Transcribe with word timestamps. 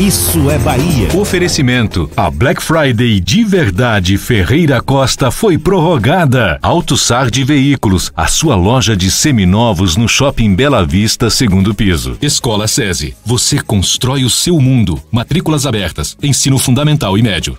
Isso 0.00 0.50
é 0.50 0.58
Bahia. 0.58 1.14
Oferecimento. 1.14 2.10
A 2.16 2.30
Black 2.30 2.62
Friday 2.62 3.20
de 3.20 3.44
verdade 3.44 4.16
Ferreira 4.16 4.80
Costa 4.80 5.30
foi 5.30 5.58
prorrogada. 5.58 6.58
AutoSar 6.62 7.30
de 7.30 7.44
Veículos, 7.44 8.10
a 8.16 8.26
sua 8.26 8.56
loja 8.56 8.96
de 8.96 9.10
seminovos 9.10 9.94
no 9.96 10.08
Shopping 10.08 10.54
Bela 10.54 10.84
Vista, 10.84 11.28
segundo 11.28 11.74
piso. 11.74 12.16
Escola 12.22 12.66
SESI. 12.66 13.14
Você 13.24 13.60
constrói 13.60 14.24
o 14.24 14.30
seu 14.30 14.58
mundo. 14.58 15.00
Matrículas 15.10 15.66
abertas. 15.66 16.16
Ensino 16.22 16.58
fundamental 16.58 17.16
e 17.18 17.22
médio. 17.22 17.56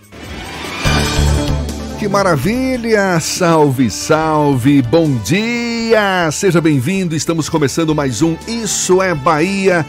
Que 1.99 2.07
maravilha! 2.09 3.19
Salve, 3.21 3.89
salve! 3.89 4.81
Bom 4.81 5.15
dia! 5.23 6.29
Seja 6.31 6.59
bem-vindo. 6.59 7.15
Estamos 7.15 7.47
começando 7.47 7.95
mais 7.95 8.21
um 8.21 8.35
Isso 8.47 9.01
é 9.01 9.13
Bahia 9.13 9.85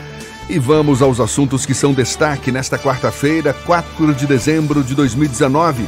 e 0.49 0.59
vamos 0.59 1.01
aos 1.01 1.21
assuntos 1.21 1.65
que 1.65 1.75
são 1.75 1.93
destaque 1.93 2.53
nesta 2.53 2.79
quarta-feira, 2.79 3.53
4 3.53 4.15
de 4.15 4.27
dezembro 4.27 4.83
de 4.83 4.95
2019. 4.95 5.87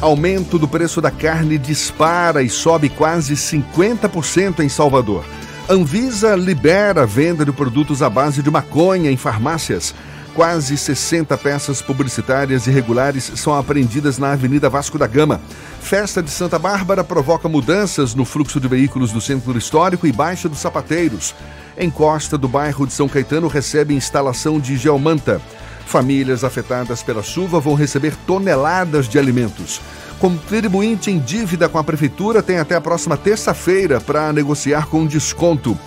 Aumento 0.00 0.58
do 0.58 0.66
preço 0.66 1.00
da 1.00 1.10
carne 1.10 1.56
dispara 1.56 2.42
e 2.42 2.48
sobe 2.50 2.88
quase 2.88 3.34
50% 3.34 4.60
em 4.60 4.68
Salvador. 4.68 5.24
Anvisa 5.68 6.34
libera 6.34 7.02
a 7.02 7.06
venda 7.06 7.44
de 7.44 7.52
produtos 7.52 8.02
à 8.02 8.10
base 8.10 8.42
de 8.42 8.50
maconha 8.50 9.10
em 9.10 9.16
farmácias. 9.16 9.94
Quase 10.34 10.76
60 10.76 11.38
peças 11.38 11.80
publicitárias 11.80 12.66
irregulares 12.66 13.32
são 13.36 13.56
apreendidas 13.56 14.18
na 14.18 14.32
Avenida 14.32 14.68
Vasco 14.68 14.98
da 14.98 15.06
Gama. 15.06 15.40
Festa 15.84 16.22
de 16.22 16.30
Santa 16.30 16.58
Bárbara 16.58 17.04
provoca 17.04 17.46
mudanças 17.46 18.14
no 18.14 18.24
fluxo 18.24 18.58
de 18.58 18.66
veículos 18.66 19.12
do 19.12 19.20
centro 19.20 19.56
histórico 19.58 20.06
e 20.06 20.12
Baixa 20.12 20.48
dos 20.48 20.58
Sapateiros. 20.58 21.34
Encosta 21.78 22.38
do 22.38 22.48
bairro 22.48 22.86
de 22.86 22.94
São 22.94 23.06
Caetano 23.06 23.48
recebe 23.48 23.94
instalação 23.94 24.58
de 24.58 24.78
geomanta. 24.78 25.42
Famílias 25.84 26.42
afetadas 26.42 27.02
pela 27.02 27.22
chuva 27.22 27.60
vão 27.60 27.74
receber 27.74 28.16
toneladas 28.26 29.06
de 29.06 29.18
alimentos. 29.18 29.78
Contribuinte 30.18 31.10
em 31.10 31.18
dívida 31.18 31.68
com 31.68 31.76
a 31.76 31.84
prefeitura 31.84 32.42
tem 32.42 32.58
até 32.58 32.74
a 32.74 32.80
próxima 32.80 33.18
terça-feira 33.18 34.00
para 34.00 34.32
negociar 34.32 34.86
com 34.86 35.06
desconto. 35.06 35.78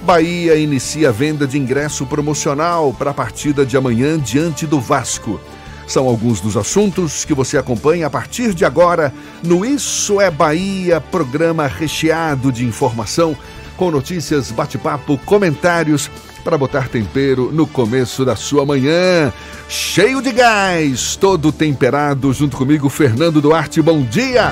Bahia 0.00 0.56
inicia 0.56 1.10
a 1.10 1.12
venda 1.12 1.46
de 1.46 1.58
ingresso 1.58 2.06
promocional 2.06 2.94
para 2.94 3.10
a 3.10 3.14
partida 3.14 3.66
de 3.66 3.76
amanhã 3.76 4.18
diante 4.18 4.66
do 4.66 4.80
Vasco. 4.80 5.38
São 5.92 6.08
alguns 6.08 6.40
dos 6.40 6.56
assuntos 6.56 7.22
que 7.22 7.34
você 7.34 7.58
acompanha 7.58 8.06
a 8.06 8.10
partir 8.10 8.54
de 8.54 8.64
agora 8.64 9.12
no 9.42 9.62
Isso 9.62 10.22
é 10.22 10.30
Bahia, 10.30 11.02
programa 11.02 11.66
recheado 11.66 12.50
de 12.50 12.64
informação 12.64 13.36
com 13.76 13.90
notícias, 13.90 14.50
bate-papo, 14.50 15.20
comentários 15.26 16.10
para 16.42 16.56
botar 16.56 16.88
tempero 16.88 17.52
no 17.52 17.66
começo 17.66 18.24
da 18.24 18.34
sua 18.34 18.64
manhã. 18.64 19.30
Cheio 19.68 20.22
de 20.22 20.32
gás, 20.32 21.14
todo 21.14 21.52
temperado, 21.52 22.32
junto 22.32 22.56
comigo, 22.56 22.88
Fernando 22.88 23.42
Duarte. 23.42 23.82
Bom 23.82 24.00
dia! 24.00 24.50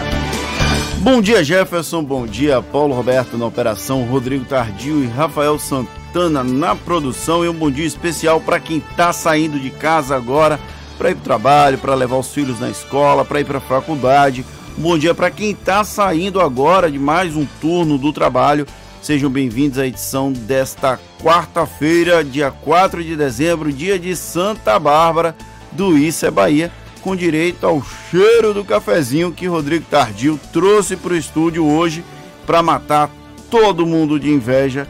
Bom 0.98 1.22
dia, 1.22 1.42
Jefferson. 1.42 2.04
Bom 2.04 2.26
dia, 2.26 2.60
Paulo 2.60 2.94
Roberto 2.94 3.38
na 3.38 3.46
operação, 3.46 4.02
Rodrigo 4.04 4.44
Tardio 4.44 5.02
e 5.02 5.06
Rafael 5.06 5.58
Santana 5.58 6.44
na 6.44 6.76
produção. 6.76 7.42
E 7.42 7.48
um 7.48 7.54
bom 7.54 7.70
dia 7.70 7.86
especial 7.86 8.42
para 8.42 8.60
quem 8.60 8.76
está 8.76 9.10
saindo 9.10 9.58
de 9.58 9.70
casa 9.70 10.14
agora 10.14 10.60
para 11.00 11.12
ir 11.12 11.14
para 11.14 11.20
o 11.22 11.24
trabalho, 11.24 11.78
para 11.78 11.94
levar 11.94 12.18
os 12.18 12.28
filhos 12.28 12.60
na 12.60 12.68
escola, 12.68 13.24
para 13.24 13.40
ir 13.40 13.46
para 13.46 13.56
a 13.56 13.62
faculdade. 13.62 14.44
Um 14.78 14.82
bom 14.82 14.98
dia 14.98 15.14
para 15.14 15.30
quem 15.30 15.52
está 15.52 15.82
saindo 15.82 16.38
agora 16.38 16.90
de 16.90 16.98
mais 16.98 17.34
um 17.34 17.46
turno 17.60 17.96
do 17.96 18.12
trabalho 18.12 18.66
Sejam 19.00 19.30
bem-vindos 19.30 19.78
à 19.78 19.86
edição 19.86 20.30
desta 20.30 21.00
quarta-feira, 21.22 22.22
dia 22.22 22.50
4 22.50 23.02
de 23.02 23.16
dezembro, 23.16 23.72
dia 23.72 23.98
de 23.98 24.14
Santa 24.14 24.78
Bárbara, 24.78 25.34
do 25.72 25.96
Isso 25.96 26.26
é 26.26 26.30
Bahia, 26.30 26.70
com 27.00 27.16
direito 27.16 27.66
ao 27.66 27.82
cheiro 27.82 28.52
do 28.52 28.62
cafezinho 28.62 29.32
que 29.32 29.46
Rodrigo 29.46 29.86
Tardio 29.90 30.38
trouxe 30.52 30.96
para 30.96 31.14
o 31.14 31.16
estúdio 31.16 31.66
hoje 31.66 32.04
para 32.44 32.62
matar 32.62 33.10
todo 33.50 33.86
mundo 33.86 34.20
de 34.20 34.30
inveja. 34.30 34.86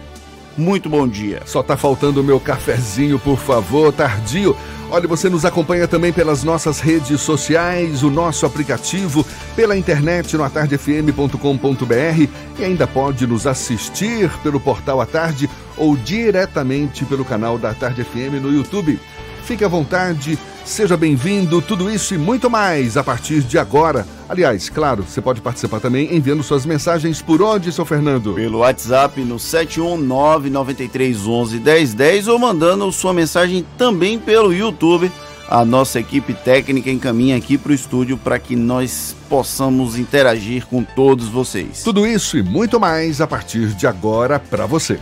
Muito 0.60 0.91
bom 0.91 1.09
dia. 1.09 1.41
Só 1.47 1.62
tá 1.62 1.75
faltando 1.75 2.21
o 2.21 2.25
meu 2.25 2.38
cafezinho, 2.38 3.19
por 3.19 3.38
favor, 3.38 3.91
Tardio. 3.91 4.54
Olha, 4.91 5.09
você 5.09 5.31
nos 5.31 5.47
acompanha 5.47 5.88
também 5.88 6.12
pelas 6.12 6.44
nossas 6.44 6.81
redes 6.81 7.19
sociais, 7.22 8.03
o 8.03 8.10
nosso 8.10 8.44
aplicativo, 8.44 9.25
pela 9.56 9.75
internet 9.75 10.37
no 10.37 10.44
atardefm.com.br 10.44 12.28
e 12.59 12.65
ainda 12.65 12.87
pode 12.87 13.26
nos 13.26 13.47
assistir 13.47 14.31
pelo 14.43 14.60
portal 14.60 15.00
A 15.00 15.06
Tarde 15.06 15.48
ou 15.78 15.97
diretamente 15.97 17.06
pelo 17.06 17.25
canal 17.25 17.56
da 17.56 17.72
Tarde 17.72 18.04
FM 18.04 18.42
no 18.42 18.53
YouTube. 18.53 19.00
Fique 19.45 19.65
à 19.65 19.69
vontade, 19.69 20.39
seja 20.65 20.97
bem-vindo, 20.97 21.61
tudo 21.61 21.91
isso 21.91 22.15
e 22.15 22.19
muito 22.19 22.49
mais 22.49 22.97
a 22.97 23.03
partir 23.03 23.43
de 23.43 23.59
agora. 23.59 24.06
Aliás, 24.28 24.69
claro, 24.69 25.03
você 25.03 25.21
pode 25.21 25.41
participar 25.41 25.81
também 25.81 26.15
enviando 26.15 26.41
suas 26.43 26.65
mensagens 26.65 27.21
por 27.21 27.43
onde, 27.43 27.73
seu 27.73 27.84
Fernando? 27.84 28.34
Pelo 28.34 28.59
WhatsApp 28.59 29.21
no 29.23 29.34
71993111010 29.37 32.28
ou 32.28 32.39
mandando 32.39 32.93
sua 32.93 33.12
mensagem 33.12 33.67
também 33.77 34.17
pelo 34.19 34.55
YouTube. 34.55 35.11
A 35.49 35.65
nossa 35.65 35.99
equipe 35.99 36.33
técnica 36.33 36.93
encaminha 36.93 37.37
aqui 37.37 37.59
para 37.59 37.72
o 37.72 37.75
estúdio 37.75 38.17
para 38.17 38.39
que 38.39 38.55
nós 38.55 39.17
possamos 39.28 39.99
interagir 39.99 40.65
com 40.66 40.84
todos 40.84 41.27
vocês. 41.27 41.83
Tudo 41.83 42.07
isso 42.07 42.39
e 42.39 42.42
muito 42.42 42.78
mais 42.78 43.21
a 43.21 43.27
partir 43.27 43.75
de 43.75 43.84
agora 43.84 44.39
para 44.39 44.65
você. 44.65 45.01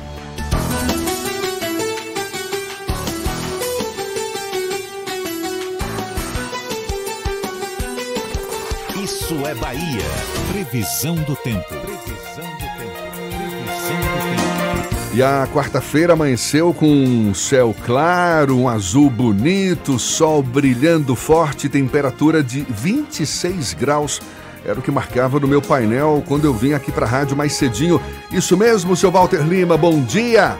Bahia. 9.78 10.02
Previsão 10.50 11.14
do 11.14 11.36
tempo. 11.36 11.68
Previsão 11.68 12.50
do 12.50 12.66
tempo. 12.78 12.98
Previsão 13.28 14.00
do 14.00 14.88
tempo. 14.90 15.14
E 15.14 15.22
a 15.22 15.48
quarta-feira 15.52 16.14
amanheceu 16.14 16.74
com 16.74 16.86
um 16.86 17.32
céu 17.32 17.74
claro, 17.84 18.58
um 18.58 18.68
azul 18.68 19.08
bonito, 19.08 19.98
sol 19.98 20.42
brilhando 20.42 21.14
forte, 21.14 21.68
temperatura 21.68 22.42
de 22.42 22.60
26 22.68 23.74
graus. 23.74 24.20
Era 24.64 24.78
o 24.78 24.82
que 24.82 24.90
marcava 24.90 25.38
no 25.38 25.46
meu 25.46 25.62
painel 25.62 26.22
quando 26.26 26.44
eu 26.44 26.52
vim 26.52 26.72
aqui 26.72 26.90
para 26.90 27.06
a 27.06 27.08
rádio 27.08 27.36
mais 27.36 27.52
cedinho. 27.52 28.00
Isso 28.32 28.56
mesmo, 28.56 28.96
seu 28.96 29.12
Walter 29.12 29.42
Lima, 29.46 29.76
bom 29.76 30.02
dia! 30.02 30.58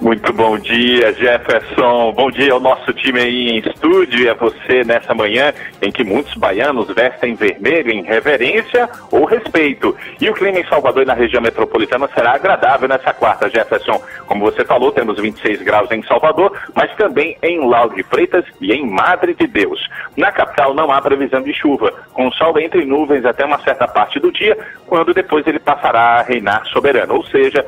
Muito 0.00 0.32
bom 0.32 0.58
dia, 0.58 1.12
Jefferson. 1.12 2.12
Bom 2.12 2.30
dia 2.30 2.52
ao 2.52 2.60
nosso 2.60 2.92
time 2.92 3.20
aí 3.20 3.48
em 3.48 3.58
estúdio 3.58 4.20
e 4.20 4.28
a 4.28 4.34
você 4.34 4.84
nessa 4.84 5.14
manhã 5.14 5.52
em 5.82 5.90
que 5.90 6.04
muitos 6.04 6.34
baianos 6.34 6.88
vestem 6.94 7.34
vermelho 7.34 7.90
em 7.90 8.02
reverência 8.02 8.88
ou 9.10 9.24
respeito. 9.24 9.94
E 10.20 10.30
o 10.30 10.34
clima 10.34 10.60
em 10.60 10.66
Salvador 10.66 11.02
e 11.02 11.06
na 11.06 11.14
região 11.14 11.42
metropolitana 11.42 12.08
será 12.14 12.32
agradável 12.32 12.88
nessa 12.88 13.12
quarta, 13.12 13.50
Jefferson. 13.50 14.00
Como 14.26 14.50
você 14.50 14.64
falou, 14.64 14.92
temos 14.92 15.20
26 15.20 15.62
graus 15.62 15.90
em 15.90 16.02
Salvador, 16.04 16.56
mas 16.74 16.94
também 16.96 17.36
em 17.42 17.60
Lauro 17.60 17.94
de 17.94 18.02
Freitas 18.04 18.44
e 18.60 18.72
em 18.72 18.88
Madre 18.88 19.34
de 19.34 19.46
Deus. 19.46 19.86
Na 20.16 20.32
capital 20.32 20.74
não 20.74 20.90
há 20.90 21.02
previsão 21.02 21.42
de 21.42 21.52
chuva, 21.52 21.92
com 22.12 22.30
sol 22.32 22.58
entre 22.58 22.84
nuvens 22.84 23.24
até 23.24 23.44
uma 23.44 23.58
certa 23.60 23.86
parte 23.86 24.18
do 24.18 24.32
dia, 24.32 24.56
quando 24.86 25.12
depois 25.12 25.46
ele 25.46 25.58
passará 25.58 26.20
a 26.20 26.22
reinar 26.22 26.64
soberano, 26.66 27.14
ou 27.14 27.24
seja, 27.26 27.66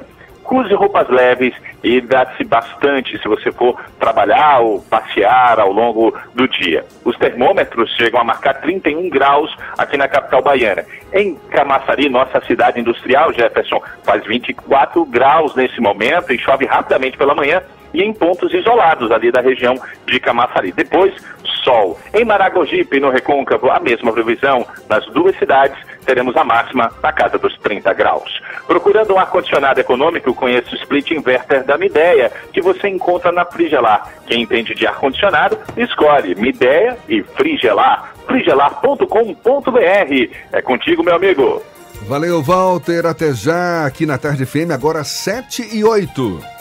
use 0.50 0.75
roupas 0.75 1.08
leves 1.08 1.55
e 1.82 1.97
hidrate-se 1.97 2.44
bastante 2.44 3.19
se 3.19 3.29
você 3.29 3.50
for 3.52 3.81
trabalhar 3.99 4.61
ou 4.61 4.81
passear 4.82 5.58
ao 5.58 5.73
longo 5.73 6.14
do 6.35 6.49
dia. 6.49 6.85
Os 7.05 7.17
termômetros 7.17 7.91
chegam 7.97 8.20
a 8.20 8.25
marcar 8.25 8.55
31 8.55 9.08
graus 9.08 9.55
aqui 9.79 9.97
na 9.97 10.08
capital 10.08 10.43
baiana. 10.43 10.85
Em 11.12 11.35
Camaçari, 11.50 12.08
nossa 12.08 12.41
cidade 12.47 12.81
industrial, 12.81 13.32
Jefferson, 13.32 13.81
faz 14.02 14.25
24 14.25 15.05
graus 15.06 15.55
nesse 15.55 15.81
momento 15.81 16.32
e 16.32 16.38
chove 16.38 16.67
rapidamente 16.67 17.17
pela 17.17 17.35
manhã 17.35 17.62
e 17.92 18.02
em 18.02 18.12
pontos 18.12 18.52
isolados 18.52 19.10
ali 19.10 19.31
da 19.31 19.40
região 19.40 19.75
de 20.06 20.20
Camaçari. 20.20 20.72
Depois, 20.72 21.14
sol. 21.62 21.98
Em 22.14 22.25
Maragogipe 22.25 23.00
no 23.00 23.10
Recôncavo, 23.10 23.70
a 23.70 23.81
mesma 23.81 24.12
previsão. 24.12 24.66
Nas 24.88 25.04
duas 25.06 25.37
cidades, 25.38 25.78
teremos 26.04 26.37
a 26.37 26.44
máxima 26.44 26.90
na 27.02 27.12
casa 27.12 27.38
dos 27.38 27.56
30 27.58 27.92
graus. 27.92 28.40
Procurando 28.66 29.14
um 29.14 29.19
ar-condicionado 29.19 29.81
econômico, 29.81 30.34
conheça 30.34 30.72
o 30.72 30.76
Split 30.76 31.10
Inverter 31.10 31.64
da 31.64 31.78
Mideia, 31.78 32.32
que 32.52 32.60
você 32.60 32.88
encontra 32.88 33.32
na 33.32 33.44
Frigelar. 33.44 34.08
Quem 34.26 34.42
entende 34.42 34.75
de 34.75 34.87
ar-condicionado, 34.87 35.58
escolhe 35.76 36.34
Mideia 36.34 36.96
e 37.08 37.22
Frigelar. 37.22 38.12
frigelar.com.br. 38.26 40.37
É 40.52 40.62
contigo, 40.62 41.02
meu 41.02 41.14
amigo. 41.14 41.62
Valeu, 42.02 42.42
Walter. 42.42 43.06
Até 43.06 43.32
já 43.32 43.87
aqui 43.87 44.06
na 44.06 44.19
Tarde 44.19 44.46
Fêmea, 44.46 44.75
agora 44.75 45.04
7 45.04 45.76
e 45.76 45.84
8. 45.84 46.60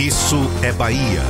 Isso 0.00 0.38
é 0.62 0.72
Bahia. 0.72 1.20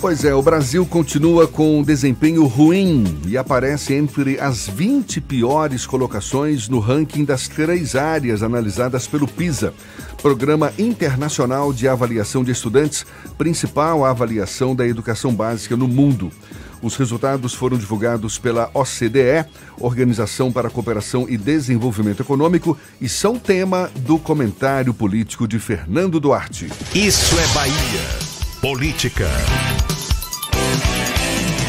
Pois 0.00 0.24
é, 0.24 0.34
o 0.34 0.42
Brasil 0.42 0.84
continua 0.84 1.46
com 1.46 1.78
um 1.78 1.82
desempenho 1.84 2.44
ruim 2.46 3.20
e 3.24 3.38
aparece 3.38 3.94
entre 3.94 4.40
as 4.40 4.66
20 4.66 5.20
piores 5.20 5.86
colocações 5.86 6.68
no 6.68 6.80
ranking 6.80 7.24
das 7.24 7.46
três 7.46 7.94
áreas 7.94 8.42
analisadas 8.42 9.06
pelo 9.06 9.28
PISA, 9.28 9.72
Programa 10.20 10.72
Internacional 10.76 11.72
de 11.72 11.86
Avaliação 11.86 12.42
de 12.42 12.50
Estudantes, 12.50 13.06
principal 13.38 14.04
avaliação 14.04 14.74
da 14.74 14.84
educação 14.88 15.32
básica 15.32 15.76
no 15.76 15.86
mundo. 15.86 16.32
Os 16.82 16.96
resultados 16.96 17.54
foram 17.54 17.76
divulgados 17.76 18.38
pela 18.38 18.70
OCDE, 18.72 19.44
Organização 19.78 20.50
para 20.50 20.68
a 20.68 20.70
Cooperação 20.70 21.26
e 21.28 21.36
Desenvolvimento 21.36 22.20
Econômico, 22.20 22.76
e 23.00 23.08
são 23.08 23.38
tema 23.38 23.90
do 23.96 24.18
comentário 24.18 24.94
político 24.94 25.46
de 25.46 25.58
Fernando 25.58 26.18
Duarte. 26.18 26.70
Isso 26.94 27.38
é 27.38 27.46
Bahia. 27.54 28.30
Política. 28.60 29.28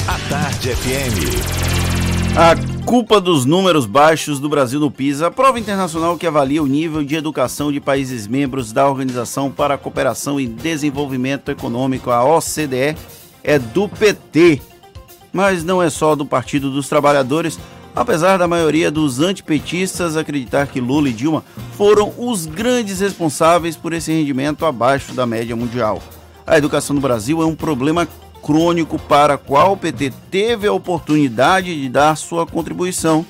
A 0.07 0.29
Tarde 0.29 0.75
FM. 0.75 1.71
A 2.37 2.55
culpa 2.85 3.19
dos 3.19 3.43
números 3.43 3.85
baixos 3.85 4.39
do 4.39 4.47
Brasil 4.47 4.79
no 4.79 4.89
PISA, 4.89 5.27
a 5.27 5.31
prova 5.31 5.59
internacional 5.59 6.17
que 6.17 6.25
avalia 6.25 6.63
o 6.63 6.67
nível 6.67 7.03
de 7.03 7.15
educação 7.15 7.71
de 7.73 7.81
países 7.81 8.25
membros 8.25 8.71
da 8.71 8.87
Organização 8.87 9.51
para 9.51 9.73
a 9.73 9.77
Cooperação 9.77 10.39
e 10.39 10.47
Desenvolvimento 10.47 11.51
Econômico, 11.51 12.09
a 12.09 12.23
OCDE, 12.23 12.95
é 13.43 13.59
do 13.59 13.89
PT. 13.89 14.70
Mas 15.31 15.63
não 15.63 15.81
é 15.81 15.89
só 15.89 16.15
do 16.15 16.25
Partido 16.25 16.69
dos 16.69 16.89
Trabalhadores, 16.89 17.57
apesar 17.95 18.37
da 18.37 18.47
maioria 18.47 18.91
dos 18.91 19.19
antipetistas 19.19 20.17
acreditar 20.17 20.67
que 20.67 20.81
Lula 20.81 21.09
e 21.09 21.13
Dilma 21.13 21.43
foram 21.77 22.13
os 22.17 22.45
grandes 22.45 22.99
responsáveis 22.99 23.75
por 23.75 23.93
esse 23.93 24.11
rendimento 24.11 24.65
abaixo 24.65 25.13
da 25.13 25.25
média 25.25 25.55
mundial. 25.55 26.01
A 26.45 26.57
educação 26.57 26.95
no 26.95 27.01
Brasil 27.01 27.41
é 27.41 27.45
um 27.45 27.55
problema 27.55 28.07
crônico 28.41 28.97
para 28.97 29.37
qual 29.37 29.73
o 29.73 29.77
PT 29.77 30.11
teve 30.29 30.67
a 30.67 30.73
oportunidade 30.73 31.79
de 31.79 31.87
dar 31.87 32.15
sua 32.17 32.45
contribuição, 32.45 33.25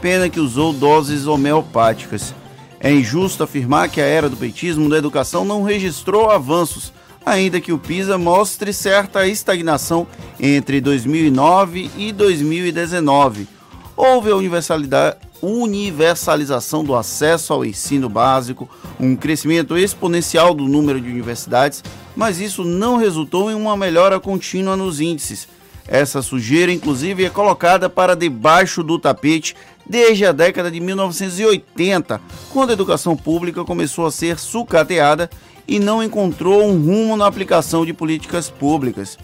pena 0.00 0.28
que 0.28 0.40
usou 0.40 0.72
doses 0.72 1.26
homeopáticas. 1.26 2.34
É 2.80 2.90
injusto 2.90 3.42
afirmar 3.42 3.88
que 3.88 4.00
a 4.00 4.04
era 4.04 4.28
do 4.28 4.36
petismo 4.36 4.88
da 4.88 4.98
educação 4.98 5.44
não 5.44 5.62
registrou 5.62 6.30
avanços, 6.30 6.92
ainda 7.24 7.60
que 7.60 7.72
o 7.72 7.78
PISA 7.78 8.18
mostre 8.18 8.72
certa 8.72 9.26
estagnação 9.26 10.06
entre 10.38 10.80
2009 10.80 11.90
e 11.96 12.12
2019. 12.12 13.48
Houve 13.96 14.30
a 14.30 14.36
universalidade, 14.36 15.16
universalização 15.40 16.82
do 16.84 16.94
acesso 16.94 17.52
ao 17.52 17.64
ensino 17.64 18.08
básico, 18.08 18.68
um 18.98 19.14
crescimento 19.14 19.76
exponencial 19.76 20.54
do 20.54 20.64
número 20.64 21.00
de 21.00 21.08
universidades, 21.08 21.82
mas 22.16 22.40
isso 22.40 22.64
não 22.64 22.96
resultou 22.96 23.50
em 23.50 23.54
uma 23.54 23.76
melhora 23.76 24.18
contínua 24.18 24.76
nos 24.76 25.00
índices. 25.00 25.48
Essa 25.86 26.22
sujeira, 26.22 26.72
inclusive, 26.72 27.24
é 27.24 27.30
colocada 27.30 27.90
para 27.90 28.16
debaixo 28.16 28.82
do 28.82 28.98
tapete 28.98 29.54
desde 29.86 30.24
a 30.24 30.32
década 30.32 30.70
de 30.70 30.80
1980, 30.80 32.20
quando 32.50 32.70
a 32.70 32.72
educação 32.72 33.14
pública 33.14 33.62
começou 33.64 34.06
a 34.06 34.10
ser 34.10 34.38
sucateada 34.38 35.28
e 35.66 35.78
não 35.78 36.02
encontrou 36.02 36.64
um 36.64 36.80
rumo 36.80 37.16
na 37.16 37.26
aplicação 37.26 37.84
de 37.84 37.92
políticas 37.92 38.50
públicas. 38.50 39.18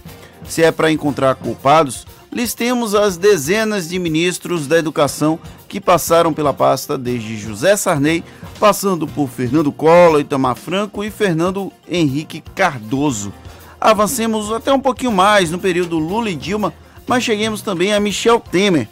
Se 0.48 0.62
é 0.62 0.72
para 0.72 0.90
encontrar 0.90 1.34
culpados, 1.34 2.06
listemos 2.32 2.94
as 2.94 3.16
dezenas 3.16 3.88
de 3.88 3.98
ministros 3.98 4.66
da 4.66 4.78
educação 4.78 5.38
que 5.68 5.80
passaram 5.80 6.32
pela 6.32 6.52
pasta 6.52 6.96
desde 6.96 7.36
José 7.36 7.76
Sarney, 7.76 8.24
passando 8.58 9.06
por 9.06 9.28
Fernando 9.28 9.70
Collor, 9.70 10.20
Itamar 10.20 10.56
Franco 10.56 11.04
e 11.04 11.10
Fernando 11.10 11.72
Henrique 11.88 12.42
Cardoso. 12.54 13.32
Avancemos 13.80 14.52
até 14.52 14.72
um 14.72 14.80
pouquinho 14.80 15.12
mais 15.12 15.50
no 15.50 15.58
período 15.58 15.98
Lula 15.98 16.30
e 16.30 16.34
Dilma, 16.34 16.72
mas 17.06 17.24
cheguemos 17.24 17.62
também 17.62 17.92
a 17.92 18.00
Michel 18.00 18.40
Temer. 18.40 18.88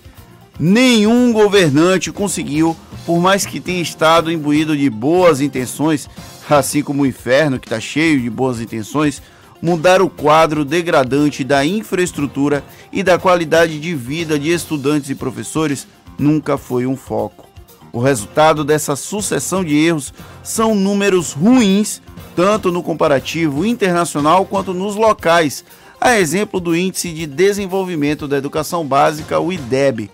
Nenhum 0.58 1.32
governante 1.32 2.10
conseguiu, 2.10 2.76
por 3.06 3.20
mais 3.20 3.46
que 3.46 3.60
tenha 3.60 3.80
estado 3.80 4.32
imbuído 4.32 4.76
de 4.76 4.88
boas 4.90 5.40
intenções, 5.40 6.08
assim 6.56 6.82
como 6.82 7.02
o 7.02 7.06
inferno 7.06 7.58
que 7.58 7.66
está 7.66 7.80
cheio 7.80 8.20
de 8.20 8.30
boas 8.30 8.60
intenções, 8.60 9.20
mudar 9.60 10.00
o 10.00 10.08
quadro 10.08 10.64
degradante 10.64 11.44
da 11.44 11.64
infraestrutura 11.64 12.64
e 12.92 13.02
da 13.02 13.18
qualidade 13.18 13.78
de 13.78 13.94
vida 13.94 14.38
de 14.38 14.50
estudantes 14.50 15.10
e 15.10 15.14
professores 15.14 15.86
nunca 16.18 16.56
foi 16.56 16.86
um 16.86 16.96
foco. 16.96 17.46
O 17.92 18.00
resultado 18.00 18.64
dessa 18.64 18.94
sucessão 18.94 19.64
de 19.64 19.74
erros 19.74 20.12
são 20.42 20.74
números 20.74 21.32
ruins, 21.32 22.02
tanto 22.36 22.70
no 22.70 22.82
comparativo 22.82 23.64
internacional 23.64 24.44
quanto 24.44 24.74
nos 24.74 24.94
locais, 24.94 25.64
a 26.00 26.18
exemplo 26.18 26.60
do 26.60 26.76
Índice 26.76 27.12
de 27.12 27.26
Desenvolvimento 27.26 28.28
da 28.28 28.36
Educação 28.36 28.86
Básica, 28.86 29.40
o 29.40 29.52
IDEB. 29.52 30.10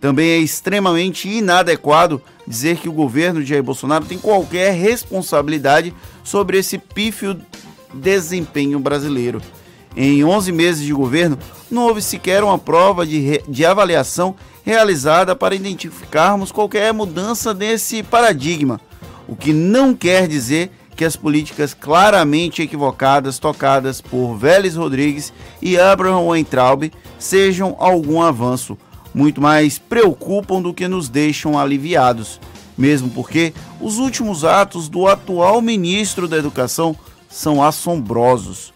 Também 0.00 0.30
é 0.30 0.38
extremamente 0.38 1.28
inadequado 1.28 2.22
dizer 2.46 2.78
que 2.78 2.88
o 2.88 2.92
governo 2.92 3.42
de 3.42 3.50
Jair 3.50 3.62
Bolsonaro 3.62 4.04
tem 4.04 4.18
qualquer 4.18 4.72
responsabilidade 4.72 5.94
sobre 6.22 6.58
esse 6.58 6.78
pífio 6.78 7.40
desempenho 7.92 8.78
brasileiro. 8.78 9.40
Em 9.96 10.22
11 10.22 10.52
meses 10.52 10.84
de 10.84 10.92
governo, 10.92 11.38
não 11.70 11.86
houve 11.86 12.02
sequer 12.02 12.44
uma 12.44 12.58
prova 12.58 13.06
de, 13.06 13.42
de 13.48 13.64
avaliação 13.64 14.36
realizada 14.64 15.34
para 15.34 15.54
identificarmos 15.54 16.52
qualquer 16.52 16.92
mudança 16.92 17.54
nesse 17.54 18.02
paradigma, 18.02 18.80
o 19.26 19.34
que 19.34 19.52
não 19.52 19.94
quer 19.94 20.28
dizer 20.28 20.70
que 20.96 21.04
as 21.04 21.14
políticas 21.14 21.74
claramente 21.74 22.62
equivocadas 22.62 23.38
tocadas 23.38 24.00
por 24.00 24.34
Vélez 24.34 24.76
Rodrigues 24.76 25.32
e 25.60 25.78
Abraham 25.78 26.22
Weintraub 26.22 26.90
sejam 27.18 27.76
algum 27.78 28.22
avanço, 28.22 28.78
muito 29.16 29.40
mais 29.40 29.78
preocupam 29.78 30.60
do 30.60 30.74
que 30.74 30.86
nos 30.86 31.08
deixam 31.08 31.58
aliviados, 31.58 32.38
mesmo 32.76 33.08
porque 33.08 33.54
os 33.80 33.96
últimos 33.96 34.44
atos 34.44 34.90
do 34.90 35.08
atual 35.08 35.62
ministro 35.62 36.28
da 36.28 36.36
Educação 36.36 36.94
são 37.26 37.62
assombrosos. 37.62 38.74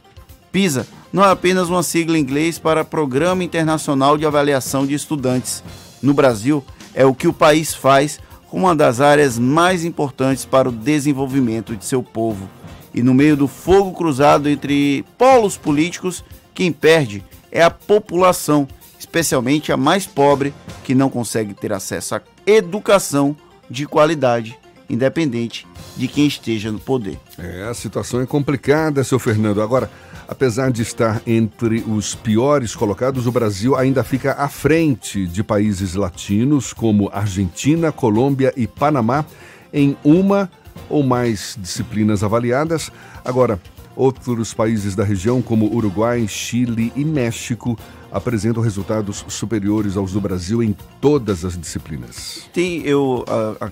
PISA 0.51 0.87
não 1.13 1.23
é 1.23 1.31
apenas 1.31 1.69
uma 1.69 1.83
sigla 1.83 2.17
em 2.17 2.23
inglês 2.23 2.59
para 2.59 2.87
Programa 2.87 3.45
Internacional 3.45 4.17
de 4.17 4.25
Avaliação 4.25 4.87
de 4.87 4.95
Estudantes. 4.95 5.63
No 6.01 6.15
Brasil, 6.15 6.65
é 6.95 7.05
o 7.05 7.15
que 7.15 7.29
o 7.29 7.35
país 7.35 7.75
faz 7.75 8.19
com 8.49 8.61
uma 8.61 8.75
das 8.75 8.99
áreas 8.99 9.39
mais 9.39 9.85
importantes 9.85 10.47
para 10.47 10.71
o 10.71 10.73
desenvolvimento 10.73 11.77
de 11.77 11.85
seu 11.85 12.03
povo. 12.03 12.49
E 12.95 13.03
no 13.03 13.13
meio 13.13 13.37
do 13.37 13.47
fogo 13.47 13.93
cruzado 13.93 14.49
entre 14.49 15.05
polos 15.19 15.59
políticos, 15.59 16.25
quem 16.55 16.73
perde 16.73 17.23
é 17.53 17.63
a 17.63 17.71
população, 17.71 18.67
especialmente 19.11 19.73
a 19.73 19.77
mais 19.77 20.07
pobre, 20.07 20.55
que 20.85 20.95
não 20.95 21.11
consegue 21.11 21.53
ter 21.53 21.73
acesso 21.73 22.15
à 22.15 22.23
educação 22.47 23.37
de 23.69 23.85
qualidade, 23.85 24.57
independente 24.89 25.67
de 25.97 26.07
quem 26.07 26.29
esteja 26.29 26.71
no 26.71 26.79
poder. 26.79 27.19
É, 27.37 27.65
a 27.65 27.75
situação 27.75 28.21
é 28.21 28.27
complicada, 28.27 29.03
seu 29.03 29.19
Fernando. 29.19 29.61
Agora, 29.61 29.91
apesar 30.29 30.71
de 30.71 30.83
estar 30.83 31.21
entre 31.27 31.83
os 31.89 32.15
piores 32.15 32.77
colocados, 32.77 33.27
o 33.27 33.33
Brasil 33.33 33.75
ainda 33.75 34.05
fica 34.05 34.35
à 34.35 34.49
frente 34.49 35.27
de 35.27 35.43
países 35.43 35.97
latinos 35.97 36.73
como 36.73 37.11
Argentina, 37.13 37.91
Colômbia 37.91 38.53
e 38.57 38.69
Panamá 38.69 39.25
em 39.73 39.97
uma 40.05 40.49
ou 40.89 41.03
mais 41.03 41.57
disciplinas 41.61 42.23
avaliadas. 42.23 42.93
Agora, 43.25 43.61
outros 44.01 44.55
países 44.55 44.97
da 44.97 45.05
região, 45.05 45.43
como 45.43 45.67
Uruguai, 45.75 46.27
Chile 46.27 46.91
e 46.97 47.05
México, 47.05 47.79
apresentam 48.11 48.63
resultados 48.63 49.25
superiores 49.29 49.95
aos 49.97 50.13
do 50.13 50.21
Brasil 50.21 50.63
em 50.63 50.75
todas 51.01 51.45
as 51.45 51.57
disciplinas. 51.57 52.49
Tem, 52.53 52.81
eu, 52.83 53.25
a, 53.29 53.67
a, 53.67 53.71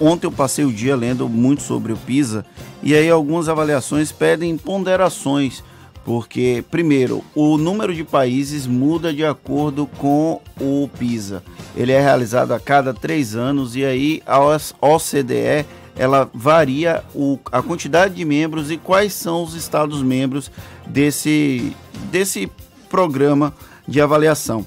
ontem 0.00 0.26
eu 0.26 0.32
passei 0.32 0.64
o 0.64 0.72
dia 0.72 0.96
lendo 0.96 1.28
muito 1.28 1.62
sobre 1.62 1.92
o 1.92 1.96
PISA 1.96 2.44
e 2.82 2.92
aí 2.92 3.08
algumas 3.08 3.48
avaliações 3.48 4.10
pedem 4.10 4.56
ponderações, 4.58 5.62
porque, 6.04 6.64
primeiro, 6.70 7.22
o 7.32 7.56
número 7.56 7.94
de 7.94 8.02
países 8.02 8.66
muda 8.66 9.12
de 9.12 9.24
acordo 9.24 9.86
com 9.98 10.40
o 10.60 10.88
PISA. 10.98 11.42
Ele 11.76 11.92
é 11.92 12.00
realizado 12.00 12.52
a 12.52 12.58
cada 12.58 12.92
três 12.92 13.36
anos 13.36 13.76
e 13.76 13.84
aí 13.84 14.22
a 14.26 14.40
OCDE 14.40 15.64
ela 15.98 16.30
varia 16.32 17.02
o, 17.14 17.38
a 17.50 17.60
quantidade 17.60 18.14
de 18.14 18.24
membros 18.24 18.70
e 18.70 18.76
quais 18.76 19.12
são 19.12 19.42
os 19.42 19.54
estados 19.54 20.02
membros 20.02 20.50
desse, 20.86 21.76
desse 22.10 22.50
programa 22.88 23.52
de 23.86 24.00
avaliação. 24.00 24.64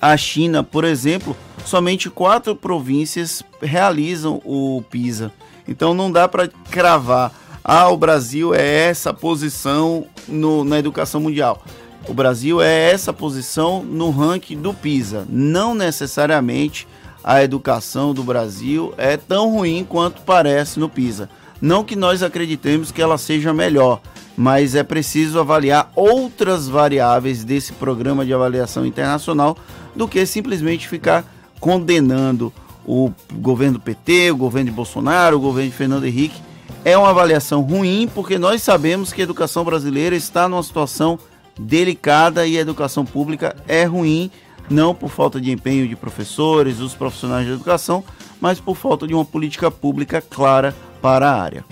A 0.00 0.16
China, 0.16 0.62
por 0.62 0.84
exemplo, 0.84 1.36
somente 1.64 2.08
quatro 2.10 2.54
províncias 2.54 3.42
realizam 3.60 4.40
o 4.44 4.82
PISA. 4.90 5.32
Então 5.66 5.94
não 5.94 6.10
dá 6.10 6.28
para 6.28 6.48
cravar, 6.70 7.32
ah, 7.62 7.88
o 7.88 7.96
Brasil 7.96 8.54
é 8.54 8.88
essa 8.88 9.12
posição 9.12 10.06
no, 10.26 10.64
na 10.64 10.78
educação 10.78 11.20
mundial. 11.20 11.62
O 12.08 12.14
Brasil 12.14 12.62
é 12.62 12.90
essa 12.90 13.12
posição 13.12 13.84
no 13.84 14.10
ranking 14.10 14.60
do 14.60 14.72
PISA. 14.72 15.26
Não 15.28 15.74
necessariamente 15.74 16.88
a 17.22 17.42
educação 17.42 18.14
do 18.14 18.22
Brasil 18.22 18.94
é 18.96 19.16
tão 19.16 19.50
ruim 19.50 19.86
quanto 19.88 20.22
parece 20.22 20.80
no 20.80 20.88
PISA. 20.88 21.28
Não 21.60 21.84
que 21.84 21.94
nós 21.94 22.22
acreditemos 22.22 22.90
que 22.90 23.02
ela 23.02 23.18
seja 23.18 23.52
melhor, 23.52 24.00
mas 24.36 24.74
é 24.74 24.82
preciso 24.82 25.38
avaliar 25.38 25.92
outras 25.94 26.66
variáveis 26.66 27.44
desse 27.44 27.72
programa 27.74 28.24
de 28.24 28.32
avaliação 28.32 28.86
internacional 28.86 29.56
do 29.94 30.08
que 30.08 30.24
simplesmente 30.24 30.88
ficar 30.88 31.24
condenando 31.60 32.50
o 32.86 33.12
governo 33.34 33.78
PT, 33.78 34.30
o 34.30 34.36
governo 34.36 34.70
de 34.70 34.76
Bolsonaro, 34.76 35.36
o 35.36 35.40
governo 35.40 35.70
de 35.70 35.76
Fernando 35.76 36.06
Henrique. 36.06 36.40
É 36.82 36.96
uma 36.96 37.10
avaliação 37.10 37.60
ruim 37.60 38.08
porque 38.14 38.38
nós 38.38 38.62
sabemos 38.62 39.12
que 39.12 39.20
a 39.20 39.24
educação 39.24 39.64
brasileira 39.64 40.16
está 40.16 40.48
numa 40.48 40.62
situação 40.62 41.18
delicada 41.58 42.46
e 42.46 42.56
a 42.56 42.60
educação 42.60 43.04
pública 43.04 43.54
é 43.68 43.84
ruim, 43.84 44.30
não 44.70 44.94
por 44.94 45.10
falta 45.10 45.40
de 45.40 45.50
empenho 45.50 45.86
de 45.86 45.96
professores, 45.96 46.78
dos 46.78 46.94
profissionais 46.94 47.46
de 47.46 47.52
educação, 47.52 48.02
mas 48.40 48.60
por 48.60 48.76
falta 48.76 49.06
de 49.06 49.12
uma 49.12 49.24
política 49.24 49.70
pública 49.70 50.22
clara 50.22 50.74
para 51.02 51.30
a 51.30 51.42
área 51.42 51.64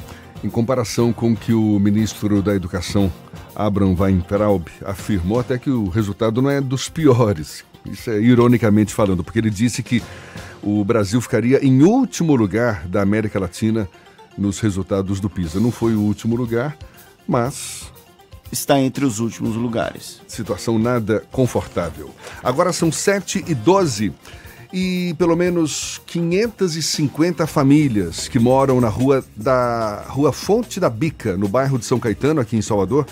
em 0.43 0.49
comparação 0.49 1.13
com 1.13 1.33
o 1.33 1.37
que 1.37 1.53
o 1.53 1.79
ministro 1.79 2.43
da 2.43 2.55
Educação, 2.55 3.13
Abraham 3.55 3.97
Weintraub, 3.99 4.67
afirmou 4.85 5.41
até 5.41 5.59
que 5.59 5.71
o 5.71 5.89
resultado 5.89 6.41
não 6.41 6.51
é 6.51 6.61
dos 6.61 6.89
piores. 6.89 7.65
Isso 7.85 8.11
é 8.11 8.21
ironicamente 8.21 8.93
falando, 8.93 9.25
porque 9.25 9.39
ele 9.39 9.51
disse 9.51 9.83
que 9.83 10.03
o 10.63 10.85
Brasil 10.85 11.21
ficaria 11.21 11.65
em 11.65 11.83
último 11.83 12.35
lugar 12.35 12.87
da 12.87 13.03
América 13.03 13.39
Latina 13.39 13.89
nos 14.37 14.61
resultados 14.61 15.21
do 15.21 15.31
PISA. 15.31 15.59
Não 15.61 15.71
foi 15.71 15.95
o 15.95 16.01
último 16.01 16.37
lugar, 16.37 16.77
mas 17.27 17.93
está 18.51 18.81
entre 18.81 19.05
os 19.05 19.21
últimos 19.21 19.57
lugares. 19.57 20.21
Situação 20.27 20.79
nada 20.79 21.23
confortável. 21.31 22.11
Agora 22.43 22.73
são 22.73 22.91
7 22.91 23.45
e 23.47 23.55
12 23.55 24.13
e 24.73 25.15
pelo 25.19 25.35
menos 25.35 26.01
550 26.07 27.47
famílias 27.47 28.29
que 28.29 28.39
moram 28.39 28.81
na 28.81 28.89
rua 28.89 29.25
da 29.35 30.05
Rua 30.09 30.33
Fonte 30.33 30.79
da 30.79 30.91
Bica, 30.91 31.37
no 31.37 31.49
bairro 31.49 31.79
de 31.79 31.85
São 31.85 31.99
Caetano, 31.99 32.41
aqui 32.41 32.57
em 32.57 32.63
Salvador, 32.63 33.07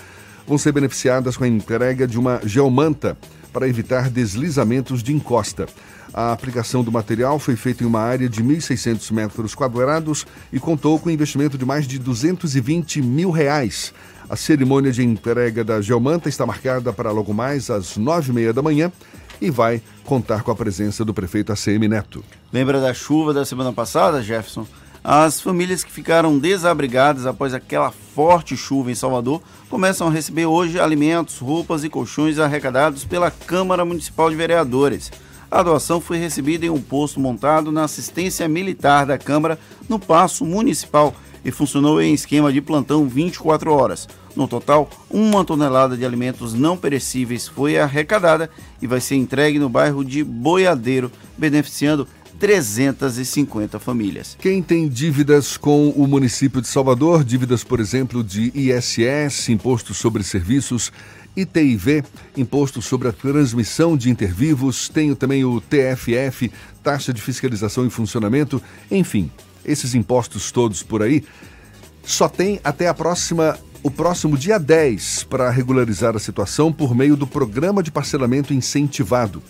vão 0.47 0.57
ser 0.57 0.71
beneficiadas 0.71 1.35
com 1.35 1.43
a 1.43 1.47
entrega 1.47 2.07
de 2.07 2.17
uma 2.17 2.39
geomanta 2.45 3.17
para 3.51 3.67
evitar 3.67 4.09
deslizamentos 4.09 5.01
de 5.01 5.13
encosta. 5.13 5.67
A 6.13 6.31
aplicação 6.31 6.83
do 6.83 6.91
material 6.91 7.37
foi 7.37 7.55
feita 7.55 7.83
em 7.83 7.87
uma 7.87 7.99
área 7.99 8.29
de 8.29 8.43
1.600 8.43 9.11
metros 9.11 9.53
quadrados 9.53 10.25
e 10.53 10.59
contou 10.59 10.97
com 10.99 11.09
investimento 11.09 11.57
de 11.57 11.65
mais 11.65 11.87
de 11.87 11.99
220 11.99 13.01
mil 13.01 13.29
reais. 13.29 13.93
A 14.29 14.35
cerimônia 14.35 14.91
de 14.91 15.03
entrega 15.03 15.63
da 15.63 15.79
geomanta 15.79 16.27
está 16.27 16.45
marcada 16.45 16.91
para 16.91 17.11
logo 17.11 17.33
mais 17.33 17.69
às 17.69 17.95
nove 17.95 18.31
e 18.31 18.35
meia 18.35 18.51
da 18.51 18.61
manhã 18.61 18.91
e 19.39 19.49
vai 19.49 19.81
contar 20.03 20.43
com 20.43 20.51
a 20.51 20.55
presença 20.55 21.05
do 21.05 21.13
prefeito 21.13 21.53
ACM 21.53 21.87
Neto. 21.87 22.23
Lembra 22.51 22.81
da 22.81 22.93
chuva 22.93 23.33
da 23.33 23.45
semana 23.45 23.71
passada, 23.71 24.21
Jefferson? 24.21 24.67
As 25.01 25.39
famílias 25.39 25.81
que 25.81 25.91
ficaram 25.91 26.37
desabrigadas 26.37 27.25
após 27.25 27.53
aquela 27.53 27.89
forte 27.89 28.57
chuva 28.57 28.91
em 28.91 28.95
Salvador 28.95 29.41
começam 29.69 30.07
a 30.07 30.11
receber 30.11 30.45
hoje 30.45 30.77
alimentos, 30.77 31.37
roupas 31.37 31.85
e 31.85 31.89
colchões 31.89 32.37
arrecadados 32.37 33.05
pela 33.05 33.31
Câmara 33.31 33.85
Municipal 33.85 34.29
de 34.29 34.35
Vereadores. 34.35 35.09
A 35.49 35.63
doação 35.63 36.01
foi 36.01 36.17
recebida 36.17 36.65
em 36.65 36.69
um 36.69 36.81
posto 36.81 37.21
montado 37.21 37.71
na 37.71 37.85
assistência 37.85 38.45
militar 38.49 39.05
da 39.05 39.17
Câmara 39.17 39.57
no 39.87 39.97
Paço 39.97 40.43
Municipal 40.43 41.15
e 41.47 41.51
funcionou 41.51 42.01
em 42.01 42.13
esquema 42.13 42.51
de 42.51 42.59
plantão 42.59 43.07
24 43.07 43.71
horas. 43.71 44.05
No 44.35 44.49
total, 44.49 44.89
uma 45.09 45.45
tonelada 45.45 45.95
de 45.95 46.05
alimentos 46.05 46.53
não 46.53 46.75
perecíveis 46.75 47.47
foi 47.47 47.79
arrecadada 47.79 48.49
e 48.81 48.85
vai 48.85 48.99
ser 48.99 49.15
entregue 49.15 49.57
no 49.57 49.69
bairro 49.69 50.03
de 50.03 50.25
Boiadeiro, 50.25 51.09
beneficiando 51.37 52.05
350 52.37 53.79
famílias. 53.79 54.35
Quem 54.41 54.61
tem 54.61 54.89
dívidas 54.89 55.55
com 55.55 55.89
o 55.91 56.05
município 56.05 56.61
de 56.61 56.67
Salvador, 56.67 57.23
dívidas, 57.23 57.63
por 57.63 57.79
exemplo, 57.79 58.21
de 58.21 58.51
ISS, 58.53 59.47
Imposto 59.47 59.93
sobre 59.93 60.23
Serviços, 60.23 60.91
ITIV, 61.33 62.03
Imposto 62.35 62.81
sobre 62.81 63.07
a 63.07 63.13
Transmissão 63.13 63.95
de 63.95 64.09
Intervivos, 64.09 64.89
tenho 64.89 65.15
também 65.15 65.45
o 65.45 65.61
TFF, 65.61 66.51
Taxa 66.83 67.13
de 67.13 67.21
Fiscalização 67.21 67.87
e 67.87 67.89
Funcionamento, 67.89 68.61
enfim, 68.91 69.31
esses 69.67 69.93
impostos 69.93 70.51
todos 70.51 70.81
por 70.81 71.03
aí, 71.03 71.23
só 72.03 72.29
tem 72.29 72.59
até 72.63 72.87
a 72.87 72.93
próxima 72.93 73.57
o 73.83 73.91
próximo 73.91 74.37
dia 74.37 74.57
10 74.57 75.25
para 75.25 75.49
regularizar 75.49 76.15
a 76.15 76.19
situação 76.19 76.73
por 76.73 76.95
meio 76.95 77.15
do 77.15 77.27
programa 77.27 77.83
de 77.83 77.91
parcelamento 77.91 78.53
incentivado. 78.53 79.41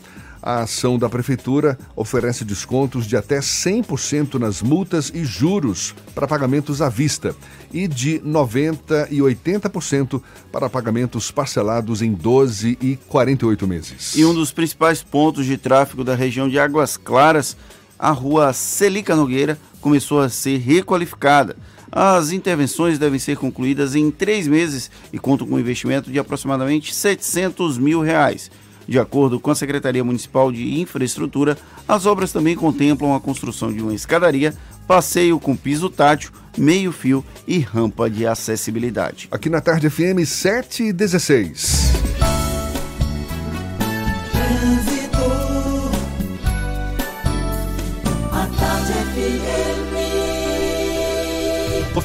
A 0.41 0.61
ação 0.61 0.97
da 0.97 1.09
Prefeitura 1.09 1.77
oferece 1.95 2.45
descontos 2.45 3.05
de 3.05 3.17
até 3.17 3.39
100% 3.39 4.35
nas 4.35 4.61
multas 4.61 5.11
e 5.13 5.25
juros 5.25 5.95
para 6.13 6.27
pagamentos 6.27 6.81
à 6.81 6.89
vista 6.89 7.35
e 7.73 7.87
de 7.87 8.19
90% 8.19 9.07
e 9.09 9.17
80% 9.17 10.21
para 10.51 10.69
pagamentos 10.69 11.31
parcelados 11.31 12.01
em 12.01 12.13
12 12.13 12.77
e 12.81 12.95
48 13.07 13.67
meses. 13.67 14.15
E 14.15 14.23
um 14.23 14.33
dos 14.33 14.51
principais 14.51 15.01
pontos 15.01 15.45
de 15.45 15.57
tráfego 15.57 16.03
da 16.03 16.15
região 16.15 16.47
de 16.47 16.59
Águas 16.59 16.95
Claras, 16.95 17.57
a 17.97 18.11
rua 18.11 18.53
Celica 18.53 19.15
Nogueira, 19.15 19.57
começou 19.81 20.19
a 20.19 20.29
ser 20.29 20.57
requalificada. 20.57 21.55
As 21.91 22.31
intervenções 22.31 22.99
devem 22.99 23.19
ser 23.19 23.37
concluídas 23.37 23.95
em 23.95 24.11
três 24.11 24.47
meses 24.47 24.91
e 25.11 25.17
contam 25.17 25.47
com 25.47 25.55
um 25.55 25.59
investimento 25.59 26.11
de 26.11 26.19
aproximadamente 26.19 26.93
700 26.93 27.77
mil 27.77 28.01
reais. 28.01 28.51
De 28.87 28.99
acordo 28.99 29.39
com 29.39 29.51
a 29.51 29.55
Secretaria 29.55 30.03
Municipal 30.03 30.51
de 30.51 30.79
Infraestrutura, 30.79 31.57
as 31.87 32.05
obras 32.05 32.31
também 32.31 32.55
contemplam 32.55 33.15
a 33.15 33.19
construção 33.19 33.73
de 33.73 33.81
uma 33.81 33.93
escadaria, 33.93 34.53
passeio 34.87 35.39
com 35.39 35.55
piso 35.55 35.89
tátil, 35.89 36.31
meio-fio 36.57 37.23
e 37.45 37.59
rampa 37.59 38.09
de 38.09 38.25
acessibilidade. 38.25 39.27
Aqui 39.29 39.49
na 39.49 39.59
Tarde 39.59 39.89
FM 39.89 40.25
716. 40.25 42.36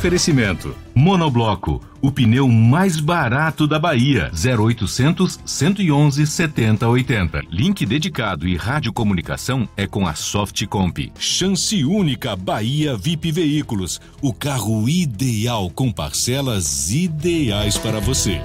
Oferecimento: 0.03 0.75
Monobloco, 0.95 1.81
o 2.01 2.11
pneu 2.11 2.49
mais 2.49 2.99
barato 2.99 3.69
da 3.69 3.79
Bahia. 3.79 4.33
0800 4.35 5.39
111 5.45 6.27
7080. 6.27 7.43
Link 7.51 7.87
dedicado 7.87 8.49
e 8.49 8.57
radiocomunicação 8.57 9.69
é 9.77 9.87
com 9.87 10.07
a 10.07 10.15
Softcomp. 10.15 11.13
Chance 11.19 11.85
única 11.85 12.35
Bahia 12.35 12.97
VIP 12.97 13.31
Veículos, 13.31 14.01
o 14.21 14.33
carro 14.33 14.89
ideal 14.89 15.71
com 15.71 15.93
parcelas 15.93 16.91
ideais 16.91 17.79
para 17.79 18.01
você. 18.01 18.41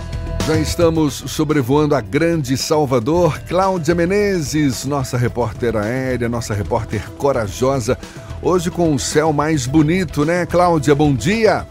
Já 0.46 0.60
estamos 0.60 1.14
sobrevoando 1.28 1.96
a 1.96 2.02
grande 2.02 2.56
Salvador. 2.56 3.40
Cláudia 3.48 3.96
Menezes, 3.96 4.86
nossa 4.86 5.18
repórter 5.18 5.76
aérea, 5.76 6.30
nossa 6.30 6.54
repórter 6.54 7.10
corajosa 7.18 7.98
Hoje 8.42 8.70
com 8.70 8.94
o 8.94 9.00
céu 9.00 9.34
mais 9.34 9.66
bonito, 9.66 10.24
né, 10.24 10.46
Cláudia? 10.46 10.94
Bom 10.94 11.14
dia! 11.14 11.66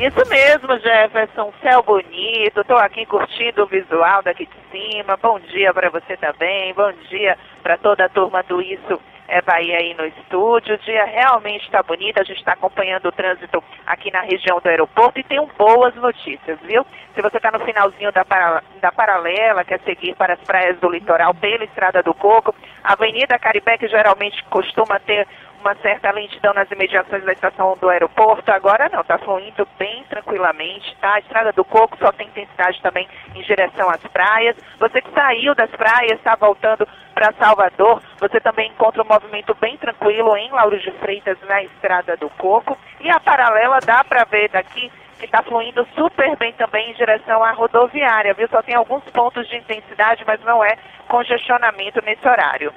Isso 0.00 0.26
mesmo, 0.30 0.78
Jefferson. 0.78 1.52
Céu 1.60 1.82
bonito. 1.82 2.62
Estou 2.62 2.78
aqui 2.78 3.04
curtindo 3.04 3.64
o 3.64 3.66
visual 3.66 4.22
daqui 4.22 4.46
de 4.46 4.70
cima. 4.72 5.18
Bom 5.18 5.38
dia 5.40 5.74
para 5.74 5.90
você 5.90 6.16
também. 6.16 6.72
Bom 6.72 6.90
dia 7.10 7.36
para 7.62 7.76
toda 7.76 8.06
a 8.06 8.08
turma 8.08 8.42
do 8.44 8.62
Isso 8.62 8.98
é 9.28 9.42
Bahia 9.42 9.76
aí 9.76 9.92
no 9.92 10.06
estúdio. 10.06 10.74
O 10.74 10.78
dia 10.78 11.04
realmente 11.04 11.66
está 11.66 11.82
bonito. 11.82 12.18
A 12.18 12.24
gente 12.24 12.38
está 12.38 12.54
acompanhando 12.54 13.08
o 13.08 13.12
trânsito 13.12 13.62
aqui 13.86 14.10
na 14.10 14.22
região 14.22 14.58
do 14.58 14.70
aeroporto 14.70 15.20
e 15.20 15.22
tem 15.22 15.38
boas 15.58 15.94
notícias, 15.96 16.58
viu? 16.62 16.86
Se 17.14 17.20
você 17.20 17.36
está 17.36 17.50
no 17.50 17.60
finalzinho 17.60 18.10
da, 18.10 18.24
para, 18.24 18.62
da 18.80 18.90
paralela, 18.90 19.66
quer 19.66 19.80
seguir 19.80 20.14
para 20.14 20.32
as 20.32 20.40
praias 20.40 20.78
do 20.78 20.88
litoral 20.88 21.34
pela 21.34 21.64
Estrada 21.64 22.02
do 22.02 22.14
Coco, 22.14 22.54
a 22.82 22.94
Avenida 22.94 23.38
Caribé, 23.38 23.76
que 23.76 23.86
geralmente 23.86 24.42
costuma 24.44 24.98
ter 24.98 25.28
uma 25.60 25.74
certa 25.76 26.10
lentidão 26.10 26.52
nas 26.54 26.70
imediações 26.70 27.24
da 27.24 27.32
estação 27.32 27.76
do 27.80 27.88
aeroporto. 27.88 28.50
Agora 28.50 28.88
não, 28.88 29.02
está 29.02 29.18
fluindo 29.18 29.66
bem 29.78 30.04
tranquilamente, 30.08 30.96
tá? 31.00 31.14
A 31.14 31.18
Estrada 31.18 31.52
do 31.52 31.64
Coco 31.64 31.96
só 31.98 32.10
tem 32.12 32.26
intensidade 32.26 32.80
também 32.82 33.08
em 33.34 33.42
direção 33.42 33.88
às 33.90 34.02
praias. 34.08 34.56
Você 34.78 35.00
que 35.00 35.10
saiu 35.12 35.54
das 35.54 35.70
praias, 35.70 36.12
está 36.12 36.34
voltando 36.34 36.88
para 37.14 37.32
Salvador, 37.32 38.02
você 38.18 38.40
também 38.40 38.70
encontra 38.70 39.02
um 39.02 39.06
movimento 39.06 39.54
bem 39.60 39.76
tranquilo 39.76 40.36
em 40.36 40.50
Lauro 40.50 40.78
de 40.78 40.90
Freitas, 40.92 41.38
na 41.46 41.62
Estrada 41.62 42.16
do 42.16 42.30
Coco. 42.30 42.76
E 43.00 43.10
a 43.10 43.20
paralela 43.20 43.78
dá 43.84 44.02
para 44.02 44.24
ver 44.24 44.48
daqui 44.48 44.90
que 45.18 45.26
está 45.26 45.42
fluindo 45.42 45.86
super 45.94 46.34
bem 46.36 46.52
também 46.54 46.90
em 46.90 46.94
direção 46.94 47.44
à 47.44 47.52
rodoviária, 47.52 48.32
viu? 48.32 48.48
Só 48.48 48.62
tem 48.62 48.74
alguns 48.74 49.04
pontos 49.12 49.46
de 49.48 49.56
intensidade, 49.56 50.24
mas 50.26 50.42
não 50.42 50.64
é 50.64 50.78
congestionamento 51.08 52.02
nesse 52.02 52.26
horário. 52.26 52.72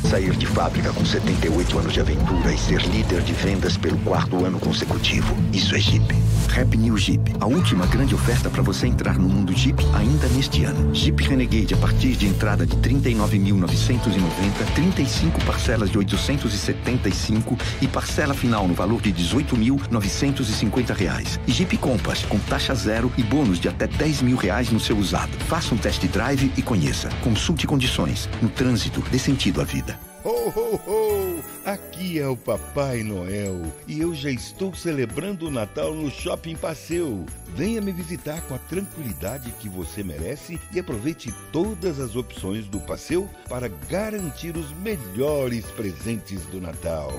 Sair 0.10 0.38
de 0.38 0.46
fábrica 0.46 0.94
com 0.94 1.04
78 1.04 1.80
anos 1.80 1.92
de 1.92 2.00
aventura 2.00 2.54
e 2.54 2.58
ser 2.58 2.82
líder 2.82 3.22
de 3.24 3.34
vendas 3.34 3.76
pelo 3.76 3.98
quarto 4.00 4.46
ano 4.46 4.58
consecutivo. 4.58 5.36
Isso 5.52 5.76
é 5.76 5.80
Jeep. 5.80 6.16
Rap 6.48 6.78
New 6.78 6.98
Jeep. 6.98 7.34
A 7.42 7.46
última 7.46 7.86
grande 7.86 8.16
oferta 8.16 8.50
para 8.50 8.64
você 8.64 8.88
entrar 8.88 9.20
no 9.20 9.28
mundo 9.28 9.54
Jeep 9.54 9.78
ainda 9.94 10.28
neste 10.30 10.64
ano. 10.64 10.96
Jeep 10.96 11.22
Renegade 11.24 11.74
a 11.74 11.78
partir 11.78 12.16
de 12.16 12.26
entrada 12.26 12.66
de 12.66 12.78
39.990, 12.78 14.74
35 14.74 15.44
parcelas 15.44 15.90
de 15.90 15.98
875 15.98 17.58
e 17.82 17.88
parcela 17.88 18.34
final 18.34 18.66
no 18.66 18.74
valor 18.74 19.02
de 19.02 19.12
18.950 19.12 20.96
reais. 20.96 21.38
E 21.46 21.52
Jeep 21.52 21.78
Compass 21.78 22.24
com 22.24 22.40
taxa 22.40 22.74
zero 22.74 23.12
e 23.18 23.24
bônus 23.24 23.60
de 23.60 23.68
até 23.68 23.88
10 23.88 24.22
mil 24.22 24.38
reais 24.38 24.72
no 24.72 24.80
seu 24.80 24.98
usado. 24.98 25.38
Faça 25.48 25.76
um 25.76 25.78
test 25.78 26.02
drive 26.08 26.50
e 26.56 26.62
conheça. 26.62 27.10
Consulte 27.22 27.68
condições. 27.68 28.30
No 28.42 28.48
trânsito, 28.48 29.04
dê 29.12 29.20
sentido 29.20 29.60
à 29.60 29.66
vida. 29.66 29.97
Ho, 30.28 30.50
ho, 30.50 30.76
ho! 30.76 31.42
Aqui 31.64 32.20
é 32.20 32.28
o 32.28 32.36
Papai 32.36 33.02
Noel 33.02 33.62
e 33.88 34.02
eu 34.02 34.14
já 34.14 34.30
estou 34.30 34.76
celebrando 34.76 35.48
o 35.48 35.50
Natal 35.50 35.94
no 35.94 36.12
Shopping 36.12 36.58
Passeu. 36.58 37.26
Venha 37.56 37.80
me 37.80 37.94
visitar 37.94 38.42
com 38.42 38.54
a 38.54 38.58
tranquilidade 38.58 39.52
que 39.52 39.70
você 39.70 40.04
merece 40.04 40.60
e 40.74 40.80
aproveite 40.82 41.34
todas 41.54 41.98
as 41.98 42.18
opções 42.18 42.68
do 42.68 42.82
Passeu 42.82 43.30
para 43.48 43.70
garantir 43.70 44.58
os 44.58 44.70
melhores 44.74 45.66
presentes 45.68 46.42
do 46.48 46.60
Natal. 46.60 47.14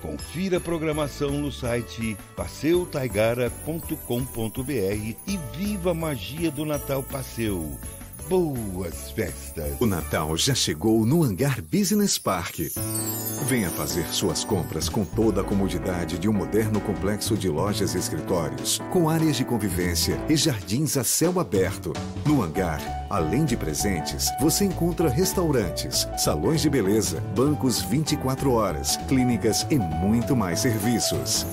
Confira 0.00 0.56
a 0.56 0.60
programação 0.60 1.32
no 1.32 1.52
site 1.52 2.16
passeutaigara.com.br 2.34 5.16
e 5.26 5.38
viva 5.54 5.90
a 5.90 5.94
magia 5.94 6.50
do 6.50 6.64
Natal 6.64 7.02
Passeu. 7.02 7.78
Boas 8.28 9.10
festas! 9.10 9.76
O 9.78 9.84
Natal 9.84 10.34
já 10.34 10.54
chegou 10.54 11.04
no 11.04 11.22
Hangar 11.22 11.60
Business 11.60 12.16
Park. 12.16 12.60
Venha 13.46 13.68
fazer 13.68 14.06
suas 14.06 14.42
compras 14.42 14.88
com 14.88 15.04
toda 15.04 15.42
a 15.42 15.44
comodidade 15.44 16.18
de 16.18 16.26
um 16.26 16.32
moderno 16.32 16.80
complexo 16.80 17.36
de 17.36 17.50
lojas 17.50 17.94
e 17.94 17.98
escritórios, 17.98 18.80
com 18.90 19.10
áreas 19.10 19.36
de 19.36 19.44
convivência 19.44 20.18
e 20.26 20.36
jardins 20.36 20.96
a 20.96 21.04
céu 21.04 21.38
aberto. 21.38 21.92
No 22.24 22.42
hangar, 22.42 22.80
além 23.10 23.44
de 23.44 23.58
presentes, 23.58 24.30
você 24.40 24.64
encontra 24.64 25.10
restaurantes, 25.10 26.08
salões 26.16 26.62
de 26.62 26.70
beleza, 26.70 27.20
bancos 27.36 27.82
24 27.82 28.52
horas, 28.52 28.96
clínicas 29.06 29.66
e 29.70 29.78
muito 29.78 30.34
mais 30.34 30.60
serviços. 30.60 31.44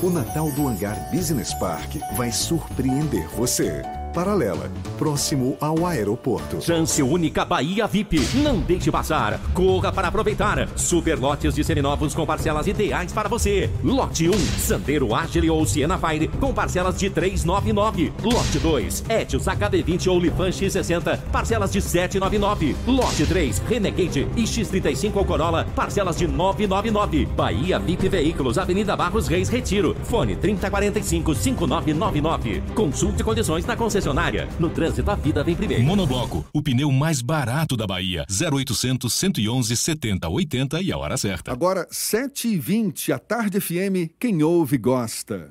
O 0.00 0.10
Natal 0.10 0.48
do 0.52 0.68
Hangar 0.68 1.10
Business 1.10 1.52
Park 1.54 1.96
vai 2.16 2.30
surpreender 2.30 3.28
você 3.30 3.82
paralela, 4.14 4.70
próximo 4.96 5.56
ao 5.60 5.84
aeroporto. 5.84 6.62
Chance 6.62 7.02
única 7.02 7.44
Bahia 7.44 7.84
VIP. 7.86 8.20
Não 8.36 8.60
deixe 8.60 8.90
passar. 8.90 9.40
Corra 9.52 9.92
para 9.92 10.06
aproveitar. 10.06 10.68
Super 10.76 11.18
lotes 11.18 11.52
de 11.52 11.64
seminovos 11.64 12.14
com 12.14 12.24
parcelas 12.24 12.68
ideais 12.68 13.12
para 13.12 13.28
você. 13.28 13.68
Lote 13.82 14.28
1, 14.28 14.32
Sandero 14.32 15.12
Agile 15.14 15.50
ou 15.50 15.66
Siena 15.66 15.98
Fire 15.98 16.28
com 16.28 16.54
parcelas 16.54 16.96
de 16.96 17.10
399. 17.10 18.12
Lote 18.22 18.58
2, 18.60 19.04
Etios 19.08 19.46
HB20 19.46 20.06
ou 20.06 20.20
Lifan 20.20 20.50
X60, 20.50 21.18
parcelas 21.32 21.72
de 21.72 21.82
799. 21.82 22.76
Lote 22.86 23.26
3, 23.26 23.58
Renegade 23.68 24.28
e 24.36 24.44
X35 24.44 25.16
ou 25.16 25.24
Corolla, 25.24 25.66
parcelas 25.74 26.16
de 26.16 26.28
999. 26.28 27.26
Bahia 27.26 27.80
VIP 27.80 28.08
Veículos, 28.08 28.58
Avenida 28.58 28.96
Barros 28.96 29.26
Reis 29.26 29.48
Retiro. 29.48 29.96
Fone 30.04 30.36
3045 30.36 31.34
5999. 31.34 32.62
Consulte 32.76 33.24
condições 33.24 33.66
na 33.66 33.74
concessionária 33.74 34.03
concessionária. 34.04 34.48
No 34.60 34.68
trânsito, 34.68 35.10
a 35.10 35.14
vida 35.14 35.42
vem 35.42 35.56
primeiro. 35.56 35.82
Monobloco, 35.82 36.44
o 36.52 36.62
pneu 36.62 36.90
mais 36.92 37.22
barato 37.22 37.76
da 37.76 37.86
Bahia. 37.86 38.26
0800 38.28 39.10
111 39.12 39.76
70 39.76 40.28
80 40.28 40.82
e 40.82 40.92
a 40.92 40.98
hora 40.98 41.16
certa. 41.16 41.52
Agora, 41.52 41.86
7h20, 41.90 43.14
a 43.14 43.18
Tarde 43.18 43.60
FM, 43.60 44.12
quem 44.18 44.42
ouve 44.42 44.76
gosta. 44.76 45.50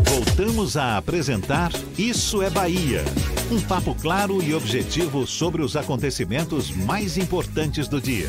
Voltamos 0.13 0.75
a 0.75 0.97
apresentar 0.97 1.71
Isso 1.97 2.41
é 2.41 2.49
Bahia. 2.49 2.99
Um 3.49 3.61
papo 3.61 3.95
claro 3.95 4.43
e 4.43 4.53
objetivo 4.53 5.25
sobre 5.25 5.61
os 5.61 5.77
acontecimentos 5.77 6.69
mais 6.69 7.17
importantes 7.17 7.87
do 7.87 8.01
dia. 8.01 8.27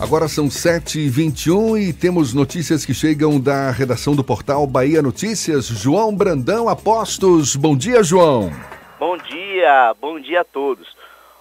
Agora 0.00 0.26
são 0.26 0.48
7h21 0.48 1.78
e 1.78 1.92
temos 1.92 2.32
notícias 2.32 2.86
que 2.86 2.94
chegam 2.94 3.38
da 3.38 3.70
redação 3.70 4.16
do 4.16 4.24
portal 4.24 4.66
Bahia 4.66 5.02
Notícias. 5.02 5.66
João 5.66 6.16
Brandão 6.16 6.66
Apostos. 6.66 7.54
Bom 7.54 7.76
dia, 7.76 8.02
João. 8.02 8.50
Bom 8.98 9.18
dia, 9.18 9.94
bom 10.00 10.18
dia 10.18 10.40
a 10.40 10.44
todos. 10.44 10.88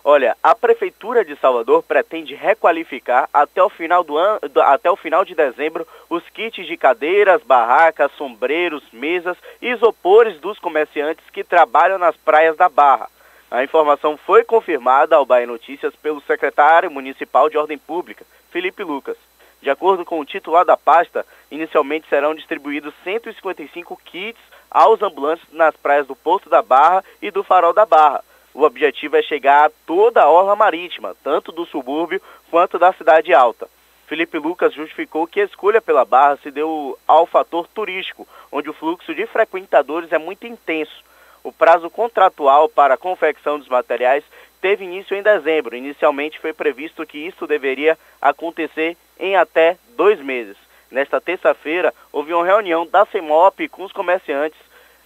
Olha, 0.03 0.35
a 0.41 0.55
Prefeitura 0.55 1.23
de 1.23 1.35
Salvador 1.35 1.83
pretende 1.83 2.33
requalificar 2.33 3.29
até 3.31 3.61
o 3.61 3.69
final, 3.69 4.03
do 4.03 4.17
ano, 4.17 4.39
até 4.63 4.89
o 4.89 4.95
final 4.95 5.23
de 5.23 5.35
dezembro 5.35 5.87
os 6.09 6.27
kits 6.29 6.65
de 6.65 6.75
cadeiras, 6.75 7.43
barracas, 7.43 8.11
sombreiros, 8.13 8.83
mesas 8.91 9.37
e 9.61 9.69
isopores 9.69 10.39
dos 10.39 10.57
comerciantes 10.57 11.23
que 11.29 11.43
trabalham 11.43 11.99
nas 11.99 12.15
praias 12.17 12.57
da 12.57 12.67
Barra. 12.67 13.09
A 13.51 13.63
informação 13.63 14.17
foi 14.17 14.43
confirmada 14.43 15.15
ao 15.15 15.25
Bahia 15.25 15.45
Notícias 15.45 15.95
pelo 15.95 16.21
secretário 16.21 16.89
municipal 16.89 17.47
de 17.47 17.57
Ordem 17.57 17.77
Pública, 17.77 18.25
Felipe 18.49 18.83
Lucas. 18.83 19.17
De 19.61 19.69
acordo 19.69 20.03
com 20.03 20.19
o 20.19 20.25
titular 20.25 20.65
da 20.65 20.75
pasta, 20.75 21.23
inicialmente 21.51 22.09
serão 22.09 22.33
distribuídos 22.33 22.93
155 23.03 24.01
kits 24.03 24.41
aos 24.71 25.01
ambulantes 25.03 25.45
nas 25.51 25.75
praias 25.75 26.07
do 26.07 26.15
Porto 26.15 26.49
da 26.49 26.63
Barra 26.63 27.03
e 27.21 27.29
do 27.29 27.43
Farol 27.43 27.73
da 27.73 27.85
Barra. 27.85 28.23
O 28.53 28.63
objetivo 28.63 29.15
é 29.15 29.21
chegar 29.21 29.65
a 29.65 29.71
toda 29.85 30.21
a 30.21 30.29
orla 30.29 30.55
marítima, 30.55 31.15
tanto 31.23 31.51
do 31.51 31.65
subúrbio 31.65 32.21
quanto 32.49 32.77
da 32.77 32.91
cidade 32.93 33.33
alta. 33.33 33.67
Felipe 34.07 34.37
Lucas 34.37 34.73
justificou 34.73 35.25
que 35.25 35.39
a 35.39 35.45
escolha 35.45 35.81
pela 35.81 36.03
Barra 36.03 36.37
se 36.43 36.51
deu 36.51 36.99
ao 37.07 37.25
fator 37.25 37.65
turístico, 37.67 38.27
onde 38.51 38.69
o 38.69 38.73
fluxo 38.73 39.15
de 39.15 39.25
frequentadores 39.25 40.11
é 40.11 40.17
muito 40.17 40.45
intenso. 40.45 41.01
O 41.43 41.51
prazo 41.51 41.89
contratual 41.89 42.67
para 42.67 42.95
a 42.95 42.97
confecção 42.97 43.57
dos 43.57 43.69
materiais 43.69 44.23
teve 44.59 44.83
início 44.83 45.15
em 45.15 45.23
dezembro. 45.23 45.75
Inicialmente 45.75 46.39
foi 46.39 46.51
previsto 46.51 47.05
que 47.05 47.17
isso 47.17 47.47
deveria 47.47 47.97
acontecer 48.21 48.97
em 49.17 49.37
até 49.37 49.77
dois 49.95 50.19
meses. 50.19 50.57
Nesta 50.91 51.21
terça-feira, 51.21 51.93
houve 52.11 52.33
uma 52.33 52.45
reunião 52.45 52.85
da 52.85 53.05
CEMOP 53.05 53.69
com 53.69 53.85
os 53.85 53.93
comerciantes 53.93 54.59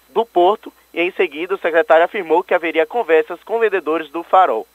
do 0.09 0.25
Porto 0.25 0.73
e, 0.95 1.01
em 1.01 1.11
seguida, 1.11 1.53
o 1.53 1.57
secretário 1.57 2.05
afirmou 2.05 2.41
que 2.41 2.53
haveria 2.53 2.85
conversas 2.85 3.43
com 3.43 3.59
vendedores 3.59 4.09
do 4.09 4.23
Farol. 4.23 4.65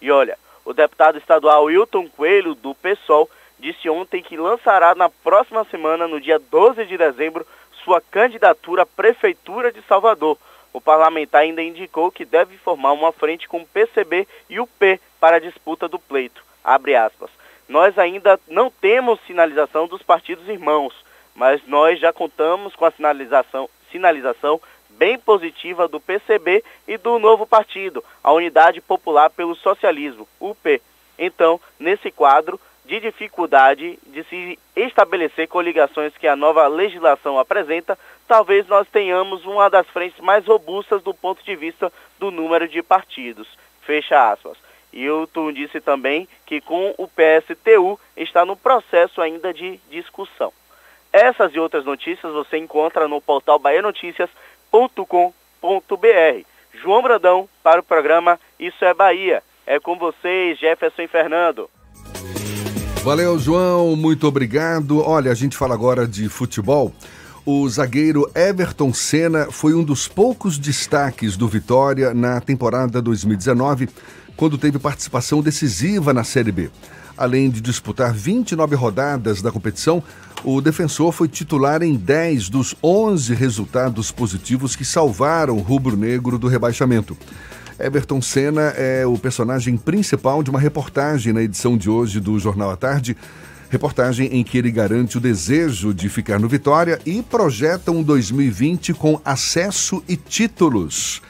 E 0.00 0.08
olha, 0.08 0.38
o 0.64 0.72
deputado 0.72 1.18
estadual 1.18 1.64
Wilton 1.64 2.08
Coelho, 2.08 2.54
do 2.54 2.72
PSOL, 2.72 3.28
disse 3.58 3.90
ontem 3.90 4.22
que 4.22 4.36
lançará 4.36 4.94
na 4.94 5.08
próxima 5.08 5.64
semana, 5.64 6.06
no 6.06 6.20
dia 6.20 6.38
12 6.38 6.86
de 6.86 6.96
dezembro, 6.96 7.44
sua 7.82 8.00
candidatura 8.00 8.82
à 8.82 8.86
Prefeitura 8.86 9.72
de 9.72 9.82
Salvador. 9.82 10.38
O 10.72 10.80
parlamentar 10.80 11.42
ainda 11.42 11.60
indicou 11.60 12.12
que 12.12 12.24
deve 12.24 12.56
formar 12.58 12.92
uma 12.92 13.10
frente 13.10 13.48
com 13.48 13.58
o 13.58 13.66
PCB 13.66 14.28
e 14.48 14.60
o 14.60 14.68
P 14.68 15.00
para 15.18 15.36
a 15.36 15.40
disputa 15.40 15.88
do 15.88 15.98
pleito. 15.98 16.44
Nós 17.68 17.98
ainda 17.98 18.38
não 18.46 18.70
temos 18.70 19.18
sinalização 19.26 19.88
dos 19.88 20.02
partidos 20.02 20.48
irmãos, 20.48 20.94
mas 21.34 21.60
nós 21.66 21.98
já 21.98 22.12
contamos 22.12 22.76
com 22.76 22.84
a 22.84 22.92
sinalização, 22.92 23.68
sinalização 23.90 24.60
bem 25.00 25.18
positiva 25.18 25.88
do 25.88 25.98
PCB 25.98 26.62
e 26.86 26.98
do 26.98 27.18
novo 27.18 27.46
partido, 27.46 28.04
a 28.22 28.30
Unidade 28.34 28.82
Popular 28.82 29.30
pelo 29.30 29.54
Socialismo, 29.54 30.28
UP. 30.38 30.82
Então, 31.18 31.58
nesse 31.78 32.10
quadro 32.10 32.60
de 32.84 33.00
dificuldade 33.00 33.98
de 34.08 34.22
se 34.24 34.58
estabelecer 34.76 35.48
coligações 35.48 36.14
que 36.18 36.28
a 36.28 36.36
nova 36.36 36.66
legislação 36.68 37.38
apresenta, 37.38 37.98
talvez 38.28 38.66
nós 38.66 38.86
tenhamos 38.88 39.46
uma 39.46 39.70
das 39.70 39.86
frentes 39.86 40.20
mais 40.20 40.44
robustas 40.44 41.02
do 41.02 41.14
ponto 41.14 41.42
de 41.42 41.56
vista 41.56 41.90
do 42.18 42.30
número 42.30 42.68
de 42.68 42.82
partidos. 42.82 43.48
Fecha 43.80 44.30
aspas. 44.30 44.58
Hilton 44.92 45.52
disse 45.52 45.80
também 45.80 46.28
que 46.44 46.60
com 46.60 46.94
o 46.98 47.08
PSTU 47.08 47.98
está 48.14 48.44
no 48.44 48.54
processo 48.54 49.22
ainda 49.22 49.54
de 49.54 49.80
discussão. 49.88 50.52
Essas 51.12 51.52
e 51.54 51.58
outras 51.58 51.84
notícias 51.84 52.32
você 52.32 52.56
encontra 52.56 53.08
no 53.08 53.20
portal 53.20 53.58
baianoticias.com.br. 54.70 56.44
João 56.82 57.02
Brandão 57.02 57.48
para 57.62 57.80
o 57.80 57.84
programa 57.84 58.38
Isso 58.58 58.84
é 58.84 58.94
Bahia. 58.94 59.42
É 59.66 59.78
com 59.78 59.98
vocês, 59.98 60.58
Jefferson 60.58 61.02
e 61.02 61.08
Fernando. 61.08 61.68
Valeu, 63.02 63.38
João, 63.38 63.94
muito 63.96 64.26
obrigado. 64.26 65.00
Olha, 65.00 65.30
a 65.30 65.34
gente 65.34 65.56
fala 65.56 65.74
agora 65.74 66.06
de 66.06 66.28
futebol. 66.28 66.92
O 67.46 67.68
zagueiro 67.68 68.30
Everton 68.34 68.92
Senna 68.92 69.50
foi 69.50 69.74
um 69.74 69.82
dos 69.82 70.06
poucos 70.06 70.58
destaques 70.58 71.36
do 71.36 71.48
Vitória 71.48 72.12
na 72.12 72.40
temporada 72.40 73.00
2019 73.00 73.88
quando 74.36 74.58
teve 74.58 74.78
participação 74.78 75.42
decisiva 75.42 76.12
na 76.12 76.24
Série 76.24 76.52
B. 76.52 76.70
Além 77.20 77.50
de 77.50 77.60
disputar 77.60 78.14
29 78.14 78.74
rodadas 78.74 79.42
da 79.42 79.52
competição, 79.52 80.02
o 80.42 80.58
defensor 80.58 81.12
foi 81.12 81.28
titular 81.28 81.82
em 81.82 81.94
10 81.94 82.48
dos 82.48 82.74
11 82.82 83.34
resultados 83.34 84.10
positivos 84.10 84.74
que 84.74 84.86
salvaram 84.86 85.58
o 85.58 85.60
rubro-negro 85.60 86.38
do 86.38 86.48
rebaixamento. 86.48 87.14
Everton 87.78 88.22
Senna 88.22 88.72
é 88.74 89.04
o 89.04 89.18
personagem 89.18 89.76
principal 89.76 90.42
de 90.42 90.48
uma 90.48 90.58
reportagem 90.58 91.34
na 91.34 91.42
edição 91.42 91.76
de 91.76 91.90
hoje 91.90 92.20
do 92.20 92.38
Jornal 92.38 92.70
à 92.70 92.76
Tarde, 92.76 93.14
reportagem 93.68 94.28
em 94.28 94.42
que 94.42 94.56
ele 94.56 94.70
garante 94.70 95.18
o 95.18 95.20
desejo 95.20 95.92
de 95.92 96.08
ficar 96.08 96.40
no 96.40 96.48
Vitória 96.48 96.98
e 97.04 97.20
projeta 97.20 97.92
um 97.92 98.02
2020 98.02 98.94
com 98.94 99.20
acesso 99.22 100.02
e 100.08 100.16
títulos. 100.16 101.20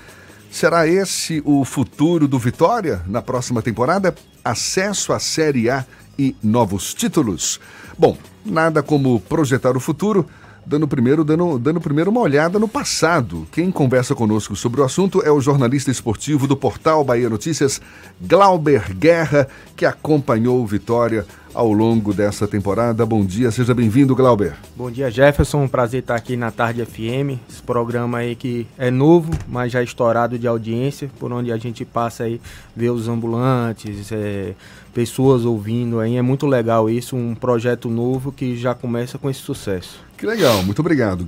Será 0.52 0.86
esse 0.86 1.42
o 1.44 1.64
futuro 1.64 2.28
do 2.28 2.38
Vitória 2.38 3.02
na 3.08 3.20
próxima 3.20 3.60
temporada? 3.60 4.14
Acesso 4.50 5.12
à 5.12 5.20
Série 5.20 5.70
A 5.70 5.86
e 6.18 6.34
novos 6.42 6.92
títulos? 6.92 7.60
Bom, 7.96 8.18
nada 8.44 8.82
como 8.82 9.20
projetar 9.20 9.76
o 9.76 9.80
futuro 9.80 10.28
dando 10.70 10.86
primeiro, 10.86 11.24
dando, 11.24 11.58
dando 11.58 11.80
primeiro 11.80 12.12
uma 12.12 12.20
olhada 12.20 12.56
no 12.56 12.68
passado. 12.68 13.44
Quem 13.50 13.72
conversa 13.72 14.14
conosco 14.14 14.54
sobre 14.54 14.80
o 14.80 14.84
assunto 14.84 15.20
é 15.20 15.30
o 15.30 15.40
jornalista 15.40 15.90
esportivo 15.90 16.46
do 16.46 16.56
portal 16.56 17.02
Bahia 17.02 17.28
Notícias, 17.28 17.80
Glauber 18.20 18.94
Guerra, 18.94 19.48
que 19.74 19.84
acompanhou 19.84 20.62
o 20.62 20.66
Vitória 20.66 21.26
ao 21.52 21.72
longo 21.72 22.14
dessa 22.14 22.46
temporada. 22.46 23.04
Bom 23.04 23.24
dia, 23.24 23.50
seja 23.50 23.74
bem-vindo, 23.74 24.14
Glauber. 24.14 24.54
Bom 24.76 24.88
dia, 24.88 25.10
Jefferson. 25.10 25.64
Um 25.64 25.68
prazer 25.68 26.02
estar 26.02 26.14
aqui 26.14 26.36
na 26.36 26.52
Tarde 26.52 26.84
FM. 26.84 27.40
Esse 27.50 27.60
programa 27.66 28.18
aí 28.18 28.36
que 28.36 28.64
é 28.78 28.92
novo, 28.92 29.32
mas 29.48 29.72
já 29.72 29.82
estourado 29.82 30.38
de 30.38 30.46
audiência, 30.46 31.10
por 31.18 31.32
onde 31.32 31.50
a 31.50 31.56
gente 31.56 31.84
passa 31.84 32.22
aí, 32.22 32.40
ver 32.76 32.90
os 32.90 33.08
ambulantes, 33.08 34.12
é, 34.12 34.54
pessoas 34.92 35.44
ouvindo 35.44 36.00
aí. 36.00 36.16
É 36.16 36.22
muito 36.22 36.46
legal 36.46 36.88
isso, 36.90 37.16
um 37.16 37.34
projeto 37.34 37.88
novo 37.88 38.32
que 38.32 38.56
já 38.56 38.74
começa 38.74 39.18
com 39.18 39.30
esse 39.30 39.40
sucesso. 39.40 40.00
Que 40.16 40.26
legal, 40.26 40.62
muito 40.62 40.80
obrigado. 40.80 41.26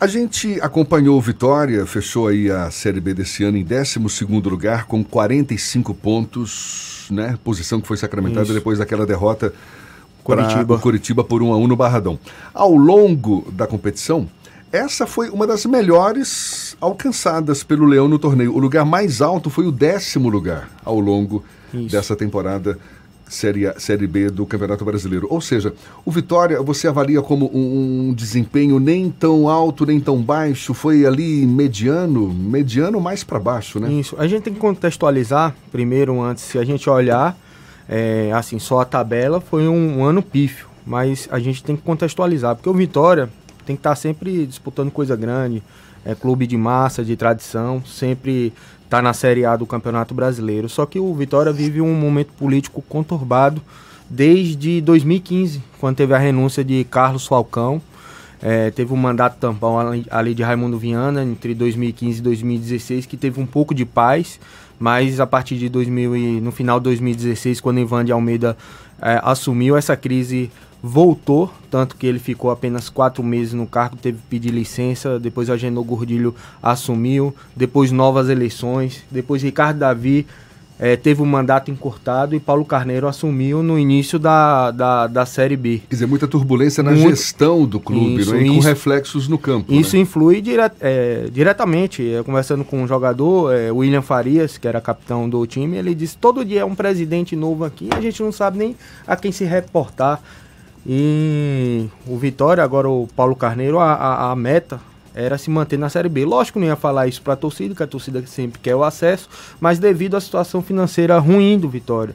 A 0.00 0.06
gente 0.08 0.60
acompanhou 0.60 1.16
o 1.16 1.20
Vitória, 1.20 1.86
fechou 1.86 2.26
aí 2.26 2.50
a 2.50 2.70
Série 2.70 3.00
B 3.00 3.14
desse 3.14 3.44
ano 3.44 3.56
em 3.56 3.64
12 3.64 4.00
lugar 4.48 4.86
com 4.86 5.04
45 5.04 5.94
pontos 5.94 6.92
né? 7.10 7.38
Posição 7.44 7.80
que 7.80 7.86
foi 7.86 7.96
sacramentada 7.96 8.44
Isso. 8.44 8.54
depois 8.54 8.78
daquela 8.78 9.06
derrota 9.06 9.52
Curitiba. 10.22 10.78
Curitiba 10.78 11.24
por 11.24 11.42
1 11.42 11.52
a 11.52 11.56
1 11.56 11.66
no 11.66 11.76
Barradão. 11.76 12.18
Ao 12.54 12.74
longo 12.74 13.50
da 13.52 13.66
competição, 13.66 14.28
essa 14.70 15.06
foi 15.06 15.28
uma 15.30 15.46
das 15.46 15.66
melhores 15.66 16.76
alcançadas 16.80 17.64
pelo 17.64 17.84
Leão 17.84 18.08
no 18.08 18.18
torneio. 18.18 18.54
O 18.54 18.58
lugar 18.58 18.84
mais 18.84 19.20
alto 19.20 19.50
foi 19.50 19.66
o 19.66 19.72
décimo 19.72 20.28
lugar 20.28 20.70
ao 20.84 20.98
longo 21.00 21.44
Isso. 21.72 21.88
dessa 21.90 22.14
temporada 22.14 22.78
série, 23.32 23.66
a, 23.66 23.78
série 23.78 24.06
B 24.06 24.30
do 24.30 24.46
Campeonato 24.46 24.84
Brasileiro. 24.84 25.26
Ou 25.30 25.40
seja, 25.40 25.74
o 26.04 26.10
Vitória 26.10 26.60
você 26.62 26.86
avalia 26.86 27.22
como 27.22 27.50
um, 27.52 28.08
um, 28.08 28.14
desempenho 28.14 28.78
nem 28.78 29.10
tão 29.10 29.48
alto 29.48 29.86
nem 29.86 29.98
tão 29.98 30.20
baixo, 30.22 30.74
foi 30.74 31.06
ali 31.06 31.46
mediano, 31.46 32.32
mediano 32.32 33.00
mais 33.00 33.24
para 33.24 33.38
baixo, 33.38 33.80
né? 33.80 33.90
Isso. 33.92 34.14
A 34.18 34.26
gente 34.26 34.42
tem 34.42 34.54
que 34.54 34.60
contextualizar 34.60 35.54
primeiro 35.70 36.20
antes, 36.20 36.44
se 36.44 36.58
a 36.58 36.64
gente 36.64 36.88
olhar, 36.88 37.36
é, 37.88 38.30
assim, 38.32 38.58
só 38.58 38.80
a 38.80 38.84
tabela 38.84 39.40
foi 39.40 39.66
um, 39.66 39.98
um 39.98 40.04
ano 40.04 40.22
pífio, 40.22 40.68
mas 40.86 41.28
a 41.30 41.38
gente 41.38 41.64
tem 41.64 41.76
que 41.76 41.82
contextualizar, 41.82 42.54
porque 42.54 42.68
o 42.68 42.74
Vitória 42.74 43.28
tem 43.64 43.76
que 43.76 43.80
estar 43.80 43.90
tá 43.90 43.96
sempre 43.96 44.46
disputando 44.46 44.90
coisa 44.90 45.16
grande, 45.16 45.62
é 46.04 46.14
clube 46.14 46.46
de 46.46 46.56
massa, 46.56 47.04
de 47.04 47.16
tradição, 47.16 47.82
sempre 47.84 48.52
está 48.92 49.00
na 49.00 49.14
Série 49.14 49.46
A 49.46 49.56
do 49.56 49.64
Campeonato 49.64 50.12
Brasileiro. 50.12 50.68
Só 50.68 50.84
que 50.84 50.98
o 50.98 51.14
Vitória 51.14 51.50
vive 51.50 51.80
um 51.80 51.94
momento 51.94 52.30
político 52.34 52.84
conturbado 52.86 53.62
desde 54.08 54.82
2015, 54.82 55.62
quando 55.80 55.96
teve 55.96 56.12
a 56.12 56.18
renúncia 56.18 56.62
de 56.62 56.84
Carlos 56.84 57.26
Falcão. 57.26 57.80
É, 58.42 58.70
teve 58.70 58.92
um 58.92 58.96
mandato 58.96 59.38
tampão 59.38 59.78
ali 60.10 60.34
de 60.34 60.42
Raimundo 60.42 60.76
Viana 60.76 61.22
entre 61.22 61.54
2015 61.54 62.18
e 62.18 62.22
2016, 62.22 63.06
que 63.06 63.16
teve 63.16 63.40
um 63.40 63.46
pouco 63.46 63.74
de 63.74 63.86
paz, 63.86 64.38
mas 64.78 65.20
a 65.20 65.26
partir 65.26 65.56
de 65.56 65.70
2000 65.70 66.16
e, 66.16 66.40
no 66.40 66.52
final 66.52 66.78
de 66.78 66.84
2016, 66.84 67.62
quando 67.62 67.80
Ivan 67.80 68.04
de 68.04 68.12
Almeida 68.12 68.58
é, 69.00 69.18
assumiu 69.22 69.74
essa 69.74 69.96
crise 69.96 70.50
voltou, 70.82 71.52
tanto 71.70 71.96
que 71.96 72.06
ele 72.06 72.18
ficou 72.18 72.50
apenas 72.50 72.88
quatro 72.88 73.22
meses 73.22 73.54
no 73.54 73.66
cargo, 73.66 73.96
teve 73.96 74.18
que 74.18 74.26
pedir 74.28 74.50
licença, 74.50 75.20
depois 75.20 75.48
Agenor 75.48 75.84
Gordilho 75.84 76.34
assumiu, 76.60 77.34
depois 77.54 77.92
novas 77.92 78.28
eleições, 78.28 79.04
depois 79.10 79.42
Ricardo 79.42 79.78
Davi 79.78 80.26
é, 80.82 80.96
teve 80.96 81.22
um 81.22 81.26
mandato 81.26 81.70
encurtado 81.70 82.34
e 82.34 82.40
Paulo 82.40 82.64
Carneiro 82.64 83.06
assumiu 83.06 83.62
no 83.62 83.78
início 83.78 84.18
da, 84.18 84.72
da, 84.72 85.06
da 85.06 85.24
Série 85.24 85.56
B. 85.56 85.80
Quer 85.88 85.94
dizer, 85.94 86.06
muita 86.06 86.26
turbulência 86.26 86.82
na 86.82 86.90
Muito... 86.90 87.10
gestão 87.10 87.64
do 87.64 87.78
clube, 87.78 88.22
isso, 88.22 88.34
né? 88.34 88.42
e 88.42 88.48
com 88.48 88.58
reflexos 88.58 89.28
no 89.28 89.38
campo. 89.38 89.72
Isso 89.72 89.94
né? 89.94 90.02
influi 90.02 90.40
dire... 90.40 90.62
é, 90.80 91.28
diretamente. 91.30 92.02
Eu, 92.02 92.24
conversando 92.24 92.64
com 92.64 92.82
um 92.82 92.88
jogador, 92.88 93.54
é, 93.54 93.70
William 93.70 94.02
Farias, 94.02 94.58
que 94.58 94.66
era 94.66 94.80
capitão 94.80 95.28
do 95.28 95.46
time, 95.46 95.76
ele 95.76 95.94
disse: 95.94 96.16
todo 96.16 96.44
dia 96.44 96.62
é 96.62 96.64
um 96.64 96.74
presidente 96.74 97.36
novo 97.36 97.64
aqui, 97.64 97.88
a 97.92 98.00
gente 98.00 98.20
não 98.20 98.32
sabe 98.32 98.58
nem 98.58 98.76
a 99.06 99.14
quem 99.14 99.30
se 99.30 99.44
reportar. 99.44 100.20
E 100.86 101.86
o 102.06 102.16
Vitória, 102.16 102.62
agora 102.62 102.88
o 102.88 103.08
Paulo 103.14 103.36
Carneiro, 103.36 103.78
a, 103.78 103.92
a, 103.92 104.32
a, 104.32 104.36
meta 104.36 104.80
era 105.14 105.38
se 105.38 105.48
manter 105.50 105.78
na 105.78 105.88
Série 105.88 106.08
B. 106.08 106.24
Lógico 106.24 106.58
que 106.58 106.64
não 106.64 106.66
ia 106.66 106.76
falar 106.76 107.06
isso 107.06 107.22
para 107.22 107.34
a 107.34 107.36
torcida, 107.36 107.74
que 107.74 107.82
a 107.82 107.86
torcida 107.86 108.24
sempre 108.26 108.58
quer 108.58 108.74
o 108.74 108.82
acesso, 108.82 109.28
mas 109.60 109.78
devido 109.78 110.16
à 110.16 110.20
situação 110.20 110.62
financeira 110.62 111.18
ruim 111.18 111.58
do 111.58 111.68
Vitória. 111.68 112.14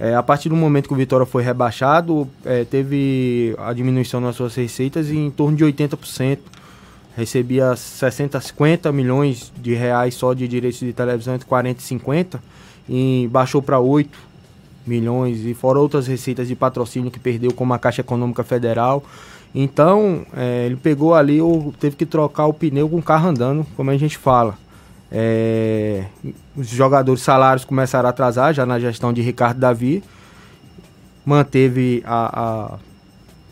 É, 0.00 0.14
a 0.14 0.22
partir 0.22 0.48
do 0.48 0.56
momento 0.56 0.88
que 0.88 0.94
o 0.94 0.96
Vitória 0.96 1.26
foi 1.26 1.42
rebaixado, 1.42 2.28
é, 2.44 2.64
teve 2.64 3.54
a 3.58 3.72
diminuição 3.72 4.20
nas 4.20 4.36
suas 4.36 4.54
receitas 4.54 5.10
em 5.10 5.30
torno 5.30 5.56
de 5.56 5.64
80%. 5.64 6.38
Recebia 7.16 7.74
60, 7.74 8.40
50 8.40 8.92
milhões 8.92 9.52
de 9.56 9.74
reais 9.74 10.14
só 10.14 10.32
de 10.32 10.46
direitos 10.46 10.78
de 10.78 10.92
televisão, 10.92 11.34
entre 11.34 11.48
40 11.48 11.80
e 11.80 11.82
50, 11.82 12.42
e 12.88 13.28
baixou 13.30 13.60
para 13.60 13.80
8 13.80 14.27
milhões, 14.88 15.44
e 15.44 15.54
fora 15.54 15.78
outras 15.78 16.06
receitas 16.06 16.48
de 16.48 16.56
patrocínio 16.56 17.10
que 17.10 17.20
perdeu, 17.20 17.52
como 17.52 17.74
a 17.74 17.78
Caixa 17.78 18.00
Econômica 18.00 18.42
Federal. 18.42 19.04
Então, 19.54 20.26
é, 20.36 20.66
ele 20.66 20.76
pegou 20.76 21.14
ali, 21.14 21.40
o, 21.40 21.72
teve 21.78 21.96
que 21.96 22.06
trocar 22.06 22.46
o 22.46 22.52
pneu 22.52 22.88
com 22.88 22.98
o 22.98 23.02
carro 23.02 23.28
andando, 23.28 23.66
como 23.76 23.90
a 23.90 23.96
gente 23.96 24.18
fala. 24.18 24.56
É, 25.10 26.04
os 26.56 26.68
jogadores 26.68 27.22
salários 27.22 27.64
começaram 27.64 28.06
a 28.06 28.10
atrasar 28.10 28.52
já 28.52 28.66
na 28.66 28.78
gestão 28.78 29.12
de 29.12 29.22
Ricardo 29.22 29.58
Davi. 29.58 30.02
Manteve 31.24 32.02
a, 32.04 32.72
a 32.74 32.78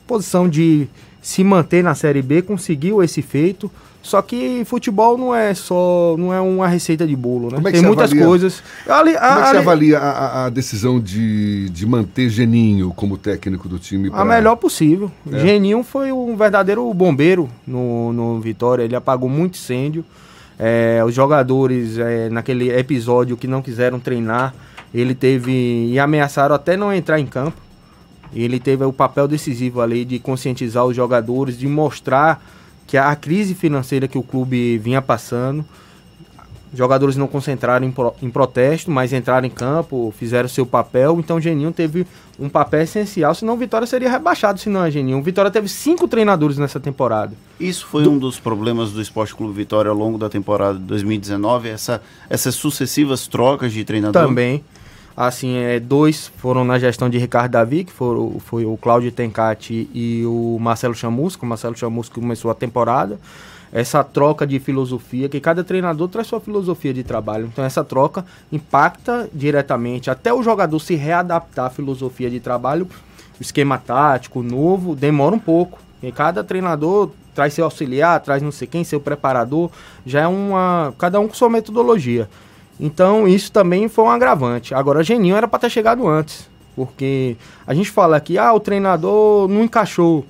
posição 0.07 0.49
de 0.49 0.88
se 1.20 1.42
manter 1.42 1.83
na 1.83 1.94
Série 1.94 2.22
B, 2.22 2.42
conseguiu 2.42 3.03
esse 3.03 3.22
feito. 3.22 3.70
Só 4.06 4.22
que 4.22 4.64
futebol 4.64 5.18
não 5.18 5.34
é 5.34 5.52
só, 5.52 6.14
não 6.16 6.32
é 6.32 6.40
uma 6.40 6.68
receita 6.68 7.04
de 7.04 7.16
bolo, 7.16 7.50
né? 7.50 7.58
É 7.58 7.72
Tem 7.72 7.82
muitas 7.82 8.12
avalia, 8.12 8.24
coisas. 8.24 8.62
Ali, 8.88 9.14
Como 9.14 9.26
é 9.26 9.34
que 9.34 9.34
ali, 9.34 9.50
você 9.50 9.56
avalia 9.56 9.98
a, 9.98 10.46
a 10.46 10.48
decisão 10.48 11.00
de, 11.00 11.68
de 11.70 11.84
manter 11.84 12.28
Geninho 12.30 12.92
como 12.94 13.18
técnico 13.18 13.68
do 13.68 13.80
time? 13.80 14.08
A 14.12 14.24
melhor 14.24 14.54
possível. 14.54 15.10
É. 15.32 15.40
Geninho 15.40 15.82
foi 15.82 16.12
um 16.12 16.36
verdadeiro 16.36 16.94
bombeiro 16.94 17.48
no, 17.66 18.12
no 18.12 18.40
Vitória. 18.40 18.84
Ele 18.84 18.94
apagou 18.94 19.28
muito 19.28 19.56
incêndio. 19.56 20.04
É, 20.56 21.02
os 21.04 21.12
jogadores, 21.12 21.98
é, 21.98 22.30
naquele 22.30 22.70
episódio 22.70 23.36
que 23.36 23.48
não 23.48 23.60
quiseram 23.60 23.98
treinar, 23.98 24.54
ele 24.94 25.16
teve. 25.16 25.90
e 25.90 25.98
ameaçaram 25.98 26.54
até 26.54 26.76
não 26.76 26.92
entrar 26.92 27.18
em 27.18 27.26
campo. 27.26 27.60
Ele 28.32 28.60
teve 28.60 28.84
o 28.84 28.92
papel 28.92 29.26
decisivo 29.26 29.80
ali 29.80 30.04
de 30.04 30.20
conscientizar 30.20 30.84
os 30.84 30.94
jogadores, 30.94 31.58
de 31.58 31.66
mostrar 31.66 32.40
que 32.87 32.96
a 32.96 33.14
crise 33.16 33.55
financeira 33.55 34.07
que 34.07 34.18
o 34.18 34.22
clube 34.22 34.79
vinha 34.79 35.03
passando. 35.03 35.64
Jogadores 36.75 37.16
não 37.16 37.27
concentraram 37.27 37.87
em, 37.87 37.90
pro, 37.90 38.12
em 38.20 38.29
protesto, 38.29 38.90
mas 38.90 39.12
entraram 39.12 39.46
em 39.46 39.51
campo, 39.51 40.12
fizeram 40.16 40.49
seu 40.49 40.66
papel. 40.66 41.18
Então 41.18 41.37
o 41.37 41.40
Geninho 41.40 41.72
teve 41.72 42.07
um 42.38 42.49
papel 42.49 42.83
essencial, 42.83 43.35
senão 43.35 43.55
o 43.55 43.57
Vitória 43.57 43.87
seria 43.87 44.11
rebaixado, 44.11 44.61
se 44.61 44.68
não 44.68 44.85
é 44.85 44.90
Geninho. 44.90 45.18
O 45.18 45.22
Vitória 45.22 45.51
teve 45.51 45.68
cinco 45.68 46.07
treinadores 46.07 46.59
nessa 46.59 46.79
temporada. 46.79 47.33
Isso 47.59 47.87
foi 47.87 48.07
um 48.07 48.18
dos 48.18 48.38
problemas 48.38 48.92
do 48.92 49.01
Esporte 49.01 49.35
Clube 49.35 49.55
Vitória 49.55 49.90
ao 49.90 49.96
longo 49.96 50.18
da 50.18 50.29
temporada 50.29 50.79
de 50.79 50.85
2019, 50.85 51.68
essa, 51.68 52.03
essas 52.29 52.55
sucessivas 52.55 53.27
trocas 53.27 53.72
de 53.72 53.85
treinador? 53.85 54.27
Também. 54.27 54.62
Assim, 55.16 55.57
é, 55.57 55.81
dois 55.81 56.31
foram 56.37 56.62
na 56.62 56.79
gestão 56.79 57.09
de 57.09 57.16
Ricardo 57.16 57.52
Davi, 57.52 57.85
que 57.85 57.92
foram, 57.92 58.38
foi 58.38 58.66
o 58.66 58.76
Cláudio 58.76 59.11
Tencati 59.11 59.88
e 59.94 60.22
o 60.26 60.59
Marcelo 60.61 60.94
Chamusco. 60.94 61.46
O 61.46 61.48
Marcelo 61.48 61.74
Chamusco 61.74 62.20
começou 62.20 62.50
a 62.50 62.55
temporada. 62.55 63.18
Essa 63.72 64.05
troca 64.05 64.46
de 64.46 64.59
filosofia, 64.59 65.29
que 65.29 65.40
cada 65.40 65.64
treinador 65.64 66.09
traz 66.09 66.26
sua 66.26 66.38
filosofia 66.38 66.92
de 66.92 67.02
trabalho. 67.02 67.46
Então, 67.50 67.64
essa 67.64 67.83
troca 67.83 68.26
impacta 68.52 69.29
diretamente 69.33 70.11
até 70.11 70.33
o 70.33 70.42
jogador 70.42 70.79
se 70.79 70.94
readaptar 70.94 71.66
à 71.66 71.70
filosofia 71.70 72.29
de 72.29 72.38
trabalho. 72.38 72.87
O 73.40 73.42
esquema 73.42 73.79
tático 73.79 74.42
novo 74.42 74.94
demora 74.94 75.35
um 75.35 75.38
pouco. 75.38 75.79
E 76.02 76.12
cada 76.12 76.44
treinador 76.44 77.11
traz 77.35 77.55
seu 77.55 77.64
auxiliar, 77.64 78.20
traz 78.20 78.42
não 78.42 78.52
sei 78.52 78.68
quem, 78.68 78.85
seu 78.85 79.00
preparador. 79.00 79.70
Já 80.05 80.20
é 80.22 80.26
uma. 80.26 80.94
Cada 80.98 81.18
um 81.18 81.26
com 81.26 81.35
sua 81.35 81.48
metodologia. 81.48 82.29
Então 82.78 83.26
isso 83.26 83.50
também 83.50 83.88
foi 83.88 84.04
um 84.04 84.10
agravante. 84.10 84.74
Agora, 84.74 85.02
Geninho 85.02 85.36
era 85.36 85.48
para 85.48 85.60
ter 85.60 85.70
chegado 85.70 86.06
antes. 86.06 86.48
Porque 86.74 87.36
a 87.66 87.72
gente 87.72 87.90
fala 87.90 88.20
que 88.20 88.36
ah, 88.36 88.52
o 88.52 88.60
treinador 88.60 89.48
não 89.48 89.64
encaixou. 89.64 90.26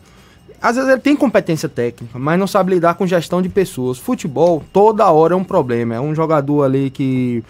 Às 0.62 0.76
vezes 0.76 0.90
ele 0.90 1.00
tem 1.00 1.16
competência 1.16 1.68
técnica, 1.68 2.18
mas 2.18 2.38
não 2.38 2.46
sabe 2.46 2.74
lidar 2.74 2.94
com 2.94 3.06
gestão 3.06 3.42
de 3.42 3.48
pessoas. 3.48 3.98
Futebol, 3.98 4.62
toda 4.72 5.10
hora 5.10 5.34
é 5.34 5.36
um 5.36 5.44
problema. 5.44 5.96
É 5.96 6.00
um 6.00 6.14
jogador 6.14 6.62
ali 6.62 6.88
que 6.88 7.42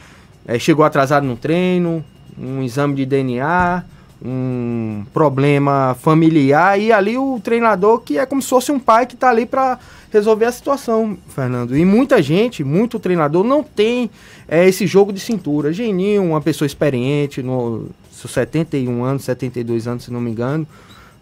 é, 0.46 0.58
chegou 0.58 0.84
atrasado 0.84 1.26
no 1.26 1.36
treino, 1.36 2.02
um 2.38 2.62
exame 2.62 2.94
de 2.94 3.04
DNA, 3.04 3.84
um 4.24 5.04
problema 5.12 5.96
familiar, 6.00 6.80
e 6.80 6.90
ali 6.90 7.18
o 7.18 7.38
treinador 7.38 8.00
que 8.00 8.18
é 8.18 8.24
como 8.24 8.40
se 8.40 8.48
fosse 8.48 8.72
um 8.72 8.78
pai 8.78 9.06
que 9.06 9.14
está 9.14 9.28
ali 9.28 9.44
para 9.44 9.78
resolver 10.16 10.46
a 10.46 10.52
situação, 10.52 11.16
Fernando. 11.28 11.76
E 11.76 11.84
muita 11.84 12.22
gente, 12.22 12.64
muito 12.64 12.98
treinador, 12.98 13.44
não 13.44 13.62
tem 13.62 14.10
é, 14.48 14.66
esse 14.68 14.86
jogo 14.86 15.12
de 15.12 15.20
cintura. 15.20 15.72
Geninho, 15.72 16.24
uma 16.24 16.40
pessoa 16.40 16.66
experiente, 16.66 17.42
no 17.42 17.88
seus 18.10 18.32
71 18.32 19.04
anos, 19.04 19.24
72 19.24 19.86
anos, 19.86 20.04
se 20.04 20.12
não 20.12 20.20
me 20.20 20.30
engano, 20.30 20.66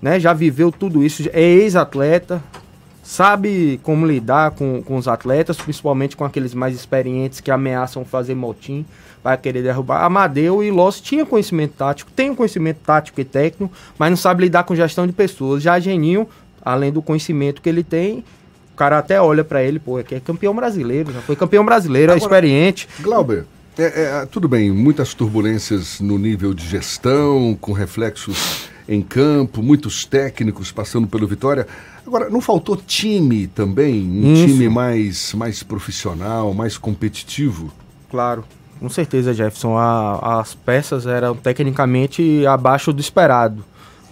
né, 0.01 0.21
já 0.21 0.33
viveu 0.33 0.71
tudo 0.71 1.05
isso, 1.05 1.29
é 1.33 1.43
ex-atleta, 1.43 2.43
sabe 3.03 3.81
como 3.83 4.07
lidar 4.07 4.53
com, 4.53 4.83
com 4.83 4.97
os 4.97 5.09
atletas, 5.09 5.57
principalmente 5.57 6.17
com 6.17 6.25
aqueles 6.25 6.55
mais 6.55 6.75
experientes 6.75 7.41
que 7.41 7.51
ameaçam 7.51 8.05
fazer 8.05 8.35
motim, 8.35 8.87
vai 9.23 9.37
querer 9.37 9.63
derrubar. 9.63 10.05
Amadeu 10.05 10.63
e 10.63 10.71
Loss 10.71 11.01
tinham 11.01 11.27
conhecimento 11.27 11.73
tático, 11.77 12.11
tem 12.13 12.31
um 12.31 12.35
conhecimento 12.35 12.79
tático 12.85 13.21
e 13.21 13.25
técnico, 13.25 13.75
mas 13.99 14.11
não 14.11 14.17
sabe 14.17 14.45
lidar 14.45 14.65
com 14.65 14.77
gestão 14.77 15.07
de 15.07 15.13
pessoas. 15.13 15.63
Já 15.63 15.81
Geninho, 15.81 16.29
além 16.63 16.93
do 16.93 17.03
conhecimento 17.03 17.61
que 17.61 17.69
ele 17.69 17.83
tem, 17.83 18.25
o 18.75 18.77
cara 18.77 18.99
até 18.99 19.21
olha 19.23 19.45
para 19.45 19.63
ele, 19.63 19.79
pô, 19.79 20.01
é 20.01 20.03
que 20.03 20.17
é 20.17 20.21
campeão 20.21 20.55
brasileiro, 20.55 21.13
já 21.13 21.21
foi 21.21 21.37
campeão 21.37 21.65
brasileiro, 21.65 22.11
é 22.11 22.17
Agora, 22.17 22.25
experiente. 22.35 22.89
Glauber, 23.01 23.45
é, 23.79 23.83
é, 24.23 24.27
tudo 24.27 24.49
bem, 24.49 24.71
muitas 24.73 25.15
turbulências 25.15 26.01
no 26.01 26.19
nível 26.19 26.53
de 26.53 26.67
gestão, 26.67 27.57
com 27.61 27.73
reflexos 27.73 28.69
em 28.89 29.01
campo, 29.01 29.63
muitos 29.63 30.05
técnicos 30.05 30.71
passando 30.73 31.07
pelo 31.07 31.27
Vitória. 31.27 31.67
Agora, 32.07 32.29
não 32.29 32.41
faltou 32.41 32.77
time 32.77 33.47
também? 33.47 34.03
Um 34.03 34.35
Isso. 34.35 34.47
time 34.47 34.69
mais, 34.69 35.33
mais 35.35 35.63
profissional, 35.63 36.53
mais 36.53 36.77
competitivo? 36.77 37.73
Claro, 38.11 38.45
com 38.79 38.89
certeza, 38.91 39.33
Jefferson. 39.33 39.79
A- 39.79 40.41
as 40.41 40.55
peças 40.55 41.07
eram 41.07 41.35
tecnicamente 41.35 42.45
abaixo 42.47 42.93
do 42.93 43.01
esperado. 43.01 43.65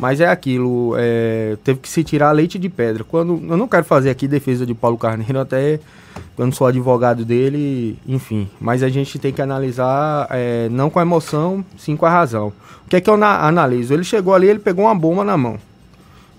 Mas 0.02 0.20
é 0.20 0.26
aquilo, 0.26 0.96
é, 0.98 1.56
teve 1.62 1.78
que 1.78 1.88
se 1.88 2.02
tirar 2.02 2.32
leite 2.32 2.58
de 2.58 2.68
pedra. 2.68 3.04
Quando 3.04 3.40
Eu 3.48 3.56
não 3.56 3.68
quero 3.68 3.84
fazer 3.84 4.10
aqui 4.10 4.26
defesa 4.26 4.66
de 4.66 4.74
Paulo 4.74 4.98
Carneiro, 4.98 5.38
até 5.38 5.78
quando 6.34 6.52
sou 6.56 6.66
advogado 6.66 7.24
dele, 7.24 7.96
enfim. 8.04 8.48
Mas 8.60 8.82
a 8.82 8.88
gente 8.88 9.16
tem 9.20 9.32
que 9.32 9.40
analisar 9.40 10.26
é, 10.30 10.68
não 10.72 10.90
com 10.90 10.98
a 10.98 11.02
emoção, 11.02 11.64
sim 11.78 11.94
com 11.94 12.04
a 12.04 12.10
razão. 12.10 12.52
O 12.84 12.88
que 12.90 12.96
é 12.96 13.00
que 13.00 13.08
eu 13.08 13.16
na- 13.16 13.46
analiso? 13.46 13.94
Ele 13.94 14.02
chegou 14.02 14.34
ali, 14.34 14.48
ele 14.48 14.58
pegou 14.58 14.86
uma 14.86 14.94
bomba 14.94 15.22
na 15.22 15.36
mão. 15.36 15.56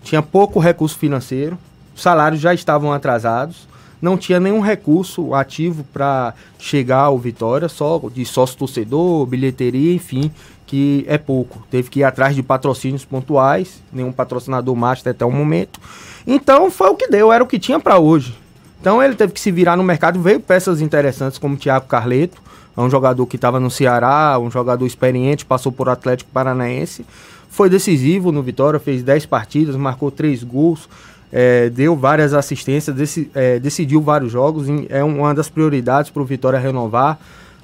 Tinha 0.04 0.22
pouco 0.22 0.60
recurso 0.60 0.98
financeiro, 0.98 1.58
os 1.96 2.02
salários 2.02 2.42
já 2.42 2.54
estavam 2.54 2.92
atrasados, 2.92 3.66
não 4.02 4.18
tinha 4.18 4.42
nenhum 4.42 4.60
recurso 4.60 5.34
ativo 5.34 5.86
para 5.94 6.34
chegar 6.60 7.04
ao 7.04 7.18
Vitória, 7.18 7.70
só 7.70 8.02
de 8.14 8.26
sócio 8.26 8.58
torcedor, 8.58 9.26
bilheteria, 9.26 9.94
enfim, 9.94 10.30
que 10.74 11.06
é 11.08 11.20
pouco. 11.20 11.62
Teve 11.70 11.88
que 11.88 12.00
ir 12.00 12.04
atrás 12.04 12.36
de 12.36 12.42
patrocínios 12.42 13.06
pontuais, 13.06 13.80
nenhum 13.94 14.12
patrocinador 14.12 14.76
master 14.76 15.12
até 15.12 15.24
o 15.24 15.30
momento. 15.30 15.80
Então 16.26 16.72
foi 16.72 16.90
o 16.90 16.96
que 16.96 17.08
deu, 17.08 17.32
era 17.32 17.44
o 17.44 17.46
que 17.48 17.60
tinha 17.60 17.80
para 17.80 18.00
hoje. 18.00 18.36
Então 18.82 19.02
ele 19.04 19.14
teve 19.14 19.34
que 19.34 19.40
se 19.40 19.52
virar 19.52 19.78
no 19.78 19.84
mercado, 19.84 20.20
veio 20.20 20.40
peças 20.40 20.82
interessantes 20.82 21.38
como 21.38 21.56
Thiago 21.56 21.86
Carleto, 21.86 22.42
é 22.76 22.82
um 22.82 22.90
jogador 22.90 23.24
que 23.28 23.36
estava 23.36 23.60
no 23.60 23.70
Ceará, 23.70 24.40
um 24.40 24.50
jogador 24.50 24.84
experiente, 24.88 25.46
passou 25.46 25.72
por 25.72 25.88
Atlético 25.90 26.32
Paranaense, 26.34 27.06
foi 27.50 27.70
decisivo 27.70 28.32
no 28.32 28.42
Vitória, 28.42 28.80
fez 28.80 29.04
10 29.04 29.28
partidas, 29.28 29.76
marcou 29.76 30.10
3 30.10 30.44
gols, 30.44 30.90
é, 31.32 31.70
deu 31.70 31.96
várias 31.96 32.34
assistências, 32.34 32.96
deci- 32.96 33.30
é, 33.36 33.60
decidiu 33.60 34.02
vários 34.02 34.32
jogos, 34.32 34.66
é 34.90 35.04
uma 35.04 35.36
das 35.36 35.50
prioridades 35.50 36.10
para 36.10 36.24
o 36.24 36.26
Vitória 36.26 36.58
renovar. 36.58 37.20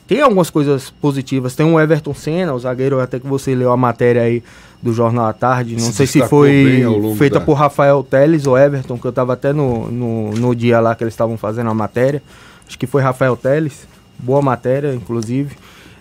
Tem 0.09 0.21
algumas 0.21 0.49
coisas 0.49 0.89
positivas, 0.89 1.55
tem 1.55 1.65
o 1.65 1.79
Everton 1.79 2.13
Senna, 2.15 2.53
o 2.53 2.59
zagueiro, 2.59 2.99
até 2.99 3.19
que 3.19 3.27
você 3.27 3.53
leu 3.55 3.71
a 3.71 3.77
matéria 3.77 4.23
aí 4.23 4.43
do 4.81 4.91
Jornal 4.91 5.27
à 5.27 5.33
Tarde, 5.33 5.73
não 5.75 5.81
Se 5.81 5.93
sei 5.93 6.07
se 6.07 6.27
foi 6.27 6.83
feita 7.17 7.37
da- 7.39 7.45
por 7.45 7.53
Rafael 7.53 8.01
Teles 8.03 8.47
ou 8.47 8.57
Everton, 8.57 8.97
que 8.97 9.05
eu 9.05 9.09
estava 9.09 9.33
até 9.33 9.53
no, 9.53 9.91
no, 9.91 10.31
no 10.31 10.55
dia 10.55 10.79
lá 10.79 10.95
que 10.95 11.03
eles 11.03 11.13
estavam 11.13 11.37
fazendo 11.37 11.69
a 11.69 11.73
matéria. 11.75 12.23
Acho 12.67 12.77
que 12.79 12.87
foi 12.87 13.01
Rafael 13.03 13.37
Teles, 13.37 13.87
boa 14.17 14.41
matéria, 14.41 14.93
inclusive. 14.95 15.55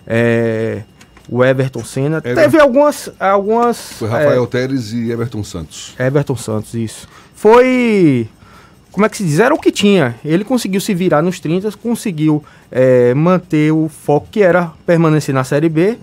É, 0.07 0.81
o 1.29 1.43
Everton 1.45 1.83
Senna. 1.83 2.17
Ever- 2.23 2.35
Teve 2.35 2.59
algumas. 2.59 3.11
algumas 3.19 3.77
Foi 3.93 4.09
Rafael 4.09 4.43
é, 4.43 4.47
Teres 4.47 4.91
e 4.91 5.11
Everton 5.11 5.43
Santos. 5.43 5.93
Everton 5.99 6.35
Santos, 6.35 6.73
isso. 6.73 7.07
Foi. 7.35 8.27
Como 8.91 9.05
é 9.05 9.09
que 9.09 9.17
se 9.17 9.23
diz? 9.23 9.39
Era 9.39 9.53
o 9.53 9.59
que 9.59 9.71
tinha. 9.71 10.15
Ele 10.25 10.43
conseguiu 10.43 10.81
se 10.81 10.93
virar 10.93 11.21
nos 11.21 11.39
30, 11.39 11.71
conseguiu 11.73 12.43
é, 12.71 13.13
manter 13.13 13.71
o 13.71 13.87
foco 13.87 14.27
que 14.31 14.41
era 14.41 14.71
permanecer 14.85 15.33
na 15.33 15.43
Série 15.43 15.69
B. 15.69 15.97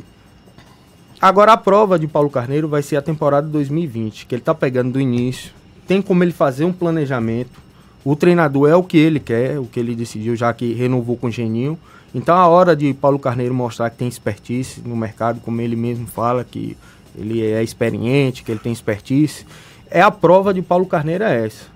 Agora 1.20 1.53
a 1.53 1.57
prova 1.57 1.99
de 1.99 2.07
Paulo 2.07 2.31
Carneiro 2.31 2.68
vai 2.68 2.83
ser 2.83 2.96
a 2.96 3.03
temporada 3.03 3.49
2020, 3.49 4.27
que 4.27 4.35
ele 4.35 4.42
tá 4.42 4.55
pegando 4.55 4.92
do 4.92 5.01
início. 5.01 5.51
Tem 5.87 6.01
como 6.01 6.22
ele 6.22 6.33
fazer 6.33 6.64
um 6.64 6.72
planejamento. 6.72 7.61
O 8.05 8.14
treinador 8.14 8.68
é 8.68 8.77
o 8.77 8.85
que 8.85 8.96
ele 8.96 9.18
quer, 9.18 9.59
o 9.59 9.64
que 9.64 9.81
ele 9.81 9.94
decidiu, 9.94 10.37
já 10.37 10.53
que 10.53 10.72
renovou 10.72 11.16
com 11.16 11.27
o 11.27 11.31
Geninho. 11.31 11.77
Então 12.14 12.37
a 12.37 12.46
hora 12.46 12.77
de 12.77 12.94
Paulo 12.94 13.18
Carneiro 13.18 13.53
mostrar 13.53 13.90
que 13.90 13.96
tem 13.96 14.07
expertise 14.07 14.81
no 14.85 14.96
mercado, 14.96 15.40
como 15.40 15.61
ele 15.61 15.75
mesmo 15.75 16.07
fala, 16.07 16.44
que 16.44 16.77
ele 17.18 17.42
é 17.42 17.62
experiente, 17.62 18.44
que 18.44 18.53
ele 18.53 18.61
tem 18.61 18.72
expertise. 18.72 19.44
É 19.90 20.01
a 20.01 20.11
prova 20.11 20.55
de 20.55 20.62
Paulo 20.62 20.87
Carneiro 20.87 21.25
é 21.25 21.46
essa. 21.46 21.76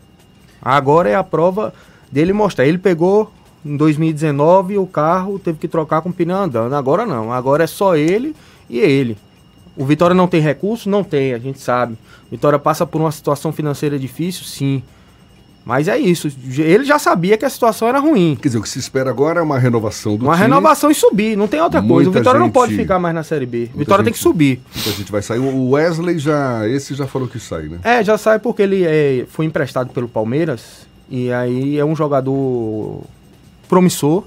Agora 0.62 1.08
é 1.08 1.14
a 1.14 1.24
prova 1.24 1.72
dele 2.10 2.32
mostrar. 2.32 2.66
Ele 2.66 2.78
pegou 2.78 3.32
em 3.64 3.76
2019 3.76 4.78
o 4.78 4.86
carro 4.86 5.38
teve 5.38 5.58
que 5.58 5.68
trocar 5.68 6.00
com 6.00 6.08
o 6.08 6.12
pneu 6.12 6.36
andando. 6.36 6.74
Agora 6.74 7.04
não. 7.04 7.32
Agora 7.32 7.64
é 7.64 7.66
só 7.66 7.96
ele 7.96 8.34
e 8.68 8.78
ele. 8.78 9.16
O 9.76 9.84
Vitória 9.84 10.14
não 10.14 10.26
tem 10.26 10.40
recurso? 10.40 10.90
Não 10.90 11.04
tem, 11.04 11.32
a 11.32 11.38
gente 11.38 11.58
sabe. 11.60 11.96
Vitória 12.30 12.58
passa 12.58 12.86
por 12.86 13.00
uma 13.00 13.12
situação 13.12 13.52
financeira 13.52 13.98
difícil? 13.98 14.44
Sim. 14.44 14.82
Mas 15.64 15.88
é 15.88 15.98
isso. 15.98 16.28
Ele 16.58 16.84
já 16.84 16.98
sabia 16.98 17.36
que 17.36 17.44
a 17.44 17.50
situação 17.50 17.86
era 17.86 17.98
ruim. 17.98 18.36
Quer 18.40 18.48
dizer, 18.48 18.58
o 18.58 18.62
que 18.62 18.68
se 18.68 18.78
espera 18.78 19.10
agora 19.10 19.40
é 19.40 19.42
uma 19.42 19.58
renovação 19.58 20.16
do 20.16 20.24
uma 20.24 20.34
time. 20.34 20.46
Uma 20.46 20.54
renovação 20.56 20.90
e 20.90 20.94
subir, 20.94 21.36
não 21.36 21.46
tem 21.46 21.60
outra 21.60 21.82
coisa. 21.82 22.08
O 22.08 22.12
Vitória 22.12 22.40
gente... 22.40 22.46
não 22.46 22.50
pode 22.50 22.74
ficar 22.74 22.98
mais 22.98 23.14
na 23.14 23.22
Série 23.22 23.46
B. 23.46 23.70
O 23.74 23.78
Vitória 23.78 24.02
gente... 24.02 24.12
tem 24.12 24.12
que 24.14 24.18
subir. 24.18 24.60
Muita 24.74 24.90
gente 24.90 25.12
vai 25.12 25.22
sair. 25.22 25.38
O 25.38 25.70
Wesley 25.70 26.18
já. 26.18 26.66
Esse 26.68 26.94
já 26.94 27.06
falou 27.06 27.28
que 27.28 27.38
sai, 27.38 27.64
né? 27.64 27.78
É, 27.84 28.02
já 28.02 28.16
sai 28.16 28.38
porque 28.38 28.62
ele 28.62 28.84
é, 28.84 29.26
foi 29.28 29.44
emprestado 29.44 29.92
pelo 29.92 30.08
Palmeiras. 30.08 30.88
E 31.10 31.30
aí 31.30 31.78
é 31.78 31.84
um 31.84 31.94
jogador 31.94 33.02
promissor. 33.68 34.24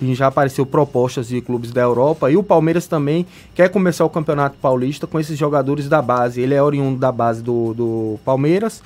E 0.00 0.14
já 0.14 0.28
apareceu 0.28 0.64
propostas 0.64 1.26
de 1.26 1.40
clubes 1.40 1.72
da 1.72 1.82
Europa. 1.82 2.30
E 2.30 2.36
o 2.36 2.42
Palmeiras 2.42 2.86
também 2.86 3.26
quer 3.52 3.68
começar 3.68 4.04
o 4.04 4.10
Campeonato 4.10 4.56
Paulista 4.62 5.08
com 5.08 5.18
esses 5.18 5.36
jogadores 5.36 5.88
da 5.88 6.00
base. 6.00 6.40
Ele 6.40 6.54
é 6.54 6.62
oriundo 6.62 6.98
da 6.98 7.10
base 7.10 7.42
do, 7.42 7.74
do 7.74 8.18
Palmeiras 8.24 8.80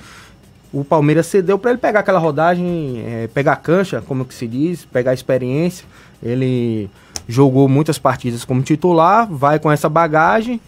o 0.73 0.83
Palmeiras 0.83 1.27
cedeu 1.27 1.59
para 1.59 1.71
ele 1.71 1.79
pegar 1.79 1.99
aquela 1.99 2.19
rodagem, 2.19 3.03
é, 3.05 3.27
pegar 3.33 3.57
cancha, 3.57 4.01
como 4.07 4.23
que 4.23 4.33
se 4.33 4.47
diz, 4.47 4.85
pegar 4.85 5.13
experiência. 5.13 5.85
Ele 6.23 6.89
jogou 7.27 7.67
muitas 7.67 7.99
partidas 7.99 8.45
como 8.45 8.61
titular, 8.61 9.27
vai 9.29 9.59
com 9.59 9.71
essa 9.71 9.89
bagagem, 9.89 10.61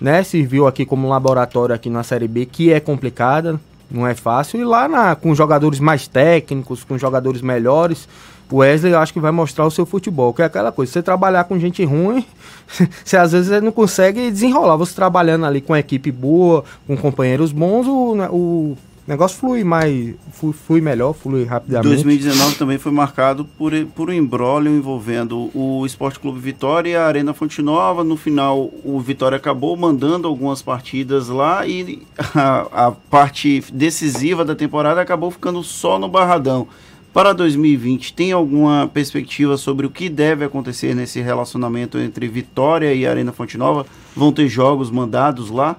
né? 0.00 0.22
Serviu 0.22 0.66
aqui 0.66 0.86
como 0.86 1.08
laboratório 1.08 1.74
aqui 1.74 1.90
na 1.90 2.02
Série 2.02 2.28
B, 2.28 2.46
que 2.46 2.72
é 2.72 2.80
complicada, 2.80 3.60
não 3.90 4.06
é 4.06 4.14
fácil. 4.14 4.60
E 4.60 4.64
lá 4.64 4.88
na, 4.88 5.14
com 5.14 5.34
jogadores 5.34 5.78
mais 5.78 6.08
técnicos, 6.08 6.82
com 6.82 6.96
jogadores 6.96 7.42
melhores, 7.42 8.08
o 8.50 8.56
Wesley 8.56 8.94
acho 8.94 9.12
que 9.12 9.20
vai 9.20 9.30
mostrar 9.30 9.66
o 9.66 9.70
seu 9.70 9.86
futebol, 9.86 10.32
que 10.32 10.42
é 10.42 10.44
aquela 10.44 10.72
coisa, 10.72 10.90
você 10.90 11.02
trabalhar 11.02 11.44
com 11.44 11.58
gente 11.58 11.84
ruim, 11.84 12.24
você 13.04 13.16
às 13.16 13.32
vezes 13.32 13.62
não 13.62 13.72
consegue 13.72 14.30
desenrolar. 14.30 14.76
Você 14.76 14.94
trabalhando 14.94 15.44
ali 15.44 15.60
com 15.60 15.76
equipe 15.76 16.10
boa, 16.10 16.64
com 16.86 16.96
companheiros 16.96 17.52
bons, 17.52 17.86
o, 17.86 18.14
né, 18.14 18.28
o 18.30 18.76
o 19.06 19.10
negócio 19.10 19.38
flui 19.38 19.64
mais, 19.64 20.14
flui, 20.32 20.52
flui, 20.52 20.80
melhor, 20.80 21.14
flui 21.14 21.44
rapidamente. 21.44 21.88
2019 21.94 22.56
também 22.56 22.78
foi 22.78 22.92
marcado 22.92 23.44
por, 23.44 23.72
por 23.94 24.10
um 24.10 24.12
embrólio 24.12 24.70
envolvendo 24.70 25.50
o 25.54 25.84
Esporte 25.86 26.20
Clube 26.20 26.38
Vitória 26.38 26.90
e 26.90 26.96
a 26.96 27.06
Arena 27.06 27.32
Fonte 27.32 27.62
Nova. 27.62 28.04
No 28.04 28.16
final, 28.16 28.70
o 28.84 29.00
Vitória 29.00 29.36
acabou 29.36 29.76
mandando 29.76 30.28
algumas 30.28 30.60
partidas 30.60 31.28
lá 31.28 31.66
e 31.66 32.02
a, 32.34 32.86
a 32.88 32.92
parte 32.92 33.64
decisiva 33.72 34.44
da 34.44 34.54
temporada 34.54 35.00
acabou 35.00 35.30
ficando 35.30 35.62
só 35.62 35.98
no 35.98 36.08
Barradão. 36.08 36.68
Para 37.12 37.32
2020, 37.32 38.12
tem 38.12 38.30
alguma 38.30 38.88
perspectiva 38.92 39.56
sobre 39.56 39.84
o 39.84 39.90
que 39.90 40.08
deve 40.08 40.44
acontecer 40.44 40.94
nesse 40.94 41.20
relacionamento 41.20 41.98
entre 41.98 42.28
Vitória 42.28 42.94
e 42.94 43.04
Arena 43.04 43.32
Fonte 43.32 43.58
Nova? 43.58 43.84
Vão 44.14 44.30
ter 44.30 44.46
jogos 44.46 44.90
mandados 44.90 45.50
lá? 45.50 45.74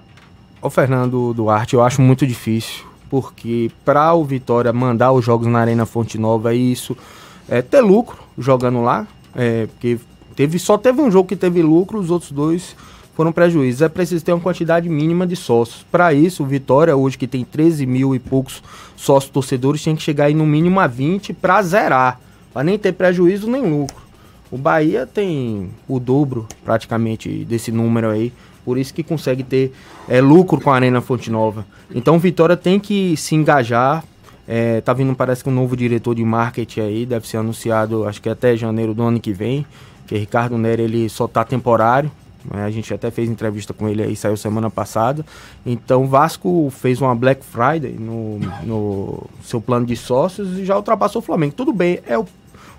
Ô 0.62 0.69
Fernando 0.69 1.34
Duarte, 1.34 1.75
eu 1.75 1.81
acho 1.81 2.01
muito 2.01 2.27
difícil 2.27 2.90
porque 3.12 3.69
para 3.84 4.13
o 4.13 4.24
Vitória 4.24 4.71
mandar 4.71 5.12
os 5.12 5.26
jogos 5.26 5.45
na 5.45 5.60
Arena 5.60 5.86
Fonte 5.86 6.17
Nova 6.17 6.56
isso, 6.56 6.95
é 7.50 7.62
ter 7.62 7.82
lucro 7.82 8.17
jogando 8.38 8.82
lá, 8.82 9.06
é, 9.36 9.67
porque 9.67 10.00
teve, 10.34 10.58
só 10.58 10.78
teve 10.78 11.02
um 11.02 11.12
jogo 11.12 11.28
que 11.28 11.36
teve 11.36 11.62
lucro, 11.62 12.00
os 12.00 12.10
outros 12.10 12.32
dois 12.32 12.74
foram 13.13 13.34
prejuízos. 13.34 13.82
É 13.82 13.89
preciso 13.89 14.24
ter 14.24 14.32
uma 14.32 14.39
quantidade 14.39 14.88
mínima 14.88 15.28
de 15.28 15.36
sócios. 15.36 15.86
Para 15.91 16.13
isso, 16.13 16.41
o 16.41 16.45
Vitória, 16.45 16.95
hoje 16.95 17.17
que 17.17 17.28
tem 17.28 17.43
13 17.43 17.86
mil 17.86 18.15
e 18.15 18.19
poucos 18.19 18.63
sócios 18.95 19.30
torcedores, 19.30 19.84
tem 19.84 19.93
que 19.93 20.02
chegar 20.02 20.26
aí 20.26 20.34
no 20.34 20.45
mínimo 20.45 20.80
a 20.80 20.88
20 20.88 21.34
para 21.34 21.62
zerar, 21.63 22.17
para 22.54 22.63
nem 22.63 22.80
ter 22.80 22.93
prejuízo 22.93 23.52
nem 23.52 23.62
lucro. 23.62 24.02
O 24.50 24.58
Bahia 24.58 25.06
tem 25.06 25.69
o 25.86 26.00
dobro 26.00 26.47
praticamente 26.63 27.43
desse 27.43 27.74
número 27.74 28.10
aí. 28.10 28.32
Por 28.63 28.78
isso 28.78 28.93
que 28.93 29.04
consegue 29.04 29.43
ter 29.43 29.74
é, 30.08 30.21
lucro 30.21 30.60
com 30.60 30.69
a 30.69 30.76
Arena 30.76 31.02
Fonte 31.02 31.32
Nova. 31.32 31.65
Então 31.93 32.19
Vitória 32.19 32.56
tem 32.56 32.80
que 32.80 33.15
se 33.17 33.36
engajar. 33.36 34.04
É, 34.47 34.82
tá 34.82 34.93
vindo, 34.93 35.15
parece 35.15 35.43
que 35.43 35.50
um 35.50 35.54
novo 35.54 35.78
diretor 35.78 36.15
de 36.15 36.24
marketing 36.24 36.82
aí, 36.82 37.06
deve 37.06 37.28
ser 37.28 37.38
anunciado, 37.38 38.06
acho 38.08 38.21
que 38.21 38.28
até 38.28 38.58
janeiro 38.58 38.93
do 38.93 39.04
ano 39.04 39.19
que 39.19 39.32
vem. 39.32 39.65
Que 40.08 40.17
Ricardo 40.17 40.58
Nery 40.58 40.84
ele 40.84 41.10
só 41.10 41.28
tá 41.28 41.43
temporário. 41.43 42.12
Né? 42.45 42.63
A 42.63 42.69
gente 42.69 42.93
até 42.93 43.12
fez 43.12 43.30
entrevista 43.30 43.74
com 43.74 43.88
ele 43.88 44.04
aí, 44.04 44.15
saiu 44.15 44.36
semana 44.36 44.69
passada. 44.69 45.26
Então 45.65 46.08
Vasco 46.08 46.71
fez 46.71 47.00
uma 47.02 47.15
Black 47.15 47.43
Friday 47.45 47.95
no, 47.97 48.39
no 48.63 49.24
seu 49.43 49.62
plano 49.62 49.86
de 49.86 49.95
sócios 49.95 50.58
e 50.58 50.65
já 50.65 50.76
ultrapassou 50.76 51.21
o 51.21 51.26
Flamengo. 51.26 51.54
Tudo 51.56 51.71
bem, 51.71 52.00
é 52.06 52.17
o, 52.17 52.26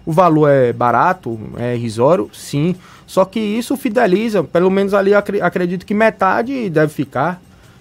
o 0.04 0.12
valor 0.12 0.48
é 0.48 0.72
barato, 0.72 1.38
é 1.56 1.76
irrisório, 1.76 2.30
sim. 2.32 2.74
Só 3.06 3.24
que 3.24 3.38
isso 3.38 3.76
fideliza, 3.76 4.42
pelo 4.42 4.70
menos 4.70 4.94
ali 4.94 5.12
acredito 5.14 5.84
que 5.84 5.94
metade 5.94 6.70
deve 6.70 6.92
ficar, 6.92 7.40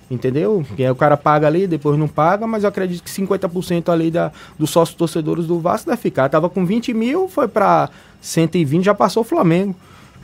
entendeu? 0.09 0.65
Que 0.75 0.89
o 0.89 0.95
cara 0.95 1.15
paga 1.15 1.47
ali, 1.47 1.65
depois 1.67 1.97
não 1.97 2.07
paga, 2.07 2.45
mas 2.45 2.63
eu 2.63 2.69
acredito 2.69 3.03
que 3.03 3.09
50% 3.09 3.89
ali 3.89 4.11
da, 4.11 4.31
dos 4.59 4.69
sócios 4.69 4.97
torcedores 4.97 5.45
do 5.45 5.59
Vasco 5.59 5.89
deve 5.89 6.01
ficar. 6.01 6.27
Tava 6.29 6.49
com 6.49 6.65
20 6.65 6.93
mil, 6.93 7.29
foi 7.29 7.47
para 7.47 7.89
120, 8.19 8.83
já 8.83 8.93
passou 8.93 9.21
o 9.21 9.25
Flamengo. 9.25 9.75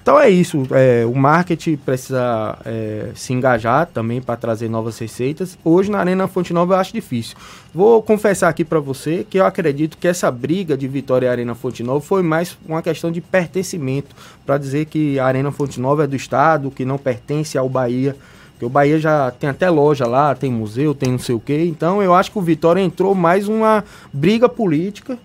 Então 0.07 0.17
é 0.17 0.29
isso, 0.29 0.65
é, 0.71 1.05
o 1.05 1.13
marketing 1.13 1.75
precisa 1.75 2.57
é, 2.63 3.09
se 3.13 3.33
engajar 3.33 3.85
também 3.87 4.21
para 4.21 4.37
trazer 4.37 4.69
novas 4.69 4.97
receitas. 4.97 5.57
Hoje 5.65 5.91
na 5.91 5.99
Arena 5.99 6.29
Fonte 6.29 6.53
Nova 6.53 6.75
eu 6.75 6.79
acho 6.79 6.93
difícil. 6.93 7.35
Vou 7.75 8.01
confessar 8.01 8.47
aqui 8.47 8.63
para 8.63 8.79
você 8.79 9.27
que 9.29 9.37
eu 9.37 9.45
acredito 9.45 9.97
que 9.97 10.07
essa 10.07 10.31
briga 10.31 10.77
de 10.77 10.87
Vitória 10.87 11.25
e 11.25 11.29
Arena 11.29 11.53
Fonte 11.53 11.83
Nova 11.83 11.99
foi 11.99 12.23
mais 12.23 12.57
uma 12.65 12.81
questão 12.81 13.11
de 13.11 13.19
pertencimento, 13.19 14.15
para 14.45 14.57
dizer 14.57 14.85
que 14.85 15.19
a 15.19 15.25
Arena 15.25 15.51
Fonte 15.51 15.77
Nova 15.77 16.05
é 16.05 16.07
do 16.07 16.15
Estado, 16.15 16.71
que 16.71 16.85
não 16.85 16.97
pertence 16.97 17.57
ao 17.57 17.67
Bahia. 17.67 18.15
Porque 18.53 18.65
o 18.65 18.69
Bahia 18.69 18.97
já 18.97 19.29
tem 19.29 19.49
até 19.49 19.69
loja 19.69 20.07
lá, 20.07 20.33
tem 20.33 20.49
museu, 20.49 20.95
tem 20.95 21.11
não 21.11 21.19
sei 21.19 21.35
o 21.35 21.39
quê. 21.41 21.65
Então 21.65 22.01
eu 22.01 22.15
acho 22.15 22.31
que 22.31 22.39
o 22.39 22.41
Vitória 22.41 22.79
entrou 22.79 23.13
mais 23.13 23.49
uma 23.49 23.83
briga 24.13 24.47
política 24.47 25.19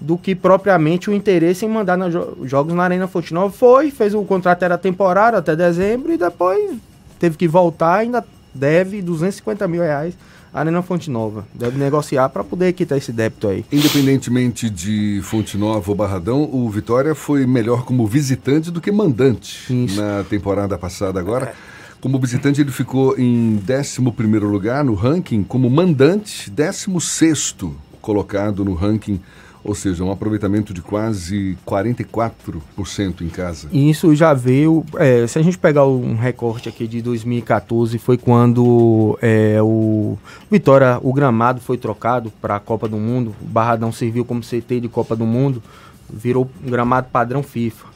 do 0.00 0.16
que 0.16 0.34
propriamente 0.34 1.10
o 1.10 1.14
interesse 1.14 1.64
em 1.64 1.68
mandar 1.68 1.96
nos 1.96 2.12
jo 2.12 2.38
jogos 2.44 2.74
na 2.74 2.84
Arena 2.84 3.08
Fonte 3.08 3.34
Nova. 3.34 3.52
Foi, 3.52 3.90
fez 3.90 4.14
o 4.14 4.22
contrato 4.22 4.62
era 4.62 4.78
temporário 4.78 5.38
até 5.38 5.56
dezembro 5.56 6.12
e 6.12 6.16
depois 6.16 6.76
teve 7.18 7.36
que 7.36 7.48
voltar, 7.48 7.96
ainda 7.96 8.24
deve 8.54 9.02
250 9.02 9.66
mil 9.66 9.82
reais 9.82 10.14
a 10.52 10.60
Arena 10.60 10.82
Fonte 10.82 11.10
Nova. 11.10 11.46
Deve 11.52 11.78
negociar 11.78 12.28
para 12.28 12.42
poder 12.42 12.72
quitar 12.72 12.96
esse 12.96 13.12
débito 13.12 13.48
aí. 13.48 13.64
Independentemente 13.70 14.70
de 14.70 15.20
Fonte 15.22 15.58
Nova 15.58 15.90
ou 15.90 15.96
Barradão, 15.96 16.48
o 16.50 16.68
Vitória 16.70 17.14
foi 17.14 17.46
melhor 17.46 17.84
como 17.84 18.06
visitante 18.06 18.70
do 18.70 18.80
que 18.80 18.90
mandante 18.90 19.72
Isso. 19.72 20.00
na 20.00 20.24
temporada 20.24 20.78
passada 20.78 21.20
agora. 21.20 21.46
É. 21.46 21.78
Como 22.00 22.18
visitante, 22.20 22.60
ele 22.60 22.70
ficou 22.70 23.18
em 23.18 23.60
11 23.68 24.00
lugar 24.38 24.84
no 24.84 24.94
ranking, 24.94 25.42
como 25.42 25.68
mandante, 25.68 26.48
16 26.48 27.56
colocado 28.00 28.64
no 28.64 28.74
ranking 28.74 29.20
ou 29.64 29.74
seja, 29.74 30.04
um 30.04 30.10
aproveitamento 30.10 30.72
de 30.72 30.80
quase 30.80 31.56
44% 31.66 33.20
em 33.20 33.28
casa. 33.28 33.68
Isso 33.72 34.14
já 34.14 34.32
veio, 34.32 34.84
é, 34.96 35.26
se 35.26 35.38
a 35.38 35.42
gente 35.42 35.58
pegar 35.58 35.86
um 35.86 36.16
recorte 36.16 36.68
aqui 36.68 36.86
de 36.86 37.02
2014, 37.02 37.98
foi 37.98 38.16
quando 38.16 39.18
é, 39.20 39.60
o 39.62 40.16
Vitória, 40.50 40.98
o 41.02 41.12
gramado 41.12 41.60
foi 41.60 41.76
trocado 41.76 42.32
para 42.40 42.56
a 42.56 42.60
Copa 42.60 42.88
do 42.88 42.96
Mundo, 42.96 43.34
o 43.40 43.44
Barradão 43.44 43.92
serviu 43.92 44.24
como 44.24 44.40
CT 44.40 44.80
de 44.80 44.88
Copa 44.88 45.14
do 45.14 45.26
Mundo, 45.26 45.62
virou 46.10 46.48
um 46.64 46.70
gramado 46.70 47.08
padrão 47.12 47.42
FIFA, 47.42 47.86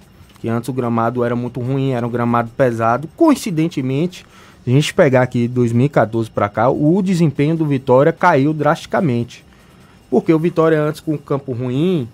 que 0.41 0.49
antes 0.49 0.69
o 0.69 0.73
gramado 0.73 1.25
era 1.25 1.37
muito 1.37 1.61
ruim, 1.61 1.93
era 1.93 2.07
um 2.07 2.11
gramado 2.11 2.51
pesado, 2.57 3.09
coincidentemente, 3.17 4.27
se 4.65 4.71
a 4.71 4.73
gente 4.73 4.95
pegar 4.95 5.23
aqui 5.23 5.49
2014 5.49 6.31
para 6.31 6.49
cá, 6.49 6.71
o 6.71 7.03
desempenho 7.03 7.57
do 7.57 7.67
Vitória 7.67 8.13
caiu 8.13 8.53
drasticamente. 8.53 9.45
Porque 10.13 10.31
o 10.31 10.39
Vitória 10.39 10.79
antes 10.79 11.01
com 11.01 11.15
o 11.15 11.19
campo 11.19 11.53
ruim, 11.53 12.07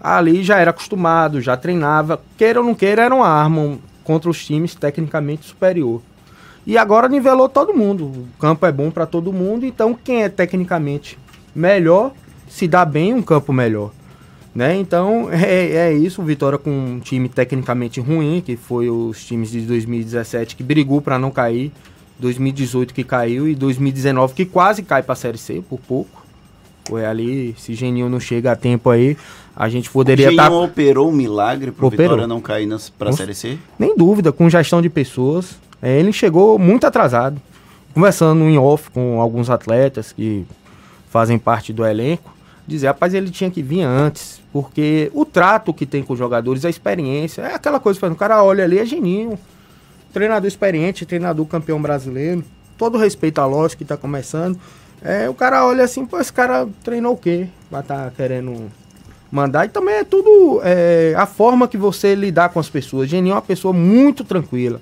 ali 0.00 0.42
já 0.42 0.58
era 0.58 0.70
acostumado, 0.70 1.38
já 1.38 1.54
treinava, 1.54 2.18
queira 2.38 2.60
ou 2.60 2.66
não 2.66 2.74
queira, 2.74 3.02
era 3.02 3.14
uma 3.14 3.28
arma 3.28 3.78
contra 4.02 4.30
os 4.30 4.42
times 4.42 4.74
tecnicamente 4.74 5.44
superior. 5.44 6.00
E 6.66 6.78
agora 6.78 7.10
nivelou 7.10 7.50
todo 7.50 7.74
mundo. 7.74 8.06
O 8.06 8.28
campo 8.38 8.64
é 8.64 8.72
bom 8.72 8.90
para 8.90 9.04
todo 9.04 9.34
mundo, 9.34 9.66
então 9.66 9.92
quem 9.92 10.22
é 10.22 10.30
tecnicamente 10.30 11.18
melhor 11.54 12.12
se 12.48 12.66
dá 12.66 12.86
bem 12.86 13.12
um 13.12 13.20
campo 13.20 13.52
melhor. 13.52 13.90
Né? 14.54 14.74
Então 14.76 15.28
é, 15.30 15.72
é 15.72 15.92
isso, 15.92 16.22
Vitória 16.22 16.56
com 16.56 16.70
um 16.70 17.00
time 17.00 17.28
tecnicamente 17.28 18.00
ruim, 18.00 18.42
que 18.42 18.56
foi 18.56 18.88
os 18.88 19.22
times 19.26 19.50
de 19.50 19.60
2017 19.60 20.56
que 20.56 20.62
brigou 20.62 21.02
para 21.02 21.18
não 21.18 21.30
cair, 21.30 21.70
2018 22.18 22.94
que 22.94 23.04
caiu 23.04 23.46
e 23.46 23.54
2019 23.54 24.32
que 24.32 24.46
quase 24.46 24.82
cai 24.82 25.02
para 25.02 25.12
a 25.12 25.16
Série 25.16 25.36
C 25.36 25.62
por 25.68 25.78
pouco. 25.78 26.21
Foi 26.84 27.04
ali, 27.04 27.54
se 27.58 27.74
Geninho 27.74 28.08
não 28.08 28.18
chega 28.18 28.52
a 28.52 28.56
tempo 28.56 28.90
aí, 28.90 29.16
a 29.54 29.68
gente 29.68 29.90
poderia 29.90 30.30
estar. 30.30 30.44
Geninho 30.44 30.60
tá... 30.60 30.66
operou 30.66 31.08
um 31.08 31.12
milagre 31.12 31.70
para 31.70 31.86
o 31.86 31.90
Vitória 31.90 32.26
não 32.26 32.40
cair 32.40 32.68
para 32.98 33.10
a 33.10 33.12
Série 33.12 33.34
C? 33.34 33.58
Nem 33.78 33.96
dúvida, 33.96 34.32
com 34.32 34.48
gestão 34.50 34.82
de 34.82 34.88
pessoas. 34.88 35.56
É, 35.80 35.98
ele 35.98 36.12
chegou 36.12 36.58
muito 36.58 36.86
atrasado, 36.86 37.40
conversando 37.92 38.44
em 38.44 38.56
off 38.56 38.90
com 38.90 39.20
alguns 39.20 39.50
atletas 39.50 40.12
que 40.12 40.46
fazem 41.10 41.38
parte 41.38 41.72
do 41.72 41.84
elenco, 41.84 42.34
dizer, 42.66 42.86
rapaz, 42.86 43.12
ele 43.12 43.30
tinha 43.30 43.50
que 43.50 43.62
vir 43.62 43.82
antes, 43.82 44.40
porque 44.52 45.10
o 45.12 45.24
trato 45.24 45.74
que 45.74 45.84
tem 45.84 46.02
com 46.02 46.12
os 46.12 46.18
jogadores, 46.18 46.64
a 46.64 46.70
experiência, 46.70 47.42
é 47.42 47.54
aquela 47.54 47.80
coisa, 47.80 48.06
o 48.06 48.16
cara 48.16 48.42
olha 48.42 48.64
ali, 48.64 48.78
é 48.78 48.84
geninho, 48.86 49.38
treinador 50.12 50.46
experiente, 50.46 51.04
treinador 51.04 51.44
campeão 51.46 51.82
brasileiro, 51.82 52.44
todo 52.78 52.96
respeito 52.96 53.40
à 53.40 53.46
lógica 53.46 53.78
que 53.78 53.84
está 53.84 53.96
começando, 53.96 54.58
é, 55.04 55.28
o 55.28 55.34
cara 55.34 55.66
olha 55.66 55.84
assim, 55.84 56.06
pô, 56.06 56.20
esse 56.20 56.32
cara 56.32 56.68
treinou 56.84 57.14
o 57.14 57.16
quê? 57.16 57.48
Vai 57.70 57.80
estar 57.80 58.04
tá 58.04 58.12
querendo 58.16 58.70
mandar. 59.30 59.64
E 59.64 59.68
também 59.68 59.96
é 59.96 60.04
tudo 60.04 60.60
é, 60.62 61.14
a 61.16 61.26
forma 61.26 61.66
que 61.66 61.76
você 61.76 62.14
lidar 62.14 62.50
com 62.50 62.60
as 62.60 62.68
pessoas. 62.68 63.08
Geninho 63.08 63.32
é 63.32 63.36
uma 63.36 63.42
pessoa 63.42 63.72
muito 63.72 64.22
tranquila. 64.22 64.80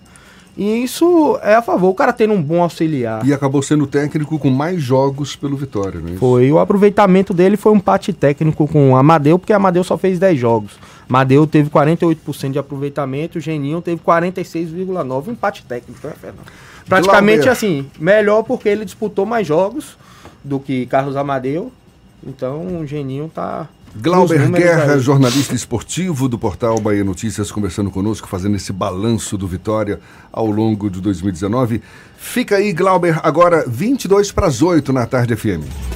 E 0.59 0.83
isso 0.83 1.39
é 1.43 1.55
a 1.55 1.62
favor, 1.62 1.89
o 1.89 1.95
cara 1.95 2.12
tendo 2.12 2.35
um 2.35 2.43
bom 2.43 2.61
auxiliar. 2.61 3.25
E 3.25 3.33
acabou 3.33 3.62
sendo 3.62 3.87
técnico 3.87 4.39
com 4.39 4.51
mais 4.51 4.83
jogos 4.83 5.35
pelo 5.37 5.57
Vitória, 5.57 6.01
não 6.01 6.12
é 6.12 6.16
Foi. 6.16 6.51
O 6.53 6.59
aproveitamento 6.59 7.33
dele 7.33 7.57
foi 7.57 7.73
um 7.73 7.77
empate 7.77 8.12
técnico 8.12 8.66
com 8.66 8.91
o 8.91 8.97
Amadeu, 8.97 9.39
porque 9.39 9.53
Amadeu 9.53 9.85
só 9.85 9.97
fez 9.97 10.18
10 10.18 10.39
jogos. 10.39 10.73
Amadeu 11.09 11.47
teve 11.47 11.71
48% 11.71 12.51
de 12.51 12.59
aproveitamento, 12.59 13.39
o 13.39 13.41
Geninho 13.41 13.81
teve 13.81 14.03
46,9%. 14.03 15.29
Um 15.29 15.33
empate 15.33 15.64
técnico, 15.64 16.07
né, 16.07 16.12
Fernando? 16.21 16.47
Praticamente 16.87 17.49
assim, 17.49 17.87
melhor 17.99 18.43
porque 18.43 18.68
ele 18.68 18.85
disputou 18.85 19.25
mais 19.25 19.47
jogos 19.47 19.97
do 20.43 20.59
que 20.59 20.86
Carlos 20.86 21.16
Amadeu. 21.16 21.72
Então 22.22 22.80
o 22.80 22.86
Geninho 22.86 23.30
tá 23.32 23.68
Glauber 23.97 24.49
Guerra, 24.51 24.95
aí. 24.95 25.01
jornalista 25.01 25.55
esportivo 25.55 26.28
do 26.28 26.38
portal 26.38 26.78
Bahia 26.80 27.03
Notícias, 27.03 27.51
conversando 27.51 27.91
conosco, 27.91 28.28
fazendo 28.28 28.57
esse 28.57 28.72
balanço 28.72 29.36
do 29.36 29.49
Vitória 29.49 29.99
ao 30.30 30.47
longo 30.47 30.88
de 30.88 31.01
2019. 31.01 31.82
Fica 32.16 32.57
aí, 32.57 32.72
Glauber, 32.72 33.18
agora 33.22 33.64
22 33.66 34.30
para 34.30 34.47
as 34.47 34.62
8 34.62 34.93
na 34.93 35.07
tarde 35.07 35.34
FM. 35.34 35.89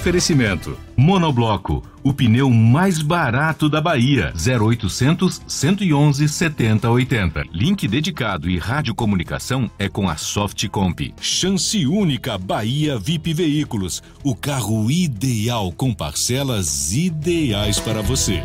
Oferecimento: 0.00 0.78
Monobloco, 0.96 1.82
o 2.02 2.14
pneu 2.14 2.48
mais 2.48 3.02
barato 3.02 3.68
da 3.68 3.82
Bahia. 3.82 4.32
0800 4.34 5.42
111 5.46 6.26
7080. 6.26 7.44
Link 7.52 7.86
dedicado 7.86 8.48
e 8.48 8.56
radiocomunicação 8.56 9.70
é 9.78 9.90
com 9.90 10.08
a 10.08 10.16
Softcomp. 10.16 11.12
Chance 11.20 11.86
única 11.86 12.38
Bahia 12.38 12.98
VIP 12.98 13.34
Veículos, 13.34 14.02
o 14.24 14.34
carro 14.34 14.90
ideal 14.90 15.70
com 15.70 15.92
parcelas 15.92 16.94
ideais 16.94 17.78
para 17.78 18.00
você. 18.00 18.42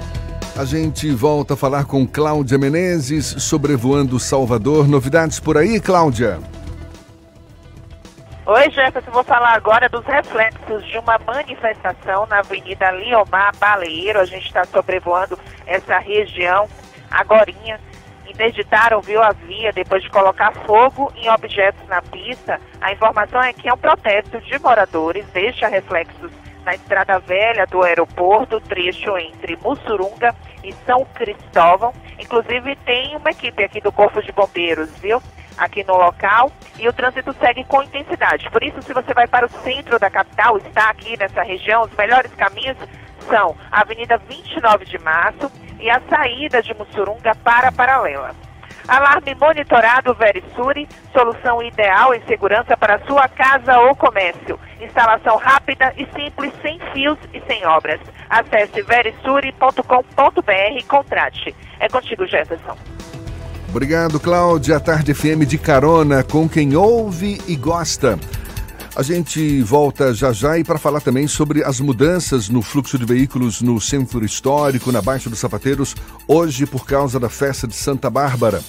A 0.57 0.65
gente 0.65 1.09
volta 1.11 1.53
a 1.53 1.57
falar 1.57 1.85
com 1.85 2.05
Cláudia 2.05 2.57
Menezes, 2.57 3.33
sobrevoando 3.39 4.19
Salvador. 4.19 4.89
Novidades 4.89 5.39
por 5.39 5.57
aí, 5.57 5.79
Cláudia? 5.79 6.37
Oi, 8.47 8.69
Jefferson, 8.69 9.09
vou 9.09 9.23
falar 9.23 9.55
agora 9.55 9.89
dos 9.89 10.05
reflexos 10.05 10.85
de 10.85 10.99
uma 10.99 11.17
manifestação 11.17 12.27
na 12.27 12.41
Avenida 12.41 12.91
Liomar 12.91 13.57
Baleiro. 13.57 14.19
A 14.19 14.25
gente 14.25 14.45
está 14.45 14.63
sobrevoando 14.65 15.35
essa 15.65 15.97
região 15.97 16.69
agorinha. 17.09 17.81
Interditaram, 18.27 19.01
viu, 19.01 19.19
a 19.23 19.31
via 19.31 19.73
depois 19.73 20.03
de 20.03 20.11
colocar 20.11 20.53
fogo 20.63 21.11
em 21.15 21.27
objetos 21.27 21.87
na 21.87 22.03
pista. 22.03 22.61
A 22.79 22.93
informação 22.93 23.41
é 23.41 23.51
que 23.51 23.67
é 23.67 23.73
um 23.73 23.77
protesto 23.77 24.39
de 24.39 24.59
moradores, 24.59 25.25
deixa 25.33 25.67
reflexos 25.67 26.31
na 26.63 26.75
estrada 26.75 27.17
velha 27.17 27.65
do 27.65 27.81
aeroporto, 27.81 28.61
trecho 28.61 29.17
entre 29.17 29.55
Mussurunga 29.55 30.35
e 30.63 30.71
São 30.85 31.03
Cristóvão. 31.15 31.91
Inclusive 32.19 32.75
tem 32.85 33.15
uma 33.17 33.31
equipe 33.31 33.63
aqui 33.63 33.81
do 33.81 33.91
Corpo 33.91 34.21
de 34.21 34.31
Bombeiros, 34.31 34.91
viu? 34.99 35.19
Aqui 35.57 35.83
no 35.83 35.95
local 35.95 36.51
e 36.79 36.87
o 36.87 36.93
trânsito 36.93 37.33
segue 37.39 37.63
com 37.65 37.83
intensidade. 37.83 38.49
Por 38.49 38.63
isso, 38.63 38.81
se 38.81 38.93
você 38.93 39.13
vai 39.13 39.27
para 39.27 39.45
o 39.45 39.49
centro 39.49 39.99
da 39.99 40.09
capital, 40.09 40.57
está 40.57 40.89
aqui 40.89 41.17
nessa 41.17 41.43
região, 41.43 41.83
os 41.83 41.95
melhores 41.95 42.33
caminhos 42.35 42.77
são 43.29 43.55
a 43.71 43.81
Avenida 43.81 44.17
29 44.17 44.85
de 44.85 44.97
Março 44.99 45.51
e 45.79 45.89
a 45.89 46.01
saída 46.09 46.61
de 46.61 46.73
Mussurunga 46.73 47.35
para 47.43 47.69
a 47.69 47.71
Paralela. 47.71 48.35
Alarme 48.87 49.33
monitorado 49.33 50.13
Verisuri, 50.13 50.87
solução 51.11 51.61
ideal 51.63 52.13
em 52.13 52.21
segurança 52.25 52.77
para 52.77 53.03
sua 53.05 53.27
casa 53.27 53.79
ou 53.79 53.95
comércio. 53.95 54.59
Instalação 54.79 55.37
rápida 55.37 55.91
e 55.97 56.05
simples, 56.13 56.53
sem 56.61 56.79
fios 56.93 57.17
e 57.33 57.41
sem 57.47 57.65
obras. 57.65 57.99
Acesse 58.29 58.83
verisuri.com.br 58.83 60.77
e 60.77 60.83
contrate. 60.83 61.55
É 61.79 61.89
contigo, 61.89 62.27
Jefferson. 62.27 62.94
Obrigado, 63.75 64.21
Cláudia. 64.21 64.79
Tarde 64.79 65.13
FM 65.13 65.43
de 65.45 65.57
carona 65.57 66.23
com 66.23 66.47
quem 66.47 66.77
ouve 66.77 67.41
e 67.45 67.57
gosta. 67.57 68.17
A 68.95 69.03
gente 69.03 69.61
volta 69.63 70.13
já 70.13 70.31
já 70.31 70.57
e 70.57 70.63
para 70.63 70.79
falar 70.79 71.01
também 71.01 71.27
sobre 71.27 71.61
as 71.61 71.81
mudanças 71.81 72.47
no 72.47 72.61
fluxo 72.61 72.97
de 72.97 73.03
veículos 73.03 73.61
no 73.61 73.81
centro 73.81 74.23
histórico, 74.23 74.93
na 74.93 75.01
Baixa 75.01 75.29
dos 75.29 75.39
Sapateiros, 75.39 75.93
hoje 76.25 76.65
por 76.65 76.85
causa 76.85 77.19
da 77.19 77.27
festa 77.27 77.67
de 77.67 77.75
Santa 77.75 78.09
Bárbara. 78.09 78.63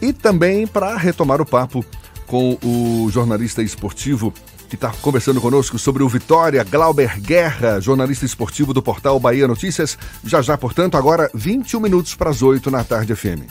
E 0.00 0.10
também 0.10 0.66
para 0.66 0.96
retomar 0.96 1.42
o 1.42 1.46
papo 1.46 1.84
com 2.26 2.56
o 2.64 3.10
jornalista 3.10 3.62
esportivo 3.62 4.32
que 4.70 4.76
está 4.76 4.90
conversando 5.02 5.40
conosco 5.40 5.78
sobre 5.78 6.04
o 6.04 6.08
Vitória, 6.08 6.62
Glauber 6.62 7.20
Guerra, 7.20 7.80
jornalista 7.80 8.24
esportivo 8.24 8.72
do 8.72 8.80
portal 8.80 9.18
Bahia 9.18 9.48
Notícias. 9.48 9.98
Já 10.24 10.40
já, 10.40 10.56
portanto, 10.56 10.96
agora 10.96 11.28
21 11.34 11.80
minutos 11.80 12.14
para 12.14 12.30
as 12.30 12.40
8 12.40 12.70
na 12.70 12.84
tarde 12.84 13.14
FM. 13.14 13.42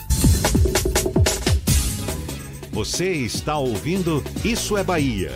Você 2.72 3.10
está 3.12 3.58
ouvindo 3.58 4.24
Isso 4.42 4.78
é 4.78 4.82
Bahia. 4.82 5.32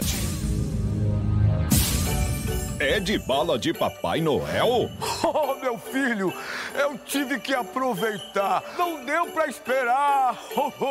É 2.86 3.00
de 3.00 3.18
bala 3.18 3.58
de 3.58 3.72
Papai 3.72 4.20
Noel? 4.20 4.90
Oh, 5.24 5.54
meu 5.54 5.78
filho, 5.78 6.30
eu 6.74 6.98
tive 6.98 7.40
que 7.40 7.54
aproveitar. 7.54 8.62
Não 8.76 9.02
deu 9.06 9.24
pra 9.28 9.46
esperar. 9.46 10.36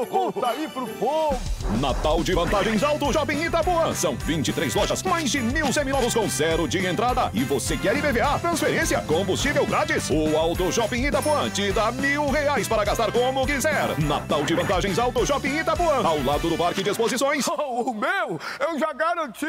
Conta 0.10 0.48
aí 0.48 0.68
pro 0.68 0.88
povo. 0.88 1.39
Natal 1.80 2.24
de 2.24 2.34
vantagens 2.34 2.82
Alto 2.82 3.14
Shopping 3.14 3.44
Itapuã. 3.44 3.94
São 3.94 4.16
23 4.16 4.74
lojas, 4.74 5.04
mais 5.04 5.30
de 5.30 5.39
mil 5.39 5.72
seminovos 5.72 6.16
com 6.16 6.28
zero 6.28 6.68
de 6.68 6.84
entrada. 6.84 7.30
E 7.32 7.44
você 7.44 7.78
quer 7.78 7.96
IBVA, 7.96 8.39
transferência, 8.39 9.00
combustível 9.02 9.64
grátis? 9.68 10.10
O 10.10 10.36
Alto 10.36 10.72
Shopping 10.72 11.06
Itapuã 11.06 11.48
te 11.52 11.72
dá 11.72 11.91
mil 11.91 12.28
reais 12.32 12.68
para 12.68 12.84
gastar 12.84 13.12
como 13.12 13.46
quiser. 13.46 14.00
Natal 14.00 14.44
de 14.44 14.56
vantagens 14.56 14.98
Alto 14.98 15.24
Shopping 15.28 15.60
Itapuã, 15.60 16.04
ao 16.04 16.24
lado 16.24 16.50
do 16.50 16.58
Parque 16.58 16.82
de 16.82 16.89
Exposições. 16.89 17.48
Oh, 17.48 17.91
o 17.91 17.94
meu, 17.94 18.39
eu 18.60 18.80
já 18.80 18.91
garanti. 18.94 19.46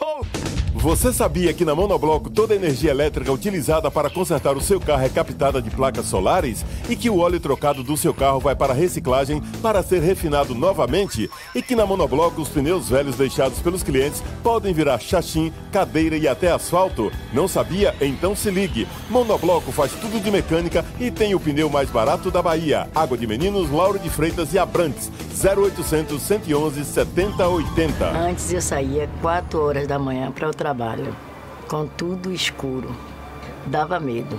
Oh. 0.00 0.24
Você 0.78 1.12
sabia 1.12 1.52
que 1.52 1.64
na 1.66 1.74
Monobloco 1.74 2.30
toda 2.30 2.54
a 2.54 2.56
energia 2.56 2.92
elétrica 2.92 3.32
utilizada 3.32 3.90
para 3.90 4.08
consertar 4.08 4.56
o 4.56 4.60
seu 4.60 4.80
carro 4.80 5.04
é 5.04 5.08
captada 5.08 5.60
de 5.60 5.68
placas 5.68 6.06
solares 6.06 6.64
e 6.88 6.94
que 6.94 7.10
o 7.10 7.18
óleo 7.18 7.40
trocado 7.40 7.82
do 7.82 7.96
seu 7.96 8.14
carro 8.14 8.38
vai 8.38 8.54
para 8.54 8.72
reciclagem 8.72 9.42
para 9.60 9.82
ser 9.82 10.00
refinado 10.00 10.54
novamente 10.54 11.28
e 11.54 11.60
que 11.60 11.74
na 11.74 11.84
Monobloco 11.84 12.40
os 12.40 12.48
pneus 12.48 12.88
velhos 12.88 13.16
deixados 13.16 13.58
pelos 13.58 13.82
clientes 13.82 14.22
podem 14.44 14.72
virar 14.72 15.00
chachim, 15.00 15.52
cadeira 15.72 16.16
e 16.16 16.28
até 16.28 16.52
asfalto? 16.52 17.10
Não 17.32 17.48
sabia? 17.48 17.92
Então 18.00 18.36
se 18.36 18.48
ligue. 18.48 18.86
Monobloco 19.10 19.72
faz 19.72 19.90
tudo 19.90 20.22
de 20.22 20.30
mecânica 20.30 20.84
e 21.00 21.10
tem 21.10 21.34
o 21.34 21.40
pneu 21.40 21.68
mais 21.68 21.90
barato 21.90 22.30
da 22.30 22.40
Bahia. 22.40 22.88
Água 22.94 23.18
de 23.18 23.26
Meninos, 23.26 23.72
Lauro 23.72 23.98
de 23.98 24.08
Freitas 24.08 24.54
e 24.54 24.58
Abrantes. 24.58 25.10
0800 25.36 26.22
111 26.22 26.84
7080. 26.84 28.08
Antes 28.10 28.52
eu 28.52 28.62
saía 28.62 29.08
4 29.20 29.60
horas 29.60 29.88
da 29.88 29.98
manhã 29.98 30.30
para 30.30 30.48
o 30.48 30.54
trabalho, 30.54 31.14
com 31.68 31.86
tudo 31.86 32.32
escuro. 32.32 32.94
Dava 33.66 33.98
medo. 33.98 34.38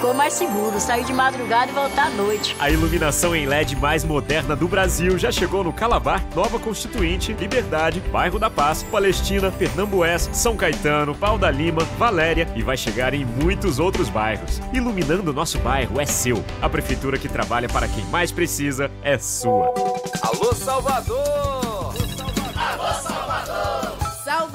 ficou 0.00 0.14
mais 0.14 0.32
seguro 0.32 0.80
sair 0.80 1.04
de 1.04 1.12
madrugada 1.12 1.70
e 1.70 1.74
voltar 1.74 2.06
à 2.06 2.10
noite. 2.10 2.56
A 2.58 2.70
iluminação 2.70 3.36
em 3.36 3.44
LED 3.44 3.76
mais 3.76 4.02
moderna 4.02 4.56
do 4.56 4.66
Brasil 4.66 5.18
já 5.18 5.30
chegou 5.30 5.62
no 5.62 5.74
Calabar, 5.74 6.24
Nova 6.34 6.58
Constituinte, 6.58 7.34
Liberdade, 7.34 8.00
Bairro 8.10 8.38
da 8.38 8.48
Paz, 8.48 8.82
Palestina, 8.82 9.50
Pernambués, 9.50 10.30
São 10.32 10.56
Caetano, 10.56 11.14
Pau 11.14 11.36
da 11.36 11.50
Lima, 11.50 11.84
Valéria 11.98 12.48
e 12.56 12.62
vai 12.62 12.78
chegar 12.78 13.12
em 13.12 13.26
muitos 13.26 13.78
outros 13.78 14.08
bairros. 14.08 14.58
Iluminando 14.72 15.34
nosso 15.34 15.58
bairro 15.58 16.00
é 16.00 16.06
seu. 16.06 16.42
A 16.62 16.68
prefeitura 16.68 17.18
que 17.18 17.28
trabalha 17.28 17.68
para 17.68 17.86
quem 17.86 18.04
mais 18.06 18.32
precisa 18.32 18.90
é 19.02 19.18
sua. 19.18 19.74
Alô 20.22 20.54
Salvador! 20.54 21.59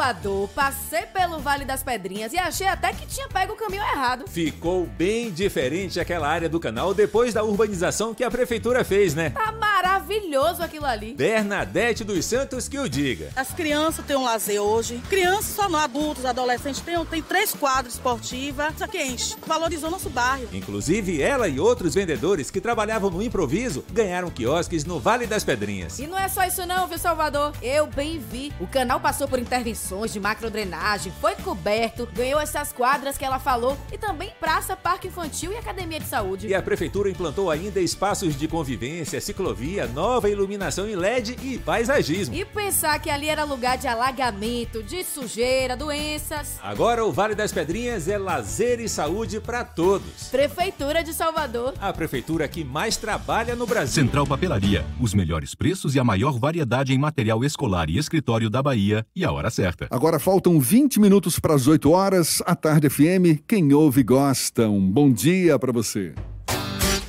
Salvador! 0.06 0.48
Passei 0.50 1.02
pelo 1.08 1.40
Vale 1.40 1.66
das 1.66 1.82
Pedrinhas 1.82 2.32
e 2.32 2.38
achei 2.38 2.68
até 2.68 2.94
que 2.94 3.08
tinha 3.08 3.28
pego 3.28 3.54
o 3.54 3.56
caminho 3.56 3.82
errado. 3.82 4.26
Ficou 4.28 4.86
bem 4.86 5.32
diferente 5.32 6.00
aquela 6.00 6.28
área 6.28 6.48
do 6.48 6.60
canal 6.60 6.94
depois 6.94 7.34
da 7.34 7.44
urbanização 7.44 8.14
que 8.14 8.24
a 8.24 8.30
prefeitura 8.30 8.84
fez, 8.84 9.16
né? 9.16 9.32
Tá 9.32 9.52
maravilhoso 9.52 10.62
aquilo 10.62 10.86
ali. 10.86 11.16
Bernadette 11.16 12.04
dos 12.04 12.24
Santos 12.24 12.68
que 12.68 12.78
o 12.78 12.88
diga. 12.88 13.30
As 13.36 13.52
crianças 13.52 14.06
têm 14.06 14.16
um 14.16 14.24
lazer 14.24 14.62
hoje. 14.62 15.02
Crianças 15.10 15.56
só 15.56 15.68
não, 15.68 15.80
adultos, 15.80 16.24
adolescentes, 16.24 16.82
tem, 16.82 17.04
tem 17.06 17.24
três 17.24 17.56
quadros 17.56 17.96
esportivas. 17.96 18.76
Isso 18.76 18.84
aqui 18.84 19.02
enche. 19.02 19.36
Valorizou 19.48 19.90
nosso 19.90 20.12
bairro. 20.12 20.50
Inclusive, 20.54 21.20
ela 21.20 21.48
e 21.48 21.60
outros 21.60 21.96
vendedores 21.96 22.52
que 22.52 22.62
trabalhavam 22.62 23.10
no 23.10 23.24
improviso 23.24 23.84
ganharam 23.92 24.30
quiosques 24.30 24.86
no 24.86 25.00
Vale 25.00 25.26
das 25.26 25.44
Pedrinhas. 25.44 25.98
E 25.98 26.06
não 26.06 26.20
é 26.20 26.28
só 26.28 26.44
isso 26.44 26.64
não, 26.68 26.88
viu, 26.88 27.00
Salvador? 27.00 27.54
Eu 27.64 27.88
bem 27.88 28.20
vi. 28.20 28.54
O 28.60 28.68
canal 28.68 29.00
passou 29.00 29.28
por 29.28 29.40
intervenções 29.40 29.95
de 30.04 30.20
macrodrenagem, 30.20 31.12
foi 31.22 31.36
coberto, 31.36 32.08
ganhou 32.14 32.40
essas 32.40 32.74
quadras 32.74 33.18
que 33.18 33.24
ela 33.24 33.40
falou 33.40 33.78
e 33.92 33.98
também 33.98 34.32
praça, 34.40 34.76
parque 34.76 35.08
infantil 35.08 35.52
e 35.52 35.58
academia 35.58 36.00
de 36.00 36.08
saúde. 36.08 36.48
E 36.48 36.54
a 36.54 36.62
prefeitura 36.62 37.10
implantou 37.10 37.50
ainda 37.50 37.80
espaços 37.80 38.38
de 38.38 38.48
convivência, 38.48 39.22
ciclovia, 39.22 39.88
nova 39.88 40.30
iluminação 40.30 40.88
em 40.88 40.96
LED 40.96 41.38
e 41.42 41.58
paisagismo. 41.58 42.36
E 42.36 42.44
pensar 42.44 43.00
que 43.00 43.10
ali 43.10 43.30
era 43.30 43.44
lugar 43.44 43.78
de 43.78 43.88
alagamento, 43.88 44.84
de 44.84 45.04
sujeira, 45.04 45.78
doenças. 45.78 46.60
Agora 46.62 47.06
o 47.06 47.12
Vale 47.12 47.36
das 47.36 47.52
Pedrinhas 47.52 48.08
é 48.08 48.18
lazer 48.18 48.80
e 48.80 48.90
saúde 48.90 49.40
para 49.40 49.64
todos. 49.64 50.30
Prefeitura 50.30 51.04
de 51.04 51.14
Salvador. 51.14 51.74
A 51.80 51.94
prefeitura 51.94 52.48
que 52.48 52.64
mais 52.64 52.98
trabalha 52.98 53.56
no 53.56 53.66
Brasil. 53.66 54.04
Central 54.04 54.28
Papelaria, 54.28 54.86
os 55.00 55.14
melhores 55.14 55.56
preços 55.56 55.96
e 55.96 56.00
a 56.00 56.04
maior 56.04 56.38
variedade 56.38 56.94
em 56.94 56.98
material 56.98 57.44
escolar 57.44 57.90
e 57.90 57.98
escritório 57.98 58.50
da 58.50 58.62
Bahia 58.62 59.06
e 59.16 59.24
a 59.24 59.32
hora 59.32 59.50
certa. 59.50 59.85
Agora 59.90 60.20
faltam 60.20 60.60
20 60.60 61.00
minutos 61.00 61.40
para 61.40 61.54
as 61.54 61.68
8 61.68 61.92
horas. 61.92 62.42
A 62.46 62.56
Tarde 62.56 62.90
FM, 62.90 63.42
quem 63.48 63.74
ouve 63.74 64.04
gosta. 64.04 64.68
Um 64.68 64.90
bom 64.90 65.12
dia 65.12 65.58
para 65.60 65.72
você. 65.72 66.14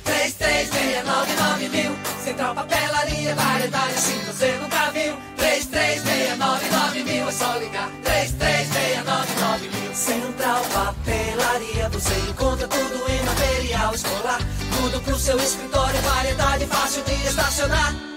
3369 0.03 1.69
mil. 1.69 1.91
Central 2.23 2.55
Papelaria, 2.55 3.35
variedade 3.35 3.93
assim 3.93 4.19
você 4.25 4.57
nunca 4.61 4.91
viu. 4.91 5.13
3369 5.37 7.03
mil, 7.03 7.27
é 7.27 7.31
só 7.31 7.57
ligar. 7.57 7.91
3369 8.03 9.69
mil. 9.69 9.93
Central 9.93 10.61
Papelaria, 10.73 11.89
você 11.89 12.13
encontra 12.29 12.67
tudo 12.67 13.11
em 13.11 13.23
material 13.25 13.95
escolar. 13.95 14.39
Tudo 14.81 15.01
pro 15.01 15.17
seu 15.17 15.37
escritório, 15.37 16.01
variedade 16.01 16.65
fácil 16.67 17.03
de 17.03 17.13
estacionar. 17.27 18.16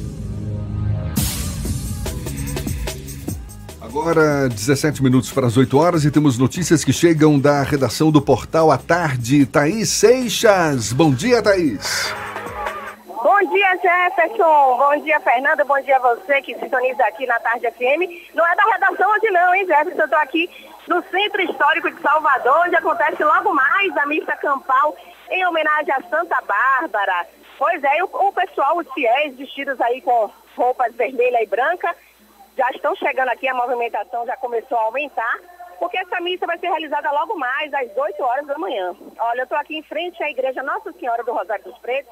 Agora, 3.91 4.47
17 4.47 5.03
minutos 5.03 5.33
para 5.33 5.47
as 5.47 5.57
8 5.57 5.77
horas 5.77 6.05
e 6.05 6.11
temos 6.11 6.37
notícias 6.37 6.81
que 6.81 6.93
chegam 6.93 7.37
da 7.37 7.61
redação 7.61 8.09
do 8.09 8.21
Portal 8.21 8.71
à 8.71 8.77
Tarde. 8.77 9.45
Thaís 9.45 9.89
Seixas. 9.89 10.93
Bom 10.93 11.13
dia, 11.13 11.43
Thaís. 11.43 12.15
Bom 13.05 13.39
dia, 13.51 13.75
Jefferson. 13.83 14.77
Bom 14.77 15.03
dia, 15.03 15.19
Fernando. 15.19 15.65
Bom 15.65 15.77
dia 15.81 15.97
a 15.97 15.99
você 15.99 16.41
que 16.41 16.57
sintoniza 16.57 17.03
aqui 17.03 17.25
na 17.25 17.37
Tarde 17.41 17.69
FM. 17.69 18.31
Não 18.33 18.47
é 18.47 18.55
da 18.55 18.63
redação 18.63 19.11
hoje 19.11 19.29
não, 19.29 19.53
hein, 19.53 19.67
Jefferson? 19.67 19.99
Eu 19.99 20.05
estou 20.05 20.19
aqui 20.19 20.49
no 20.87 21.03
Centro 21.11 21.41
Histórico 21.41 21.91
de 21.91 22.01
Salvador, 22.01 22.63
onde 22.65 22.77
acontece 22.77 23.21
logo 23.21 23.53
mais 23.53 23.97
a 23.97 24.05
missa 24.05 24.37
campal 24.37 24.95
em 25.29 25.45
homenagem 25.45 25.93
a 25.93 26.01
Santa 26.09 26.41
Bárbara. 26.47 27.27
Pois 27.57 27.83
é, 27.83 28.01
o, 28.05 28.05
o 28.05 28.31
pessoal, 28.31 28.77
os 28.77 28.87
fiéis, 28.93 29.35
vestidos 29.35 29.81
aí 29.81 29.99
com 29.99 30.31
roupas 30.55 30.95
vermelha 30.95 31.43
e 31.43 31.45
branca, 31.45 31.93
já 32.57 32.69
estão 32.71 32.95
chegando 32.95 33.29
aqui, 33.29 33.47
a 33.47 33.53
movimentação 33.53 34.25
já 34.25 34.35
começou 34.37 34.77
a 34.77 34.83
aumentar, 34.83 35.39
porque 35.79 35.97
essa 35.97 36.19
missa 36.21 36.45
vai 36.45 36.57
ser 36.59 36.67
realizada 36.67 37.11
logo 37.11 37.35
mais, 37.37 37.73
às 37.73 37.95
8 37.95 38.23
horas 38.23 38.45
da 38.45 38.57
manhã. 38.57 38.95
Olha, 39.17 39.39
eu 39.39 39.43
estou 39.43 39.57
aqui 39.57 39.77
em 39.77 39.83
frente 39.83 40.21
à 40.23 40.29
igreja 40.29 40.61
Nossa 40.61 40.91
Senhora 40.93 41.23
do 41.23 41.33
Rosário 41.33 41.63
dos 41.63 41.77
Pretos, 41.79 42.11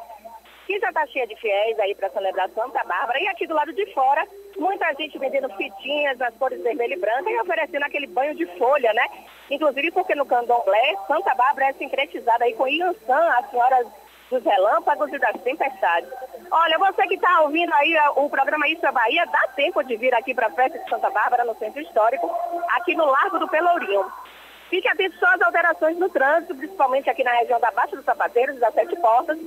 que 0.66 0.80
já 0.80 0.90
está 0.90 1.06
cheia 1.08 1.26
de 1.26 1.36
fiéis 1.36 1.80
aí 1.80 1.96
para 1.96 2.12
celebrar 2.12 2.48
Santa 2.50 2.84
Bárbara. 2.84 3.20
E 3.20 3.28
aqui 3.28 3.48
do 3.48 3.56
lado 3.56 3.74
de 3.74 3.92
fora, 3.94 4.24
muita 4.58 4.94
gente 4.94 5.18
vendendo 5.18 5.50
fitinhas 5.56 6.18
nas 6.20 6.36
cores 6.36 6.62
vermelha 6.62 6.94
e 6.94 7.00
branca 7.00 7.30
e 7.30 7.40
oferecendo 7.40 7.84
aquele 7.84 8.06
banho 8.06 8.36
de 8.36 8.46
folha, 8.58 8.94
né? 8.94 9.04
Inclusive 9.50 9.92
porque 9.92 10.14
no 10.14 10.28
candomblé, 10.28 10.96
Santa 11.08 11.34
Bárbara 11.34 11.70
é 11.70 11.74
sincretizada 11.74 12.46
aí 12.46 12.54
com 12.54 12.68
Iansã, 12.68 13.18
as 13.40 13.50
senhoras 13.50 13.88
dos 14.30 14.44
relâmpagos 14.44 15.12
e 15.12 15.18
das 15.18 15.42
tempestades. 15.42 16.10
Olha, 16.52 16.78
você 16.78 17.08
que 17.08 17.16
está 17.16 17.42
ouvindo 17.42 17.74
aí 17.74 17.96
o 18.16 18.30
programa 18.30 18.68
Isso 18.68 18.86
é 18.86 18.92
Bahia, 18.92 19.26
dá 19.26 19.48
tempo 19.56 19.84
de 19.84 19.96
vir 19.98 20.14
aqui 20.14 20.34
para 20.34 20.48
a 20.48 20.52
festa 20.52 20.78
de 20.78 20.90
Santa 20.90 21.10
Bárbara, 21.10 21.44
no 21.44 21.56
Centro 21.56 21.82
Histórico, 21.82 22.30
aqui 22.70 22.96
no 22.96 23.06
Largo 23.06 23.40
do 23.40 23.48
Pelourinho. 23.48 24.06
Fique 24.70 24.88
atento 24.88 25.18
só 25.18 25.26
às 25.28 25.42
alterações 25.42 25.98
no 25.98 26.10
trânsito, 26.10 26.56
principalmente 26.56 27.10
aqui 27.10 27.24
na 27.24 27.32
região 27.32 27.60
da 27.60 27.72
Baixa 27.72 27.96
dos 27.96 28.06
Sapateiros, 28.06 28.60
das 28.60 28.74
Sete 28.74 28.96
Portas, 28.98 29.38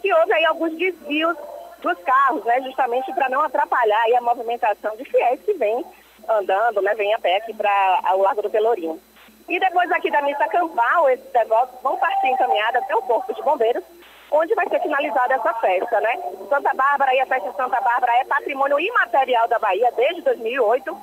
que 0.00 0.12
houve 0.12 0.32
aí 0.32 0.44
alguns 0.44 0.76
desvios 0.76 1.36
dos 1.80 1.98
carros, 2.00 2.44
né, 2.44 2.60
justamente 2.62 3.12
para 3.12 3.28
não 3.28 3.42
atrapalhar 3.42 4.04
a 4.16 4.20
movimentação 4.20 4.96
de 4.96 5.04
fiéis 5.04 5.40
que 5.42 5.54
vem 5.54 5.84
andando, 6.28 6.82
né, 6.82 6.94
vem 6.94 7.12
a 7.14 7.18
pé 7.18 7.36
aqui 7.36 7.54
para 7.54 8.00
o 8.14 8.22
Largo 8.22 8.42
do 8.42 8.50
Pelourinho. 8.50 9.00
E 9.48 9.58
depois 9.58 9.90
aqui 9.90 10.10
da 10.10 10.22
missa 10.22 10.46
campal, 10.48 11.10
esses 11.10 11.30
devotos 11.32 11.80
vão 11.82 11.96
partir 11.98 12.28
encaminhada 12.28 12.78
até 12.78 12.94
o 12.94 13.02
Corpo 13.02 13.34
de 13.34 13.42
Bombeiros, 13.42 13.84
onde 14.32 14.54
vai 14.54 14.68
ser 14.68 14.80
finalizada 14.80 15.34
essa 15.34 15.54
festa, 15.54 16.00
né? 16.00 16.18
Santa 16.48 16.74
Bárbara 16.74 17.14
e 17.14 17.20
a 17.20 17.26
festa 17.26 17.50
de 17.50 17.56
Santa 17.56 17.80
Bárbara 17.80 18.12
é 18.16 18.24
patrimônio 18.24 18.80
imaterial 18.80 19.46
da 19.46 19.58
Bahia 19.58 19.92
desde 19.92 20.22
2008. 20.22 20.96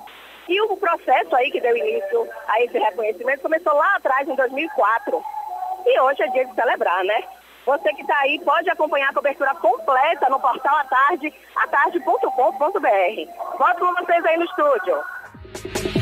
E 0.49 0.61
o 0.61 0.75
processo 0.77 1.35
aí 1.35 1.51
que 1.51 1.61
deu 1.61 1.77
início 1.77 2.27
a 2.47 2.61
esse 2.63 2.77
reconhecimento 2.77 3.43
começou 3.43 3.73
lá 3.73 3.95
atrás, 3.95 4.27
em 4.27 4.35
2004. 4.35 5.23
E 5.85 5.99
hoje 6.01 6.23
é 6.23 6.27
dia 6.29 6.45
de 6.45 6.55
celebrar, 6.55 7.03
né? 7.03 7.23
Você 7.65 7.93
que 7.93 8.01
está 8.01 8.17
aí 8.19 8.39
pode 8.43 8.67
acompanhar 8.69 9.09
a 9.09 9.13
cobertura 9.13 9.53
completa 9.55 10.27
no 10.27 10.39
portal 10.39 10.75
à 10.75 10.83
tarde, 10.85 11.31
atarde.com.br. 11.55 13.59
Volto 13.59 13.79
com 13.79 13.93
vocês 13.93 14.25
aí 14.25 14.37
no 14.37 14.45
estúdio. 14.45 15.98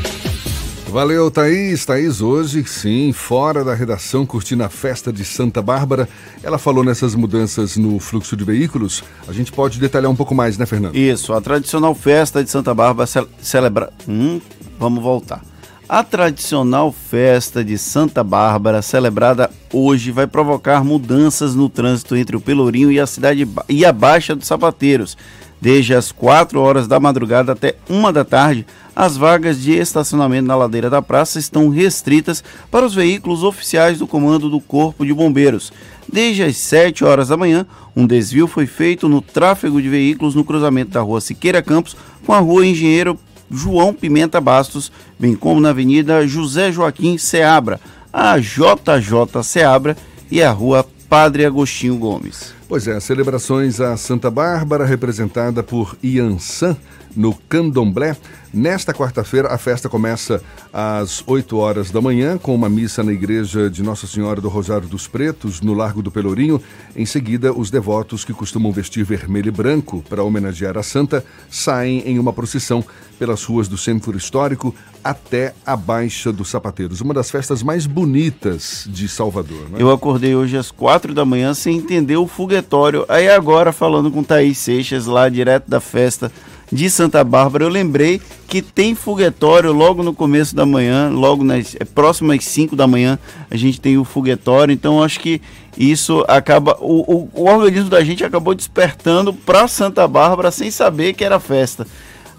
Valeu, 0.90 1.30
Thaís. 1.30 1.84
Thaís 1.84 2.22
hoje, 2.22 2.64
sim, 2.66 3.12
fora 3.12 3.62
da 3.62 3.74
redação, 3.74 4.24
curtindo 4.24 4.64
a 4.64 4.70
festa 4.70 5.12
de 5.12 5.22
Santa 5.22 5.60
Bárbara. 5.60 6.08
Ela 6.42 6.56
falou 6.56 6.82
nessas 6.82 7.14
mudanças 7.14 7.76
no 7.76 7.98
fluxo 7.98 8.34
de 8.34 8.42
veículos. 8.42 9.04
A 9.28 9.32
gente 9.32 9.52
pode 9.52 9.78
detalhar 9.78 10.10
um 10.10 10.16
pouco 10.16 10.34
mais, 10.34 10.56
né, 10.56 10.64
Fernando? 10.64 10.96
Isso, 10.96 11.34
a 11.34 11.40
tradicional 11.42 11.94
festa 11.94 12.42
de 12.42 12.50
Santa 12.50 12.72
Bárbara 12.74 13.06
ce 13.06 13.22
celebra... 13.42 13.92
Hum, 14.08 14.40
vamos 14.78 15.02
voltar. 15.02 15.42
A 15.86 16.02
tradicional 16.02 16.90
festa 16.90 17.62
de 17.62 17.76
Santa 17.76 18.24
Bárbara, 18.24 18.80
celebrada 18.80 19.50
hoje, 19.72 20.10
vai 20.10 20.26
provocar 20.26 20.82
mudanças 20.82 21.54
no 21.54 21.68
trânsito 21.68 22.16
entre 22.16 22.34
o 22.34 22.40
Pelourinho 22.40 22.90
e 22.90 22.98
a 22.98 23.06
cidade 23.06 23.46
e 23.68 23.84
a 23.84 23.92
Baixa 23.92 24.34
dos 24.34 24.46
Sapateiros. 24.46 25.18
Desde 25.60 25.92
as 25.94 26.12
4 26.12 26.60
horas 26.60 26.86
da 26.86 27.00
madrugada 27.00 27.52
até 27.52 27.74
1 27.90 28.12
da 28.12 28.24
tarde, 28.24 28.64
as 28.98 29.16
vagas 29.16 29.62
de 29.62 29.74
estacionamento 29.74 30.48
na 30.48 30.56
ladeira 30.56 30.90
da 30.90 31.00
praça 31.00 31.38
estão 31.38 31.68
restritas 31.68 32.42
para 32.68 32.84
os 32.84 32.96
veículos 32.96 33.44
oficiais 33.44 34.00
do 34.00 34.08
comando 34.08 34.50
do 34.50 34.60
Corpo 34.60 35.06
de 35.06 35.14
Bombeiros. 35.14 35.72
Desde 36.12 36.42
as 36.42 36.56
7 36.56 37.04
horas 37.04 37.28
da 37.28 37.36
manhã, 37.36 37.64
um 37.94 38.04
desvio 38.04 38.48
foi 38.48 38.66
feito 38.66 39.08
no 39.08 39.22
tráfego 39.22 39.80
de 39.80 39.88
veículos 39.88 40.34
no 40.34 40.42
cruzamento 40.42 40.90
da 40.90 41.00
rua 41.00 41.20
Siqueira 41.20 41.62
Campos 41.62 41.96
com 42.26 42.32
a 42.32 42.40
rua 42.40 42.66
Engenheiro 42.66 43.16
João 43.48 43.94
Pimenta 43.94 44.40
Bastos, 44.40 44.90
bem 45.16 45.36
como 45.36 45.60
na 45.60 45.68
Avenida 45.68 46.26
José 46.26 46.72
Joaquim 46.72 47.16
Seabra, 47.18 47.78
a 48.12 48.36
JJ 48.36 49.44
Seabra 49.44 49.96
e 50.28 50.42
a 50.42 50.50
Rua 50.50 50.84
Padre 51.08 51.46
Agostinho 51.46 51.96
Gomes. 51.96 52.52
Pois 52.68 52.88
é, 52.88 52.98
celebrações 52.98 53.80
a 53.80 53.96
Santa 53.96 54.28
Bárbara, 54.28 54.84
representada 54.84 55.62
por 55.62 55.96
Iansã, 56.02 56.76
no 57.16 57.34
Candomblé. 57.48 58.16
Nesta 58.52 58.94
quarta-feira, 58.94 59.48
a 59.48 59.58
festa 59.58 59.88
começa 59.88 60.42
às 60.72 61.22
8 61.26 61.56
horas 61.58 61.90
da 61.90 62.00
manhã, 62.00 62.38
com 62.38 62.54
uma 62.54 62.68
missa 62.68 63.02
na 63.02 63.12
igreja 63.12 63.68
de 63.68 63.82
Nossa 63.82 64.06
Senhora 64.06 64.40
do 64.40 64.48
Rosário 64.48 64.88
dos 64.88 65.06
Pretos, 65.06 65.60
no 65.60 65.74
Largo 65.74 66.02
do 66.02 66.10
Pelourinho. 66.10 66.60
Em 66.96 67.04
seguida, 67.04 67.52
os 67.52 67.70
devotos 67.70 68.24
que 68.24 68.32
costumam 68.32 68.72
vestir 68.72 69.04
vermelho 69.04 69.48
e 69.48 69.52
branco 69.52 70.02
para 70.08 70.22
homenagear 70.22 70.78
a 70.78 70.82
santa 70.82 71.22
saem 71.50 72.00
em 72.06 72.18
uma 72.18 72.32
procissão 72.32 72.82
pelas 73.18 73.44
ruas 73.44 73.68
do 73.68 73.76
centro 73.76 74.16
histórico 74.16 74.74
até 75.02 75.54
a 75.66 75.76
Baixa 75.76 76.32
dos 76.32 76.48
Sapateiros, 76.48 77.00
uma 77.00 77.12
das 77.12 77.30
festas 77.30 77.62
mais 77.62 77.86
bonitas 77.86 78.86
de 78.88 79.08
Salvador. 79.08 79.68
Né? 79.70 79.78
Eu 79.78 79.90
acordei 79.90 80.34
hoje 80.34 80.56
às 80.56 80.70
quatro 80.70 81.12
da 81.12 81.24
manhã 81.24 81.52
sem 81.52 81.76
entender 81.76 82.16
o 82.16 82.26
foguetório. 82.26 83.04
Aí 83.08 83.28
agora, 83.28 83.72
falando 83.72 84.10
com 84.10 84.22
Thaís 84.22 84.58
Seixas, 84.58 85.06
lá 85.06 85.28
direto 85.28 85.68
da 85.68 85.80
festa 85.80 86.32
de 86.70 86.90
Santa 86.90 87.24
Bárbara, 87.24 87.64
eu 87.64 87.68
lembrei 87.68 88.20
que 88.46 88.62
tem 88.62 88.94
foguetório 88.94 89.72
logo 89.72 90.02
no 90.02 90.14
começo 90.14 90.54
da 90.54 90.66
manhã, 90.66 91.10
logo 91.10 91.42
nas 91.42 91.74
é, 91.78 91.84
próximo 91.84 92.32
às 92.32 92.44
5 92.44 92.76
da 92.76 92.86
manhã, 92.86 93.18
a 93.50 93.56
gente 93.56 93.80
tem 93.80 93.98
o 93.98 94.04
foguetório, 94.04 94.72
então 94.72 95.02
acho 95.02 95.20
que 95.20 95.40
isso 95.76 96.24
acaba. 96.26 96.76
O, 96.80 97.28
o, 97.34 97.42
o 97.42 97.44
organismo 97.48 97.88
da 97.88 98.02
gente 98.02 98.24
acabou 98.24 98.54
despertando 98.54 99.32
para 99.32 99.68
Santa 99.68 100.06
Bárbara 100.06 100.50
sem 100.50 100.70
saber 100.70 101.14
que 101.14 101.24
era 101.24 101.38
festa. 101.38 101.86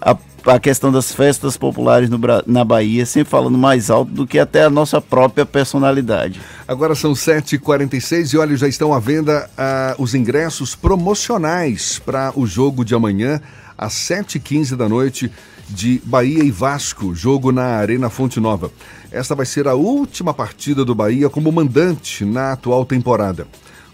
A, 0.00 0.16
a 0.46 0.58
questão 0.58 0.90
das 0.90 1.12
festas 1.12 1.56
populares 1.56 2.08
no, 2.08 2.18
na 2.46 2.64
Bahia, 2.64 3.04
sempre 3.04 3.30
falando 3.30 3.58
mais 3.58 3.90
alto 3.90 4.10
do 4.10 4.26
que 4.26 4.38
até 4.38 4.64
a 4.64 4.70
nossa 4.70 5.00
própria 5.00 5.44
personalidade. 5.44 6.40
Agora 6.66 6.94
são 6.94 7.12
7h46 7.12 8.32
e 8.32 8.38
olha, 8.38 8.56
já 8.56 8.68
estão 8.68 8.94
à 8.94 8.98
venda 8.98 9.48
uh, 9.50 10.02
os 10.02 10.14
ingressos 10.14 10.74
promocionais 10.74 12.00
para 12.04 12.32
o 12.34 12.46
jogo 12.46 12.84
de 12.84 12.94
amanhã 12.94 13.40
às 13.80 13.94
7h15 13.94 14.76
da 14.76 14.86
noite 14.86 15.32
de 15.66 16.02
Bahia 16.04 16.44
e 16.44 16.50
Vasco, 16.50 17.14
jogo 17.14 17.50
na 17.50 17.64
Arena 17.64 18.10
Fonte 18.10 18.38
Nova. 18.38 18.70
Esta 19.10 19.34
vai 19.34 19.46
ser 19.46 19.66
a 19.66 19.72
última 19.72 20.34
partida 20.34 20.84
do 20.84 20.94
Bahia 20.94 21.30
como 21.30 21.50
mandante 21.50 22.22
na 22.26 22.52
atual 22.52 22.84
temporada. 22.84 23.48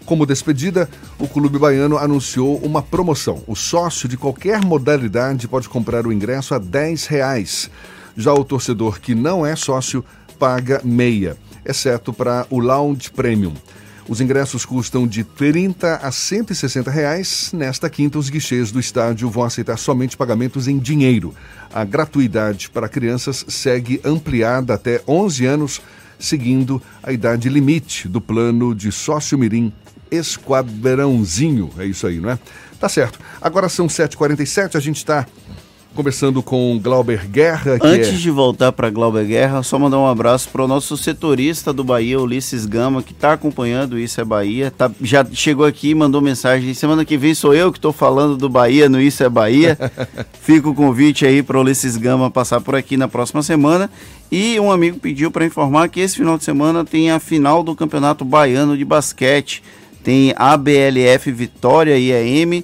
Como 0.05 0.25
despedida, 0.25 0.89
o 1.17 1.25
clube 1.25 1.57
baiano 1.57 1.97
anunciou 1.97 2.57
uma 2.57 2.81
promoção. 2.81 3.41
O 3.47 3.55
sócio 3.55 4.09
de 4.09 4.17
qualquer 4.17 4.61
modalidade 4.61 5.47
pode 5.47 5.69
comprar 5.69 6.05
o 6.05 6.11
ingresso 6.11 6.53
a 6.53 6.57
10 6.57 7.05
reais. 7.05 7.71
Já 8.17 8.33
o 8.33 8.43
torcedor 8.43 8.99
que 8.99 9.15
não 9.15 9.45
é 9.45 9.55
sócio 9.55 10.03
paga 10.37 10.81
meia, 10.83 11.37
exceto 11.65 12.11
para 12.11 12.45
o 12.49 12.59
Lounge 12.59 13.09
Premium. 13.09 13.53
Os 14.07 14.21
ingressos 14.21 14.63
custam 14.63 15.05
de 15.05 15.25
30 15.25 15.97
a 15.97 16.11
160 16.11 16.89
reais. 16.89 17.51
Nesta 17.53 17.89
quinta, 17.89 18.17
os 18.17 18.29
guichês 18.29 18.71
do 18.71 18.79
estádio 18.79 19.29
vão 19.29 19.43
aceitar 19.43 19.75
somente 19.77 20.15
pagamentos 20.15 20.65
em 20.67 20.79
dinheiro. 20.79 21.35
A 21.73 21.83
gratuidade 21.83 22.69
para 22.69 22.87
crianças 22.87 23.43
segue 23.49 23.99
ampliada 24.05 24.73
até 24.73 25.01
11 25.05 25.45
anos, 25.45 25.81
seguindo 26.17 26.81
a 27.03 27.11
idade 27.11 27.49
limite 27.49 28.07
do 28.07 28.21
plano 28.21 28.73
de 28.73 28.93
sócio 28.93 29.37
mirim 29.37 29.73
Esquadrãozinho. 30.09 31.69
É 31.77 31.85
isso 31.85 32.07
aí, 32.07 32.21
não 32.21 32.29
é? 32.29 32.39
Tá 32.79 32.87
certo. 32.87 33.19
Agora 33.41 33.67
são 33.67 33.87
7h47, 33.87 34.75
a 34.75 34.79
gente 34.79 34.97
está 34.97 35.27
Conversando 35.97 36.43
com 36.43 36.79
Glauber 36.79 37.27
Guerra. 37.27 37.79
Antes 37.81 38.09
é... 38.09 38.11
de 38.11 38.29
voltar 38.29 38.71
para 38.71 38.87
Glauber 38.91 39.25
Guerra, 39.25 39.63
só 39.63 39.79
mandar 39.79 39.97
um 39.97 40.05
abraço 40.05 40.47
para 40.49 40.63
o 40.63 40.67
nosso 40.67 40.95
setorista 40.95 41.73
do 41.73 41.83
Bahia, 41.83 42.21
Ulisses 42.21 42.67
Gama, 42.67 43.01
que 43.01 43.13
está 43.13 43.33
acompanhando 43.33 43.97
Isso 43.97 44.21
é 44.21 44.23
Bahia. 44.23 44.69
Tá, 44.69 44.91
já 45.01 45.25
chegou 45.33 45.65
aqui 45.65 45.89
e 45.89 45.95
mandou 45.95 46.21
mensagem. 46.21 46.71
Semana 46.75 47.03
que 47.03 47.17
vem 47.17 47.33
sou 47.33 47.51
eu 47.51 47.71
que 47.71 47.79
estou 47.79 47.91
falando 47.91 48.37
do 48.37 48.47
Bahia 48.47 48.87
no 48.87 49.01
Isso 49.01 49.23
é 49.23 49.29
Bahia. 49.29 49.75
Fica 50.39 50.69
o 50.69 50.75
convite 50.75 51.25
aí 51.25 51.41
para 51.41 51.57
o 51.57 51.61
Ulisses 51.61 51.97
Gama 51.97 52.29
passar 52.29 52.61
por 52.61 52.75
aqui 52.75 52.95
na 52.95 53.07
próxima 53.07 53.41
semana. 53.41 53.89
E 54.31 54.59
um 54.59 54.71
amigo 54.71 54.99
pediu 54.99 55.31
para 55.31 55.47
informar 55.47 55.89
que 55.89 55.99
esse 55.99 56.17
final 56.17 56.37
de 56.37 56.43
semana 56.43 56.85
tem 56.85 57.09
a 57.09 57.19
final 57.19 57.63
do 57.63 57.75
Campeonato 57.75 58.23
Baiano 58.23 58.77
de 58.77 58.85
Basquete. 58.85 59.63
Tem 60.03 60.31
ABLF 60.37 61.31
Vitória 61.31 61.97
e 61.97 62.11
EM 62.11 62.63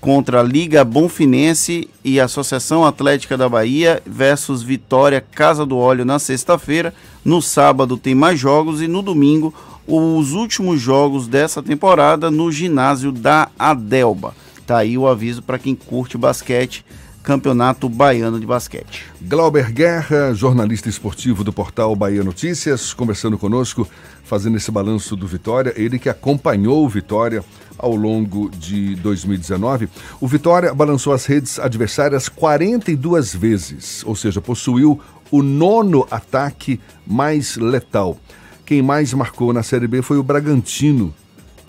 contra 0.00 0.40
a 0.40 0.42
Liga 0.42 0.84
Bonfinense 0.84 1.88
e 2.04 2.20
Associação 2.20 2.84
Atlética 2.84 3.36
da 3.36 3.48
Bahia 3.48 4.02
versus 4.06 4.62
Vitória 4.62 5.20
Casa 5.20 5.66
do 5.66 5.76
Óleo 5.76 6.04
na 6.04 6.18
sexta-feira. 6.18 6.94
No 7.24 7.42
sábado 7.42 7.96
tem 7.96 8.14
mais 8.14 8.38
jogos 8.38 8.80
e 8.80 8.88
no 8.88 9.02
domingo 9.02 9.52
os 9.86 10.32
últimos 10.32 10.80
jogos 10.80 11.26
dessa 11.26 11.62
temporada 11.62 12.30
no 12.30 12.52
ginásio 12.52 13.10
da 13.10 13.48
Adelba. 13.58 14.34
Tá 14.66 14.78
aí 14.78 14.98
o 14.98 15.08
aviso 15.08 15.42
para 15.42 15.58
quem 15.58 15.74
curte 15.74 16.18
basquete. 16.18 16.84
Campeonato 17.28 17.90
Baiano 17.90 18.40
de 18.40 18.46
Basquete. 18.46 19.04
Glauber 19.20 19.70
Guerra, 19.70 20.32
jornalista 20.32 20.88
esportivo 20.88 21.44
do 21.44 21.52
portal 21.52 21.94
Bahia 21.94 22.24
Notícias, 22.24 22.94
conversando 22.94 23.36
conosco, 23.36 23.86
fazendo 24.24 24.56
esse 24.56 24.70
balanço 24.70 25.14
do 25.14 25.26
Vitória. 25.26 25.74
Ele 25.76 25.98
que 25.98 26.08
acompanhou 26.08 26.82
o 26.82 26.88
Vitória 26.88 27.44
ao 27.76 27.94
longo 27.94 28.48
de 28.48 28.94
2019. 28.94 29.90
O 30.18 30.26
Vitória 30.26 30.72
balançou 30.72 31.12
as 31.12 31.26
redes 31.26 31.58
adversárias 31.58 32.30
42 32.30 33.34
vezes, 33.34 34.02
ou 34.06 34.16
seja, 34.16 34.40
possuiu 34.40 34.98
o 35.30 35.42
nono 35.42 36.08
ataque 36.10 36.80
mais 37.06 37.58
letal. 37.58 38.16
Quem 38.64 38.80
mais 38.80 39.12
marcou 39.12 39.52
na 39.52 39.62
Série 39.62 39.86
B 39.86 40.00
foi 40.00 40.16
o 40.16 40.22
Bragantino, 40.22 41.14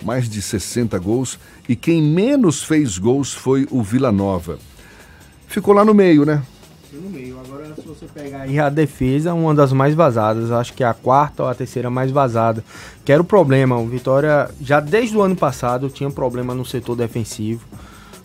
mais 0.02 0.26
de 0.26 0.40
60 0.40 0.98
gols, 0.98 1.38
e 1.68 1.76
quem 1.76 2.02
menos 2.02 2.62
fez 2.62 2.96
gols 2.96 3.34
foi 3.34 3.68
o 3.70 3.82
Vila 3.82 4.10
Nova. 4.10 4.58
Ficou 5.50 5.74
lá 5.74 5.84
no 5.84 5.92
meio, 5.92 6.24
né? 6.24 6.44
no 6.92 7.10
meio. 7.10 7.36
Agora, 7.40 7.74
se 7.74 7.82
você 7.82 8.06
pegar 8.06 8.42
aí 8.42 8.56
a 8.60 8.68
defesa, 8.68 9.34
uma 9.34 9.52
das 9.52 9.72
mais 9.72 9.96
vazadas. 9.96 10.52
Acho 10.52 10.72
que 10.72 10.84
é 10.84 10.86
a 10.86 10.94
quarta 10.94 11.42
ou 11.42 11.48
a 11.48 11.54
terceira 11.56 11.90
mais 11.90 12.12
vazada. 12.12 12.64
Que 13.04 13.10
era 13.10 13.20
o 13.20 13.24
problema. 13.24 13.76
O 13.76 13.84
Vitória, 13.84 14.48
já 14.60 14.78
desde 14.78 15.16
o 15.16 15.22
ano 15.22 15.34
passado, 15.34 15.90
tinha 15.90 16.08
problema 16.08 16.54
no 16.54 16.64
setor 16.64 16.94
defensivo. 16.94 17.66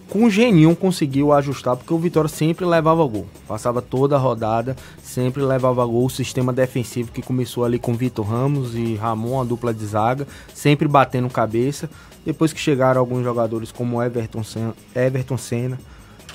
Com 0.07 0.26
o 0.26 0.30
Geninho 0.30 0.76
conseguiu 0.76 1.34
ajustar, 1.34 1.76
porque 1.76 1.91
o 1.91 1.97
Vitória 1.97 2.30
sempre 2.30 2.63
levava 2.63 3.03
gol. 3.07 3.26
Passava 3.47 3.82
toda 3.82 4.15
a 4.15 4.19
rodada, 4.19 4.76
sempre 5.01 5.41
levava 5.41 5.84
gol. 5.84 6.05
O 6.05 6.09
sistema 6.11 6.53
defensivo 6.53 7.11
que 7.11 7.23
começou 7.23 7.65
ali 7.65 7.80
com 7.80 7.95
Vitor 7.95 8.23
Ramos 8.23 8.76
e 8.76 8.93
Ramon, 8.97 9.41
a 9.41 9.43
dupla 9.43 9.73
de 9.73 9.84
zaga, 9.84 10.28
sempre 10.53 10.88
batendo 10.88 11.28
cabeça. 11.28 11.89
Depois 12.23 12.53
que 12.53 12.59
chegaram 12.59 13.01
alguns 13.01 13.23
jogadores 13.23 13.71
como 13.71 14.01
Everton 14.01 14.43
Senna, 14.43 14.76
Everton 14.95 15.39
Senna 15.39 15.80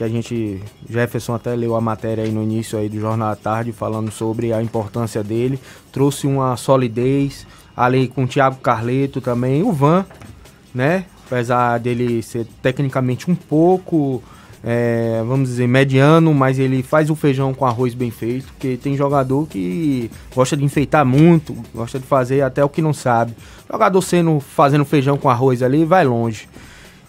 que 0.00 0.04
a 0.04 0.08
gente, 0.08 0.62
Jefferson 0.88 1.34
até 1.34 1.54
leu 1.54 1.76
a 1.76 1.80
matéria 1.80 2.24
aí 2.24 2.32
no 2.32 2.42
início 2.42 2.78
aí 2.78 2.88
do 2.88 2.98
Jornal 2.98 3.32
à 3.32 3.36
Tarde, 3.36 3.70
falando 3.70 4.10
sobre 4.10 4.50
a 4.50 4.62
importância 4.62 5.22
dele, 5.22 5.60
trouxe 5.92 6.26
uma 6.26 6.56
solidez, 6.56 7.46
ali 7.76 8.08
com 8.08 8.24
o 8.24 8.26
Thiago 8.26 8.56
Carleto 8.60 9.20
também, 9.20 9.62
o 9.62 9.70
Van, 9.74 10.06
né, 10.74 11.04
apesar 11.26 11.76
dele 11.76 12.22
ser 12.22 12.46
tecnicamente 12.62 13.30
um 13.30 13.34
pouco, 13.34 14.22
é, 14.64 15.22
vamos 15.28 15.50
dizer, 15.50 15.68
mediano, 15.68 16.32
mas 16.32 16.58
ele 16.58 16.82
faz 16.82 17.10
o 17.10 17.14
feijão 17.14 17.52
com 17.52 17.66
arroz 17.66 17.92
bem 17.92 18.10
feito, 18.10 18.46
porque 18.46 18.78
tem 18.78 18.96
jogador 18.96 19.46
que 19.48 20.10
gosta 20.34 20.56
de 20.56 20.64
enfeitar 20.64 21.04
muito, 21.04 21.54
gosta 21.74 21.98
de 21.98 22.06
fazer 22.06 22.40
até 22.40 22.64
o 22.64 22.70
que 22.70 22.80
não 22.80 22.94
sabe. 22.94 23.36
Jogador 23.70 24.00
sendo 24.00 24.40
fazendo 24.40 24.86
feijão 24.86 25.18
com 25.18 25.28
arroz 25.28 25.62
ali 25.62 25.84
vai 25.84 26.06
longe. 26.06 26.48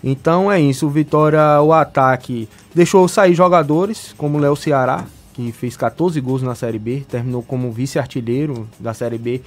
Então 0.03 0.51
é 0.51 0.59
isso, 0.59 0.87
o 0.87 0.89
Vitória, 0.89 1.61
o 1.61 1.71
ataque 1.71 2.49
deixou 2.73 3.07
sair 3.07 3.33
jogadores 3.33 4.13
como 4.17 4.39
Léo 4.39 4.55
Ceará, 4.55 5.05
que 5.33 5.51
fez 5.51 5.77
14 5.77 6.19
gols 6.19 6.41
na 6.41 6.55
Série 6.55 6.79
B, 6.79 7.03
terminou 7.07 7.43
como 7.43 7.71
vice-artilheiro 7.71 8.67
da 8.79 8.93
Série 8.93 9.17
B, 9.17 9.41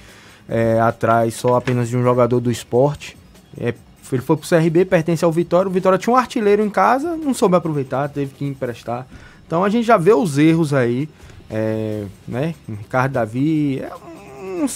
é, 0.47 0.79
atrás 0.79 1.33
só 1.35 1.55
apenas 1.55 1.89
de 1.89 1.97
um 1.97 2.03
jogador 2.03 2.39
do 2.39 2.51
esporte. 2.51 3.17
É, 3.59 3.73
ele 4.11 4.21
foi 4.21 4.37
pro 4.37 4.47
CRB, 4.47 4.85
pertence 4.85 5.25
ao 5.25 5.31
Vitória. 5.31 5.67
O 5.67 5.73
Vitória 5.73 5.97
tinha 5.97 6.13
um 6.13 6.17
artilheiro 6.17 6.63
em 6.63 6.69
casa, 6.69 7.17
não 7.17 7.33
soube 7.33 7.55
aproveitar, 7.55 8.07
teve 8.07 8.33
que 8.33 8.45
emprestar. 8.45 9.07
Então 9.45 9.63
a 9.63 9.69
gente 9.69 9.85
já 9.85 9.97
vê 9.97 10.13
os 10.13 10.37
erros 10.37 10.73
aí, 10.73 11.09
é, 11.49 12.03
né? 12.27 12.55
Ricardo 12.67 13.13
Davi, 13.13 13.79
é 13.79 13.91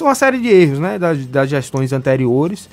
uma 0.02 0.16
série 0.16 0.40
de 0.40 0.48
erros, 0.48 0.80
né? 0.80 0.98
Das, 1.00 1.26
das 1.28 1.50
gestões 1.50 1.94
anteriores. 1.94 2.70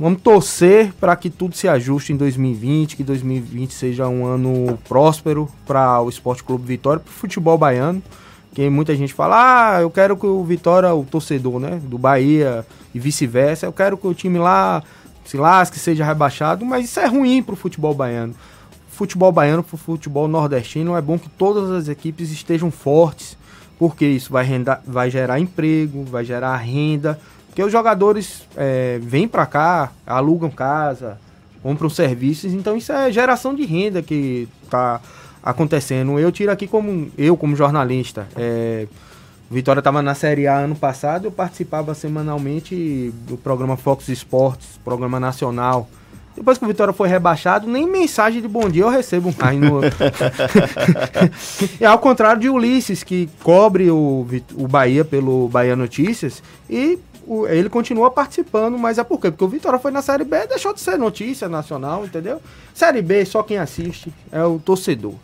Vamos 0.00 0.22
torcer 0.22 0.94
para 0.98 1.14
que 1.14 1.28
tudo 1.28 1.54
se 1.54 1.68
ajuste 1.68 2.14
em 2.14 2.16
2020, 2.16 2.96
que 2.96 3.04
2020 3.04 3.74
seja 3.74 4.08
um 4.08 4.24
ano 4.24 4.78
próspero 4.88 5.46
para 5.66 6.00
o 6.00 6.08
Esporte 6.08 6.42
Clube 6.42 6.64
Vitória, 6.64 7.00
para 7.00 7.10
o 7.10 7.12
futebol 7.12 7.58
baiano. 7.58 8.02
Que 8.54 8.70
muita 8.70 8.96
gente 8.96 9.12
fala, 9.12 9.74
ah, 9.74 9.82
eu 9.82 9.90
quero 9.90 10.16
que 10.16 10.24
o 10.24 10.42
Vitória, 10.42 10.94
o 10.94 11.04
torcedor, 11.04 11.60
né, 11.60 11.78
do 11.84 11.98
Bahia 11.98 12.64
e 12.94 12.98
vice-versa, 12.98 13.66
eu 13.66 13.74
quero 13.74 13.98
que 13.98 14.06
o 14.06 14.14
time 14.14 14.38
lá 14.38 14.82
se 15.22 15.36
lasque, 15.36 15.78
seja 15.78 16.02
rebaixado, 16.02 16.64
mas 16.64 16.86
isso 16.86 16.98
é 16.98 17.06
ruim 17.06 17.42
para 17.42 17.52
o 17.52 17.56
futebol 17.56 17.92
baiano. 17.92 18.34
Futebol 18.88 19.30
baiano 19.30 19.62
para 19.62 19.74
o 19.74 19.78
futebol 19.78 20.26
nordestino 20.26 20.96
é 20.96 21.02
bom 21.02 21.18
que 21.18 21.28
todas 21.28 21.70
as 21.70 21.88
equipes 21.88 22.30
estejam 22.30 22.70
fortes, 22.70 23.36
porque 23.78 24.06
isso 24.06 24.32
vai, 24.32 24.46
renda, 24.46 24.80
vai 24.86 25.10
gerar 25.10 25.38
emprego, 25.38 26.04
vai 26.04 26.24
gerar 26.24 26.56
renda, 26.56 27.20
porque 27.50 27.64
os 27.64 27.72
jogadores 27.72 28.46
é, 28.56 29.00
vêm 29.02 29.26
para 29.26 29.44
cá, 29.44 29.90
alugam 30.06 30.48
casa, 30.48 31.18
compram 31.62 31.90
serviços, 31.90 32.54
então 32.54 32.76
isso 32.76 32.92
é 32.92 33.10
geração 33.10 33.54
de 33.54 33.64
renda 33.64 34.00
que 34.00 34.48
tá 34.70 35.00
acontecendo. 35.42 36.16
Eu 36.18 36.30
tiro 36.30 36.52
aqui 36.52 36.68
como 36.68 37.10
eu 37.18 37.36
como 37.36 37.56
jornalista. 37.56 38.28
É, 38.36 38.86
Vitória 39.50 39.80
estava 39.80 40.00
na 40.00 40.14
Série 40.14 40.46
A 40.46 40.58
ano 40.58 40.76
passado, 40.76 41.24
eu 41.24 41.32
participava 41.32 41.92
semanalmente 41.92 43.12
do 43.26 43.36
programa 43.36 43.76
Fox 43.76 44.08
Esportes, 44.08 44.78
programa 44.84 45.18
nacional. 45.18 45.88
Depois 46.36 46.56
que 46.56 46.64
o 46.64 46.68
Vitória 46.68 46.94
foi 46.94 47.08
rebaixado, 47.08 47.66
nem 47.66 47.84
mensagem 47.84 48.40
de 48.40 48.46
bom 48.46 48.68
dia 48.68 48.84
eu 48.84 48.88
recebo 48.88 49.34
mais. 49.36 49.58
No... 49.58 49.80
é 51.80 51.84
ao 51.84 51.98
contrário 51.98 52.40
de 52.40 52.48
Ulisses, 52.48 53.02
que 53.02 53.28
cobre 53.42 53.90
o, 53.90 54.24
o 54.54 54.68
Bahia 54.68 55.04
pelo 55.04 55.48
Bahia 55.48 55.74
Notícias 55.74 56.40
e 56.70 56.96
o, 57.30 57.46
ele 57.46 57.68
continua 57.68 58.10
participando, 58.10 58.76
mas 58.76 58.98
é 58.98 59.04
por 59.04 59.20
quê? 59.20 59.30
Porque 59.30 59.44
o 59.44 59.48
Vitória 59.48 59.78
foi 59.78 59.92
na 59.92 60.02
Série 60.02 60.24
B, 60.24 60.48
deixou 60.48 60.74
de 60.74 60.80
ser 60.80 60.98
notícia 60.98 61.48
nacional, 61.48 62.04
entendeu? 62.04 62.42
Série 62.74 63.00
B, 63.00 63.24
só 63.24 63.44
quem 63.44 63.56
assiste 63.56 64.12
é 64.32 64.42
o 64.42 64.58
torcedor. 64.58 65.14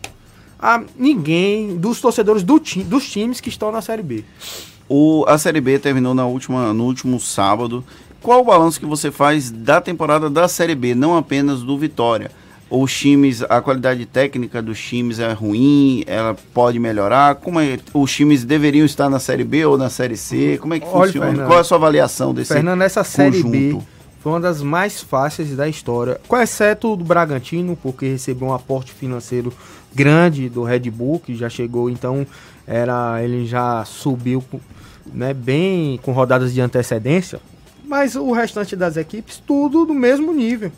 Ah, 0.57 0.85
ninguém 0.97 1.77
dos 1.77 2.01
torcedores 2.01 2.45
do 2.45 2.61
ti, 2.61 2.85
dos 2.85 3.11
times 3.11 3.41
que 3.41 3.49
estão 3.49 3.73
na 3.73 3.83
Série 3.83 4.05
B. 4.05 4.25
O, 4.89 5.25
a 5.27 5.37
Série 5.37 5.61
B 5.61 5.81
terminou 5.81 6.15
na 6.15 6.25
última, 6.25 6.73
no 6.73 6.85
último 6.85 7.19
sábado. 7.19 7.85
Qual 8.23 8.41
o 8.41 8.45
balanço 8.45 8.79
que 8.79 8.87
você 8.87 9.11
faz 9.11 9.51
da 9.51 9.81
temporada 9.81 10.31
da 10.31 10.47
Série 10.47 10.77
B, 10.77 10.95
não 10.95 11.17
apenas 11.17 11.65
do 11.65 11.77
Vitória? 11.77 12.31
Os 12.69 12.93
times, 12.93 13.43
a 13.43 13.61
qualidade 13.61 14.05
técnica 14.07 14.61
dos 14.61 14.81
times 14.81 15.21
é 15.21 15.33
ruim, 15.33 16.03
ela 16.07 16.37
pode 16.53 16.81
melhorar? 16.81 17.37
Como 17.37 17.61
é, 17.61 17.79
os 17.95 18.13
times 18.13 18.45
deveriam 18.45 18.85
estar 18.85 19.09
na 19.09 19.21
Série 19.21 19.45
B 19.45 19.65
ou 19.65 19.79
na 19.79 19.89
Série 19.89 20.17
C? 20.17 20.59
Como 20.61 20.75
é 20.75 20.81
que 20.81 20.87
Olha, 20.87 21.07
funciona? 21.07 21.27
Fernando, 21.27 21.47
Qual 21.47 21.59
é 21.59 21.61
a 21.61 21.65
sua 21.65 21.79
avaliação 21.79 22.35
desse 22.35 22.53
Fernando, 22.53 22.83
essa 22.83 23.05
Série 23.05 23.43
conjunto? 23.43 23.79
B 23.79 23.97
foi 24.27 24.33
uma 24.33 24.41
das 24.41 24.61
mais 24.61 25.01
fáceis 25.01 25.55
da 25.55 25.69
história, 25.69 26.21
com 26.27 26.37
exceto 26.37 26.97
do 26.97 27.05
Bragantino, 27.05 27.79
porque 27.81 28.09
recebeu 28.09 28.49
um 28.49 28.53
aporte 28.53 28.91
financeiro 28.91 29.53
grande 29.95 30.49
do 30.49 30.65
Red 30.65 30.91
Bull, 30.91 31.21
que 31.21 31.37
já 31.37 31.49
chegou, 31.49 31.89
então 31.89 32.27
era 32.67 33.23
ele 33.23 33.47
já 33.47 33.85
subiu 33.85 34.43
né, 35.15 35.33
bem 35.33 36.01
com 36.03 36.11
rodadas 36.11 36.53
de 36.53 36.61
antecedência, 36.61 37.39
mas 37.85 38.17
o 38.17 38.33
restante 38.33 38.75
das 38.75 38.97
equipes 38.97 39.41
tudo 39.47 39.85
do 39.85 39.95
mesmo 39.95 40.33
nível. 40.33 40.73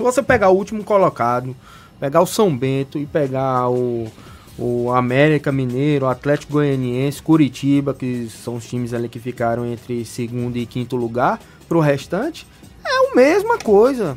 Se 0.00 0.02
você 0.02 0.22
pegar 0.22 0.48
o 0.48 0.56
último 0.56 0.82
colocado, 0.82 1.54
pegar 2.00 2.22
o 2.22 2.26
São 2.26 2.56
Bento 2.56 2.98
e 2.98 3.04
pegar 3.04 3.68
o, 3.68 4.10
o 4.58 4.90
América 4.90 5.52
Mineiro, 5.52 6.06
o 6.06 6.08
Atlético 6.08 6.54
Goianiense, 6.54 7.20
Curitiba, 7.20 7.92
que 7.92 8.26
são 8.30 8.56
os 8.56 8.66
times 8.66 8.94
ali 8.94 9.10
que 9.10 9.18
ficaram 9.18 9.66
entre 9.66 10.02
segundo 10.06 10.56
e 10.56 10.64
quinto 10.64 10.96
lugar, 10.96 11.38
pro 11.68 11.80
restante, 11.80 12.46
é 12.82 13.12
a 13.12 13.14
mesma 13.14 13.58
coisa. 13.58 14.16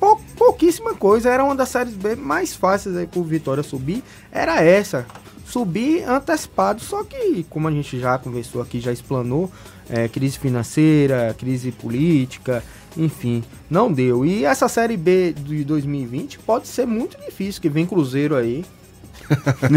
Pou- 0.00 0.18
pouquíssima 0.34 0.94
coisa. 0.94 1.28
Era 1.28 1.44
uma 1.44 1.54
das 1.54 1.68
séries 1.68 1.92
B 1.92 2.16
mais 2.16 2.56
fáceis 2.56 2.96
aí 2.96 3.06
pro 3.06 3.22
Vitória 3.22 3.62
subir. 3.62 4.02
Era 4.32 4.64
essa. 4.64 5.04
Subir 5.44 6.08
antecipado. 6.08 6.80
Só 6.80 7.04
que, 7.04 7.44
como 7.50 7.68
a 7.68 7.70
gente 7.70 8.00
já 8.00 8.16
conversou 8.16 8.62
aqui, 8.62 8.80
já 8.80 8.90
explanou, 8.90 9.50
é, 9.90 10.08
crise 10.08 10.38
financeira, 10.38 11.36
crise 11.38 11.70
política, 11.70 12.64
enfim, 12.96 13.42
não 13.70 13.92
deu. 13.92 14.24
E 14.24 14.44
essa 14.44 14.68
série 14.68 14.96
B 14.96 15.32
de 15.32 15.64
2020 15.64 16.38
pode 16.40 16.68
ser 16.68 16.86
muito 16.86 17.16
difícil, 17.24 17.60
que 17.60 17.68
vem 17.68 17.86
Cruzeiro 17.86 18.36
aí. 18.36 18.64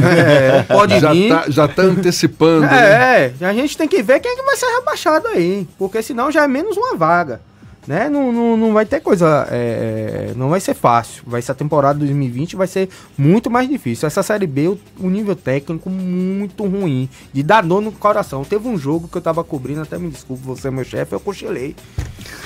É, 0.04 0.64
pode 0.64 1.00
já 1.00 1.14
vir. 1.14 1.30
Tá, 1.30 1.46
já 1.48 1.68
tá 1.68 1.84
antecipando. 1.84 2.62
né? 2.62 3.34
É, 3.40 3.46
a 3.46 3.54
gente 3.54 3.78
tem 3.78 3.88
que 3.88 4.02
ver 4.02 4.20
quem 4.20 4.32
é 4.32 4.36
que 4.36 4.42
vai 4.42 4.58
ser 4.58 4.66
rebaixado 4.66 5.28
aí. 5.28 5.68
Porque 5.78 6.02
senão 6.02 6.32
já 6.32 6.44
é 6.44 6.48
menos 6.48 6.76
uma 6.76 6.96
vaga. 6.96 7.40
Né? 7.88 8.10
Não, 8.10 8.32
não, 8.32 8.58
não 8.58 8.74
vai 8.74 8.84
ter 8.86 9.00
coisa. 9.00 9.48
é, 9.52 10.32
não 10.36 10.50
vai 10.50 10.60
ser 10.60 10.74
fácil. 10.74 11.22
Vai 11.28 11.42
ser 11.42 11.52
a 11.52 11.56
temporada 11.56 12.00
2020 12.00 12.56
vai 12.56 12.66
ser 12.66 12.90
muito 13.18 13.50
mais 13.52 13.70
difícil. 13.70 14.08
Essa 14.08 14.24
série 14.24 14.48
B, 14.48 14.68
o, 14.70 14.80
o 15.00 15.10
nível 15.10 15.36
técnico 15.36 15.90
muito 15.90 16.66
ruim. 16.66 17.08
De 17.32 17.44
dar 17.44 17.62
dor 17.62 17.82
no 17.82 17.92
coração. 17.92 18.44
Teve 18.44 18.68
um 18.68 18.78
jogo 18.78 19.08
que 19.08 19.18
eu 19.18 19.22
tava 19.22 19.44
cobrindo, 19.44 19.82
até 19.82 19.98
me 20.00 20.10
desculpe, 20.10 20.42
você 20.44 20.70
é 20.70 20.72
meu 20.72 20.84
chefe, 20.84 21.14
eu 21.14 21.20
cochilei. 21.20 21.76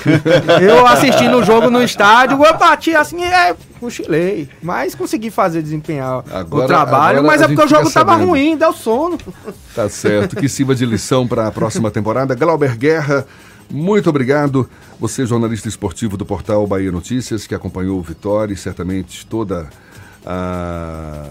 eu 0.62 0.86
assistindo 0.88 1.38
o 1.38 1.44
jogo 1.44 1.70
no 1.70 1.82
estádio, 1.82 2.44
eu 2.44 2.58
bati 2.58 2.96
assim, 2.96 3.24
é, 3.24 3.56
cochilei. 3.80 4.50
Mas 4.62 4.94
consegui 4.96 5.30
fazer 5.32 5.62
desempenhar 5.62 6.20
o 6.20 6.24
Agora- 6.36 6.68
trabalho, 6.68 7.20
agora 7.20 7.22
mas 7.28 7.42
é 7.42 7.48
porque 7.48 7.64
o 7.64 7.68
jogo 7.68 7.90
tava 7.90 8.12
sabendo. 8.14 8.30
ruim, 8.30 8.58
deu 8.58 8.74
sono. 8.74 9.18
Tá 9.76 9.88
certo, 9.90 10.36
que 10.36 10.50
sirva 10.50 10.76
de 10.76 10.86
lição 10.86 11.28
para 11.28 11.48
a 11.48 11.52
próxima 11.52 11.90
temporada. 11.92 12.36
Glauber 12.36 12.76
Guerra, 12.76 13.26
muito 13.70 14.09
obrigado. 14.09 14.70
Você, 14.99 15.26
jornalista 15.26 15.67
esportivo 15.67 16.17
do 16.17 16.26
portal 16.26 16.65
Bahia 16.67 16.91
Notícias, 16.91 17.45
que 17.47 17.55
acompanhou 17.55 17.99
o 17.99 18.01
Vitória 18.01 18.53
e 18.53 18.57
certamente 18.57 19.26
toda 19.26 19.70
a- 20.26 21.26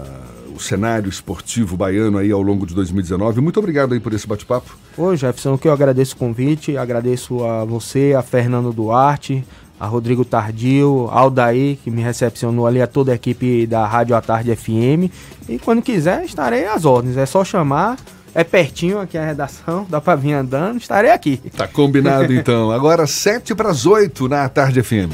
o 0.55 0.59
cenário 0.59 1.09
esportivo 1.09 1.77
baiano 1.77 2.17
aí 2.17 2.31
ao 2.31 2.41
longo 2.41 2.65
de 2.65 2.73
2019. 2.75 3.39
Muito 3.39 3.59
obrigado 3.59 3.93
aí 3.93 3.99
por 3.99 4.13
esse 4.13 4.27
bate-papo. 4.27 4.75
Ô 4.97 5.15
Jefferson, 5.15 5.57
que 5.57 5.67
eu 5.67 5.71
agradeço 5.73 6.15
o 6.15 6.17
convite, 6.17 6.75
agradeço 6.77 7.43
a 7.45 7.63
você, 7.63 8.13
a 8.17 8.21
Fernando 8.21 8.73
Duarte, 8.73 9.45
a 9.79 9.85
Rodrigo 9.85 10.25
Tardio, 10.25 11.07
Aldair, 11.11 11.77
que 11.81 11.89
me 11.89 12.01
recepcionou 12.01 12.67
ali, 12.67 12.81
a 12.81 12.87
toda 12.87 13.13
a 13.13 13.15
equipe 13.15 13.65
da 13.65 13.85
Rádio 13.87 14.15
à 14.15 14.21
Tarde 14.21 14.53
FM. 14.53 15.09
E 15.47 15.57
quando 15.57 15.81
quiser, 15.81 16.25
estarei 16.25 16.65
às 16.65 16.83
ordens. 16.83 17.15
É 17.15 17.25
só 17.25 17.45
chamar, 17.45 17.95
é 18.33 18.43
pertinho 18.43 18.99
aqui 18.99 19.17
a 19.17 19.25
redação, 19.25 19.85
dá 19.89 19.99
pra 19.99 20.15
vir 20.15 20.33
andando, 20.33 20.77
estarei 20.77 21.11
aqui. 21.11 21.37
Tá 21.55 21.67
combinado 21.67 22.33
então. 22.33 22.71
Agora 22.71 23.07
7 23.07 23.55
para 23.55 23.69
as 23.69 23.85
8 23.85 24.27
na 24.27 24.47
Tarde 24.49 24.81
FM. 24.81 25.11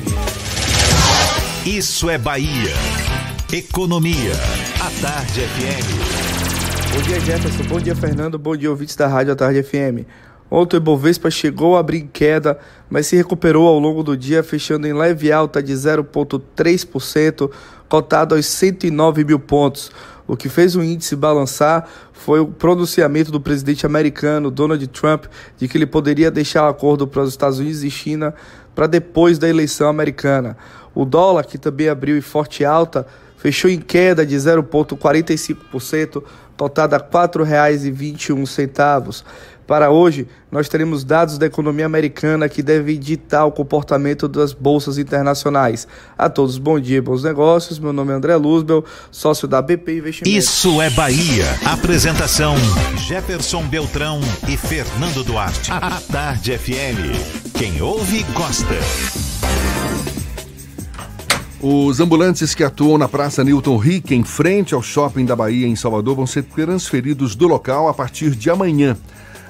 Isso 1.66 2.10
é 2.10 2.18
Bahia. 2.18 2.74
Economia. 3.52 4.34
A 4.80 5.02
Tarde 5.02 5.42
FM. 5.42 6.96
Bom 6.96 7.02
dia, 7.02 7.20
Jefferson. 7.20 7.64
Bom 7.64 7.80
dia, 7.80 7.96
Fernando. 7.96 8.38
Bom 8.38 8.56
dia, 8.56 8.70
ouvintes 8.70 8.96
da 8.96 9.08
Rádio 9.08 9.34
à 9.34 9.36
Tarde 9.36 9.64
FM. 9.64 10.06
Ontem 10.50 10.78
o 10.78 10.80
Ibovespa 10.80 11.30
chegou 11.32 11.76
a 11.76 11.80
abrir 11.80 12.00
em 12.00 12.08
queda, 12.08 12.58
mas 12.90 13.08
se 13.08 13.16
recuperou 13.16 13.68
ao 13.68 13.80
longo 13.80 14.04
do 14.04 14.16
dia, 14.16 14.44
fechando 14.44 14.88
em 14.88 14.94
leve 14.94 15.32
alta 15.32 15.62
de 15.62 15.74
0,3%, 15.74 17.52
cotado 17.90 18.36
aos 18.36 18.46
109 18.46 19.24
mil 19.24 19.40
pontos. 19.40 19.92
O 20.28 20.36
que 20.36 20.50
fez 20.50 20.76
o 20.76 20.84
índice 20.84 21.16
balançar 21.16 21.88
foi 22.12 22.40
o 22.40 22.48
pronunciamento 22.48 23.32
do 23.32 23.40
presidente 23.40 23.86
americano 23.86 24.50
Donald 24.50 24.86
Trump 24.88 25.26
de 25.58 25.68
que 25.68 25.78
ele 25.78 25.86
poderia 25.86 26.32
deixar 26.32 26.64
o 26.64 26.70
acordo 26.70 27.06
para 27.06 27.22
os 27.22 27.30
Estados 27.30 27.60
Unidos 27.60 27.84
e 27.84 27.92
China 27.92 28.34
para 28.74 28.88
depois 28.88 29.38
da 29.38 29.48
eleição 29.48 29.88
americana. 29.88 30.58
O 30.96 31.06
dólar, 31.06 31.46
que 31.46 31.58
também 31.58 31.90
abriu 31.90 32.18
em 32.18 32.22
forte 32.22 32.66
alta, 32.66 33.06
fechou 33.38 33.70
em 33.70 33.80
queda 33.80 34.26
de 34.26 34.36
0,45%, 34.36 36.24
cotada 36.58 36.96
a 36.96 37.00
R$ 37.00 37.06
4,21. 37.06 39.24
Para 39.68 39.90
hoje, 39.90 40.28
nós 40.52 40.70
teremos 40.70 41.04
dados 41.04 41.38
da 41.38 41.48
economia 41.48 41.86
americana 41.86 42.48
que 42.48 42.62
devem 42.62 43.00
ditar 43.00 43.46
o 43.46 43.52
comportamento 43.52 44.28
das 44.28 44.54
bolsas 44.54 44.98
internacionais. 44.98 45.88
A 46.18 46.30
todos, 46.30 46.58
bom 46.58 46.80
dia, 46.80 47.02
bons 47.02 47.24
negócios. 47.24 47.80
Meu 47.80 47.92
nome 47.92 48.12
é 48.12 48.16
André 48.16 48.36
Luzbel, 48.36 48.86
sócio 49.10 49.48
da 49.48 49.62
BP 49.62 49.98
Investimentos. 49.98 50.44
Isso 50.44 50.82
é 50.82 50.90
Bahia. 50.92 51.46
Apresentação: 51.66 52.56
Jefferson 53.08 53.64
Beltrão 53.64 54.20
e 54.48 54.56
Fernando 54.56 55.24
Duarte. 55.24 55.72
A 55.72 56.00
Tarde 56.12 56.58
FM. 56.58 57.52
Quem 57.58 57.82
ouve, 57.82 58.24
gosta. 58.34 58.76
Os 61.60 62.00
ambulantes 62.00 62.54
que 62.54 62.64
atuam 62.64 62.96
na 62.96 63.08
Praça 63.08 63.44
Newton 63.44 63.78
Rick, 63.78 64.14
em 64.14 64.24
frente 64.24 64.76
ao 64.76 64.84
Shopping 64.84 65.26
da 65.26 65.36
Bahia, 65.36 65.66
em 65.66 65.76
Salvador, 65.76 66.16
vão 66.16 66.28
ser 66.28 66.44
transferidos 66.44 67.36
do 67.36 67.48
local 67.48 67.90
a 67.90 67.94
partir 67.94 68.36
de 68.36 68.52
amanhã. 68.52 68.96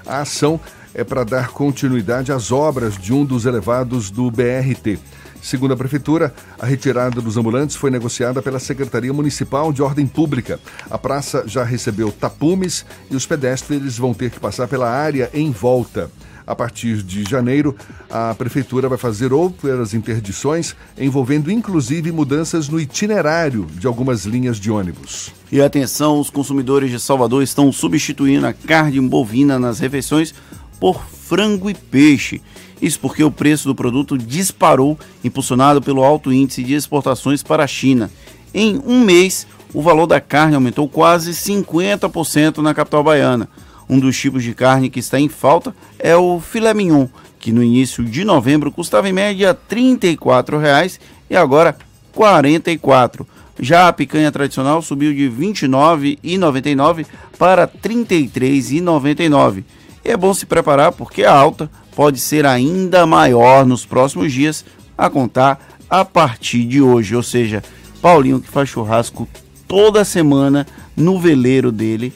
A 0.05 0.21
ação 0.21 0.59
é 0.93 1.03
para 1.03 1.23
dar 1.23 1.49
continuidade 1.49 2.31
às 2.31 2.51
obras 2.51 2.97
de 2.97 3.11
um 3.11 3.25
dos 3.25 3.45
elevados 3.45 4.09
do 4.09 4.29
BRT. 4.29 4.99
Segundo 5.41 5.73
a 5.73 5.77
Prefeitura, 5.77 6.33
a 6.57 6.65
retirada 6.65 7.21
dos 7.21 7.37
ambulantes 7.37 7.75
foi 7.75 7.91
negociada 7.91 8.41
pela 8.41 8.57
Secretaria 8.57 9.13
Municipal 9.13 9.71
de 9.71 9.81
Ordem 9.81 10.07
Pública. 10.07 10.59
A 10.89 10.97
praça 10.97 11.43
já 11.45 11.63
recebeu 11.63 12.11
tapumes 12.11 12.85
e 13.11 13.15
os 13.15 13.27
pedestres 13.27 13.97
vão 13.97 14.13
ter 14.13 14.31
que 14.31 14.39
passar 14.39 14.67
pela 14.67 14.89
área 14.89 15.29
em 15.33 15.51
volta. 15.51 16.09
A 16.47 16.55
partir 16.55 17.01
de 17.01 17.23
janeiro, 17.23 17.75
a 18.09 18.35
Prefeitura 18.35 18.87
vai 18.87 18.97
fazer 18.97 19.33
outras 19.33 19.93
interdições, 19.93 20.75
envolvendo 20.97 21.51
inclusive 21.51 22.11
mudanças 22.11 22.69
no 22.69 22.79
itinerário 22.79 23.65
de 23.73 23.87
algumas 23.87 24.25
linhas 24.25 24.59
de 24.59 24.69
ônibus. 24.69 25.31
E 25.51 25.59
atenção, 25.59 26.19
os 26.19 26.29
consumidores 26.29 26.91
de 26.91 26.99
Salvador 26.99 27.41
estão 27.41 27.71
substituindo 27.71 28.45
a 28.45 28.53
carne 28.53 28.99
bovina 29.01 29.57
nas 29.57 29.79
refeições 29.79 30.35
por 30.79 31.03
frango 31.03 31.69
e 31.69 31.73
peixe. 31.73 32.41
Isso 32.81 32.99
porque 32.99 33.23
o 33.23 33.31
preço 33.31 33.67
do 33.67 33.73
produto 33.73 34.17
disparou, 34.17 34.99
impulsionado 35.23 35.81
pelo 35.81 36.03
alto 36.03 36.31
índice 36.31 36.63
de 36.63 36.75
exportações 36.75 37.41
para 37.41 37.63
a 37.63 37.67
China. 37.67 38.11
Em 38.53 38.79
um 38.85 39.03
mês, 39.03 39.47
o 39.73 39.81
valor 39.81 40.05
da 40.05 40.21
carne 40.21 40.55
aumentou 40.55 40.87
quase 40.87 41.31
50% 41.31 42.57
na 42.57 42.73
capital 42.73 43.03
baiana. 43.03 43.49
Um 43.89 43.99
dos 43.99 44.17
tipos 44.17 44.43
de 44.43 44.53
carne 44.53 44.89
que 44.89 44.99
está 44.99 45.19
em 45.19 45.29
falta 45.29 45.75
é 45.99 46.15
o 46.15 46.39
filé 46.39 46.73
mignon, 46.73 47.07
que 47.39 47.51
no 47.51 47.63
início 47.63 48.03
de 48.03 48.23
novembro 48.23 48.71
custava 48.71 49.07
em 49.07 49.13
média 49.13 49.51
R$ 49.51 49.75
34,00 49.75 50.99
e 51.29 51.35
agora 51.35 51.75
R$ 52.15 52.19
44,00. 52.19 53.25
Já 53.59 53.87
a 53.87 53.93
picanha 53.93 54.31
tradicional 54.31 54.81
subiu 54.81 55.13
de 55.13 55.29
R$ 55.29 55.35
29,99 55.35 57.05
para 57.37 57.63
R$ 57.63 57.71
33,99. 57.81 59.63
E 60.03 60.11
é 60.11 60.17
bom 60.17 60.33
se 60.33 60.45
preparar 60.45 60.91
porque 60.91 61.23
a 61.23 61.33
alta 61.33 61.69
pode 61.95 62.19
ser 62.19 62.45
ainda 62.45 63.05
maior 63.05 63.65
nos 63.65 63.85
próximos 63.85 64.31
dias, 64.33 64.65
a 64.97 65.09
contar 65.09 65.59
a 65.89 66.03
partir 66.03 66.65
de 66.65 66.81
hoje. 66.81 67.15
Ou 67.15 67.23
seja, 67.23 67.63
Paulinho 68.01 68.41
que 68.41 68.49
faz 68.49 68.69
churrasco 68.69 69.27
toda 69.67 70.05
semana 70.05 70.67
no 70.95 71.19
veleiro 71.19 71.71
dele, 71.71 72.13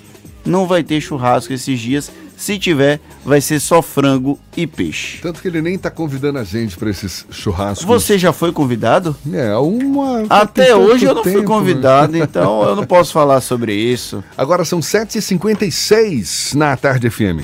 não 0.50 0.68
vai 0.68 0.84
ter 0.84 1.00
churrasco 1.00 1.54
esses 1.54 1.80
dias. 1.80 2.12
Se 2.36 2.58
tiver, 2.58 3.00
vai 3.24 3.42
ser 3.42 3.60
só 3.60 3.82
frango 3.82 4.40
e 4.56 4.66
peixe. 4.66 5.20
Tanto 5.22 5.42
que 5.42 5.48
ele 5.50 5.62
nem 5.62 5.78
tá 5.78 5.92
convidando 5.92 6.40
a 6.40 6.44
gente 6.44 6.78
para 6.78 6.90
esses 6.90 7.26
churrascos. 7.30 7.86
Você 7.86 8.18
já 8.18 8.32
foi 8.32 8.54
convidado? 8.54 9.16
É, 9.32 9.54
uma. 9.56 10.26
Até 10.30 10.74
hoje 10.74 11.06
eu 11.06 11.16
não 11.16 11.24
fui 11.24 11.44
convidado, 11.44 12.16
então 12.18 12.64
eu 12.64 12.76
não 12.78 12.86
posso 12.86 13.12
falar 13.12 13.42
sobre 13.42 13.74
isso. 13.74 14.24
Agora 14.38 14.64
são 14.64 14.80
7h56 14.80 16.56
na 16.56 16.78
Tarde 16.78 17.10
FM. 17.10 17.44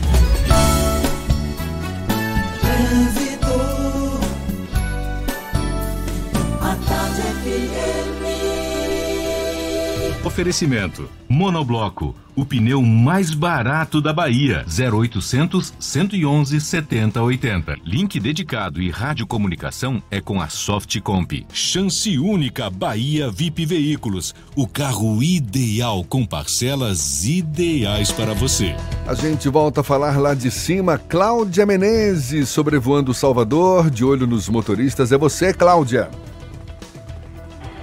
Oferecimento: 10.24 11.08
Monobloco, 11.30 12.16
o 12.36 12.46
pneu 12.46 12.82
mais 12.82 13.34
barato 13.34 14.02
da 14.02 14.12
Bahia. 14.12 14.66
0800 14.68 15.74
111 15.80 16.60
7080. 16.60 17.76
Link 17.86 18.20
dedicado 18.20 18.82
e 18.82 18.90
radiocomunicação 18.90 20.02
é 20.12 20.20
com 20.20 20.42
a 20.42 20.50
Softcomp. 20.50 21.46
Chance 21.54 22.18
única 22.20 22.70
Bahia 22.70 23.30
VIP 23.32 23.66
Veículos, 23.66 24.36
o 24.56 24.68
carro 24.68 25.24
ideal 25.24 26.04
com 26.04 26.26
parcelas 26.26 27.26
ideais 27.26 28.12
para 28.12 28.34
você. 28.34 28.76
A 29.08 29.14
gente 29.14 29.48
volta 29.50 29.82
a 29.82 29.84
falar 29.84 30.20
lá 30.20 30.34
de 30.34 30.52
cima. 30.52 30.98
Cláudia 30.98 31.66
Menezes, 31.66 32.50
sobrevoando 32.50 33.14
Salvador, 33.14 33.90
de 33.90 34.04
olho 34.04 34.28
nos 34.28 34.50
motoristas. 34.50 35.12
É 35.12 35.18
você, 35.18 35.54
Cláudia. 35.54 36.10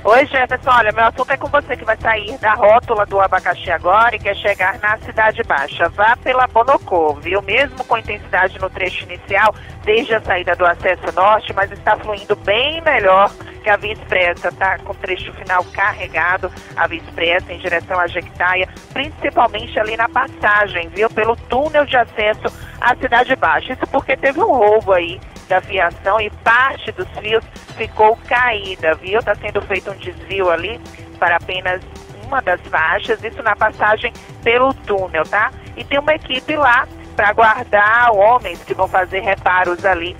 Oi, 0.04 0.26
Jefferson. 0.26 0.68
Olha, 0.68 0.90
meu 0.90 1.04
assunto 1.04 1.30
é 1.30 1.36
com 1.36 1.46
você 1.46 1.76
que 1.76 1.84
vai 1.84 1.96
sair 1.96 2.36
da 2.38 2.54
rótula 2.54 3.06
do 3.06 3.20
abacaxi 3.20 3.70
agora 3.70 4.16
e 4.16 4.18
quer 4.18 4.34
chegar 4.34 4.76
na 4.80 4.98
Cidade 4.98 5.44
Baixa. 5.44 5.88
Vá 5.90 6.16
pela 6.16 6.48
Bonocô, 6.48 7.14
viu? 7.14 7.40
Mesmo 7.40 7.84
com 7.84 7.96
intensidade 7.96 8.58
no 8.58 8.68
trecho 8.68 9.04
inicial, 9.04 9.54
desde 9.84 10.16
a 10.16 10.20
saída 10.20 10.56
do 10.56 10.66
acesso 10.66 11.12
norte, 11.14 11.52
mas 11.52 11.70
está 11.70 11.96
fluindo 11.96 12.34
bem 12.34 12.80
melhor 12.80 13.30
que 13.62 13.70
a 13.70 13.76
Via 13.76 13.92
Expressa, 13.92 14.50
tá? 14.50 14.76
Com 14.80 14.92
trecho 14.92 15.32
final 15.34 15.64
carregado, 15.72 16.50
a 16.74 16.88
Via 16.88 17.00
Expressa 17.00 17.52
em 17.52 17.58
direção 17.58 18.00
à 18.00 18.08
Jequitaia, 18.08 18.68
principalmente 18.92 19.78
ali 19.78 19.96
na 19.96 20.08
passagem, 20.08 20.88
viu? 20.88 21.08
Pelo 21.10 21.36
túnel 21.36 21.86
de 21.86 21.96
acesso 21.96 22.52
à 22.80 22.96
Cidade 22.96 23.36
Baixa. 23.36 23.74
Isso 23.74 23.86
porque 23.86 24.16
teve 24.16 24.40
um 24.40 24.52
roubo 24.52 24.92
aí 24.94 25.20
da 25.48 25.60
fiação 25.60 26.20
e 26.20 26.30
parte 26.30 26.92
dos 26.92 27.08
fios 27.20 27.44
ficou 27.76 28.16
caída, 28.28 28.94
viu? 28.96 29.18
Está 29.18 29.34
sendo 29.34 29.60
feito 29.62 29.90
um 29.90 29.96
desvio 29.96 30.50
ali 30.50 30.80
para 31.18 31.36
apenas 31.36 31.80
uma 32.26 32.40
das 32.40 32.60
faixas, 32.62 33.22
isso 33.22 33.42
na 33.42 33.54
passagem 33.54 34.12
pelo 34.42 34.72
túnel, 34.72 35.24
tá? 35.24 35.50
E 35.76 35.84
tem 35.84 35.98
uma 35.98 36.14
equipe 36.14 36.56
lá 36.56 36.86
para 37.14 37.32
guardar 37.32 38.10
homens 38.12 38.62
que 38.64 38.74
vão 38.74 38.88
fazer 38.88 39.20
reparos 39.20 39.84
ali 39.84 40.16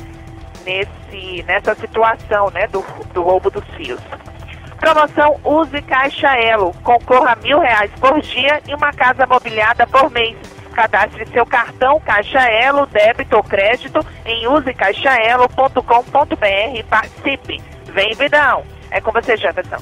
nesse, 0.64 1.42
nessa 1.44 1.74
situação, 1.74 2.50
né, 2.50 2.66
do, 2.66 2.84
do 3.12 3.22
roubo 3.22 3.50
dos 3.50 3.64
fios. 3.76 4.00
Promoção 4.78 5.40
Use 5.44 5.80
Caixa 5.82 6.36
Elo. 6.36 6.74
Concorra 6.82 7.32
a 7.32 7.36
mil 7.36 7.60
reais 7.60 7.90
por 8.00 8.20
dia 8.20 8.60
e 8.66 8.74
uma 8.74 8.92
casa 8.92 9.26
mobiliada 9.26 9.86
por 9.86 10.10
mês. 10.10 10.36
Cadastre 10.72 11.26
seu 11.32 11.46
cartão 11.46 12.00
Caixa 12.00 12.40
Elo, 12.40 12.86
débito 12.86 13.36
ou 13.36 13.42
crédito 13.42 14.04
em 14.24 14.48
usecaixaelo.com.br 14.48 16.76
e 16.76 16.82
participe. 16.82 17.60
Vem, 17.94 18.14
Vidão. 18.14 18.64
É 18.90 19.00
com 19.00 19.12
você, 19.12 19.36
Jefferson. 19.36 19.76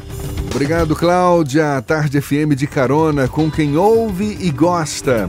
Obrigado, 0.51 0.97
Cláudia. 0.97 1.81
Tarde 1.83 2.21
FM 2.21 2.55
de 2.57 2.67
carona 2.67 3.29
com 3.29 3.51
quem 3.51 3.77
ouve 3.77 4.37
e 4.41 4.51
gosta. 4.51 5.29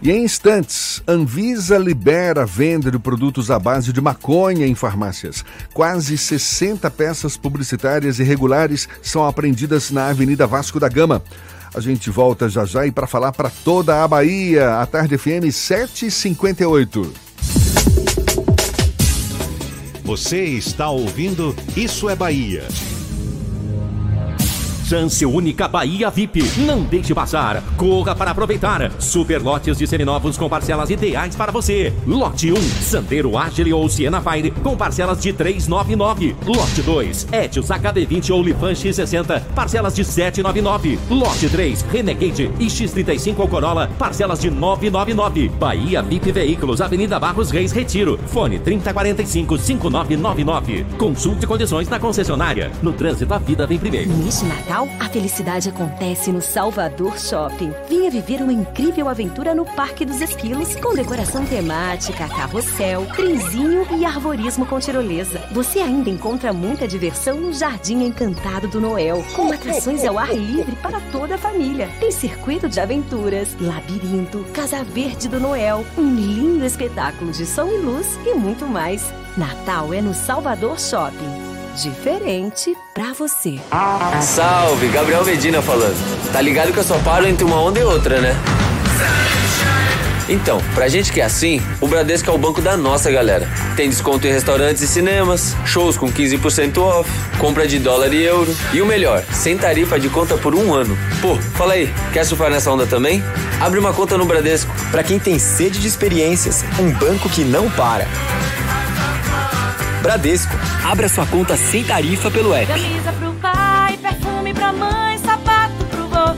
E 0.00 0.12
em 0.12 0.22
instantes, 0.22 1.02
Anvisa 1.08 1.76
libera 1.76 2.42
a 2.42 2.44
venda 2.44 2.88
de 2.88 2.98
produtos 2.98 3.50
à 3.50 3.58
base 3.58 3.92
de 3.92 4.00
maconha 4.00 4.64
em 4.64 4.74
farmácias. 4.74 5.44
Quase 5.74 6.16
60 6.16 6.88
peças 6.90 7.36
publicitárias 7.36 8.20
irregulares 8.20 8.88
são 9.02 9.26
apreendidas 9.26 9.90
na 9.90 10.08
Avenida 10.08 10.46
Vasco 10.46 10.78
da 10.78 10.88
Gama. 10.88 11.20
A 11.74 11.80
gente 11.80 12.10
volta 12.10 12.48
já 12.48 12.64
já 12.64 12.86
e 12.86 12.90
para 12.90 13.06
falar 13.06 13.32
para 13.32 13.50
toda 13.50 14.02
a 14.02 14.08
Bahia, 14.08 14.80
a 14.80 14.86
Tarde 14.86 15.16
FM 15.18 15.50
758. 15.52 17.12
Você 20.04 20.42
está 20.44 20.88
ouvindo 20.88 21.54
Isso 21.76 22.08
é 22.08 22.16
Bahia. 22.16 22.66
Chance 24.88 25.26
única 25.26 25.68
Bahia 25.68 26.08
VIP. 26.08 26.42
Não 26.60 26.82
deixe 26.82 27.14
passar. 27.14 27.62
Corra 27.76 28.16
para 28.16 28.30
aproveitar. 28.30 28.90
Super 28.98 29.42
lotes 29.42 29.76
de 29.76 29.86
seminovos 29.86 30.38
com 30.38 30.48
parcelas 30.48 30.88
ideais 30.88 31.36
para 31.36 31.52
você. 31.52 31.92
Lote 32.06 32.50
1, 32.50 32.56
Sandero 32.80 33.36
Agile 33.36 33.74
ou 33.74 33.86
Siena 33.86 34.22
Fire 34.22 34.50
com 34.50 34.74
parcelas 34.74 35.20
de 35.20 35.30
399. 35.30 36.34
Lote 36.46 36.80
2, 36.80 37.26
Etios 37.30 37.66
HD20 37.66 38.30
ou 38.30 38.42
Lifan 38.42 38.72
X60, 38.72 39.42
parcelas 39.54 39.94
de 39.94 40.02
799. 40.02 40.98
Lote 41.10 41.50
3, 41.50 41.82
Renegade 41.82 42.50
e 42.58 42.66
X35 42.66 43.40
ou 43.40 43.48
Corolla, 43.48 43.90
parcelas 43.98 44.40
de 44.40 44.50
999. 44.50 45.50
Bahia 45.50 46.00
VIP 46.00 46.32
Veículos, 46.32 46.80
Avenida 46.80 47.20
Barros 47.20 47.50
Reis 47.50 47.72
Retiro. 47.72 48.18
Fone 48.28 48.58
3045 48.58 49.58
5999. 49.58 50.86
Consulte 50.96 51.46
condições 51.46 51.90
na 51.90 52.00
concessionária. 52.00 52.72
No 52.82 52.94
trânsito 52.94 53.34
a 53.34 53.38
vida 53.38 53.66
vem 53.66 53.78
primeiro. 53.78 54.10
Neste 54.16 54.46
Natal, 54.46 54.77
a 55.00 55.08
felicidade 55.08 55.68
acontece 55.68 56.30
no 56.30 56.42
Salvador 56.42 57.18
Shopping. 57.18 57.72
Venha 57.88 58.10
viver 58.10 58.42
uma 58.42 58.52
incrível 58.52 59.08
aventura 59.08 59.54
no 59.54 59.64
Parque 59.64 60.04
dos 60.04 60.20
Esquilos, 60.20 60.76
com 60.76 60.94
decoração 60.94 61.44
temática, 61.44 62.28
carrossel, 62.28 63.06
trenzinho 63.06 63.86
e 63.98 64.04
arborismo 64.04 64.66
com 64.66 64.78
tirolesa. 64.78 65.40
Você 65.52 65.80
ainda 65.80 66.10
encontra 66.10 66.52
muita 66.52 66.86
diversão 66.86 67.40
no 67.40 67.52
Jardim 67.52 68.04
Encantado 68.04 68.68
do 68.68 68.80
Noel, 68.80 69.24
com 69.34 69.50
atrações 69.52 70.04
ao 70.04 70.18
ar 70.18 70.34
livre 70.34 70.76
para 70.76 71.00
toda 71.10 71.36
a 71.36 71.38
família. 71.38 71.88
Tem 71.98 72.10
circuito 72.10 72.68
de 72.68 72.78
aventuras, 72.78 73.56
labirinto, 73.60 74.44
Casa 74.52 74.84
Verde 74.84 75.28
do 75.28 75.40
Noel, 75.40 75.84
um 75.96 76.14
lindo 76.14 76.64
espetáculo 76.64 77.32
de 77.32 77.46
som 77.46 77.68
e 77.68 77.78
luz 77.78 78.18
e 78.26 78.34
muito 78.34 78.66
mais. 78.66 79.12
Natal 79.36 79.94
é 79.94 80.00
no 80.00 80.12
Salvador 80.12 80.78
Shopping 80.78 81.37
diferente 81.82 82.76
pra 82.92 83.12
você. 83.12 83.58
Salve, 84.20 84.88
Gabriel 84.88 85.24
Medina 85.24 85.62
falando. 85.62 85.96
Tá 86.32 86.40
ligado 86.40 86.72
que 86.72 86.78
eu 86.78 86.84
só 86.84 86.98
paro 86.98 87.26
entre 87.26 87.44
uma 87.44 87.60
onda 87.60 87.78
e 87.78 87.84
outra, 87.84 88.20
né? 88.20 88.36
Então, 90.28 90.60
pra 90.74 90.88
gente 90.88 91.10
que 91.10 91.22
é 91.22 91.24
assim, 91.24 91.62
o 91.80 91.88
Bradesco 91.88 92.30
é 92.30 92.34
o 92.34 92.36
banco 92.36 92.60
da 92.60 92.76
nossa 92.76 93.10
galera. 93.10 93.48
Tem 93.76 93.88
desconto 93.88 94.26
em 94.26 94.30
restaurantes 94.30 94.82
e 94.82 94.86
cinemas, 94.86 95.56
shows 95.64 95.96
com 95.96 96.12
15% 96.12 96.76
off, 96.78 97.10
compra 97.38 97.66
de 97.66 97.78
dólar 97.78 98.12
e 98.12 98.24
euro. 98.24 98.54
E 98.74 98.82
o 98.82 98.86
melhor, 98.86 99.24
sem 99.32 99.56
tarifa 99.56 99.98
de 99.98 100.10
conta 100.10 100.36
por 100.36 100.54
um 100.54 100.74
ano. 100.74 100.98
Pô, 101.22 101.36
fala 101.54 101.74
aí, 101.74 101.90
quer 102.12 102.24
surfar 102.24 102.50
nessa 102.50 102.70
onda 102.70 102.86
também? 102.86 103.22
Abre 103.58 103.78
uma 103.78 103.94
conta 103.94 104.18
no 104.18 104.26
Bradesco. 104.26 104.70
Pra 104.90 105.02
quem 105.02 105.18
tem 105.18 105.38
sede 105.38 105.78
de 105.78 105.86
experiências, 105.88 106.62
um 106.78 106.90
banco 106.90 107.30
que 107.30 107.44
não 107.44 107.70
para. 107.70 108.06
Bradesco. 110.08 110.56
Abra 110.90 111.06
sua 111.06 111.26
conta 111.26 111.54
sem 111.54 111.84
tarifa 111.84 112.30
pelo 112.30 112.54
app. 112.54 112.66
Camisa 112.66 113.12
pro 113.12 113.30
pai, 113.34 113.98
perfume 113.98 114.54
pra 114.54 114.72
mãe, 114.72 115.18
sapato 115.18 115.84
pro 115.90 116.08
vô. 116.08 116.32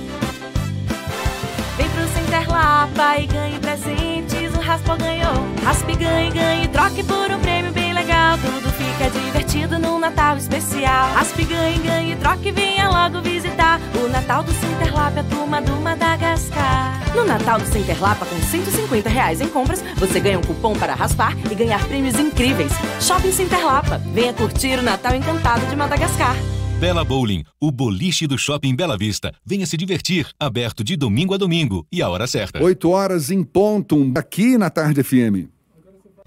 Vem 1.77 1.89
pro 1.91 2.09
Center 2.09 2.51
Lapa 2.51 3.19
e 3.19 3.27
ganhe 3.29 3.61
presentes, 3.61 4.53
o 4.57 4.61
Raspa 4.61 4.97
ganhou. 4.97 5.47
Raspe, 5.65 5.95
ganhe, 5.95 6.33
ganhe, 6.33 6.67
troque 6.67 7.05
por 7.05 7.31
um 7.31 7.39
prêmio 7.39 7.71
bem 7.71 7.93
legal. 7.93 8.37
Tudo 8.39 8.73
fica 9.01 9.11
divertido 9.11 9.79
num 9.79 9.99
Natal 9.99 10.37
especial. 10.37 11.15
Raspe, 11.15 11.45
ganhe, 11.45 11.79
ganhe, 11.79 12.17
troque, 12.17 12.53
venha 12.53 12.89
logo 12.91 13.23
visitar. 13.23 13.81
O 13.95 14.09
Natal 14.09 14.43
do 14.43 14.53
Center 14.53 14.93
Lapa 14.93 15.19
é 15.19 15.21
a 15.21 15.25
turma 15.25 15.63
do 15.63 15.73
Madagascar. 15.77 17.01
No 17.17 17.25
Natal 17.25 17.59
do 17.59 17.67
Center 17.67 17.99
Lapa, 18.01 18.27
com 18.27 18.37
150 18.37 19.09
reais 19.09 19.41
em 19.41 19.49
compras, 19.49 19.83
você 19.97 20.21
ganha 20.21 20.39
um 20.39 20.43
cupom 20.43 20.75
para 20.75 20.95
raspar 20.95 21.35
e 21.51 21.55
ganhar 21.55 21.83
prêmios 21.87 22.19
incríveis. 22.19 22.73
Shopping 23.01 23.33
Center 23.33 23.65
Lapa. 23.65 23.99
Venha 24.13 24.35
curtir 24.35 24.79
o 24.79 24.83
Natal 24.83 25.15
encantado 25.15 25.65
de 25.67 25.77
Madagascar. 25.77 26.37
Bela 26.79 27.05
Bowling, 27.05 27.45
o 27.59 27.71
boliche 27.71 28.27
do 28.27 28.37
Shopping 28.37 28.75
Bela 28.75 28.99
Vista. 28.99 29.33
Venha 29.45 29.67
se 29.67 29.77
divertir, 29.77 30.27
aberto 30.39 30.85
de 30.85 30.97
domingo 30.97 31.35
a 31.35 31.39
domingo 31.39 31.87
e 31.91 32.03
a 32.03 32.09
hora 32.09 32.27
certa. 32.27 32.63
8 32.63 32.91
horas 32.91 33.31
em 33.31 33.43
ponto, 33.43 34.13
aqui 34.17 34.59
na 34.59 34.69
Tarde 34.69 35.03
FM. 35.03 35.60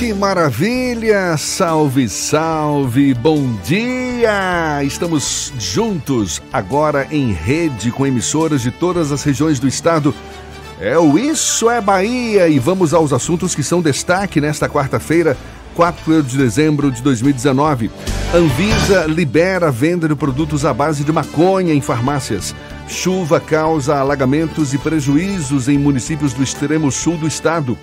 Que 0.00 0.14
maravilha! 0.14 1.36
Salve, 1.36 2.08
salve! 2.08 3.12
Bom 3.12 3.52
dia! 3.62 4.82
Estamos 4.82 5.52
juntos 5.58 6.40
agora 6.50 7.06
em 7.10 7.34
rede 7.34 7.90
com 7.90 8.06
emissoras 8.06 8.62
de 8.62 8.70
todas 8.70 9.12
as 9.12 9.22
regiões 9.22 9.60
do 9.60 9.68
estado. 9.68 10.14
É 10.80 10.98
o 10.98 11.18
Isso 11.18 11.68
é 11.68 11.82
Bahia 11.82 12.48
e 12.48 12.58
vamos 12.58 12.94
aos 12.94 13.12
assuntos 13.12 13.54
que 13.54 13.62
são 13.62 13.82
destaque 13.82 14.40
nesta 14.40 14.70
quarta-feira, 14.70 15.36
4 15.74 16.22
de 16.22 16.38
dezembro 16.38 16.90
de 16.90 17.02
2019. 17.02 17.90
Anvisa 18.34 19.04
libera 19.06 19.68
a 19.68 19.70
venda 19.70 20.08
de 20.08 20.14
produtos 20.14 20.64
à 20.64 20.72
base 20.72 21.04
de 21.04 21.12
maconha 21.12 21.74
em 21.74 21.80
farmácias. 21.82 22.54
Chuva 22.88 23.38
causa 23.38 23.96
alagamentos 23.96 24.72
e 24.72 24.78
prejuízos 24.78 25.68
em 25.68 25.76
municípios 25.76 26.32
do 26.32 26.42
extremo 26.42 26.90
sul 26.90 27.18
do 27.18 27.26
estado. 27.26 27.76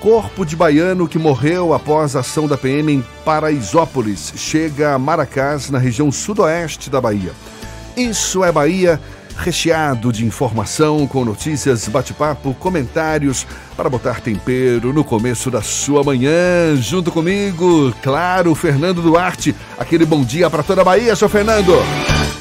Corpo 0.00 0.46
de 0.46 0.54
baiano 0.54 1.08
que 1.08 1.18
morreu 1.18 1.74
após 1.74 2.14
a 2.14 2.20
ação 2.20 2.46
da 2.46 2.56
PM 2.56 2.92
em 2.92 3.04
Paraisópolis 3.24 4.32
chega 4.36 4.94
a 4.94 4.98
Maracás, 4.98 5.70
na 5.70 5.78
região 5.78 6.12
sudoeste 6.12 6.88
da 6.88 7.00
Bahia. 7.00 7.32
Isso 7.96 8.44
é 8.44 8.52
Bahia, 8.52 9.00
recheado 9.36 10.12
de 10.12 10.24
informação, 10.24 11.04
com 11.04 11.24
notícias, 11.24 11.88
bate-papo, 11.88 12.54
comentários, 12.60 13.44
para 13.76 13.90
botar 13.90 14.20
tempero 14.20 14.92
no 14.92 15.02
começo 15.02 15.50
da 15.50 15.62
sua 15.62 16.04
manhã. 16.04 16.76
Junto 16.76 17.10
comigo, 17.10 17.92
claro, 18.00 18.54
Fernando 18.54 19.02
Duarte. 19.02 19.52
Aquele 19.76 20.06
bom 20.06 20.22
dia 20.22 20.48
para 20.48 20.62
toda 20.62 20.82
a 20.82 20.84
Bahia, 20.84 21.16
seu 21.16 21.28
Fernando. 21.28 21.72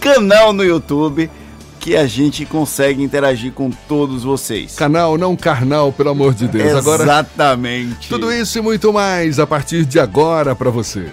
canal 0.00 0.52
no 0.52 0.64
YouTube 0.64 1.30
que 1.78 1.96
a 1.96 2.08
gente 2.08 2.44
consegue 2.44 3.04
interagir 3.04 3.52
com 3.52 3.70
todos 3.70 4.24
vocês. 4.24 4.74
Canal 4.74 5.16
não 5.16 5.36
carnal, 5.36 5.92
pelo 5.92 6.10
amor 6.10 6.34
de 6.34 6.48
Deus. 6.48 6.84
Exatamente. 6.88 8.08
Agora, 8.08 8.08
tudo 8.08 8.32
isso 8.32 8.58
e 8.58 8.60
muito 8.60 8.92
mais 8.92 9.38
a 9.38 9.46
partir 9.46 9.84
de 9.84 10.00
agora 10.00 10.56
para 10.56 10.70
você. 10.70 11.06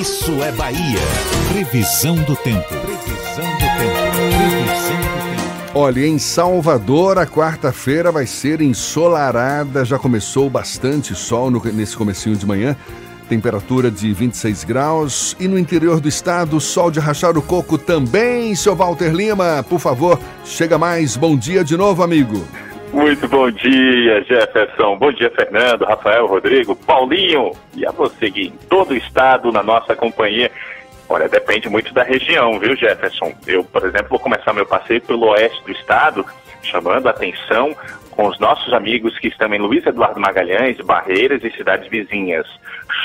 Isso 0.00 0.32
é 0.42 0.50
Bahia. 0.52 1.37
Previsão 1.70 2.14
do 2.14 2.34
tempo. 2.34 2.66
Previsão 2.66 3.44
do 3.44 3.58
tempo. 3.58 4.16
Previsão 4.16 4.96
do 4.96 5.36
tempo. 5.36 5.78
Olha, 5.78 6.06
em 6.06 6.18
Salvador, 6.18 7.18
a 7.18 7.26
quarta-feira 7.26 8.10
vai 8.10 8.24
ser 8.24 8.62
ensolarada. 8.62 9.84
Já 9.84 9.98
começou 9.98 10.48
bastante 10.48 11.14
sol 11.14 11.50
no, 11.50 11.62
nesse 11.66 11.94
comecinho 11.94 12.36
de 12.36 12.46
manhã. 12.46 12.74
Temperatura 13.28 13.90
de 13.90 14.14
26 14.14 14.64
graus. 14.64 15.36
E 15.38 15.46
no 15.46 15.58
interior 15.58 16.00
do 16.00 16.08
estado, 16.08 16.58
sol 16.58 16.90
de 16.90 17.00
rachar 17.00 17.36
o 17.36 17.42
coco 17.42 17.76
também. 17.76 18.54
Seu 18.54 18.74
Walter 18.74 19.12
Lima, 19.12 19.62
por 19.68 19.78
favor, 19.78 20.18
chega 20.46 20.78
mais. 20.78 21.18
Bom 21.18 21.36
dia 21.36 21.62
de 21.62 21.76
novo, 21.76 22.02
amigo. 22.02 22.46
Muito 22.94 23.28
bom 23.28 23.50
dia, 23.50 24.24
Jefferson. 24.24 24.96
Bom 24.96 25.12
dia, 25.12 25.30
Fernando, 25.36 25.84
Rafael, 25.84 26.26
Rodrigo, 26.26 26.74
Paulinho 26.74 27.52
e 27.76 27.86
a 27.86 27.90
você 27.90 28.30
que 28.30 28.46
em 28.46 28.52
todo 28.70 28.92
o 28.92 28.96
estado 28.96 29.52
na 29.52 29.62
nossa 29.62 29.94
companhia. 29.94 30.50
Olha, 31.08 31.28
depende 31.28 31.68
muito 31.68 31.92
da 31.94 32.02
região, 32.02 32.58
viu, 32.58 32.76
Jefferson? 32.76 33.32
Eu, 33.46 33.64
por 33.64 33.84
exemplo, 33.84 34.08
vou 34.10 34.18
começar 34.18 34.52
meu 34.52 34.66
passeio 34.66 35.00
pelo 35.00 35.28
oeste 35.28 35.64
do 35.64 35.72
estado, 35.72 36.24
chamando 36.62 37.06
a 37.06 37.10
atenção 37.10 37.74
com 38.10 38.26
os 38.26 38.38
nossos 38.38 38.74
amigos 38.74 39.18
que 39.18 39.28
estão 39.28 39.52
em 39.54 39.58
Luiz 39.58 39.86
Eduardo 39.86 40.20
Magalhães, 40.20 40.76
Barreiras 40.80 41.42
e 41.42 41.50
cidades 41.52 41.88
vizinhas. 41.88 42.46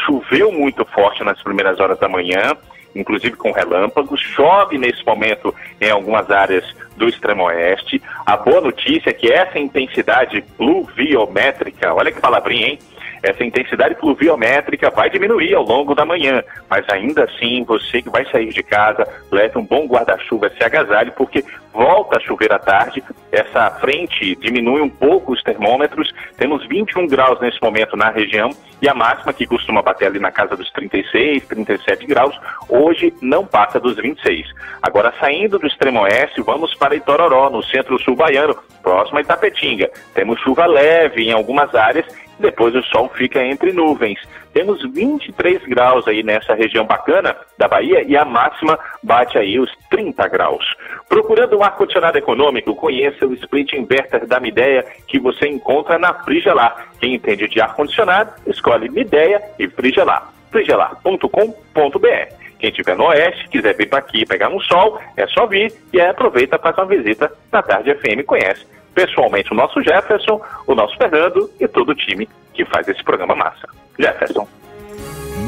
Choveu 0.06 0.52
muito 0.52 0.84
forte 0.86 1.24
nas 1.24 1.42
primeiras 1.42 1.80
horas 1.80 1.98
da 2.00 2.10
manhã, 2.10 2.58
inclusive 2.94 3.38
com 3.38 3.52
relâmpagos. 3.52 4.20
Chove 4.20 4.78
nesse 4.78 5.06
momento 5.06 5.56
em 5.80 5.90
algumas 5.90 6.30
áreas 6.30 6.66
do 6.98 7.08
extremo 7.08 7.44
oeste. 7.44 8.02
A 8.26 8.36
boa 8.36 8.60
notícia 8.60 9.12
é 9.12 9.14
que 9.14 9.32
essa 9.32 9.58
intensidade 9.60 10.42
pluviométrica, 10.58 11.94
olha 11.94 12.12
que 12.12 12.20
palavrinha, 12.20 12.68
hein? 12.68 12.80
Essa 13.24 13.44
intensidade 13.44 13.96
pluviométrica 13.96 14.90
vai 14.90 15.10
diminuir 15.10 15.56
ao 15.56 15.64
longo 15.64 15.96
da 15.96 16.06
manhã, 16.06 16.44
mas 16.70 16.86
ainda 16.90 17.24
assim, 17.24 17.64
você 17.64 18.02
que 18.02 18.10
vai 18.10 18.26
sair 18.30 18.50
de 18.50 18.62
casa, 18.62 19.08
leve 19.32 19.58
um 19.58 19.66
bom 19.66 19.88
guarda-chuva, 19.88 20.50
se 20.50 20.64
agasalhe, 20.64 21.12
porque 21.12 21.44
volta 21.74 22.18
a 22.18 22.20
chover 22.20 22.52
à 22.54 22.60
tarde, 22.60 23.02
essa 23.32 23.72
frente 23.80 24.36
diminui 24.36 24.82
um 24.82 24.90
pouco 24.90 25.32
os 25.32 25.42
termômetros, 25.42 26.14
temos 26.38 26.68
21 26.68 27.08
graus 27.08 27.40
nesse 27.40 27.60
momento 27.62 27.96
na 27.96 28.10
região 28.10 28.52
e 28.82 28.90
a 28.90 28.94
máxima 28.94 29.34
que 29.34 29.48
costuma 29.48 29.82
bater 29.82 30.08
ali 30.08 30.20
na 30.20 30.30
casa 30.30 30.56
dos 30.58 30.70
36, 30.72 31.48
37 31.48 32.06
graus, 32.06 32.38
hoje 32.68 33.14
não 33.22 33.46
passa 33.46 33.80
dos 33.80 33.96
26. 33.96 34.48
Agora, 34.82 35.14
saindo 35.20 35.58
do 35.58 35.66
extremo 35.66 36.02
oeste, 36.02 36.42
vamos 36.42 36.76
para 36.76 36.96
Itororó, 36.96 37.50
no 37.50 37.64
centro-sul 37.64 38.16
baiano, 38.16 38.56
próximo 38.82 39.18
a 39.18 39.22
Itapetinga. 39.22 39.90
Temos 40.14 40.40
chuva 40.42 40.66
leve 40.66 41.24
em 41.24 41.32
algumas 41.32 41.74
áreas 41.74 42.06
depois 42.40 42.76
o 42.76 42.84
sol 42.84 43.10
fica 43.16 43.44
entre 43.44 43.72
nuvens. 43.72 44.20
Temos 44.54 44.82
23 44.92 45.64
graus 45.66 46.08
aí 46.08 46.24
nessa 46.24 46.54
região 46.54 46.86
bacana 46.86 47.36
da 47.58 47.68
Bahia 47.68 48.04
e 48.04 48.16
a 48.16 48.24
máxima 48.24 48.78
bate 49.02 49.38
aí 49.38 49.60
os 49.60 49.72
30 49.90 50.28
graus. 50.28 50.64
Procurando 51.10 51.58
um 51.58 51.64
ar-condicionado 51.64 52.18
econômico, 52.18 52.76
conheça 52.76 53.26
o 53.26 53.34
split 53.34 53.74
inverter 53.74 54.28
da 54.28 54.40
Mideia 54.40 54.86
que 55.08 55.20
você 55.20 55.48
encontra 55.48 55.98
na 55.98 56.14
Frigelar. 56.14 56.88
Quem 57.00 57.16
entende 57.16 57.48
de 57.48 57.62
ar-condicionado, 57.62 58.32
escolhe 58.48 58.90
Mideia 58.90 59.42
e 59.58 59.68
Frigelar. 59.68 60.32
frigelar.com.br. 60.52 62.44
Quem 62.60 62.70
estiver 62.70 62.96
no 62.96 63.08
Oeste, 63.08 63.50
quiser 63.50 63.76
vir 63.76 63.90
para 63.90 64.00
aqui 64.00 64.26
pegar 64.26 64.50
um 64.50 64.60
sol, 64.62 65.00
é 65.18 65.28
só 65.28 65.46
vir 65.46 65.74
e 65.92 66.00
aí 66.00 66.08
aproveita 66.08 66.58
para 66.58 66.82
uma 66.82 66.86
visita 66.86 67.32
na 67.52 67.62
Tarde 67.62 67.94
FM 67.96 68.26
Conhece 68.26 68.73
pessoalmente 68.94 69.52
o 69.52 69.56
nosso 69.56 69.82
Jefferson, 69.82 70.42
o 70.68 70.76
nosso 70.76 70.96
Fernando 70.98 71.50
e 71.60 71.68
todo 71.68 71.90
o 71.90 71.96
time 71.96 72.28
que 72.54 72.66
faz 72.66 72.88
esse 72.88 73.04
programa 73.04 73.36
massa. 73.36 73.68
Jefferson. 74.00 74.48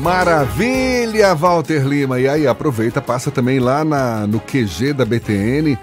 Maravilha, 0.01 1.33
Walter 1.33 1.85
Lima. 1.85 2.19
E 2.19 2.27
aí, 2.27 2.47
aproveita, 2.47 3.01
passa 3.01 3.31
também 3.31 3.59
lá 3.59 3.83
na, 3.83 4.27
no 4.27 4.39
QG 4.39 4.93
da 4.93 5.05
BTN, 5.05 5.77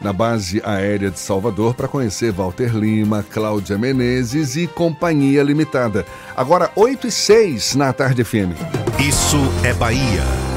na 0.00 0.12
base 0.12 0.62
aérea 0.64 1.10
de 1.10 1.18
Salvador, 1.18 1.74
para 1.74 1.88
conhecer 1.88 2.32
Walter 2.32 2.74
Lima, 2.74 3.24
Cláudia 3.30 3.76
Menezes 3.76 4.56
e 4.56 4.66
Companhia 4.66 5.42
Limitada. 5.42 6.06
Agora, 6.36 6.70
8 6.74 7.06
e 7.06 7.10
6 7.10 7.74
na 7.74 7.92
Tarde 7.92 8.24
FM. 8.24 8.52
Isso 8.98 9.38
é 9.64 9.72
Bahia. 9.74 10.55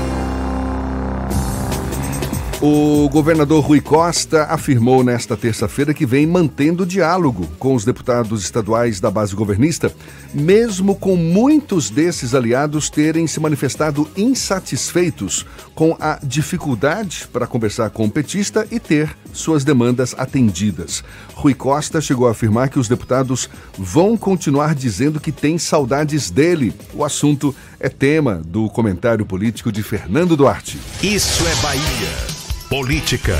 O 2.61 3.07
governador 3.07 3.63
Rui 3.63 3.79
Costa 3.79 4.43
afirmou 4.43 5.01
nesta 5.01 5.37
terça-feira 5.37 5.93
que 5.93 6.05
vem 6.05 6.27
mantendo 6.27 6.85
diálogo 6.85 7.47
com 7.57 7.73
os 7.73 7.85
deputados 7.85 8.43
estaduais 8.43 8.99
da 8.99 9.09
base 9.09 9.33
governista, 9.33 9.93
mesmo 10.33 10.93
com 10.93 11.15
muitos 11.15 11.89
desses 11.89 12.35
aliados 12.35 12.89
terem 12.89 13.27
se 13.27 13.39
manifestado 13.39 14.09
insatisfeitos 14.17 15.45
com 15.73 15.95
a 16.01 16.19
dificuldade 16.21 17.29
para 17.31 17.47
conversar 17.47 17.91
com 17.91 18.07
o 18.07 18.11
petista 18.11 18.67
e 18.69 18.77
ter 18.77 19.15
suas 19.31 19.63
demandas 19.63 20.13
atendidas. 20.17 21.01
Rui 21.35 21.53
Costa 21.53 22.01
chegou 22.01 22.27
a 22.27 22.31
afirmar 22.31 22.67
que 22.67 22.79
os 22.79 22.89
deputados 22.89 23.49
vão 23.77 24.17
continuar 24.17 24.75
dizendo 24.75 25.21
que 25.21 25.31
têm 25.31 25.57
saudades 25.57 26.29
dele. 26.29 26.73
O 26.93 27.05
assunto 27.05 27.55
é 27.79 27.87
tema 27.87 28.41
do 28.45 28.69
comentário 28.69 29.25
político 29.25 29.71
de 29.71 29.81
Fernando 29.81 30.35
Duarte. 30.35 30.77
Isso 31.01 31.47
é 31.47 31.55
Bahia. 31.61 32.38
Política. 32.69 33.35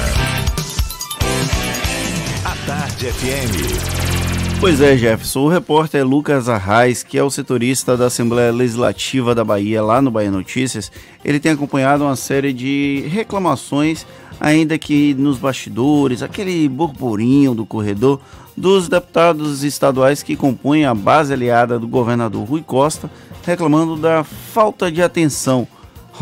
A 2.44 2.56
Tarde 2.66 3.12
FM. 3.12 4.60
Pois 4.60 4.82
é, 4.82 4.98
Jefferson. 4.98 5.42
O 5.42 5.48
repórter 5.48 6.04
Lucas 6.04 6.50
Arraes, 6.50 7.04
que 7.04 7.16
é 7.16 7.24
o 7.24 7.30
setorista 7.30 7.96
da 7.96 8.08
Assembleia 8.08 8.52
Legislativa 8.52 9.36
da 9.36 9.44
Bahia, 9.44 9.84
lá 9.84 10.02
no 10.02 10.10
Bahia 10.10 10.32
Notícias, 10.32 10.92
ele 11.24 11.40
tem 11.40 11.52
acompanhado 11.52 12.06
uma 12.06 12.16
série 12.16 12.52
de 12.52 13.06
reclamações, 13.08 14.04
ainda 14.40 14.80
que 14.80 15.14
nos 15.14 15.38
bastidores, 15.38 16.24
aquele 16.24 16.68
burburinho 16.68 17.54
do 17.54 17.68
corredor, 17.68 18.20
dos 18.58 18.90
deputados 18.90 19.64
estaduais 19.64 20.24
que 20.24 20.36
compõem 20.36 20.86
a 20.86 20.96
base 20.96 21.32
aliada 21.32 21.78
do 21.78 21.88
governador 21.88 22.48
Rui 22.48 22.64
Costa, 22.64 23.12
reclamando 23.46 23.96
da 23.96 24.24
falta 24.24 24.92
de 24.92 25.04
atenção 25.04 25.68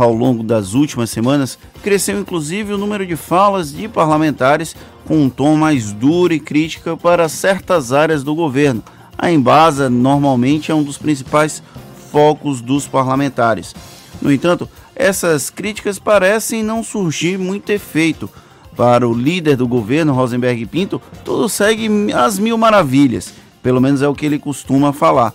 ao 0.03 0.13
longo 0.13 0.43
das 0.43 0.73
últimas 0.73 1.09
semanas, 1.09 1.57
cresceu 1.81 2.19
inclusive 2.19 2.73
o 2.73 2.77
número 2.77 3.05
de 3.05 3.15
falas 3.15 3.71
de 3.71 3.87
parlamentares 3.87 4.75
com 5.05 5.23
um 5.23 5.29
tom 5.29 5.55
mais 5.55 5.91
duro 5.91 6.33
e 6.33 6.39
crítica 6.39 6.95
para 6.95 7.29
certas 7.29 7.91
áreas 7.91 8.23
do 8.23 8.35
governo. 8.35 8.83
A 9.17 9.31
Embasa 9.31 9.89
normalmente 9.89 10.71
é 10.71 10.75
um 10.75 10.83
dos 10.83 10.97
principais 10.97 11.63
focos 12.11 12.61
dos 12.61 12.87
parlamentares. 12.87 13.73
No 14.21 14.31
entanto, 14.31 14.69
essas 14.95 15.49
críticas 15.49 15.99
parecem 15.99 16.63
não 16.63 16.83
surgir 16.83 17.37
muito 17.37 17.69
efeito. 17.71 18.29
Para 18.75 19.07
o 19.07 19.13
líder 19.13 19.55
do 19.55 19.67
governo, 19.67 20.13
Rosenberg 20.13 20.63
Pinto, 20.67 21.01
tudo 21.25 21.49
segue 21.49 21.89
às 22.13 22.37
mil 22.37 22.57
maravilhas, 22.57 23.33
pelo 23.63 23.81
menos 23.81 24.03
é 24.03 24.07
o 24.07 24.13
que 24.13 24.25
ele 24.25 24.37
costuma 24.37 24.93
falar. 24.93 25.33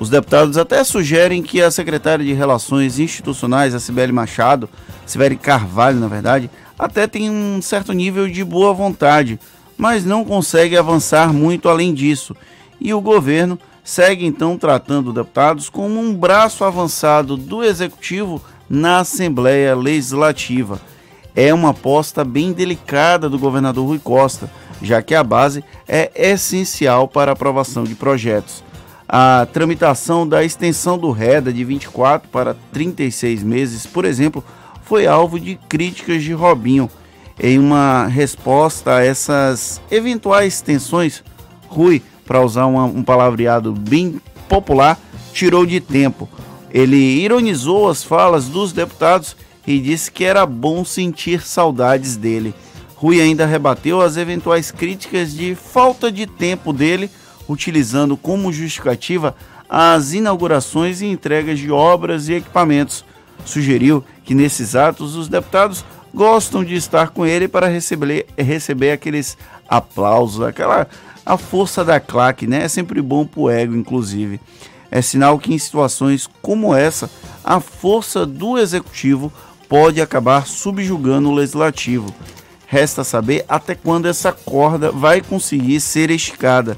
Os 0.00 0.08
deputados 0.08 0.56
até 0.56 0.82
sugerem 0.82 1.42
que 1.42 1.60
a 1.60 1.70
secretária 1.70 2.24
de 2.24 2.32
Relações 2.32 2.98
Institucionais, 2.98 3.74
a 3.74 3.78
Sibeli 3.78 4.10
Machado, 4.10 4.66
Sibeli 5.04 5.36
Carvalho, 5.36 6.00
na 6.00 6.08
verdade, 6.08 6.48
até 6.78 7.06
tem 7.06 7.28
um 7.28 7.60
certo 7.60 7.92
nível 7.92 8.26
de 8.26 8.42
boa 8.42 8.72
vontade, 8.72 9.38
mas 9.76 10.02
não 10.02 10.24
consegue 10.24 10.74
avançar 10.74 11.34
muito 11.34 11.68
além 11.68 11.92
disso. 11.92 12.34
E 12.80 12.94
o 12.94 13.00
governo 13.02 13.58
segue 13.84 14.24
então 14.24 14.56
tratando 14.56 15.12
deputados 15.12 15.68
como 15.68 16.00
um 16.00 16.14
braço 16.14 16.64
avançado 16.64 17.36
do 17.36 17.62
executivo 17.62 18.42
na 18.70 19.00
Assembleia 19.00 19.76
Legislativa. 19.76 20.80
É 21.36 21.52
uma 21.52 21.70
aposta 21.70 22.24
bem 22.24 22.54
delicada 22.54 23.28
do 23.28 23.38
governador 23.38 23.86
Rui 23.86 23.98
Costa, 23.98 24.50
já 24.80 25.02
que 25.02 25.14
a 25.14 25.22
base 25.22 25.62
é 25.86 26.10
essencial 26.14 27.06
para 27.06 27.32
a 27.32 27.34
aprovação 27.34 27.84
de 27.84 27.94
projetos 27.94 28.69
a 29.12 29.44
tramitação 29.52 30.26
da 30.26 30.44
extensão 30.44 30.96
do 30.96 31.10
REDA 31.10 31.52
de 31.52 31.64
24 31.64 32.28
para 32.28 32.54
36 32.72 33.42
meses, 33.42 33.84
por 33.84 34.04
exemplo, 34.04 34.44
foi 34.84 35.04
alvo 35.04 35.40
de 35.40 35.56
críticas 35.68 36.22
de 36.22 36.32
Robinho. 36.32 36.88
Em 37.42 37.58
uma 37.58 38.06
resposta 38.06 38.96
a 38.96 39.04
essas 39.04 39.80
eventuais 39.90 40.60
tensões, 40.60 41.24
Rui, 41.66 42.00
para 42.24 42.40
usar 42.40 42.66
uma, 42.66 42.84
um 42.84 43.02
palavreado 43.02 43.72
bem 43.72 44.20
popular, 44.48 44.96
tirou 45.32 45.66
de 45.66 45.80
tempo. 45.80 46.28
Ele 46.72 46.96
ironizou 46.96 47.88
as 47.88 48.04
falas 48.04 48.46
dos 48.46 48.72
deputados 48.72 49.36
e 49.66 49.80
disse 49.80 50.12
que 50.12 50.24
era 50.24 50.46
bom 50.46 50.84
sentir 50.84 51.42
saudades 51.42 52.16
dele. 52.16 52.54
Rui 52.94 53.20
ainda 53.20 53.44
rebateu 53.44 54.00
as 54.00 54.16
eventuais 54.16 54.70
críticas 54.70 55.34
de 55.34 55.56
falta 55.56 56.12
de 56.12 56.26
tempo 56.26 56.72
dele 56.72 57.10
utilizando 57.50 58.16
como 58.16 58.52
justificativa 58.52 59.34
as 59.68 60.12
inaugurações 60.12 61.00
e 61.00 61.06
entregas 61.06 61.58
de 61.58 61.70
obras 61.70 62.28
e 62.28 62.34
equipamentos. 62.34 63.04
Sugeriu 63.44 64.04
que 64.24 64.34
nesses 64.34 64.76
atos 64.76 65.16
os 65.16 65.28
deputados 65.28 65.84
gostam 66.14 66.64
de 66.64 66.74
estar 66.74 67.10
com 67.10 67.26
ele 67.26 67.48
para 67.48 67.66
receber, 67.68 68.26
receber 68.36 68.92
aqueles 68.92 69.36
aplausos, 69.68 70.42
aquela 70.42 70.86
a 71.24 71.36
força 71.36 71.84
da 71.84 72.00
claque, 72.00 72.46
né? 72.46 72.64
É 72.64 72.68
sempre 72.68 73.00
bom 73.00 73.26
para 73.26 73.40
o 73.40 73.50
ego, 73.50 73.76
inclusive. 73.76 74.40
É 74.90 75.00
sinal 75.00 75.38
que 75.38 75.54
em 75.54 75.58
situações 75.58 76.28
como 76.42 76.74
essa, 76.74 77.08
a 77.44 77.60
força 77.60 78.26
do 78.26 78.58
executivo 78.58 79.32
pode 79.68 80.00
acabar 80.00 80.46
subjugando 80.46 81.28
o 81.28 81.34
legislativo. 81.34 82.12
Resta 82.66 83.04
saber 83.04 83.44
até 83.48 83.74
quando 83.74 84.06
essa 84.06 84.32
corda 84.32 84.90
vai 84.90 85.20
conseguir 85.20 85.80
ser 85.80 86.10
esticada. 86.10 86.76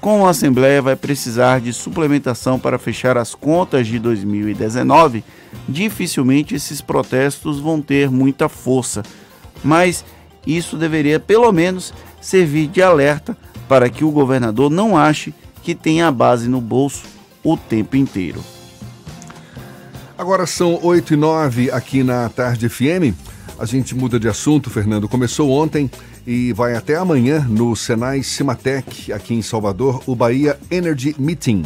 Como 0.00 0.26
a 0.26 0.30
Assembleia 0.30 0.80
vai 0.80 0.94
precisar 0.94 1.60
de 1.60 1.72
suplementação 1.72 2.58
para 2.58 2.78
fechar 2.78 3.16
as 3.16 3.34
contas 3.34 3.86
de 3.86 3.98
2019, 3.98 5.24
dificilmente 5.68 6.54
esses 6.54 6.80
protestos 6.80 7.58
vão 7.58 7.82
ter 7.82 8.10
muita 8.10 8.48
força. 8.48 9.02
Mas 9.62 10.04
isso 10.46 10.76
deveria, 10.76 11.18
pelo 11.18 11.50
menos, 11.50 11.92
servir 12.20 12.68
de 12.68 12.80
alerta 12.80 13.36
para 13.68 13.90
que 13.90 14.04
o 14.04 14.10
governador 14.10 14.70
não 14.70 14.96
ache 14.96 15.34
que 15.62 15.74
tem 15.74 16.00
a 16.00 16.10
base 16.10 16.48
no 16.48 16.60
bolso 16.60 17.02
o 17.42 17.56
tempo 17.56 17.96
inteiro. 17.96 18.42
Agora 20.16 20.46
são 20.46 20.78
8 20.82 21.14
e 21.14 21.16
9 21.16 21.70
aqui 21.70 22.02
na 22.02 22.28
Tarde 22.28 22.68
FM. 22.68 23.14
A 23.58 23.66
gente 23.66 23.94
muda 23.94 24.18
de 24.18 24.28
assunto, 24.28 24.70
Fernando. 24.70 25.08
Começou 25.08 25.50
ontem 25.50 25.90
e 26.28 26.52
vai 26.52 26.74
até 26.74 26.94
amanhã 26.94 27.40
no 27.48 27.74
Senai 27.74 28.22
Cimatec, 28.22 29.10
aqui 29.14 29.32
em 29.32 29.40
Salvador, 29.40 30.02
o 30.06 30.14
Bahia 30.14 30.60
Energy 30.70 31.16
Meeting. 31.18 31.62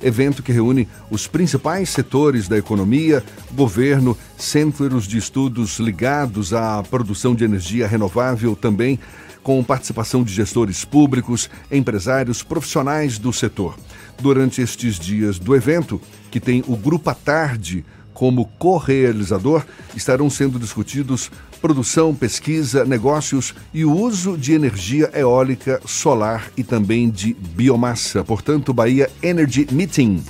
Evento 0.00 0.40
que 0.40 0.52
reúne 0.52 0.86
os 1.10 1.26
principais 1.26 1.88
setores 1.90 2.46
da 2.46 2.56
economia, 2.56 3.24
governo, 3.54 4.16
centros 4.38 5.08
de 5.08 5.18
estudos 5.18 5.80
ligados 5.80 6.54
à 6.54 6.80
produção 6.84 7.34
de 7.34 7.42
energia 7.42 7.88
renovável 7.88 8.54
também, 8.54 9.00
com 9.42 9.64
participação 9.64 10.22
de 10.22 10.32
gestores 10.32 10.84
públicos, 10.84 11.50
empresários, 11.68 12.40
profissionais 12.40 13.18
do 13.18 13.32
setor. 13.32 13.76
Durante 14.22 14.62
estes 14.62 14.96
dias 14.96 15.40
do 15.40 15.56
evento, 15.56 16.00
que 16.30 16.38
tem 16.38 16.62
o 16.68 16.76
Grupo 16.76 17.10
à 17.10 17.14
Tarde 17.14 17.84
como 18.14 18.46
co-realizador, 18.58 19.66
estarão 19.94 20.30
sendo 20.30 20.58
discutidos 20.58 21.30
produção, 21.60 22.14
pesquisa, 22.14 22.84
negócios 22.84 23.54
e 23.72 23.84
o 23.84 23.92
uso 23.92 24.36
de 24.36 24.52
energia 24.52 25.10
eólica, 25.14 25.80
solar 25.84 26.50
e 26.56 26.62
também 26.62 27.10
de 27.10 27.34
biomassa. 27.34 28.22
Portanto, 28.22 28.72
Bahia 28.72 29.10
Energy 29.22 29.66
Meeting, 29.72 30.22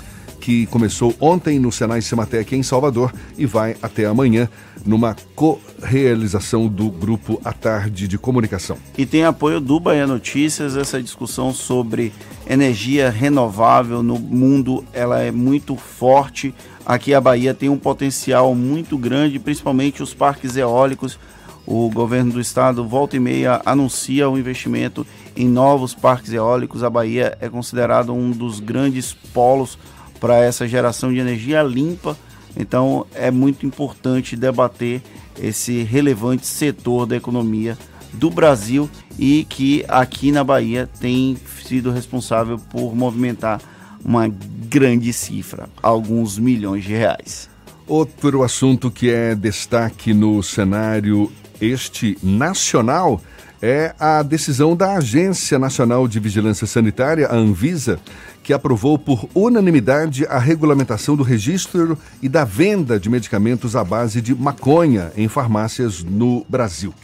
que 0.44 0.66
começou 0.66 1.14
ontem 1.18 1.58
no 1.58 1.72
Senai 1.72 2.02
Cimatec 2.02 2.54
em 2.54 2.62
Salvador 2.62 3.10
e 3.38 3.46
vai 3.46 3.74
até 3.80 4.04
amanhã 4.04 4.46
numa 4.84 5.16
co-realização 5.34 6.68
do 6.68 6.90
Grupo 6.90 7.40
à 7.42 7.50
Tarde 7.50 8.06
de 8.06 8.18
Comunicação. 8.18 8.76
E 8.98 9.06
tem 9.06 9.24
apoio 9.24 9.58
do 9.58 9.80
Bahia 9.80 10.06
Notícias, 10.06 10.76
essa 10.76 11.02
discussão 11.02 11.50
sobre 11.50 12.12
energia 12.46 13.08
renovável 13.08 14.02
no 14.02 14.18
mundo, 14.18 14.84
ela 14.92 15.18
é 15.18 15.30
muito 15.30 15.76
forte. 15.76 16.54
Aqui 16.84 17.14
a 17.14 17.22
Bahia 17.22 17.54
tem 17.54 17.70
um 17.70 17.78
potencial 17.78 18.54
muito 18.54 18.98
grande, 18.98 19.38
principalmente 19.38 20.02
os 20.02 20.12
parques 20.12 20.58
eólicos. 20.58 21.18
O 21.66 21.88
governo 21.88 22.32
do 22.32 22.40
estado 22.42 22.86
volta 22.86 23.16
e 23.16 23.18
meia 23.18 23.62
anuncia 23.64 24.28
o 24.28 24.38
investimento 24.38 25.06
em 25.34 25.48
novos 25.48 25.94
parques 25.94 26.34
eólicos. 26.34 26.84
A 26.84 26.90
Bahia 26.90 27.34
é 27.40 27.48
considerado 27.48 28.12
um 28.12 28.30
dos 28.30 28.60
grandes 28.60 29.14
polos 29.32 29.78
para 30.24 30.42
essa 30.42 30.66
geração 30.66 31.12
de 31.12 31.18
energia 31.18 31.62
limpa. 31.62 32.16
Então 32.56 33.06
é 33.14 33.30
muito 33.30 33.66
importante 33.66 34.34
debater 34.34 35.02
esse 35.38 35.82
relevante 35.82 36.46
setor 36.46 37.04
da 37.04 37.14
economia 37.14 37.76
do 38.14 38.30
Brasil 38.30 38.88
e 39.18 39.44
que 39.44 39.84
aqui 39.86 40.32
na 40.32 40.42
Bahia 40.42 40.88
tem 40.98 41.36
sido 41.66 41.90
responsável 41.90 42.58
por 42.58 42.96
movimentar 42.96 43.60
uma 44.02 44.26
grande 44.26 45.12
cifra, 45.12 45.68
alguns 45.82 46.38
milhões 46.38 46.84
de 46.84 46.94
reais. 46.94 47.50
Outro 47.86 48.42
assunto 48.42 48.90
que 48.90 49.10
é 49.10 49.34
destaque 49.34 50.14
no 50.14 50.42
cenário 50.42 51.30
este 51.60 52.16
nacional 52.22 53.20
é 53.60 53.94
a 53.98 54.22
decisão 54.22 54.76
da 54.76 54.96
Agência 54.96 55.58
Nacional 55.58 56.06
de 56.08 56.18
Vigilância 56.20 56.66
Sanitária, 56.66 57.28
a 57.28 57.34
Anvisa, 57.34 57.98
que 58.44 58.52
aprovou 58.52 58.98
por 58.98 59.26
unanimidade 59.34 60.26
a 60.26 60.38
regulamentação 60.38 61.16
do 61.16 61.22
registro 61.22 61.98
e 62.22 62.28
da 62.28 62.44
venda 62.44 63.00
de 63.00 63.08
medicamentos 63.08 63.74
à 63.74 63.82
base 63.82 64.20
de 64.20 64.34
maconha 64.34 65.10
em 65.16 65.26
farmácias 65.28 66.04
no 66.04 66.44
Brasil. 66.46 66.94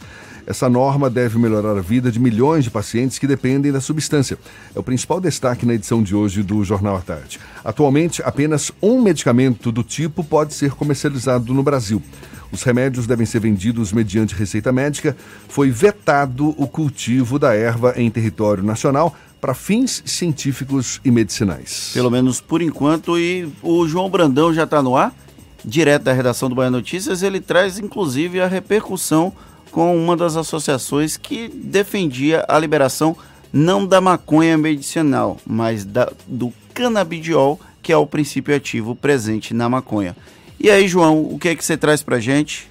Essa 0.45 0.69
norma 0.69 1.09
deve 1.09 1.39
melhorar 1.39 1.77
a 1.77 1.81
vida 1.81 2.11
de 2.11 2.19
milhões 2.19 2.63
de 2.63 2.69
pacientes 2.69 3.17
que 3.17 3.25
dependem 3.25 3.71
da 3.71 3.81
substância. 3.81 4.37
É 4.75 4.79
o 4.79 4.83
principal 4.83 5.19
destaque 5.19 5.65
na 5.65 5.73
edição 5.73 6.03
de 6.03 6.15
hoje 6.15 6.43
do 6.43 6.63
Jornal 6.63 6.95
à 6.95 7.01
Tarde. 7.01 7.39
Atualmente, 7.63 8.21
apenas 8.23 8.71
um 8.81 9.01
medicamento 9.01 9.71
do 9.71 9.83
tipo 9.83 10.23
pode 10.23 10.53
ser 10.53 10.71
comercializado 10.71 11.53
no 11.53 11.63
Brasil. 11.63 12.01
Os 12.51 12.63
remédios 12.63 13.07
devem 13.07 13.25
ser 13.25 13.39
vendidos 13.39 13.93
mediante 13.93 14.35
receita 14.35 14.71
médica. 14.71 15.15
Foi 15.47 15.71
vetado 15.71 16.49
o 16.57 16.67
cultivo 16.67 17.39
da 17.39 17.55
erva 17.55 17.93
em 17.95 18.11
território 18.11 18.61
nacional 18.61 19.15
para 19.41 19.55
fins 19.55 20.03
científicos 20.05 21.01
e 21.03 21.09
medicinais. 21.09 21.89
Pelo 21.93 22.11
menos 22.11 22.39
por 22.39 22.61
enquanto. 22.61 23.17
E 23.17 23.51
o 23.63 23.87
João 23.87 24.09
Brandão 24.09 24.53
já 24.53 24.63
está 24.63 24.81
no 24.83 24.95
ar, 24.95 25.11
direto 25.65 26.03
da 26.03 26.13
redação 26.13 26.47
do 26.47 26.55
Bahia 26.55 26.69
Notícias. 26.69 27.23
Ele 27.23 27.41
traz 27.41 27.79
inclusive 27.79 28.39
a 28.39 28.47
repercussão 28.47 29.33
com 29.71 29.97
uma 29.97 30.15
das 30.15 30.37
associações 30.37 31.17
que 31.17 31.47
defendia 31.47 32.45
a 32.47 32.59
liberação 32.59 33.17
não 33.51 33.85
da 33.85 33.99
maconha 33.99 34.57
medicinal, 34.57 35.37
mas 35.45 35.83
da, 35.83 36.09
do 36.27 36.53
canabidiol, 36.73 37.59
que 37.81 37.91
é 37.91 37.97
o 37.97 38.07
princípio 38.07 38.55
ativo 38.55 38.95
presente 38.95 39.53
na 39.53 39.67
maconha. 39.67 40.15
E 40.59 40.69
aí, 40.69 40.87
João, 40.87 41.23
o 41.23 41.39
que 41.39 41.49
é 41.49 41.55
que 41.55 41.65
você 41.65 41.75
traz 41.75 42.03
pra 42.03 42.19
gente? 42.19 42.69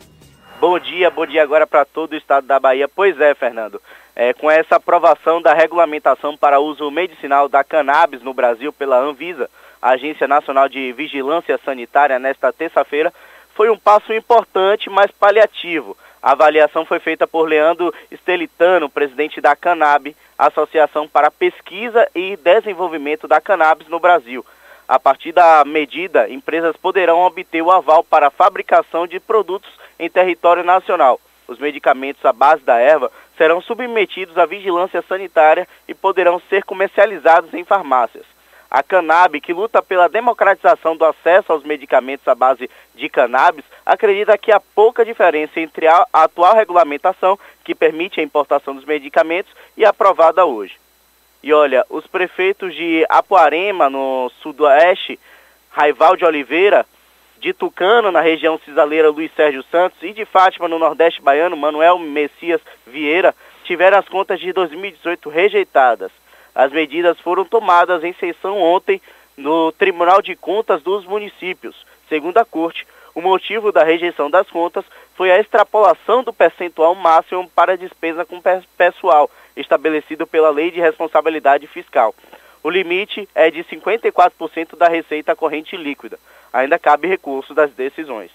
Bom 0.60 0.78
dia, 0.78 1.10
bom 1.10 1.26
dia 1.26 1.42
agora 1.42 1.66
para 1.66 1.84
todo 1.84 2.12
o 2.12 2.16
estado 2.16 2.46
da 2.46 2.60
Bahia. 2.60 2.88
Pois 2.88 3.18
é, 3.20 3.34
Fernando. 3.34 3.80
É, 4.14 4.34
com 4.34 4.50
essa 4.50 4.76
aprovação 4.76 5.40
da 5.40 5.54
regulamentação 5.54 6.36
para 6.36 6.60
uso 6.60 6.90
medicinal 6.90 7.48
da 7.48 7.64
cannabis 7.64 8.22
no 8.22 8.34
Brasil 8.34 8.72
pela 8.72 8.98
Anvisa, 8.98 9.48
Agência 9.80 10.28
Nacional 10.28 10.68
de 10.68 10.92
Vigilância 10.92 11.58
Sanitária, 11.64 12.18
nesta 12.18 12.52
terça-feira, 12.52 13.12
foi 13.54 13.70
um 13.70 13.78
passo 13.78 14.12
importante, 14.12 14.90
mas 14.90 15.10
paliativo 15.10 15.96
a 16.22 16.32
avaliação 16.32 16.84
foi 16.84 17.00
feita 17.00 17.26
por 17.26 17.48
Leandro 17.48 17.94
Estelitano, 18.10 18.90
presidente 18.90 19.40
da 19.40 19.56
Canab, 19.56 20.14
Associação 20.36 21.08
para 21.08 21.30
Pesquisa 21.30 22.06
e 22.14 22.36
Desenvolvimento 22.36 23.26
da 23.26 23.40
Cannabis 23.40 23.88
no 23.88 23.98
Brasil. 23.98 24.44
A 24.86 24.98
partir 24.98 25.32
da 25.32 25.64
medida, 25.64 26.28
empresas 26.28 26.76
poderão 26.76 27.20
obter 27.20 27.62
o 27.62 27.70
aval 27.70 28.04
para 28.04 28.26
a 28.26 28.30
fabricação 28.30 29.06
de 29.06 29.18
produtos 29.18 29.70
em 29.98 30.10
território 30.10 30.62
nacional. 30.62 31.18
Os 31.50 31.58
medicamentos 31.58 32.24
à 32.24 32.32
base 32.32 32.62
da 32.62 32.78
erva 32.78 33.10
serão 33.36 33.60
submetidos 33.60 34.38
à 34.38 34.46
vigilância 34.46 35.02
sanitária 35.02 35.66
e 35.88 35.92
poderão 35.92 36.40
ser 36.48 36.62
comercializados 36.62 37.52
em 37.52 37.64
farmácias. 37.64 38.24
A 38.70 38.84
Canab, 38.84 39.40
que 39.40 39.52
luta 39.52 39.82
pela 39.82 40.08
democratização 40.08 40.96
do 40.96 41.04
acesso 41.04 41.52
aos 41.52 41.64
medicamentos 41.64 42.28
à 42.28 42.36
base 42.36 42.70
de 42.94 43.08
cannabis, 43.08 43.64
acredita 43.84 44.38
que 44.38 44.52
há 44.52 44.60
pouca 44.60 45.04
diferença 45.04 45.58
entre 45.58 45.88
a 45.88 46.06
atual 46.12 46.54
regulamentação, 46.54 47.36
que 47.64 47.74
permite 47.74 48.20
a 48.20 48.22
importação 48.22 48.72
dos 48.72 48.84
medicamentos, 48.84 49.52
e 49.76 49.84
a 49.84 49.88
aprovada 49.90 50.46
hoje. 50.46 50.76
E 51.42 51.52
olha, 51.52 51.84
os 51.90 52.06
prefeitos 52.06 52.72
de 52.76 53.04
Apuarema, 53.08 53.90
no 53.90 54.30
sudoeste, 54.40 55.18
Raival 55.72 56.14
de 56.14 56.24
Oliveira, 56.24 56.86
de 57.40 57.54
Tucano, 57.54 58.12
na 58.12 58.20
região 58.20 58.58
cisaleira 58.64 59.10
Luiz 59.10 59.32
Sérgio 59.34 59.64
Santos, 59.70 59.98
e 60.02 60.12
de 60.12 60.24
Fátima, 60.24 60.68
no 60.68 60.78
Nordeste 60.78 61.22
Baiano, 61.22 61.56
Manuel 61.56 61.98
Messias 61.98 62.60
Vieira, 62.86 63.34
tiveram 63.64 63.98
as 63.98 64.08
contas 64.08 64.38
de 64.38 64.52
2018 64.52 65.28
rejeitadas. 65.30 66.12
As 66.54 66.70
medidas 66.70 67.18
foram 67.20 67.44
tomadas 67.44 68.04
em 68.04 68.12
sessão 68.12 68.60
ontem 68.60 69.00
no 69.36 69.72
Tribunal 69.72 70.20
de 70.20 70.36
Contas 70.36 70.82
dos 70.82 71.06
Municípios. 71.06 71.86
Segundo 72.08 72.36
a 72.38 72.44
Corte, 72.44 72.86
o 73.14 73.20
motivo 73.22 73.72
da 73.72 73.82
rejeição 73.82 74.30
das 74.30 74.48
contas 74.50 74.84
foi 75.14 75.30
a 75.30 75.38
extrapolação 75.40 76.22
do 76.22 76.32
percentual 76.32 76.94
máximo 76.94 77.50
para 77.54 77.76
despesa 77.76 78.24
com 78.24 78.40
pessoal, 78.76 79.30
estabelecido 79.56 80.26
pela 80.26 80.50
Lei 80.50 80.70
de 80.70 80.80
Responsabilidade 80.80 81.66
Fiscal. 81.66 82.14
O 82.62 82.70
limite 82.70 83.28
é 83.34 83.50
de 83.50 83.64
54% 83.64 84.76
da 84.76 84.88
receita 84.88 85.34
corrente 85.34 85.76
líquida. 85.76 86.18
Ainda 86.52 86.78
cabe 86.78 87.08
recurso 87.08 87.54
das 87.54 87.72
decisões. 87.72 88.30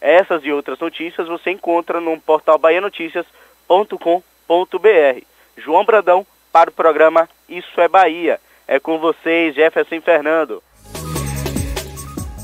Essas 0.00 0.44
e 0.44 0.52
outras 0.52 0.78
notícias 0.78 1.26
você 1.28 1.50
encontra 1.50 2.00
no 2.00 2.18
portal 2.20 2.58
baianoticias.com.br. 2.58 5.22
João 5.56 5.84
Brandão, 5.84 6.26
para 6.52 6.70
o 6.70 6.72
programa 6.72 7.28
Isso 7.48 7.80
é 7.80 7.88
Bahia. 7.88 8.40
É 8.66 8.80
com 8.80 8.98
vocês, 8.98 9.54
Jefferson 9.54 10.00
Fernando. 10.00 10.62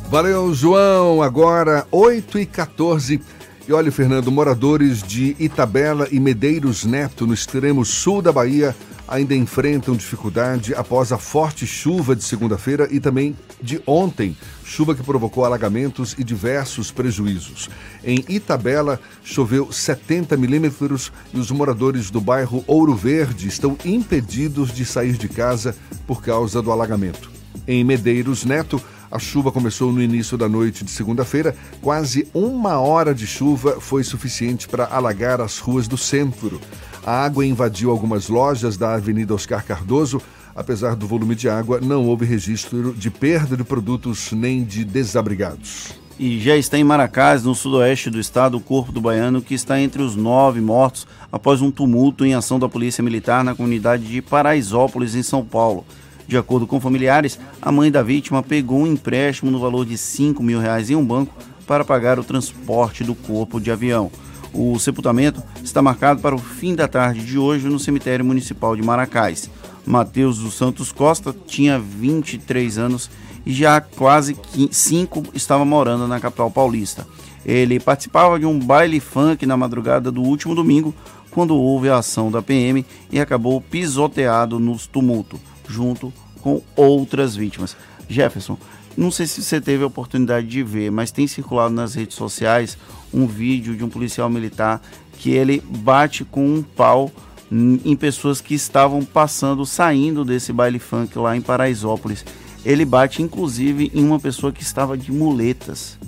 Valeu, 0.09 0.55
João. 0.55 1.23
Agora 1.23 1.87
8 1.91 2.39
e 2.39 2.47
14 2.47 3.21
e 3.67 3.73
olha, 3.73 3.91
Fernando, 3.91 4.31
moradores 4.31 5.03
de 5.03 5.35
Itabela 5.41 6.07
e 6.13 6.21
Medeiros 6.21 6.85
Neto, 6.85 7.27
no 7.27 7.33
extremo 7.33 7.83
sul 7.83 8.21
da 8.21 8.31
Bahia, 8.31 8.77
ainda 9.07 9.35
enfrentam 9.35 9.95
dificuldade 9.95 10.75
após 10.75 11.13
a 11.13 11.19
forte 11.19 11.67
chuva 11.67 12.17
de 12.17 12.25
segunda-feira 12.25 12.89
e 12.91 13.01
também 13.01 13.37
de 13.61 13.81
ontem, 13.87 14.37
chuva 14.65 14.95
que 14.95 15.03
provocou 15.03 15.45
alagamentos 15.45 16.15
e 16.19 16.25
diversos 16.25 16.91
prejuízos. 16.91 17.69
Em 18.03 18.25
Itabela, 18.29 19.01
choveu 19.23 19.71
70 19.71 20.37
milímetros 20.37 21.13
e 21.33 21.39
os 21.39 21.51
moradores 21.51 22.11
do 22.11 22.21
bairro 22.21 22.65
Ouro 22.67 22.95
Verde 22.95 23.49
estão 23.49 23.77
impedidos 23.85 24.73
de 24.73 24.85
sair 24.85 25.17
de 25.17 25.29
casa 25.29 25.77
por 26.07 26.23
causa 26.23 26.61
do 26.61 26.73
alagamento. 26.73 27.31
Em 27.67 27.83
Medeiros 27.85 28.45
Neto, 28.45 28.83
a 29.15 29.19
chuva 29.21 29.53
começou 29.53 29.93
no 29.93 30.03
início 30.03 30.37
da 30.37 30.49
noite 30.49 30.85
de 30.85 30.91
segunda-feira. 30.91 31.57
Quase 31.81 32.27
uma 32.35 32.81
hora 32.81 33.15
de 33.15 33.29
chuva 33.29 33.81
foi 33.81 34.03
suficiente 34.03 34.67
para 34.67 34.87
alagar 34.87 35.41
as 35.41 35.59
ruas 35.61 35.87
do 35.87 35.97
centro. 35.97 36.61
A 37.07 37.25
água 37.25 37.45
invadiu 37.45 37.91
algumas 37.91 38.29
lojas 38.29 38.79
da 38.79 38.95
Avenida 38.95 39.35
Oscar 39.35 39.63
Cardoso. 39.63 40.23
Apesar 40.57 40.97
do 40.97 41.07
volume 41.07 41.35
de 41.35 41.49
água, 41.49 41.79
não 41.81 42.07
houve 42.07 42.25
registro 42.25 42.95
de 42.95 43.11
perda 43.11 43.57
de 43.57 43.65
produtos 43.65 44.33
nem 44.33 44.65
de 44.65 44.85
desabrigados. 44.85 45.93
E 46.19 46.39
já 46.41 46.57
está 46.57 46.79
em 46.79 46.85
Maracás, 46.85 47.43
no 47.43 47.55
sudoeste 47.55 48.09
do 48.09 48.21
estado, 48.21 48.57
o 48.57 48.61
corpo 48.61 48.93
do 48.93 49.01
baiano, 49.01 49.43
que 49.43 49.53
está 49.53 49.81
entre 49.81 50.01
os 50.01 50.17
nove 50.17 50.61
mortos 50.61 51.07
após 51.31 51.61
um 51.61 51.71
tumulto 51.71 52.25
em 52.25 52.35
ação 52.35 52.59
da 52.59 52.69
Polícia 52.69 53.03
Militar 53.03 53.45
na 53.45 53.55
comunidade 53.55 54.05
de 54.05 54.23
Paraisópolis, 54.23 55.15
em 55.15 55.23
São 55.23 55.45
Paulo. 55.45 55.85
De 56.27 56.39
acordo 56.39 56.67
com 56.67 56.81
familiares, 56.81 57.39
a 57.61 57.71
mãe 57.71 57.91
da 57.91 58.03
vítima 58.03 58.43
pegou 58.43 58.79
um 58.79 58.87
empréstimo 58.87 59.51
no 59.51 59.59
valor 59.59 59.85
de 59.85 59.99
5 59.99 60.43
mil 60.43 60.61
reais 60.61 60.89
em 60.89 60.97
um 60.97 61.05
banco 61.05 61.35
para 61.67 61.85
pagar 61.85 62.19
o 62.19 62.25
transporte 62.25 63.05
do 63.05 63.15
corpo 63.15 63.61
de 63.61 63.71
avião. 63.71 64.11
O 64.55 64.79
sepultamento 64.79 65.43
está 65.65 65.83
marcado 65.83 66.21
para 66.21 66.35
o 66.35 66.39
fim 66.39 66.77
da 66.77 66.87
tarde 66.87 67.27
de 67.27 67.37
hoje 67.37 67.67
no 67.69 67.81
cemitério 67.81 68.25
municipal 68.25 68.77
de 68.77 68.83
Maracás. 68.83 69.51
Matheus 69.85 70.39
dos 70.39 70.55
Santos 70.55 70.93
Costa, 70.93 71.35
tinha 71.47 71.77
23 71.77 72.79
anos 72.79 73.11
e 73.45 73.53
já 73.53 73.81
quase 73.81 74.37
5 74.71 75.25
estava 75.35 75.65
morando 75.65 76.07
na 76.07 76.21
capital 76.21 76.53
paulista. 76.53 77.05
Ele 77.45 77.81
participava 77.81 78.39
de 78.39 78.47
um 78.47 78.59
baile 78.59 79.01
funk 79.01 79.45
na 79.45 79.57
madrugada 79.57 80.11
do 80.11 80.23
último 80.23 80.55
domingo, 80.55 80.95
quando 81.33 81.57
houve 81.57 81.91
a 81.91 81.99
ação 81.99 82.31
da 82.31 82.41
PM 82.41 82.87
e 83.11 83.19
acabou 83.19 83.61
pisoteado 83.61 84.61
nos 84.61 84.87
tumultos, 84.87 85.41
junto 85.69 86.13
com 86.41 86.63
outras 86.77 87.35
vítimas. 87.35 87.77
Jefferson, 88.09 88.57
não 88.97 89.11
sei 89.11 89.27
se 89.27 89.43
você 89.43 89.61
teve 89.61 89.83
a 89.83 89.89
oportunidade 89.89 90.47
de 90.47 90.63
ver, 90.63 90.93
mas 90.93 91.11
tem 91.11 91.27
circulado 91.27 91.75
nas 91.75 91.95
redes 91.95 92.17
sociais 92.17 92.79
um 93.15 93.27
vídeo 93.27 93.77
de 93.77 93.85
um 93.85 93.89
policial 93.89 94.29
militar 94.29 94.83
que 95.19 95.31
ele 95.31 95.63
bate 95.67 96.25
com 96.25 96.45
um 96.47 96.63
pau 96.63 97.11
em 97.51 97.95
pessoas 97.95 98.41
que 98.41 98.55
estavam 98.55 99.05
passando, 99.05 99.65
saindo 99.65 100.25
desse 100.25 100.53
baile 100.53 100.81
funk 100.81 101.17
lá 101.17 101.37
em 101.37 101.41
Paraisópolis. 101.41 102.25
Ele 102.65 102.85
bate 102.85 103.23
inclusive 103.23 103.93
em 103.95 104.05
uma 104.05 104.19
pessoa 104.19 104.53
que 104.53 104.63
estava 104.63 104.99
de 104.99 105.13
muletas. 105.13 105.99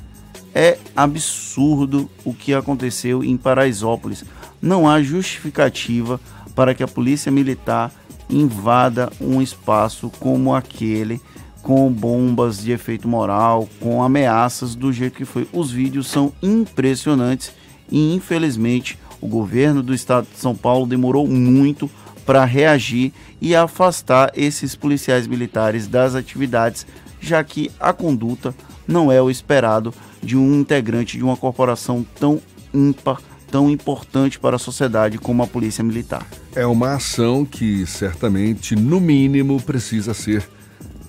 É 0.55 0.79
absurdo 0.97 2.11
o 2.25 2.35
que 2.35 2.53
aconteceu 2.53 3.23
em 3.23 3.37
Paraisópolis. 3.37 4.25
Não 4.61 4.89
há 4.89 5.01
justificativa 5.03 6.21
para 6.55 6.75
que 6.75 6.83
a 6.83 6.89
polícia 6.89 7.31
militar 7.31 7.93
invada 8.29 9.13
um 9.21 9.41
espaço 9.41 10.11
como 10.19 10.55
aquele 10.55 11.21
com 11.67 11.93
bombas 11.93 12.63
de 12.63 12.71
efeito 12.71 13.09
moral, 13.09 13.69
com 13.81 14.01
ameaças 14.01 14.77
do 14.77 14.93
jeito 14.93 15.17
que 15.17 15.25
foi. 15.25 15.49
Os 15.53 15.69
vídeos 15.69 16.07
são 16.07 16.33
impressionantes 16.41 17.51
e 17.91 18.15
infelizmente 18.15 18.97
o 19.21 19.27
governo 19.27 19.83
do 19.83 19.93
estado 19.93 20.29
de 20.33 20.39
São 20.39 20.55
Paulo 20.55 20.87
demorou 20.87 21.27
muito 21.27 21.91
para 22.25 22.45
reagir 22.45 23.13
e 23.41 23.53
afastar 23.57 24.31
esses 24.37 24.77
policiais 24.77 25.27
militares 25.27 25.89
das 25.89 26.15
atividades, 26.15 26.87
já 27.21 27.43
que 27.43 27.69
a 27.81 27.93
conduta 27.93 28.55
não 28.87 29.11
é 29.11 29.21
o 29.21 29.29
esperado 29.29 29.93
de 30.23 30.37
um 30.37 30.61
integrante 30.61 31.19
de 31.19 31.25
uma 31.25 31.37
corporação 31.37 32.07
tão 32.21 32.41
ímpar, 32.73 33.21
tão 33.51 33.69
importante 33.69 34.39
para 34.39 34.55
a 34.55 34.61
sociedade 34.61 35.19
como 35.19 35.43
a 35.43 35.49
Polícia 35.49 35.83
Militar. 35.83 36.25
É 36.55 36.65
uma 36.65 36.95
ação 36.95 37.45
que 37.45 37.85
certamente, 37.87 38.77
no 38.77 39.01
mínimo, 39.01 39.61
precisa 39.61 40.15
ser 40.15 40.49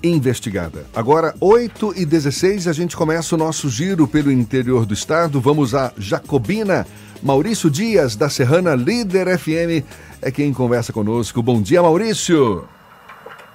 investigada. 0.03 0.86
Agora, 0.95 1.34
8 1.40 1.94
e 1.95 2.06
16 2.06 2.68
a 2.68 2.74
gente 2.74 2.95
começa 2.95 3.36
o 3.36 3.38
nosso 3.38 3.69
giro 3.69 4.07
pelo 4.07 4.32
interior 4.32 4.86
do 4.86 4.94
estado. 4.94 5.40
Vamos 5.40 5.74
a 5.74 5.94
Jacobina. 5.98 6.86
Maurício 7.22 7.69
Dias, 7.69 8.15
da 8.15 8.30
Serrana 8.30 8.76
Líder 8.76 9.38
FM, 9.38 9.84
é 10.22 10.32
quem 10.32 10.53
conversa 10.53 10.94
conosco. 10.94 11.41
Bom 11.41 11.61
dia, 11.61 11.82
Maurício. 11.82 12.68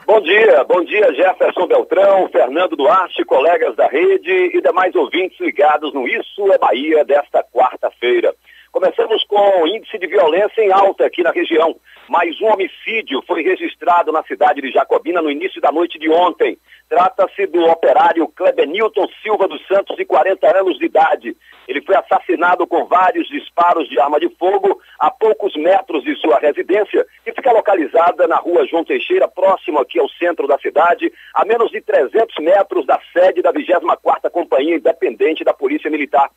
Bom 0.06 0.20
dia, 0.20 0.64
bom 0.64 0.84
dia 0.84 1.14
Jefferson 1.14 1.66
Beltrão, 1.66 2.28
Fernando 2.28 2.76
Duarte, 2.76 3.24
colegas 3.24 3.74
da 3.76 3.86
rede 3.86 4.50
e 4.52 4.60
demais 4.60 4.94
ouvintes 4.94 5.40
ligados 5.40 5.94
no 5.94 6.06
Isso 6.06 6.52
é 6.52 6.58
Bahia 6.58 7.04
desta 7.04 7.42
quarta-feira. 7.44 8.34
Começamos 8.72 9.21
com 9.42 9.66
índice 9.66 9.98
de 9.98 10.06
violência 10.06 10.62
em 10.62 10.70
alta 10.70 11.04
aqui 11.04 11.20
na 11.20 11.32
região. 11.32 11.74
Mais 12.08 12.40
um 12.40 12.46
homicídio 12.46 13.22
foi 13.26 13.42
registrado 13.42 14.12
na 14.12 14.22
cidade 14.22 14.60
de 14.60 14.70
Jacobina 14.70 15.20
no 15.20 15.30
início 15.30 15.60
da 15.60 15.72
noite 15.72 15.98
de 15.98 16.08
ontem. 16.08 16.56
Trata-se 16.88 17.46
do 17.46 17.64
operário 17.64 18.28
Klebenilton 18.28 19.06
Silva 19.20 19.48
dos 19.48 19.66
Santos, 19.66 19.96
de 19.96 20.04
40 20.04 20.58
anos 20.58 20.78
de 20.78 20.84
idade. 20.84 21.36
Ele 21.66 21.80
foi 21.80 21.96
assassinado 21.96 22.66
com 22.66 22.84
vários 22.84 23.26
disparos 23.28 23.88
de 23.88 23.98
arma 23.98 24.20
de 24.20 24.28
fogo 24.38 24.80
a 25.00 25.10
poucos 25.10 25.56
metros 25.56 26.04
de 26.04 26.14
sua 26.16 26.38
residência, 26.38 27.04
que 27.24 27.32
fica 27.32 27.50
localizada 27.50 28.28
na 28.28 28.36
rua 28.36 28.66
João 28.66 28.84
Teixeira, 28.84 29.26
próximo 29.26 29.80
aqui 29.80 29.98
ao 29.98 30.08
centro 30.10 30.46
da 30.46 30.58
cidade, 30.58 31.12
a 31.34 31.44
menos 31.44 31.70
de 31.70 31.80
300 31.80 32.36
metros 32.40 32.86
da 32.86 33.00
sede 33.12 33.42
da 33.42 33.52
24ª 33.52 34.30
Companhia 34.30 34.76
Independente 34.76 35.42
da 35.42 35.54
Polícia 35.54 35.90
Militar. 35.90 36.30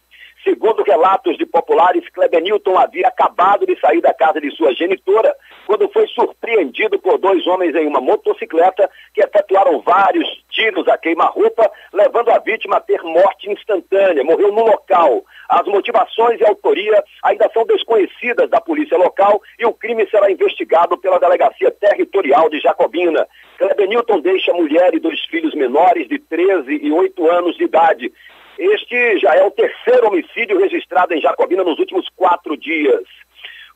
Segundo 0.46 0.84
relatos 0.84 1.36
de 1.40 1.46
populares, 1.48 2.08
Klebenilton 2.10 2.78
havia 2.78 3.08
acabado 3.08 3.66
de 3.66 3.76
sair 3.80 4.00
da 4.00 4.14
casa 4.14 4.40
de 4.40 4.52
sua 4.52 4.76
genitora 4.76 5.36
quando 5.66 5.90
foi 5.90 6.06
surpreendido 6.10 7.00
por 7.00 7.18
dois 7.18 7.48
homens 7.48 7.74
em 7.74 7.88
uma 7.88 8.00
motocicleta 8.00 8.88
que 9.12 9.24
efetuaram 9.24 9.82
vários 9.82 10.28
tiros 10.52 10.88
a 10.88 11.00
queima-roupa, 11.00 11.72
levando 11.92 12.30
a 12.30 12.38
vítima 12.38 12.78
a 12.78 12.80
ter 12.80 13.02
morte 13.02 13.50
instantânea. 13.50 14.24
Morreu 14.24 14.52
no 14.52 14.66
local. 14.66 15.24
As 15.50 15.66
motivações 15.66 16.40
e 16.40 16.46
autoria 16.46 17.04
ainda 17.24 17.50
são 17.52 17.66
desconhecidas 17.66 18.48
da 18.48 18.62
polícia 18.62 19.00
local 19.00 19.42
e 19.58 19.66
o 19.66 19.74
crime 19.74 20.08
será 20.12 20.30
investigado 20.30 20.96
pela 21.00 21.20
Delegacia 21.20 21.72
Territorial 21.72 22.52
de 22.52 22.60
Jacobina. 22.60 23.28
Klebenilton 23.58 24.20
deixa 24.20 24.54
mulher 24.54 24.94
e 24.94 25.00
dois 25.00 25.20
filhos 25.26 25.56
menores 25.56 26.08
de 26.08 26.20
13 26.20 26.82
e 26.84 26.92
8 26.92 27.32
anos 27.32 27.58
de 27.58 27.64
idade. 27.64 28.14
Este 28.57 29.19
já 29.19 29.36
é 29.36 29.44
o 29.44 29.52
terceiro 29.52 30.07
homicídio 30.07 30.57
registrado 30.57 31.14
em 31.14 31.22
Jacobina 31.22 31.64
nos 31.64 31.77
últimos 31.77 32.07
quatro 32.15 32.56
dias. 32.56 33.03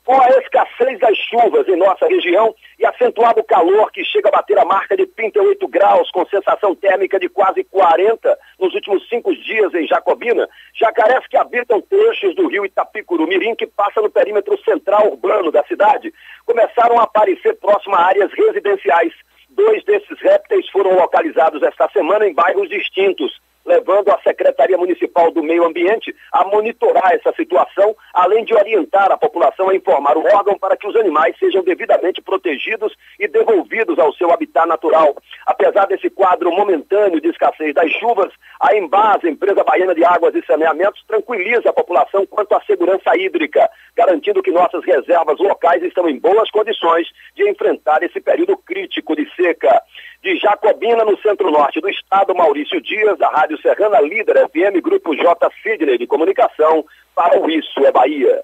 Com 0.06 0.20
a 0.20 0.30
escassez 0.30 0.98
das 1.00 1.18
chuvas 1.18 1.68
em 1.68 1.76
nossa 1.76 2.08
região 2.08 2.56
e 2.80 2.86
acentuado 2.86 3.44
calor 3.44 3.92
que 3.92 4.06
chega 4.06 4.30
a 4.30 4.32
bater 4.32 4.58
a 4.58 4.64
marca 4.64 4.96
de 4.96 5.06
38 5.06 5.68
graus, 5.68 6.10
com 6.12 6.26
sensação 6.28 6.74
térmica 6.74 7.20
de 7.20 7.28
quase 7.28 7.64
40 7.66 8.40
nos 8.58 8.74
últimos 8.74 9.08
cinco 9.10 9.36
dias 9.36 9.74
em 9.74 9.86
Jacobina, 9.86 10.48
jacarés 10.74 11.28
que 11.28 11.38
habitam 11.38 11.82
trechos 11.82 12.34
do 12.36 12.48
rio 12.48 12.66
Itapicuru-Mirim, 12.66 13.56
que 13.56 13.68
passa 13.68 14.02
no 14.02 14.10
perímetro 14.10 14.58
central 14.64 15.10
urbano 15.12 15.52
da 15.52 15.64
cidade, 15.66 16.14
começaram 16.46 16.98
a 17.00 17.04
aparecer 17.04 17.56
próximo 17.58 17.96
a 17.96 18.06
áreas 18.06 18.32
residenciais. 18.32 19.14
Dois 19.50 19.84
desses 19.84 20.20
répteis 20.22 20.70
foram 20.70 20.96
localizados 20.96 21.62
esta 21.62 21.90
semana 21.90 22.26
em 22.26 22.34
bairros 22.34 22.70
distintos 22.70 23.40
levando 23.70 24.10
a 24.10 24.20
Secretaria 24.24 24.78
Municipal 24.78 25.32
do 25.32 25.44
Meio 25.44 25.64
Ambiente 25.64 26.16
a 26.34 26.44
monitorar 26.44 27.14
essa 27.14 27.32
situação, 27.34 27.96
além 28.12 28.44
de 28.44 28.56
orientar 28.56 29.12
a 29.12 29.18
população 29.18 29.70
a 29.70 29.76
informar 29.76 30.18
o 30.18 30.26
órgão 30.26 30.58
para 30.58 30.76
que 30.76 30.88
os 30.88 30.96
animais 30.96 31.38
sejam 31.38 31.64
devidamente 31.64 32.20
protegidos 32.20 32.92
e 33.20 33.28
devolvidos 33.28 34.00
ao 34.00 34.12
seu 34.14 34.34
habitat 34.34 34.68
natural. 34.68 35.16
Apesar 35.46 35.86
desse 35.86 36.10
quadro 36.10 36.52
momentâneo 36.52 37.22
de 37.22 37.30
escassez 37.30 37.74
das 37.76 37.92
chuvas, 37.92 38.34
a 38.60 38.76
Embasa, 38.76 39.30
empresa 39.30 39.64
baiana 39.64 39.94
de 39.94 40.04
águas 40.04 40.34
e 40.34 40.44
saneamentos, 40.46 41.04
tranquiliza 41.08 41.70
a 41.70 41.74
população 41.74 42.26
quanto 42.26 42.56
à 42.56 42.62
segurança 42.62 43.16
hídrica, 43.16 43.70
garantindo 43.96 44.42
que 44.42 44.52
nossas 44.52 44.84
reservas 44.84 45.38
locais 45.40 45.84
estão 45.84 46.10
em 46.10 46.18
boas 46.18 46.50
condições 46.50 47.08
de 47.36 47.48
enfrentar 47.48 48.02
esse 48.02 48.20
período 48.20 48.58
crítico 48.58 49.16
de 49.16 49.30
seca 49.36 49.82
de 50.24 50.38
Jacobina, 50.38 51.06
no 51.06 51.18
centro-norte 51.20 51.80
do 51.80 51.90
estado, 51.90 52.36
Maurício 52.36 52.82
Dias, 52.82 53.18
da 53.18 53.30
Rádio 53.30 53.60
Serrana 53.62 54.02
Líder 54.02 54.50
FM, 54.50 54.84
Grupo 54.84 55.16
J. 55.16 55.50
Sidney 55.64 55.98
de 55.98 56.06
Comunicação, 56.06 56.84
para 57.16 57.40
o 57.40 57.50
Isso 57.50 57.80
é 57.86 57.92
Bahia. 57.92 58.44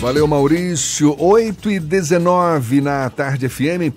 Valeu, 0.00 0.26
Maurício. 0.26 1.14
8 1.22 1.70
e 1.70 1.78
19 1.78 2.80
na 2.80 3.08
Tarde 3.10 3.48
FM. 3.48 3.94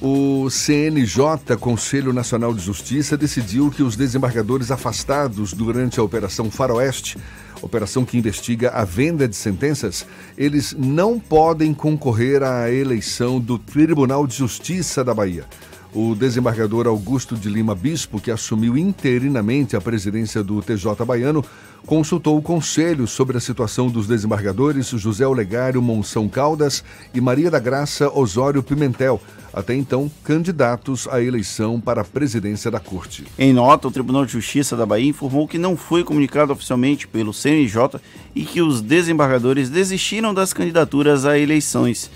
O 0.00 0.48
CNJ, 0.48 1.56
Conselho 1.58 2.12
Nacional 2.12 2.54
de 2.54 2.60
Justiça, 2.60 3.18
decidiu 3.18 3.70
que 3.70 3.82
os 3.82 3.96
desembargadores 3.96 4.70
afastados 4.70 5.52
durante 5.52 6.00
a 6.00 6.02
Operação 6.02 6.50
Faroeste, 6.50 7.18
operação 7.60 8.06
que 8.06 8.16
investiga 8.16 8.70
a 8.70 8.82
venda 8.82 9.28
de 9.28 9.36
sentenças, 9.36 10.06
eles 10.38 10.72
não 10.72 11.20
podem 11.20 11.74
concorrer 11.74 12.42
à 12.42 12.70
eleição 12.72 13.38
do 13.38 13.58
Tribunal 13.58 14.26
de 14.26 14.36
Justiça 14.36 15.04
da 15.04 15.12
Bahia. 15.12 15.44
O 15.92 16.14
desembargador 16.14 16.86
Augusto 16.86 17.34
de 17.34 17.48
Lima 17.48 17.74
Bispo, 17.74 18.20
que 18.20 18.30
assumiu 18.30 18.78
interinamente 18.78 19.74
a 19.74 19.80
presidência 19.80 20.40
do 20.40 20.62
TJ 20.62 21.04
Baiano, 21.04 21.44
consultou 21.84 22.38
o 22.38 22.42
conselho 22.42 23.08
sobre 23.08 23.36
a 23.36 23.40
situação 23.40 23.88
dos 23.88 24.06
desembargadores 24.06 24.86
José 24.90 25.26
Olegário 25.26 25.82
Monção 25.82 26.28
Caldas 26.28 26.84
e 27.12 27.20
Maria 27.20 27.50
da 27.50 27.58
Graça 27.58 28.08
Osório 28.08 28.62
Pimentel, 28.62 29.20
até 29.52 29.74
então 29.74 30.08
candidatos 30.22 31.08
à 31.08 31.20
eleição 31.20 31.80
para 31.80 32.02
a 32.02 32.04
presidência 32.04 32.70
da 32.70 32.78
Corte. 32.78 33.24
Em 33.36 33.52
nota, 33.52 33.88
o 33.88 33.90
Tribunal 33.90 34.24
de 34.24 34.30
Justiça 34.30 34.76
da 34.76 34.86
Bahia 34.86 35.10
informou 35.10 35.48
que 35.48 35.58
não 35.58 35.76
foi 35.76 36.04
comunicado 36.04 36.52
oficialmente 36.52 37.08
pelo 37.08 37.34
CNJ 37.34 38.00
e 38.32 38.44
que 38.44 38.62
os 38.62 38.80
desembargadores 38.80 39.68
desistiram 39.68 40.32
das 40.32 40.52
candidaturas 40.52 41.24
a 41.24 41.36
eleições. 41.36 42.08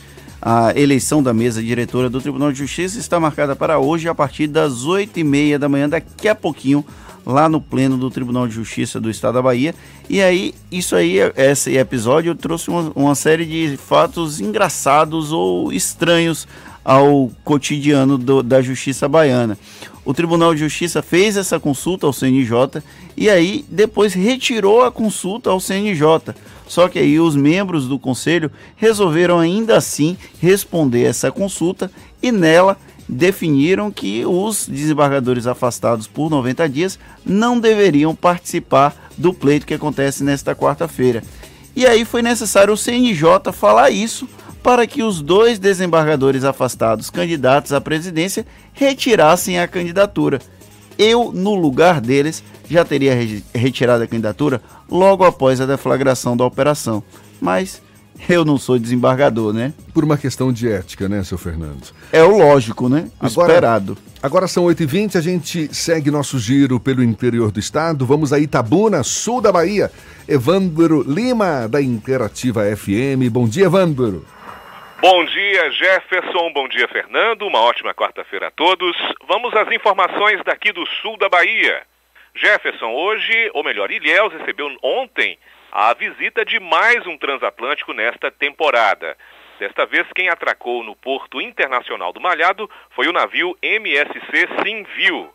A 0.46 0.78
eleição 0.78 1.22
da 1.22 1.32
mesa 1.32 1.62
diretora 1.62 2.10
do 2.10 2.20
Tribunal 2.20 2.52
de 2.52 2.58
Justiça 2.58 2.98
está 2.98 3.18
marcada 3.18 3.56
para 3.56 3.78
hoje 3.78 4.10
a 4.10 4.14
partir 4.14 4.46
das 4.46 4.84
8h30 4.84 5.56
da 5.56 5.70
manhã, 5.70 5.88
daqui 5.88 6.28
a 6.28 6.34
pouquinho, 6.34 6.84
lá 7.24 7.48
no 7.48 7.62
pleno 7.62 7.96
do 7.96 8.10
Tribunal 8.10 8.46
de 8.46 8.52
Justiça 8.52 9.00
do 9.00 9.08
Estado 9.08 9.36
da 9.36 9.42
Bahia. 9.42 9.74
E 10.06 10.20
aí, 10.20 10.54
isso 10.70 10.94
aí, 10.94 11.16
esse 11.34 11.74
episódio 11.78 12.34
trouxe 12.34 12.68
uma, 12.68 12.92
uma 12.94 13.14
série 13.14 13.46
de 13.46 13.78
fatos 13.78 14.38
engraçados 14.38 15.32
ou 15.32 15.72
estranhos 15.72 16.46
ao 16.84 17.30
cotidiano 17.42 18.18
do, 18.18 18.42
da 18.42 18.60
justiça 18.60 19.08
baiana. 19.08 19.56
O 20.04 20.12
Tribunal 20.12 20.52
de 20.52 20.60
Justiça 20.60 21.00
fez 21.00 21.38
essa 21.38 21.58
consulta 21.58 22.06
ao 22.06 22.12
CNJ 22.12 22.82
e 23.16 23.30
aí 23.30 23.64
depois 23.70 24.12
retirou 24.12 24.82
a 24.82 24.92
consulta 24.92 25.48
ao 25.48 25.58
CNJ. 25.58 26.34
Só 26.66 26.88
que 26.88 26.98
aí 26.98 27.20
os 27.20 27.36
membros 27.36 27.86
do 27.86 27.98
conselho 27.98 28.50
resolveram 28.76 29.38
ainda 29.38 29.76
assim 29.76 30.16
responder 30.40 31.04
essa 31.04 31.30
consulta 31.30 31.90
e 32.22 32.32
nela 32.32 32.76
definiram 33.08 33.90
que 33.90 34.24
os 34.24 34.66
desembargadores 34.66 35.46
afastados 35.46 36.06
por 36.06 36.30
90 36.30 36.68
dias 36.68 36.98
não 37.24 37.60
deveriam 37.60 38.14
participar 38.14 39.10
do 39.16 39.32
pleito 39.32 39.66
que 39.66 39.74
acontece 39.74 40.24
nesta 40.24 40.54
quarta-feira. 40.54 41.22
E 41.76 41.86
aí 41.86 42.04
foi 42.04 42.22
necessário 42.22 42.72
o 42.72 42.76
CNJ 42.76 43.52
falar 43.52 43.90
isso 43.90 44.28
para 44.62 44.86
que 44.86 45.02
os 45.02 45.20
dois 45.20 45.58
desembargadores 45.58 46.44
afastados 46.44 47.10
candidatos 47.10 47.72
à 47.72 47.80
presidência 47.80 48.46
retirassem 48.72 49.58
a 49.58 49.68
candidatura. 49.68 50.40
Eu, 50.98 51.32
no 51.32 51.54
lugar 51.54 52.00
deles, 52.00 52.42
já 52.68 52.84
teria 52.84 53.14
retirado 53.54 54.04
a 54.04 54.06
candidatura 54.06 54.62
logo 54.90 55.24
após 55.24 55.60
a 55.60 55.66
deflagração 55.66 56.36
da 56.36 56.44
operação. 56.44 57.02
Mas 57.40 57.82
eu 58.28 58.44
não 58.44 58.56
sou 58.56 58.78
desembargador, 58.78 59.52
né? 59.52 59.72
Por 59.92 60.04
uma 60.04 60.16
questão 60.16 60.52
de 60.52 60.68
ética, 60.68 61.08
né, 61.08 61.22
seu 61.24 61.36
Fernando? 61.36 61.92
É 62.12 62.22
o 62.22 62.36
lógico, 62.38 62.88
né? 62.88 63.08
O 63.20 63.26
Agora, 63.26 63.52
esperado. 63.52 63.98
Agora 64.22 64.48
são 64.48 64.64
8h20, 64.64 65.16
a 65.16 65.20
gente 65.20 65.68
segue 65.74 66.10
nosso 66.10 66.38
giro 66.38 66.80
pelo 66.80 67.02
interior 67.02 67.50
do 67.50 67.60
estado. 67.60 68.06
Vamos 68.06 68.32
a 68.32 68.38
Itabuna, 68.38 69.02
sul 69.02 69.40
da 69.40 69.52
Bahia. 69.52 69.90
Evandro 70.26 71.02
Lima, 71.02 71.68
da 71.68 71.82
Interativa 71.82 72.64
FM. 72.74 73.30
Bom 73.30 73.46
dia, 73.46 73.66
Evandro. 73.66 74.24
Bom 75.06 75.22
dia, 75.26 75.70
Jefferson. 75.70 76.51
Bom 76.55 76.66
dia, 76.66 76.89
Fernando. 76.89 77.47
Uma 77.47 77.60
ótima 77.60 77.93
quarta-feira 77.93 78.47
a 78.47 78.51
todos. 78.51 78.97
Vamos 79.28 79.55
às 79.55 79.70
informações 79.70 80.43
daqui 80.44 80.72
do 80.72 80.86
sul 80.86 81.18
da 81.18 81.28
Bahia. 81.28 81.82
Jefferson, 82.35 82.90
hoje, 82.90 83.51
ou 83.52 83.62
melhor, 83.62 83.90
Ilhéus 83.90 84.32
recebeu 84.32 84.74
ontem 84.82 85.39
a 85.70 85.93
visita 85.93 86.43
de 86.43 86.59
mais 86.59 87.06
um 87.06 87.18
transatlântico 87.18 87.93
nesta 87.93 88.31
temporada. 88.31 89.14
Desta 89.59 89.85
vez, 89.85 90.06
quem 90.14 90.31
atracou 90.31 90.82
no 90.82 90.97
Porto 90.97 91.39
Internacional 91.39 92.10
do 92.10 92.18
Malhado 92.18 92.70
foi 92.89 93.06
o 93.06 93.12
navio 93.12 93.55
MSC 93.60 94.48
Simview 94.64 95.31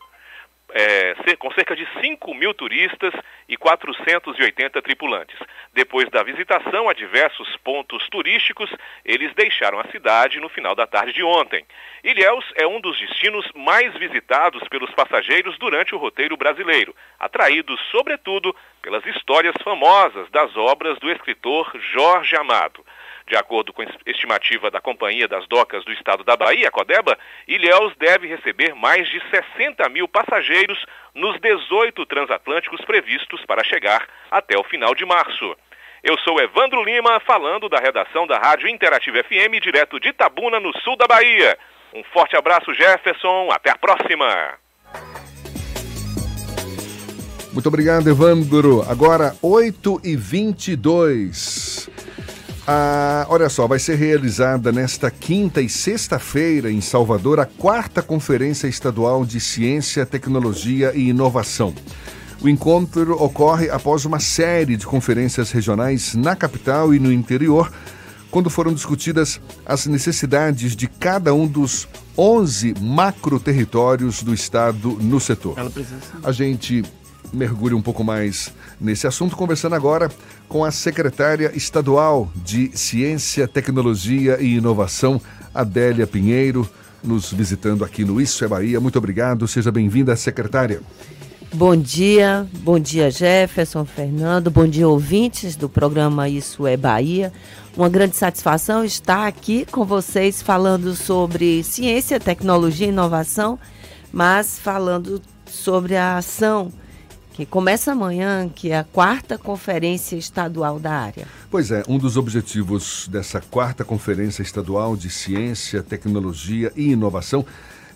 é, 0.71 1.15
com 1.37 1.51
cerca 1.51 1.75
de 1.75 1.87
5 2.01 2.33
mil 2.33 2.53
turistas 2.53 3.13
e 3.47 3.57
480 3.57 4.81
tripulantes. 4.81 5.37
Depois 5.73 6.09
da 6.09 6.23
visitação 6.23 6.89
a 6.89 6.93
diversos 6.93 7.57
pontos 7.57 8.07
turísticos, 8.09 8.69
eles 9.03 9.33
deixaram 9.33 9.79
a 9.79 9.87
cidade 9.91 10.39
no 10.39 10.49
final 10.49 10.75
da 10.75 10.85
tarde 10.85 11.13
de 11.13 11.23
ontem. 11.23 11.65
Ilhéus 12.03 12.45
é 12.55 12.67
um 12.67 12.79
dos 12.79 12.99
destinos 12.99 13.49
mais 13.55 13.93
visitados 13.97 14.67
pelos 14.69 14.91
passageiros 14.91 15.57
durante 15.57 15.95
o 15.95 15.97
roteiro 15.97 16.37
brasileiro, 16.37 16.95
atraídos 17.19 17.79
sobretudo 17.91 18.55
pelas 18.81 19.05
histórias 19.05 19.55
famosas 19.63 20.29
das 20.29 20.55
obras 20.55 20.97
do 20.99 21.11
escritor 21.11 21.71
Jorge 21.93 22.35
Amado. 22.35 22.85
De 23.29 23.37
acordo 23.37 23.71
com 23.71 23.83
a 23.83 23.85
estimativa 24.07 24.71
da 24.71 24.81
Companhia 24.81 25.27
das 25.27 25.47
Docas 25.47 25.85
do 25.85 25.93
Estado 25.93 26.23
da 26.23 26.35
Bahia, 26.35 26.71
Codeba, 26.71 27.15
Ilhéus 27.47 27.93
deve 27.95 28.25
receber 28.25 28.73
mais 28.73 29.07
de 29.07 29.21
60 29.29 29.87
mil 29.89 30.07
passageiros 30.07 30.83
nos 31.13 31.39
18 31.39 32.07
transatlânticos 32.07 32.83
previstos 32.85 33.45
para 33.45 33.63
chegar 33.63 34.07
até 34.31 34.57
o 34.57 34.63
final 34.63 34.95
de 34.95 35.05
março. 35.05 35.55
Eu 36.01 36.17
sou 36.21 36.41
Evandro 36.41 36.83
Lima, 36.83 37.19
falando 37.19 37.69
da 37.69 37.77
redação 37.77 38.25
da 38.25 38.39
Rádio 38.39 38.67
Interativa 38.67 39.23
FM, 39.23 39.61
direto 39.61 39.99
de 39.99 40.09
Itabuna, 40.09 40.59
no 40.59 40.75
sul 40.79 40.97
da 40.97 41.05
Bahia. 41.05 41.55
Um 41.93 42.03
forte 42.05 42.35
abraço, 42.35 42.73
Jefferson. 42.73 43.51
Até 43.51 43.69
a 43.69 43.77
próxima. 43.77 44.57
Muito 47.53 47.67
obrigado, 47.67 48.09
Evandro. 48.09 48.81
Agora, 48.89 49.35
8h22. 49.43 51.98
Ah, 52.71 53.25
olha 53.29 53.49
só, 53.49 53.65
vai 53.65 53.79
ser 53.79 53.95
realizada 53.95 54.71
nesta 54.71 55.09
quinta 55.09 55.59
e 55.59 55.67
sexta-feira 55.67 56.71
em 56.71 56.81
Salvador 56.81 57.39
a 57.39 57.45
quarta 57.47 57.99
Conferência 57.99 58.67
Estadual 58.67 59.25
de 59.25 59.39
Ciência, 59.39 60.05
Tecnologia 60.05 60.91
e 60.93 61.09
Inovação. 61.09 61.73
O 62.39 62.47
encontro 62.47 63.13
ocorre 63.19 63.71
após 63.71 64.05
uma 64.05 64.19
série 64.19 64.77
de 64.77 64.85
conferências 64.85 65.49
regionais 65.49 66.13
na 66.13 66.35
capital 66.35 66.93
e 66.93 66.99
no 66.99 67.11
interior, 67.11 67.73
quando 68.29 68.51
foram 68.51 68.71
discutidas 68.71 69.41
as 69.65 69.87
necessidades 69.87 70.75
de 70.75 70.87
cada 70.87 71.33
um 71.33 71.47
dos 71.47 71.87
11 72.15 72.75
macro-territórios 72.79 74.21
do 74.21 74.31
estado 74.31 74.91
no 75.01 75.19
setor. 75.19 75.55
A 76.23 76.31
gente 76.31 76.83
mergulha 77.33 77.75
um 77.75 77.81
pouco 77.81 78.03
mais 78.03 78.53
nesse 78.79 79.07
assunto, 79.07 79.35
conversando 79.35 79.75
agora 79.75 80.09
com 80.47 80.63
a 80.63 80.71
secretária 80.71 81.51
estadual 81.55 82.31
de 82.35 82.71
Ciência, 82.77 83.47
Tecnologia 83.47 84.37
e 84.41 84.55
Inovação, 84.55 85.21
Adélia 85.53 86.07
Pinheiro, 86.07 86.67
nos 87.03 87.31
visitando 87.31 87.83
aqui 87.83 88.03
no 88.03 88.19
Isso 88.19 88.43
é 88.43 88.47
Bahia. 88.47 88.79
Muito 88.79 88.97
obrigado, 88.97 89.47
seja 89.47 89.71
bem-vinda, 89.71 90.15
secretária. 90.15 90.81
Bom 91.51 91.75
dia, 91.75 92.45
bom 92.59 92.77
dia 92.77 93.09
Jefferson, 93.09 93.83
Fernando, 93.83 94.51
bom 94.51 94.67
dia 94.67 94.87
ouvintes 94.87 95.55
do 95.55 95.67
programa 95.67 96.29
Isso 96.29 96.67
é 96.67 96.77
Bahia. 96.77 97.33
Uma 97.75 97.89
grande 97.89 98.15
satisfação 98.15 98.83
estar 98.83 99.25
aqui 99.25 99.65
com 99.71 99.83
vocês 99.83 100.41
falando 100.43 100.95
sobre 100.95 101.63
ciência, 101.63 102.19
tecnologia 102.19 102.85
e 102.85 102.89
inovação, 102.89 103.57
mas 104.11 104.59
falando 104.59 105.21
sobre 105.47 105.95
a 105.95 106.17
ação 106.17 106.71
que 107.39 107.45
começa 107.45 107.93
amanhã, 107.93 108.49
que 108.53 108.71
é 108.71 108.79
a 108.79 108.83
quarta 108.83 109.37
conferência 109.37 110.17
estadual 110.17 110.77
da 110.77 110.91
área. 110.91 111.25
Pois 111.49 111.71
é, 111.71 111.83
um 111.87 111.97
dos 111.97 112.17
objetivos 112.17 113.07
dessa 113.09 113.39
quarta 113.39 113.85
conferência 113.85 114.41
estadual 114.41 114.97
de 114.97 115.09
ciência, 115.09 115.81
tecnologia 115.81 116.69
e 116.75 116.91
inovação 116.91 117.45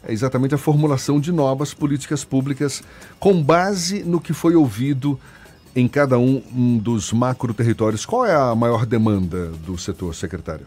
é 0.01 0.13
exatamente 0.13 0.55
a 0.55 0.57
formulação 0.57 1.19
de 1.19 1.33
novas 1.33 1.73
políticas 1.73 2.23
públicas 2.23 2.81
com 3.19 3.43
base 3.43 4.03
no 4.03 4.21
que 4.21 4.31
foi 4.31 4.55
ouvido 4.55 5.19
em 5.75 5.89
cada 5.89 6.17
um 6.17 6.77
dos 6.77 7.11
macro 7.11 7.53
territórios. 7.53 8.05
Qual 8.05 8.25
é 8.25 8.33
a 8.33 8.55
maior 8.55 8.85
demanda 8.85 9.47
do 9.65 9.77
setor, 9.77 10.15
secretário? 10.15 10.65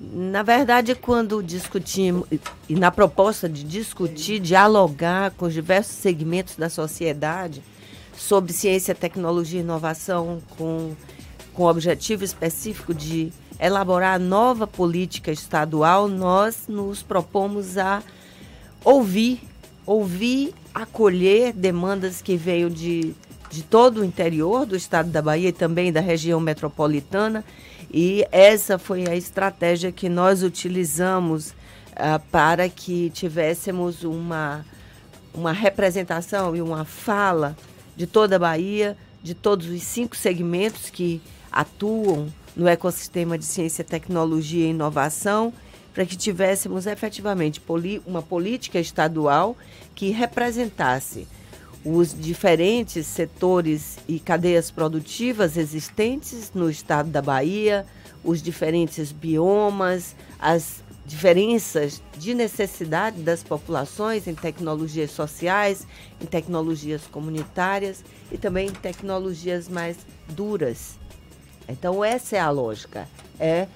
Na 0.00 0.42
verdade, 0.42 0.94
quando 0.94 1.42
discutimos, 1.42 2.26
e 2.68 2.74
na 2.74 2.90
proposta 2.90 3.48
de 3.48 3.64
discutir, 3.64 4.38
dialogar 4.40 5.30
com 5.32 5.44
os 5.44 5.52
diversos 5.52 5.96
segmentos 5.96 6.56
da 6.56 6.68
sociedade, 6.68 7.62
sobre 8.16 8.52
ciência, 8.52 8.94
tecnologia 8.94 9.60
e 9.60 9.62
inovação 9.62 10.40
com, 10.56 10.94
com 11.52 11.62
o 11.64 11.68
objetivo 11.68 12.24
específico 12.24 12.94
de 12.94 13.32
elaborar 13.58 14.16
a 14.16 14.18
nova 14.18 14.66
política 14.66 15.30
estadual, 15.30 16.08
nós 16.08 16.64
nos 16.68 17.02
propomos 17.02 17.78
a 17.78 18.02
ouvir, 18.84 19.40
ouvir, 19.86 20.52
acolher 20.74 21.52
demandas 21.52 22.20
que 22.20 22.36
veio 22.36 22.68
de, 22.68 23.14
de 23.50 23.62
todo 23.62 24.00
o 24.00 24.04
interior 24.04 24.66
do 24.66 24.76
estado 24.76 25.10
da 25.10 25.22
Bahia 25.22 25.48
e 25.48 25.52
também 25.52 25.92
da 25.92 26.00
região 26.00 26.40
metropolitana. 26.40 27.44
E 27.92 28.26
essa 28.32 28.76
foi 28.76 29.06
a 29.06 29.14
estratégia 29.14 29.92
que 29.92 30.08
nós 30.08 30.42
utilizamos 30.42 31.50
uh, 31.50 32.20
para 32.30 32.68
que 32.68 33.10
tivéssemos 33.10 34.02
uma, 34.02 34.66
uma 35.32 35.52
representação 35.52 36.56
e 36.56 36.60
uma 36.60 36.84
fala 36.84 37.56
de 37.96 38.06
toda 38.06 38.36
a 38.36 38.38
Bahia, 38.38 38.96
de 39.22 39.34
todos 39.34 39.68
os 39.68 39.82
cinco 39.82 40.16
segmentos 40.16 40.90
que 40.90 41.20
atuam 41.50 42.32
no 42.54 42.68
ecossistema 42.68 43.38
de 43.38 43.44
ciência, 43.44 43.82
tecnologia 43.82 44.66
e 44.66 44.70
inovação, 44.70 45.52
para 45.94 46.04
que 46.04 46.16
tivéssemos 46.16 46.86
efetivamente 46.86 47.62
uma 48.04 48.20
política 48.20 48.78
estadual 48.80 49.56
que 49.94 50.10
representasse 50.10 51.26
os 51.84 52.18
diferentes 52.18 53.06
setores 53.06 53.98
e 54.08 54.18
cadeias 54.18 54.70
produtivas 54.70 55.56
existentes 55.56 56.50
no 56.54 56.68
estado 56.70 57.10
da 57.10 57.22
Bahia, 57.22 57.86
os 58.24 58.42
diferentes 58.42 59.12
biomas, 59.12 60.16
as 60.38 60.83
diferenças 61.06 62.02
de 62.16 62.34
necessidade 62.34 63.20
das 63.20 63.42
populações 63.42 64.26
em 64.26 64.34
tecnologias 64.34 65.10
sociais, 65.10 65.86
em 66.20 66.26
tecnologias 66.26 67.06
comunitárias 67.06 68.02
e 68.32 68.38
também 68.38 68.68
em 68.68 68.72
tecnologias 68.72 69.68
mais 69.68 69.98
duras. 70.28 70.98
Então 71.68 72.02
essa 72.04 72.36
é 72.36 72.40
a 72.40 72.50
lógica, 72.50 73.08
é 73.38 73.66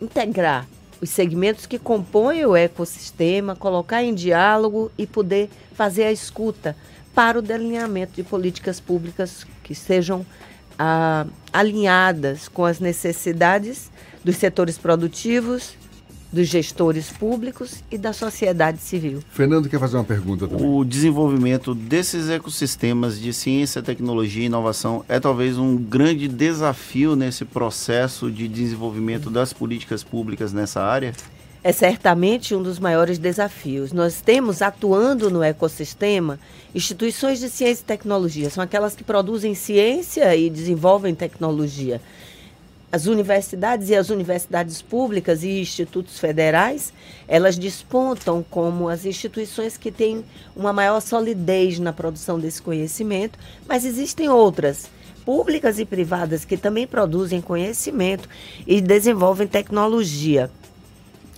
integrar 0.00 0.66
os 1.00 1.10
segmentos 1.10 1.66
que 1.66 1.78
compõem 1.78 2.44
o 2.44 2.56
ecossistema, 2.56 3.54
colocar 3.54 4.02
em 4.02 4.14
diálogo 4.14 4.90
e 4.96 5.06
poder 5.06 5.48
fazer 5.74 6.04
a 6.04 6.12
escuta 6.12 6.76
para 7.14 7.38
o 7.38 7.42
delineamento 7.42 8.14
de 8.14 8.22
políticas 8.22 8.78
públicas 8.78 9.44
que 9.62 9.74
sejam 9.74 10.24
ah, 10.78 11.26
alinhadas 11.52 12.48
com 12.48 12.64
as 12.64 12.78
necessidades 12.78 13.90
dos 14.24 14.36
setores 14.36 14.78
produtivos 14.78 15.77
dos 16.32 16.46
gestores 16.46 17.10
públicos 17.10 17.82
e 17.90 17.96
da 17.96 18.12
sociedade 18.12 18.78
civil. 18.78 19.20
Fernando 19.30 19.68
quer 19.68 19.80
fazer 19.80 19.96
uma 19.96 20.04
pergunta 20.04 20.46
também. 20.46 20.66
O 20.66 20.84
desenvolvimento 20.84 21.74
desses 21.74 22.28
ecossistemas 22.28 23.18
de 23.18 23.32
ciência, 23.32 23.82
tecnologia 23.82 24.42
e 24.42 24.46
inovação 24.46 25.04
é 25.08 25.18
talvez 25.18 25.56
um 25.56 25.76
grande 25.76 26.28
desafio 26.28 27.16
nesse 27.16 27.44
processo 27.44 28.30
de 28.30 28.46
desenvolvimento 28.46 29.30
das 29.30 29.52
políticas 29.52 30.04
públicas 30.04 30.52
nessa 30.52 30.82
área? 30.82 31.14
é 31.62 31.72
certamente 31.72 32.54
um 32.54 32.62
dos 32.62 32.78
maiores 32.78 33.18
desafios. 33.18 33.92
Nós 33.92 34.20
temos 34.20 34.62
atuando 34.62 35.30
no 35.30 35.42
ecossistema 35.42 36.38
instituições 36.74 37.40
de 37.40 37.50
ciência 37.50 37.82
e 37.82 37.84
tecnologia, 37.84 38.48
são 38.50 38.62
aquelas 38.62 38.94
que 38.94 39.04
produzem 39.04 39.54
ciência 39.54 40.34
e 40.36 40.48
desenvolvem 40.48 41.14
tecnologia. 41.14 42.00
As 42.90 43.04
universidades 43.04 43.90
e 43.90 43.94
as 43.94 44.08
universidades 44.08 44.80
públicas 44.80 45.42
e 45.42 45.60
institutos 45.60 46.18
federais, 46.18 46.90
elas 47.26 47.58
despontam 47.58 48.42
como 48.50 48.88
as 48.88 49.04
instituições 49.04 49.76
que 49.76 49.92
têm 49.92 50.24
uma 50.56 50.72
maior 50.72 51.00
solidez 51.00 51.78
na 51.78 51.92
produção 51.92 52.40
desse 52.40 52.62
conhecimento, 52.62 53.38
mas 53.68 53.84
existem 53.84 54.30
outras 54.30 54.88
públicas 55.22 55.78
e 55.78 55.84
privadas 55.84 56.46
que 56.46 56.56
também 56.56 56.86
produzem 56.86 57.42
conhecimento 57.42 58.26
e 58.66 58.80
desenvolvem 58.80 59.46
tecnologia. 59.46 60.50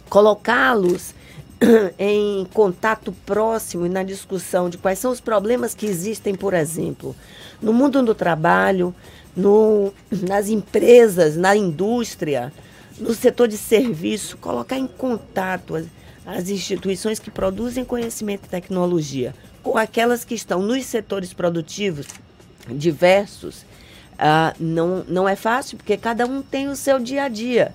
Colocá-los 0.08 1.12
em 1.98 2.46
contato 2.54 3.12
próximo 3.26 3.86
e 3.86 3.88
na 3.88 4.04
discussão 4.04 4.70
de 4.70 4.78
quais 4.78 5.00
são 5.00 5.10
os 5.10 5.20
problemas 5.20 5.74
que 5.74 5.86
existem, 5.86 6.36
por 6.36 6.54
exemplo, 6.54 7.16
no 7.60 7.72
mundo 7.72 8.00
do 8.02 8.14
trabalho, 8.14 8.94
no, 9.36 9.92
nas 10.10 10.48
empresas, 10.48 11.36
na 11.36 11.56
indústria, 11.56 12.52
no 12.98 13.14
setor 13.14 13.48
de 13.48 13.56
serviço, 13.56 14.36
colocar 14.36 14.78
em 14.78 14.86
contato 14.86 15.76
as, 15.76 15.86
as 16.26 16.48
instituições 16.48 17.18
que 17.18 17.30
produzem 17.30 17.84
conhecimento 17.84 18.46
e 18.46 18.48
tecnologia 18.48 19.34
com 19.62 19.76
aquelas 19.76 20.24
que 20.24 20.34
estão 20.34 20.62
nos 20.62 20.84
setores 20.86 21.32
produtivos 21.32 22.06
diversos, 22.68 23.64
ah, 24.18 24.54
não, 24.58 25.04
não 25.08 25.28
é 25.28 25.36
fácil, 25.36 25.76
porque 25.76 25.96
cada 25.96 26.26
um 26.26 26.42
tem 26.42 26.68
o 26.68 26.76
seu 26.76 26.98
dia 26.98 27.24
a 27.24 27.28
dia. 27.28 27.74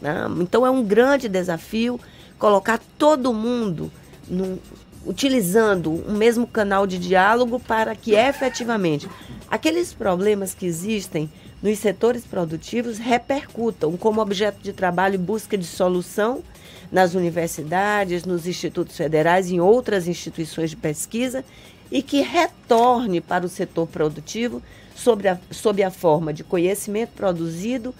Né? 0.00 0.14
Então 0.40 0.66
é 0.66 0.70
um 0.70 0.82
grande 0.82 1.28
desafio 1.28 2.00
colocar 2.38 2.80
todo 2.98 3.32
mundo 3.32 3.90
no, 4.28 4.58
utilizando 5.06 5.92
o 5.92 6.12
mesmo 6.12 6.46
canal 6.46 6.86
de 6.86 6.98
diálogo 6.98 7.60
para 7.60 7.94
que 7.94 8.14
efetivamente 8.14 9.08
aqueles 9.50 9.92
problemas 9.92 10.54
que 10.54 10.66
existem 10.66 11.30
nos 11.62 11.78
setores 11.78 12.24
produtivos 12.24 12.98
repercutam 12.98 13.96
como 13.96 14.20
objeto 14.20 14.62
de 14.62 14.72
trabalho 14.72 15.14
e 15.14 15.18
busca 15.18 15.56
de 15.56 15.64
solução 15.64 16.42
nas 16.90 17.14
universidades, 17.14 18.24
nos 18.24 18.46
institutos 18.46 18.96
federais 18.96 19.50
em 19.50 19.60
outras 19.60 20.06
instituições 20.06 20.70
de 20.70 20.76
pesquisa 20.76 21.44
e 21.90 22.02
que 22.02 22.20
retorne 22.20 23.20
para 23.20 23.46
o 23.46 23.48
setor 23.48 23.86
produtivo 23.86 24.62
sobre 24.94 25.28
a, 25.28 25.38
sob 25.50 25.82
a 25.82 25.90
forma 25.90 26.32
de 26.32 26.44
conhecimento 26.44 27.10
produzido 27.16 27.94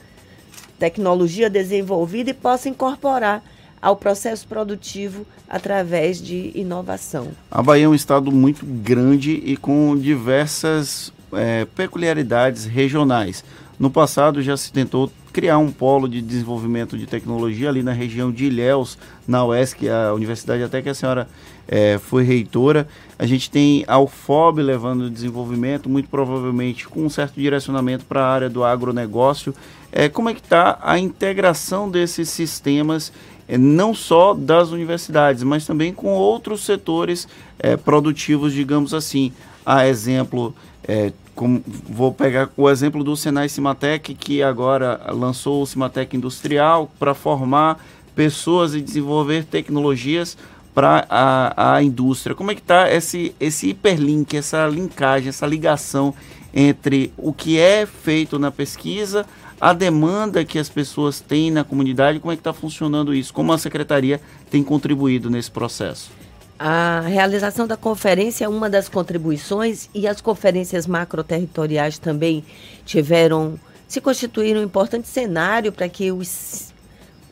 tecnologia 0.78 1.48
desenvolvida 1.48 2.30
e 2.30 2.34
possa 2.34 2.68
incorporar 2.68 3.42
ao 3.84 3.94
processo 3.94 4.48
produtivo 4.48 5.26
através 5.46 6.16
de 6.20 6.50
inovação. 6.54 7.32
A 7.50 7.62
Bahia 7.62 7.84
é 7.84 7.88
um 7.88 7.94
estado 7.94 8.32
muito 8.32 8.64
grande 8.64 9.42
e 9.44 9.58
com 9.58 9.94
diversas 9.94 11.12
é, 11.34 11.66
peculiaridades 11.66 12.64
regionais. 12.64 13.44
No 13.78 13.90
passado 13.90 14.40
já 14.40 14.56
se 14.56 14.72
tentou 14.72 15.12
criar 15.34 15.58
um 15.58 15.70
polo 15.70 16.08
de 16.08 16.22
desenvolvimento 16.22 16.96
de 16.96 17.06
tecnologia 17.06 17.68
ali 17.68 17.82
na 17.82 17.92
região 17.92 18.32
de 18.32 18.46
Ilhéus, 18.46 18.96
na 19.28 19.44
UESC, 19.44 19.86
a 19.88 20.14
universidade 20.14 20.62
até 20.62 20.80
que 20.80 20.88
a 20.88 20.94
senhora 20.94 21.28
é, 21.68 21.98
foi 21.98 22.22
reitora. 22.22 22.88
A 23.18 23.26
gente 23.26 23.50
tem 23.50 23.84
a 23.86 23.98
UFOB 23.98 24.62
levando 24.62 25.10
desenvolvimento, 25.10 25.90
muito 25.90 26.08
provavelmente 26.08 26.88
com 26.88 27.04
um 27.04 27.10
certo 27.10 27.34
direcionamento 27.34 28.04
para 28.06 28.22
a 28.22 28.32
área 28.32 28.48
do 28.48 28.64
agronegócio. 28.64 29.54
É, 29.90 30.08
como 30.08 30.28
é 30.28 30.34
que 30.34 30.40
está 30.40 30.78
a 30.82 30.98
integração 30.98 31.90
desses 31.90 32.28
sistemas, 32.28 33.12
não 33.48 33.94
só 33.94 34.34
das 34.34 34.70
universidades, 34.70 35.42
mas 35.42 35.66
também 35.66 35.92
com 35.92 36.08
outros 36.08 36.64
setores 36.64 37.28
é, 37.58 37.76
produtivos, 37.76 38.52
digamos 38.52 38.94
assim. 38.94 39.32
A 39.66 39.86
exemplo 39.86 40.54
é, 40.86 41.12
como, 41.34 41.62
vou 41.88 42.12
pegar 42.12 42.50
o 42.56 42.70
exemplo 42.70 43.02
do 43.02 43.16
Senai 43.16 43.48
Cimatec, 43.48 44.14
que 44.14 44.42
agora 44.42 45.00
lançou 45.08 45.62
o 45.62 45.66
Cimatec 45.66 46.16
Industrial 46.16 46.90
para 46.98 47.14
formar 47.14 47.84
pessoas 48.14 48.74
e 48.74 48.80
desenvolver 48.80 49.44
tecnologias 49.44 50.36
para 50.74 51.06
a, 51.08 51.76
a 51.76 51.82
indústria. 51.82 52.34
Como 52.34 52.50
é 52.50 52.54
que 52.54 52.60
está 52.60 52.90
esse, 52.92 53.34
esse 53.40 53.70
hiperlink, 53.70 54.36
essa 54.36 54.66
linkagem, 54.66 55.28
essa 55.28 55.46
ligação 55.46 56.14
entre 56.54 57.12
o 57.18 57.32
que 57.32 57.58
é 57.58 57.84
feito 57.84 58.38
na 58.38 58.50
pesquisa, 58.52 59.26
a 59.60 59.72
demanda 59.72 60.44
que 60.44 60.58
as 60.58 60.68
pessoas 60.68 61.20
têm 61.20 61.50
na 61.50 61.64
comunidade, 61.64 62.20
como 62.20 62.32
é 62.32 62.36
que 62.36 62.40
está 62.40 62.52
funcionando 62.52 63.12
isso? 63.12 63.34
Como 63.34 63.52
a 63.52 63.58
secretaria 63.58 64.20
tem 64.50 64.62
contribuído 64.62 65.28
nesse 65.28 65.50
processo? 65.50 66.10
A 66.56 67.00
realização 67.00 67.66
da 67.66 67.76
conferência 67.76 68.44
é 68.44 68.48
uma 68.48 68.70
das 68.70 68.88
contribuições 68.88 69.90
e 69.92 70.06
as 70.06 70.20
conferências 70.20 70.86
macroterritoriais 70.86 71.98
também 71.98 72.44
tiveram, 72.84 73.58
se 73.88 74.00
constituíram 74.00 74.60
um 74.60 74.64
importante 74.64 75.08
cenário 75.08 75.72
para 75.72 75.88
que 75.88 76.12
os, 76.12 76.72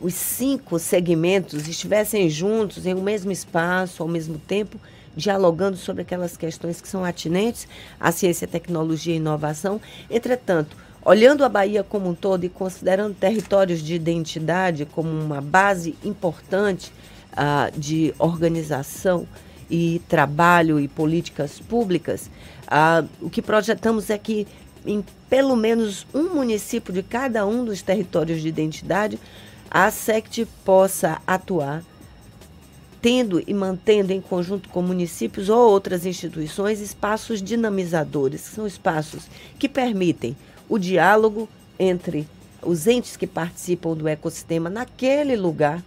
os 0.01 0.13
cinco 0.13 0.77
segmentos 0.77 1.69
estivessem 1.69 2.29
juntos 2.29 2.85
em 2.85 2.93
um 2.93 3.01
mesmo 3.01 3.31
espaço, 3.31 4.03
ao 4.03 4.09
mesmo 4.09 4.37
tempo, 4.37 4.77
dialogando 5.15 5.77
sobre 5.77 6.01
aquelas 6.01 6.35
questões 6.37 6.81
que 6.81 6.87
são 6.87 7.03
atinentes 7.03 7.67
à 7.99 8.11
ciência, 8.11 8.47
tecnologia 8.47 9.13
e 9.13 9.17
inovação. 9.17 9.79
Entretanto, 10.09 10.75
olhando 11.03 11.43
a 11.43 11.49
Bahia 11.49 11.83
como 11.83 12.09
um 12.09 12.15
todo 12.15 12.43
e 12.43 12.49
considerando 12.49 13.13
territórios 13.13 13.81
de 13.81 13.93
identidade 13.93 14.85
como 14.85 15.09
uma 15.09 15.41
base 15.41 15.95
importante 16.03 16.91
ah, 17.35 17.69
de 17.75 18.13
organização 18.17 19.27
e 19.69 20.01
trabalho 20.07 20.79
e 20.79 20.87
políticas 20.87 21.59
públicas, 21.59 22.29
ah, 22.67 23.03
o 23.21 23.29
que 23.29 23.41
projetamos 23.41 24.09
é 24.09 24.17
que 24.17 24.47
em 24.85 25.03
pelo 25.29 25.55
menos 25.55 26.05
um 26.13 26.33
município 26.33 26.93
de 26.93 27.01
cada 27.01 27.45
um 27.45 27.65
dos 27.65 27.81
territórios 27.81 28.41
de 28.41 28.47
identidade, 28.47 29.19
a 29.69 29.89
SECT 29.89 30.45
possa 30.63 31.19
atuar 31.25 31.83
tendo 33.03 33.43
e 33.45 33.53
mantendo 33.53 34.11
em 34.11 34.19
conjunto 34.19 34.67
com 34.69 34.81
municípios 34.81 35.47
ou 35.47 35.69
outras 35.69 36.07
instituições 36.07 36.79
espaços 36.79 37.39
dinamizadores, 37.39 38.49
que 38.49 38.55
são 38.55 38.65
espaços 38.65 39.27
que 39.59 39.69
permitem 39.69 40.35
o 40.67 40.79
diálogo 40.79 41.47
entre 41.77 42.27
os 42.63 42.87
entes 42.87 43.15
que 43.15 43.27
participam 43.27 43.93
do 43.93 44.07
ecossistema 44.07 44.69
naquele 44.71 45.35
lugar 45.35 45.83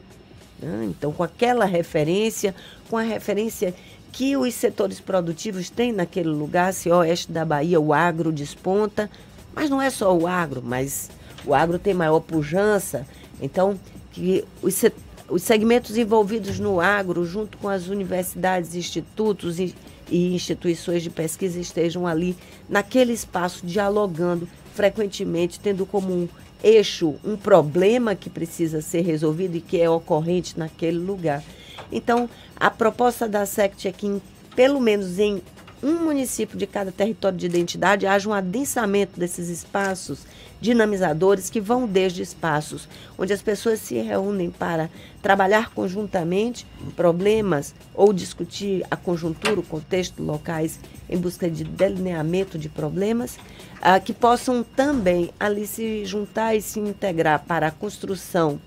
né? 0.59 0.87
Então, 0.87 1.13
com 1.13 1.23
aquela 1.23 1.65
referência, 1.65 2.55
com 2.89 2.97
a 2.97 3.03
referência 3.03 3.75
que 4.13 4.37
os 4.37 4.55
setores 4.55 5.01
produtivos 5.01 5.69
têm 5.69 5.93
naquele 5.93 6.29
lugar, 6.29 6.73
se 6.73 6.91
oeste 6.91 7.31
da 7.31 7.45
Bahia, 7.45 7.81
o 7.81 7.93
agro 7.93 8.33
desponta, 8.33 9.11
mas 9.55 9.69
não 9.69 9.81
é 9.81 9.91
só 9.91 10.17
o 10.17 10.27
agro, 10.27 10.63
mas 10.65 11.11
o 11.45 11.55
agro 11.55 11.79
tem 11.79 11.93
maior 11.93 12.21
pujança, 12.21 13.07
então 13.41 13.79
que 14.13 14.45
os, 14.63 14.83
os 15.29 15.43
segmentos 15.43 15.97
envolvidos 15.97 16.59
no 16.59 16.81
agro, 16.81 17.25
junto 17.25 17.59
com 17.59 17.69
as 17.69 17.89
universidades, 17.89 18.75
institutos 18.75 19.59
e, 19.59 19.75
instituições 20.11 21.03
de 21.03 21.11
pesquisa 21.11 21.59
estejam 21.59 22.07
ali 22.07 22.37
naquele 22.69 23.13
espaço 23.13 23.67
dialogando 23.67 24.49
frequentemente, 24.73 25.59
tendo 25.59 25.85
como 25.85 26.13
um 26.13 26.29
eixo, 26.63 27.17
um 27.25 27.37
problema 27.37 28.15
que 28.15 28.31
precisa 28.31 28.81
ser 28.81 29.01
resolvido 29.01 29.57
e 29.57 29.61
que 29.61 29.81
é 29.81 29.91
ocorrente 29.91 30.59
naquele 30.59 30.99
lugar. 30.99 31.43
Então, 31.91 32.31
a 32.55 32.71
proposta 32.71 33.29
da 33.29 33.45
SECT 33.45 33.89
é 33.89 33.93
que, 33.93 34.07
em, 34.07 34.23
pelo 34.55 34.81
menos 34.81 35.19
em 35.19 35.43
um 35.83 36.05
município 36.05 36.57
de 36.57 36.67
cada 36.67 36.91
território 36.91 37.37
de 37.37 37.47
identidade, 37.47 38.07
haja 38.07 38.29
um 38.29 38.33
adensamento 38.33 39.19
desses 39.19 39.49
espaços 39.49 40.21
dinamizadores 40.61 41.51
que 41.51 41.61
vão 41.61 41.87
desde 41.87 42.23
espaços 42.23 42.89
onde 43.19 43.33
as 43.33 43.43
pessoas 43.43 43.81
se 43.81 44.01
reúnem 44.01 44.51
para 44.51 44.91
trabalhar 45.23 45.71
conjuntamente 45.71 46.67
problemas 46.95 47.75
ou 47.95 48.13
discutir 48.13 48.85
a 48.91 48.97
conjuntura, 48.97 49.61
o 49.61 49.63
contexto 49.63 50.23
locais 50.23 50.79
em 51.09 51.19
busca 51.19 51.49
de 51.51 51.65
delineamento 51.65 52.59
de 52.59 52.69
problemas, 52.69 53.39
ah, 53.81 54.01
que 54.01 54.13
possam 54.13 54.63
também 54.63 55.31
ali 55.39 55.67
se 55.67 56.05
juntar 56.05 56.55
e 56.55 56.63
se 56.63 56.81
integrar 56.81 57.45
para 57.47 57.69
a 57.69 57.71
construção 57.71 58.61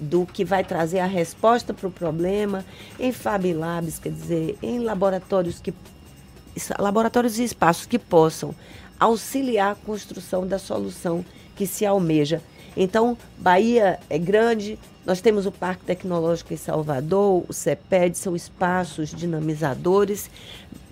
do 0.00 0.24
que 0.24 0.44
vai 0.44 0.64
trazer 0.64 1.00
a 1.00 1.06
resposta 1.06 1.74
para 1.74 1.86
o 1.86 1.90
problema 1.90 2.64
em 2.98 3.12
Fab 3.12 3.52
Labs, 3.52 3.98
quer 3.98 4.12
dizer, 4.12 4.58
em 4.62 4.78
laboratórios 4.78 5.60
que 5.60 5.74
laboratórios 6.78 7.38
e 7.38 7.44
espaços 7.44 7.86
que 7.86 7.98
possam 7.98 8.54
auxiliar 9.00 9.72
a 9.72 9.74
construção 9.74 10.46
da 10.46 10.58
solução 10.58 11.24
que 11.56 11.66
se 11.66 11.86
almeja. 11.86 12.42
Então, 12.76 13.16
Bahia 13.38 13.98
é 14.08 14.18
grande, 14.18 14.78
nós 15.04 15.20
temos 15.20 15.46
o 15.46 15.50
Parque 15.50 15.84
Tecnológico 15.84 16.52
em 16.52 16.56
Salvador, 16.56 17.44
o 17.48 17.52
CEPED, 17.52 18.16
são 18.16 18.36
espaços 18.36 19.10
dinamizadores. 19.10 20.30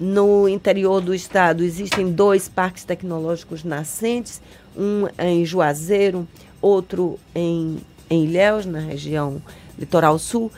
No 0.00 0.48
interior 0.48 1.00
do 1.00 1.14
estado 1.14 1.62
existem 1.62 2.10
dois 2.10 2.48
parques 2.48 2.84
tecnológicos 2.84 3.62
nascentes, 3.62 4.40
um 4.76 5.06
em 5.18 5.44
Juazeiro, 5.44 6.26
outro 6.60 7.18
em, 7.34 7.78
em 8.08 8.24
Ilhéus, 8.24 8.64
na 8.64 8.80
região 8.80 9.40
litoral 9.78 10.18
sul, 10.18 10.50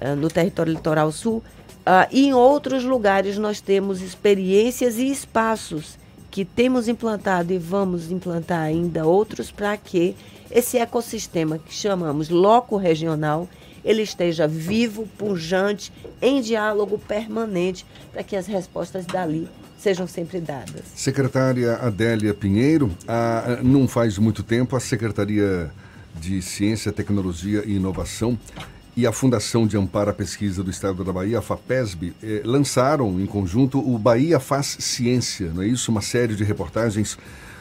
uh, 0.00 0.16
no 0.16 0.30
território 0.30 0.72
litoral 0.72 1.10
sul. 1.12 1.42
Uh, 1.80 2.06
e 2.10 2.28
em 2.28 2.34
outros 2.34 2.84
lugares 2.84 3.36
nós 3.36 3.60
temos 3.60 4.00
experiências 4.00 4.96
e 4.96 5.10
espaços 5.10 5.98
que 6.32 6.46
temos 6.46 6.88
implantado 6.88 7.52
e 7.52 7.58
vamos 7.58 8.10
implantar 8.10 8.62
ainda 8.62 9.04
outros 9.04 9.50
para 9.50 9.76
que 9.76 10.16
esse 10.50 10.78
ecossistema 10.78 11.58
que 11.58 11.72
chamamos 11.72 12.30
loco 12.30 12.76
regional 12.78 13.46
ele 13.84 14.02
esteja 14.02 14.48
vivo, 14.48 15.06
pujante, 15.18 15.92
em 16.22 16.40
diálogo 16.40 16.98
permanente, 16.98 17.84
para 18.12 18.22
que 18.22 18.34
as 18.34 18.46
respostas 18.46 19.04
dali 19.04 19.48
sejam 19.76 20.06
sempre 20.06 20.40
dadas. 20.40 20.84
Secretária 20.94 21.74
Adélia 21.76 22.32
Pinheiro, 22.32 22.90
não 23.62 23.86
faz 23.86 24.16
muito 24.16 24.42
tempo 24.42 24.74
a 24.74 24.80
Secretaria 24.80 25.70
de 26.14 26.40
Ciência, 26.40 26.92
Tecnologia 26.92 27.62
e 27.66 27.74
Inovação 27.74 28.38
e 28.96 29.06
a 29.06 29.12
Fundação 29.12 29.66
de 29.66 29.76
Amparo 29.76 30.10
à 30.10 30.12
Pesquisa 30.12 30.62
do 30.62 30.70
Estado 30.70 31.02
da 31.02 31.12
Bahia, 31.12 31.38
a 31.38 31.42
FAPESB, 31.42 32.12
eh, 32.22 32.42
lançaram 32.44 33.20
em 33.20 33.26
conjunto 33.26 33.78
o 33.78 33.98
Bahia 33.98 34.38
Faz 34.38 34.76
Ciência, 34.80 35.50
não 35.54 35.62
é 35.62 35.66
isso? 35.66 35.90
Uma 35.90 36.02
série 36.02 36.34
de 36.34 36.44
reportagens 36.44 37.16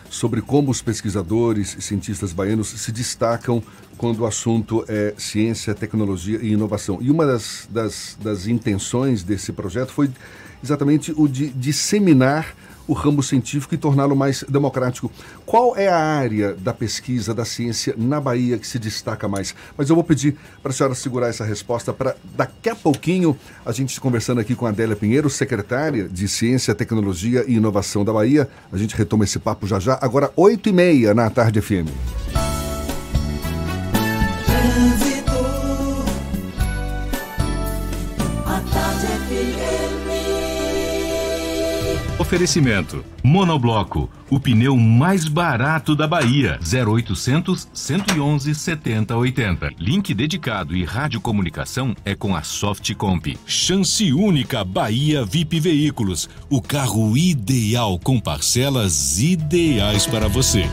sobre 0.09 0.41
como 0.41 0.69
os 0.69 0.81
pesquisadores 0.81 1.75
e 1.79 1.81
cientistas 1.81 2.33
baianos 2.33 2.67
se 2.67 2.91
destacam 2.91 3.63
quando 3.97 4.19
o 4.19 4.25
assunto 4.25 4.83
é 4.89 5.13
ciência, 5.17 5.73
tecnologia 5.73 6.37
e 6.41 6.51
inovação. 6.51 6.97
E 7.01 7.09
uma 7.09 7.25
das, 7.25 7.67
das, 7.71 8.17
das 8.21 8.45
intenções 8.45 9.23
desse 9.23 9.53
projeto 9.53 9.93
foi 9.93 10.11
exatamente 10.61 11.13
o 11.15 11.29
de 11.29 11.47
disseminar 11.49 12.53
o 12.91 12.93
ramo 12.93 13.23
científico 13.23 13.73
e 13.73 13.77
torná-lo 13.77 14.17
mais 14.17 14.43
democrático. 14.49 15.09
Qual 15.45 15.77
é 15.77 15.87
a 15.87 15.97
área 15.97 16.53
da 16.55 16.73
pesquisa 16.73 17.33
da 17.33 17.45
ciência 17.45 17.95
na 17.97 18.19
Bahia 18.19 18.57
que 18.57 18.67
se 18.67 18.77
destaca 18.77 19.29
mais? 19.29 19.55
Mas 19.77 19.89
eu 19.89 19.95
vou 19.95 20.03
pedir 20.03 20.35
para 20.61 20.71
a 20.71 20.73
senhora 20.73 20.93
segurar 20.93 21.29
essa 21.29 21.45
resposta 21.45 21.93
para 21.93 22.17
daqui 22.35 22.69
a 22.69 22.75
pouquinho 22.75 23.37
a 23.65 23.71
gente 23.71 23.97
conversando 24.01 24.41
aqui 24.41 24.55
com 24.55 24.65
a 24.65 24.69
Adélia 24.69 24.97
Pinheiro, 24.97 25.29
secretária 25.29 26.09
de 26.09 26.27
Ciência, 26.27 26.75
Tecnologia 26.75 27.45
e 27.47 27.53
Inovação 27.53 28.03
da 28.03 28.11
Bahia. 28.11 28.49
A 28.73 28.77
gente 28.77 28.93
retoma 28.93 29.23
esse 29.23 29.39
papo 29.39 29.65
já 29.65 29.79
já, 29.79 29.97
agora 30.01 30.29
8 30.35 30.67
e 30.67 30.73
meia 30.73 31.13
na 31.13 31.29
Tarde 31.29 31.61
FM. 31.61 32.30
Oferecimento: 42.31 43.03
Monobloco, 43.21 44.09
o 44.29 44.39
pneu 44.39 44.77
mais 44.77 45.27
barato 45.27 45.93
da 45.97 46.07
Bahia. 46.07 46.57
0800 46.63 47.67
111 47.73 48.55
7080. 48.55 49.71
Link 49.77 50.13
dedicado 50.13 50.73
e 50.73 50.85
radiocomunicação 50.85 51.93
é 52.05 52.15
com 52.15 52.33
a 52.33 52.41
Softcomp. 52.41 53.37
Chance 53.45 54.13
única 54.13 54.63
Bahia 54.63 55.25
VIP 55.25 55.59
Veículos, 55.59 56.29
o 56.49 56.61
carro 56.61 57.17
ideal 57.17 57.99
com 57.99 58.17
parcelas 58.17 59.19
ideais 59.19 60.07
para 60.07 60.29
você. 60.29 60.63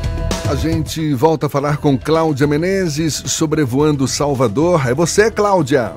A 0.48 0.54
gente 0.54 1.12
volta 1.12 1.46
a 1.46 1.50
falar 1.50 1.78
com 1.78 1.98
Cláudia 1.98 2.46
Menezes, 2.46 3.14
sobrevoando 3.26 4.06
Salvador. 4.06 4.86
É 4.86 4.94
você, 4.94 5.28
Cláudia? 5.28 5.96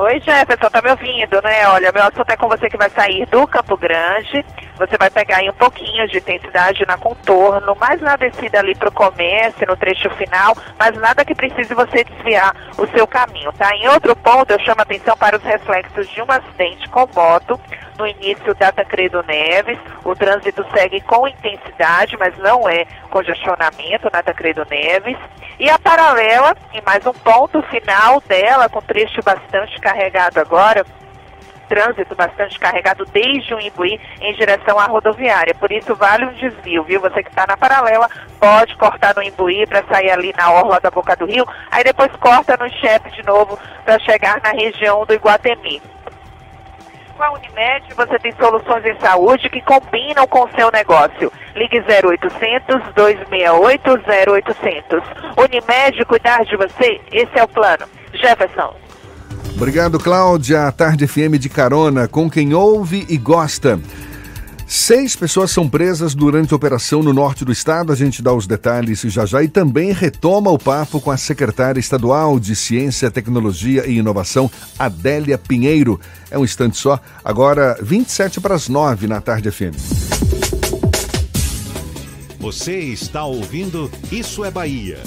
Oi, 0.00 0.20
Jefferson, 0.20 0.70
tá 0.70 0.80
me 0.80 0.90
ouvindo, 0.90 1.42
né? 1.42 1.66
Olha, 1.70 1.90
meu 1.90 2.04
assunto 2.04 2.30
é 2.30 2.36
com 2.36 2.46
você 2.46 2.70
que 2.70 2.76
vai 2.76 2.88
sair 2.88 3.26
do 3.26 3.44
Campo 3.48 3.76
Grande. 3.76 4.44
Você 4.78 4.96
vai 4.96 5.10
pegar 5.10 5.38
aí 5.38 5.50
um 5.50 5.54
pouquinho 5.54 6.06
de 6.08 6.18
intensidade 6.18 6.86
na 6.86 6.96
contorno, 6.96 7.76
mais 7.76 8.00
na 8.00 8.16
descida 8.16 8.60
ali 8.60 8.74
pro 8.74 8.92
comércio, 8.92 9.66
no 9.66 9.76
trecho 9.76 10.08
final, 10.10 10.56
mas 10.78 10.96
nada 10.96 11.24
que 11.24 11.34
precise 11.34 11.74
você 11.74 12.04
desviar 12.04 12.54
o 12.78 12.86
seu 12.86 13.06
caminho, 13.06 13.52
tá? 13.52 13.74
Em 13.74 13.88
outro 13.88 14.14
ponto, 14.14 14.52
eu 14.52 14.60
chamo 14.60 14.80
a 14.80 14.82
atenção 14.82 15.16
para 15.16 15.36
os 15.36 15.42
reflexos 15.42 16.08
de 16.08 16.22
um 16.22 16.26
acidente 16.28 16.88
com 16.88 17.08
moto 17.14 17.60
no 17.98 18.06
início 18.06 18.54
da 18.54 18.70
Tancredo 18.70 19.22
Neves. 19.24 19.78
O 20.04 20.14
trânsito 20.14 20.64
segue 20.72 21.00
com 21.00 21.26
intensidade, 21.26 22.16
mas 22.16 22.36
não 22.38 22.68
é 22.68 22.86
congestionamento 23.10 24.08
na 24.12 24.22
Tancredo 24.22 24.64
Neves. 24.70 25.18
E 25.58 25.68
a 25.68 25.78
paralela, 25.78 26.56
em 26.72 26.80
mais 26.82 27.04
um 27.04 27.12
ponto 27.12 27.60
final 27.62 28.22
dela, 28.28 28.68
com 28.68 28.80
trecho 28.80 29.20
bastante 29.24 29.78
carregado 29.80 30.38
agora, 30.38 30.86
trânsito 31.68 32.14
bastante 32.14 32.58
carregado 32.58 33.04
desde 33.06 33.54
o 33.54 33.60
Imbuí 33.60 34.00
em 34.20 34.34
direção 34.34 34.78
à 34.78 34.84
rodoviária. 34.84 35.54
Por 35.54 35.70
isso 35.70 35.94
vale 35.94 36.24
um 36.24 36.32
desvio, 36.32 36.82
viu? 36.84 37.00
Você 37.00 37.22
que 37.22 37.30
está 37.30 37.46
na 37.46 37.56
paralela 37.56 38.08
pode 38.40 38.74
cortar 38.76 39.14
no 39.14 39.22
Imbuí 39.22 39.66
para 39.66 39.84
sair 39.84 40.10
ali 40.10 40.34
na 40.36 40.50
orla 40.50 40.80
da 40.80 40.90
Boca 40.90 41.14
do 41.16 41.26
Rio, 41.26 41.46
aí 41.70 41.84
depois 41.84 42.10
corta 42.16 42.56
no 42.56 42.68
Chepe 42.70 43.10
de 43.10 43.24
novo 43.24 43.58
para 43.84 43.98
chegar 44.00 44.40
na 44.42 44.50
região 44.50 45.04
do 45.04 45.14
Iguatemi. 45.14 45.82
Com 47.16 47.24
a 47.24 47.32
Unimed 47.32 47.94
você 47.96 48.16
tem 48.20 48.32
soluções 48.36 48.84
em 48.84 48.96
saúde 49.00 49.50
que 49.50 49.60
combinam 49.62 50.26
com 50.28 50.44
o 50.44 50.50
seu 50.54 50.70
negócio. 50.70 51.32
Ligue 51.56 51.80
0800 51.80 52.94
268 52.94 53.90
0800. 54.06 55.02
Unimed, 55.36 56.04
cuidar 56.04 56.44
de 56.44 56.56
você, 56.56 57.00
esse 57.10 57.36
é 57.36 57.42
o 57.42 57.48
plano. 57.48 57.86
Jefferson. 58.12 58.87
Obrigado, 59.56 59.98
Cláudia. 59.98 60.70
Tarde 60.72 61.06
FM 61.06 61.38
de 61.38 61.48
carona 61.48 62.06
com 62.06 62.30
quem 62.30 62.54
ouve 62.54 63.04
e 63.08 63.16
gosta. 63.16 63.80
Seis 64.68 65.16
pessoas 65.16 65.50
são 65.50 65.66
presas 65.66 66.14
durante 66.14 66.52
a 66.52 66.56
operação 66.56 67.02
no 67.02 67.14
norte 67.14 67.42
do 67.42 67.50
estado. 67.50 67.90
A 67.90 67.96
gente 67.96 68.20
dá 68.20 68.34
os 68.34 68.46
detalhes 68.46 69.00
já 69.00 69.24
já 69.24 69.42
e 69.42 69.48
também 69.48 69.92
retoma 69.92 70.50
o 70.50 70.58
papo 70.58 71.00
com 71.00 71.10
a 71.10 71.16
secretária 71.16 71.80
estadual 71.80 72.38
de 72.38 72.54
Ciência, 72.54 73.10
Tecnologia 73.10 73.86
e 73.86 73.96
Inovação, 73.96 74.50
Adélia 74.78 75.38
Pinheiro. 75.38 75.98
É 76.30 76.38
um 76.38 76.44
instante 76.44 76.76
só. 76.76 77.00
Agora, 77.24 77.78
27 77.80 78.42
para 78.42 78.54
as 78.54 78.68
9 78.68 79.06
na 79.06 79.22
tarde 79.22 79.50
FM. 79.50 79.74
Você 82.38 82.78
está 82.78 83.24
ouvindo 83.24 83.90
Isso 84.12 84.44
é 84.44 84.50
Bahia. 84.50 84.98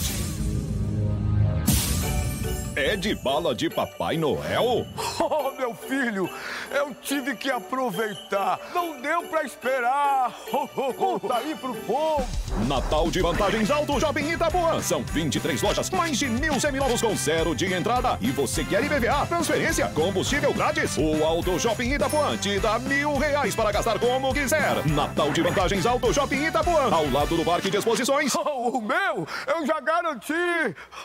É 2.75 2.95
de 2.95 3.13
bala 3.15 3.53
de 3.53 3.69
Papai 3.69 4.17
Noel? 4.17 4.85
Oh, 5.23 5.51
meu 5.51 5.75
filho, 5.75 6.27
eu 6.71 6.95
tive 6.95 7.35
que 7.35 7.49
aproveitar. 7.49 8.59
Não 8.73 8.99
deu 8.99 9.21
pra 9.23 9.43
esperar. 9.43 10.35
Conta 10.97 11.35
aí 11.35 11.55
pro 11.55 11.75
povo. 11.75 12.27
Natal 12.67 13.11
de 13.11 13.21
vantagens 13.21 13.69
Alto 13.69 13.99
Shopping 13.99 14.31
Itapuã. 14.31 14.81
São 14.81 15.03
23 15.03 15.61
lojas, 15.61 15.89
mais 15.91 16.17
de 16.17 16.27
mil 16.27 16.59
seminovos 16.59 17.01
com 17.01 17.15
zero 17.15 17.55
de 17.55 17.71
entrada. 17.71 18.17
E 18.19 18.31
você 18.31 18.63
quer 18.63 18.83
IBVA, 18.83 19.27
transferência, 19.27 19.87
combustível 19.89 20.51
grátis? 20.53 20.97
O 20.97 21.23
Alto 21.23 21.59
Shopping 21.59 21.93
Itapuã 21.93 22.35
te 22.35 22.59
dá 22.59 22.79
mil 22.79 23.15
reais 23.17 23.55
para 23.55 23.71
gastar 23.71 23.99
como 23.99 24.33
quiser. 24.33 24.83
Natal 24.87 25.31
de 25.31 25.41
vantagens 25.43 25.85
Alto 25.85 26.11
Shopping 26.11 26.47
Itapuã. 26.47 26.91
Ao 26.91 27.09
lado 27.11 27.37
do 27.37 27.45
Parque 27.45 27.69
de 27.69 27.77
Exposições. 27.77 28.33
Oh, 28.35 28.69
o 28.79 28.81
meu, 28.81 29.27
eu 29.47 29.67
já 29.67 29.79
garanti. 29.79 30.33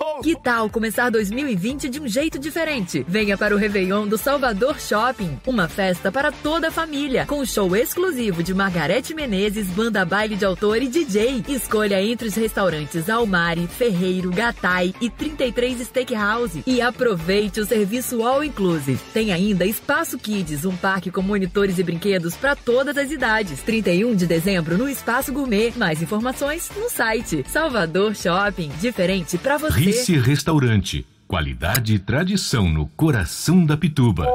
Oh. 0.00 0.20
Que 0.22 0.34
tal 0.36 0.70
começar 0.70 1.10
2020 1.10 1.55
de 1.56 2.00
um 2.00 2.06
jeito 2.06 2.38
diferente? 2.38 3.04
Venha 3.08 3.36
para 3.36 3.54
o 3.54 3.58
Réveillon 3.58 4.06
do 4.06 4.16
Salvador 4.18 4.78
Shopping. 4.78 5.38
Uma 5.46 5.68
festa 5.68 6.12
para 6.12 6.30
toda 6.30 6.68
a 6.68 6.70
família, 6.70 7.26
com 7.26 7.44
show 7.44 7.74
exclusivo 7.74 8.42
de 8.42 8.54
Margarete 8.54 9.14
Menezes, 9.14 9.66
banda 9.68 10.04
baile 10.04 10.36
de 10.36 10.44
autor 10.44 10.82
e 10.82 10.86
DJ. 10.86 11.44
Escolha 11.48 12.00
entre 12.02 12.28
os 12.28 12.34
restaurantes 12.34 13.08
Almari, 13.08 13.66
Ferreiro, 13.66 14.30
Gatai 14.30 14.94
e 15.00 15.08
33 15.10 15.80
Steakhouse. 15.80 16.62
E 16.66 16.80
aproveite 16.80 17.60
o 17.60 17.66
serviço 17.66 18.22
All 18.22 18.44
Inclusive. 18.44 19.00
Tem 19.12 19.32
ainda 19.32 19.64
Espaço 19.64 20.18
Kids, 20.18 20.64
um 20.64 20.76
parque 20.76 21.10
com 21.10 21.22
monitores 21.22 21.78
e 21.78 21.82
brinquedos 21.82 22.36
para 22.36 22.54
todas 22.54 22.96
as 22.96 23.10
idades. 23.10 23.62
31 23.62 24.14
de 24.14 24.26
dezembro 24.26 24.76
no 24.78 24.88
Espaço 24.88 25.32
Gourmet. 25.32 25.72
Mais 25.76 26.02
informações 26.02 26.70
no 26.76 26.90
site 26.90 27.44
Salvador 27.48 28.14
Shopping. 28.14 28.70
Diferente 28.80 29.38
para 29.38 29.56
você. 29.56 29.80
Rice 29.80 30.18
Restaurante. 30.18 31.15
Qualidade 31.28 31.92
e 31.92 31.98
tradição 31.98 32.68
no 32.68 32.86
coração 32.86 33.66
da 33.66 33.76
Pituba. 33.76 34.28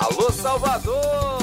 Alô, 0.00 0.30
Salvador! 0.32 1.33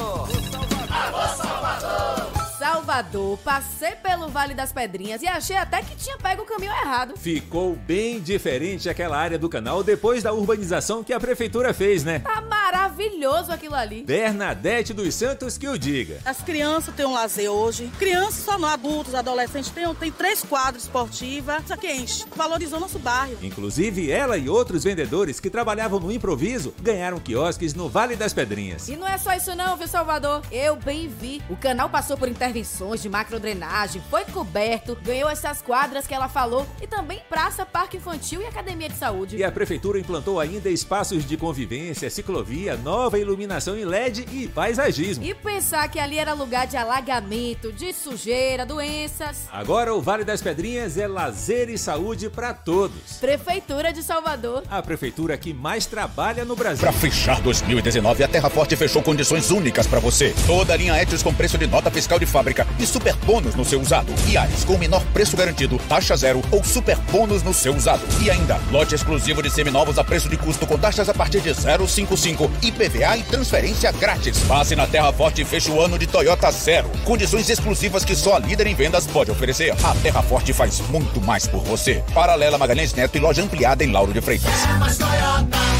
Salvador, 2.92 3.38
passei 3.38 3.92
pelo 3.92 4.28
Vale 4.28 4.54
das 4.54 4.74
Pedrinhas 4.74 5.22
e 5.22 5.28
achei 5.28 5.56
até 5.56 5.82
que 5.82 5.96
tinha 5.96 6.18
pego 6.18 6.42
o 6.42 6.46
caminho 6.46 6.74
errado. 6.74 7.14
Ficou 7.16 7.74
bem 7.74 8.20
diferente 8.20 8.90
aquela 8.90 9.18
área 9.18 9.40
do 9.40 9.48
canal 9.48 9.82
depois 9.82 10.22
da 10.22 10.34
urbanização 10.34 11.02
que 11.02 11.14
a 11.14 11.20
prefeitura 11.20 11.74
fez, 11.74 12.04
né? 12.04 12.20
Tá 12.20 12.42
maravilhoso 12.42 13.50
aquilo 13.50 13.76
ali. 13.76 14.04
Bernadette 14.04 14.94
dos 14.94 15.16
Santos 15.16 15.58
que 15.58 15.70
o 15.70 15.80
diga. 15.80 16.18
As 16.26 16.42
crianças 16.42 16.94
têm 16.94 17.06
um 17.06 17.14
lazer 17.14 17.50
hoje. 17.50 17.90
Crianças 17.98 18.44
só 18.44 18.58
não, 18.58 18.68
adultos, 18.68 19.16
adolescentes, 19.16 19.72
tem, 19.72 19.96
tem 19.96 20.12
três 20.12 20.44
quadros 20.44 20.84
esportivas. 20.84 21.64
Isso 21.64 21.74
aqui 21.74 21.90
enche. 21.90 22.26
Valorizou 22.36 22.78
nosso 22.78 23.00
bairro. 23.00 23.38
Inclusive, 23.42 24.12
ela 24.12 24.38
e 24.38 24.50
outros 24.50 24.84
vendedores 24.84 25.40
que 25.40 25.50
trabalhavam 25.50 25.98
no 25.98 26.12
improviso 26.12 26.74
ganharam 26.82 27.22
quiosques 27.22 27.74
no 27.74 27.88
Vale 27.88 28.18
das 28.18 28.34
Pedrinhas. 28.34 28.90
E 28.90 28.98
não 28.98 29.08
é 29.08 29.18
só 29.18 29.34
isso 29.34 29.56
não, 29.56 29.78
viu, 29.78 29.88
Salvador? 29.88 30.42
Eu 30.52 30.76
bem 30.76 31.08
vi. 31.08 31.42
O 31.50 31.56
canal 31.56 31.90
passou 31.90 32.18
por 32.18 32.28
intervenções 32.28 32.82
de 33.00 33.08
macrodrenagem, 33.08 34.02
foi 34.10 34.26
coberto, 34.26 34.98
ganhou 35.04 35.30
essas 35.30 35.62
quadras 35.62 36.08
que 36.08 36.14
ela 36.14 36.28
falou 36.28 36.66
e 36.82 36.88
também 36.88 37.22
praça, 37.30 37.66
parque 37.66 37.98
infantil 37.98 38.42
e 38.42 38.46
academia 38.46 38.90
de 38.90 38.96
saúde. 38.96 39.38
E 39.38 39.44
a 39.44 39.52
prefeitura 39.52 40.00
implantou 40.00 40.40
ainda 40.40 40.70
espaços 40.70 41.24
de 41.26 41.38
convivência, 41.38 42.10
ciclovia, 42.10 42.76
nova 42.76 43.20
iluminação 43.20 43.78
em 43.78 43.86
LED 43.86 44.26
e 44.32 44.48
paisagismo. 44.48 45.24
E 45.24 45.34
pensar 45.34 45.88
que 45.90 46.00
ali 46.00 46.18
era 46.18 46.34
lugar 46.34 46.66
de 46.66 46.76
alagamento, 46.76 47.72
de 47.72 47.94
sujeira, 47.94 48.66
doenças. 48.66 49.48
Agora 49.52 49.94
o 49.94 50.02
Vale 50.02 50.24
das 50.24 50.42
Pedrinhas 50.42 50.98
é 50.98 51.08
lazer 51.08 51.70
e 51.70 51.78
saúde 51.78 52.30
para 52.30 52.54
todos. 52.54 53.18
Prefeitura 53.20 53.94
de 53.94 54.02
Salvador. 54.02 54.64
A 54.70 54.82
prefeitura 54.82 55.38
que 55.38 55.54
mais 55.54 55.86
trabalha 55.86 56.44
no 56.44 56.56
Brasil. 56.56 56.82
Para 56.82 56.92
fechar 56.92 57.42
2019, 57.42 58.24
a 58.24 58.28
Terra 58.28 58.50
Forte 58.50 58.76
fechou 58.76 59.04
condições 59.04 59.52
únicas 59.52 59.86
para 59.86 60.00
você. 60.00 60.34
Toda 60.48 60.74
a 60.74 60.78
linha 60.78 61.02
Etios 61.02 61.22
com 61.22 61.34
preço 61.34 61.58
de 61.58 61.68
nota 61.68 61.92
fiscal 61.92 62.18
de 62.18 62.26
fábrica 62.26 62.66
e 62.80 62.86
super 62.86 63.16
bônus 63.26 63.56
no 63.56 63.66
seu 63.66 63.80
usado. 63.80 64.14
E 64.28 64.38
Ares 64.38 64.64
com 64.64 64.74
o 64.74 64.80
menor 64.80 65.04
preço 65.14 65.36
garantido, 65.36 65.80
taxa 65.90 66.16
zero 66.16 66.42
ou 66.52 66.64
super 66.64 66.98
bônus 67.12 67.44
no 67.44 67.54
seu 67.54 67.76
usado. 67.76 68.02
E 68.22 68.30
ainda, 68.30 68.60
lote 68.72 68.96
exclusivo 68.96 69.42
de 69.42 69.50
seminovos 69.50 69.98
a 69.98 70.04
preço 70.04 70.30
de 70.30 70.38
custo 70.38 70.66
com 70.66 70.78
taxas 70.78 71.10
a 71.10 71.14
partir 71.14 71.42
de 71.42 71.50
0,55, 71.50 72.50
IPVA 72.62 73.18
e 73.18 73.24
transferência 73.24 73.92
grátis. 73.92 74.40
Passe 74.40 74.76
na 74.76 74.88
Terra 74.88 75.12
Forte 75.12 75.42
e 75.42 75.46
feche 75.46 75.72
o 75.72 75.82
ano 75.82 75.98
de 75.98 76.08
Toyota 76.08 76.52
Zero. 76.52 76.90
Condições 77.04 77.50
exclusivas 77.50 78.06
que 78.06 78.16
só 78.16 78.36
a 78.36 78.40
líder 78.40 78.68
em 78.68 78.76
vendas 78.76 79.08
pode 79.08 79.32
oferecer. 79.32 79.74
A 79.84 79.96
Terra 79.96 80.22
Forte 80.22 80.54
faz 80.54 80.80
muito 80.90 81.22
mais 81.22 81.48
por 81.48 81.62
você. 81.64 82.04
Paralela 82.14 82.58
Magalhães 82.58 82.94
Neto 82.94 83.18
e 83.18 83.20
loja 83.20 83.42
ampliada 83.42 83.84
em 83.84 83.92
Lauro 83.92 84.14
de 84.14 84.22
Freitas. 84.22 84.52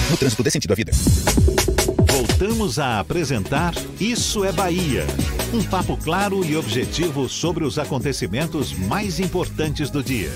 No 0.10 0.18
trânsito 0.18 0.44
dê 0.44 0.52
sentido 0.52 0.72
à 0.72 0.76
vida. 0.76 0.92
Voltamos 2.22 2.78
a 2.78 3.00
apresentar 3.00 3.74
Isso 4.00 4.46
é 4.46 4.52
Bahia. 4.52 5.08
Um 5.52 5.64
papo 5.64 5.98
claro 5.98 6.46
e 6.46 6.56
objetivo 6.56 7.28
sobre 7.28 7.64
os 7.64 7.80
acontecimentos 7.80 8.74
mais 8.74 9.20
importantes 9.20 9.90
do 9.90 10.04
dia. 10.04 10.32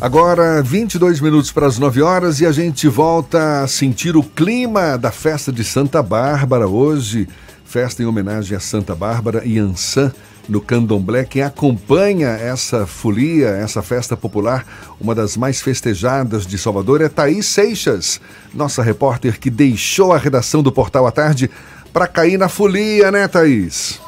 Agora, 0.00 0.60
22 0.60 1.20
minutos 1.20 1.52
para 1.52 1.68
as 1.68 1.78
9 1.78 2.02
horas 2.02 2.40
e 2.40 2.46
a 2.46 2.50
gente 2.50 2.88
volta 2.88 3.62
a 3.62 3.68
sentir 3.68 4.16
o 4.16 4.24
clima 4.24 4.98
da 4.98 5.12
festa 5.12 5.52
de 5.52 5.62
Santa 5.62 6.02
Bárbara 6.02 6.66
hoje. 6.66 7.28
Festa 7.64 8.02
em 8.02 8.06
homenagem 8.06 8.56
a 8.56 8.60
Santa 8.60 8.96
Bárbara 8.96 9.44
e 9.44 9.56
Ançã 9.56 10.12
no 10.48 10.60
Candomblé. 10.60 11.24
Quem 11.24 11.42
acompanha 11.42 12.28
essa 12.28 12.86
folia, 12.86 13.48
essa 13.48 13.82
festa 13.82 14.16
popular, 14.16 14.66
uma 15.00 15.14
das 15.14 15.36
mais 15.36 15.60
festejadas 15.60 16.46
de 16.46 16.58
Salvador, 16.58 17.00
é 17.00 17.08
Thaís 17.08 17.46
Seixas, 17.46 18.20
nossa 18.54 18.82
repórter 18.82 19.38
que 19.38 19.50
deixou 19.50 20.12
a 20.12 20.18
redação 20.18 20.62
do 20.62 20.72
Portal 20.72 21.06
à 21.06 21.12
Tarde 21.12 21.50
para 21.92 22.06
cair 22.06 22.38
na 22.38 22.48
folia, 22.48 23.10
né, 23.10 23.26
Thaís? 23.28 24.00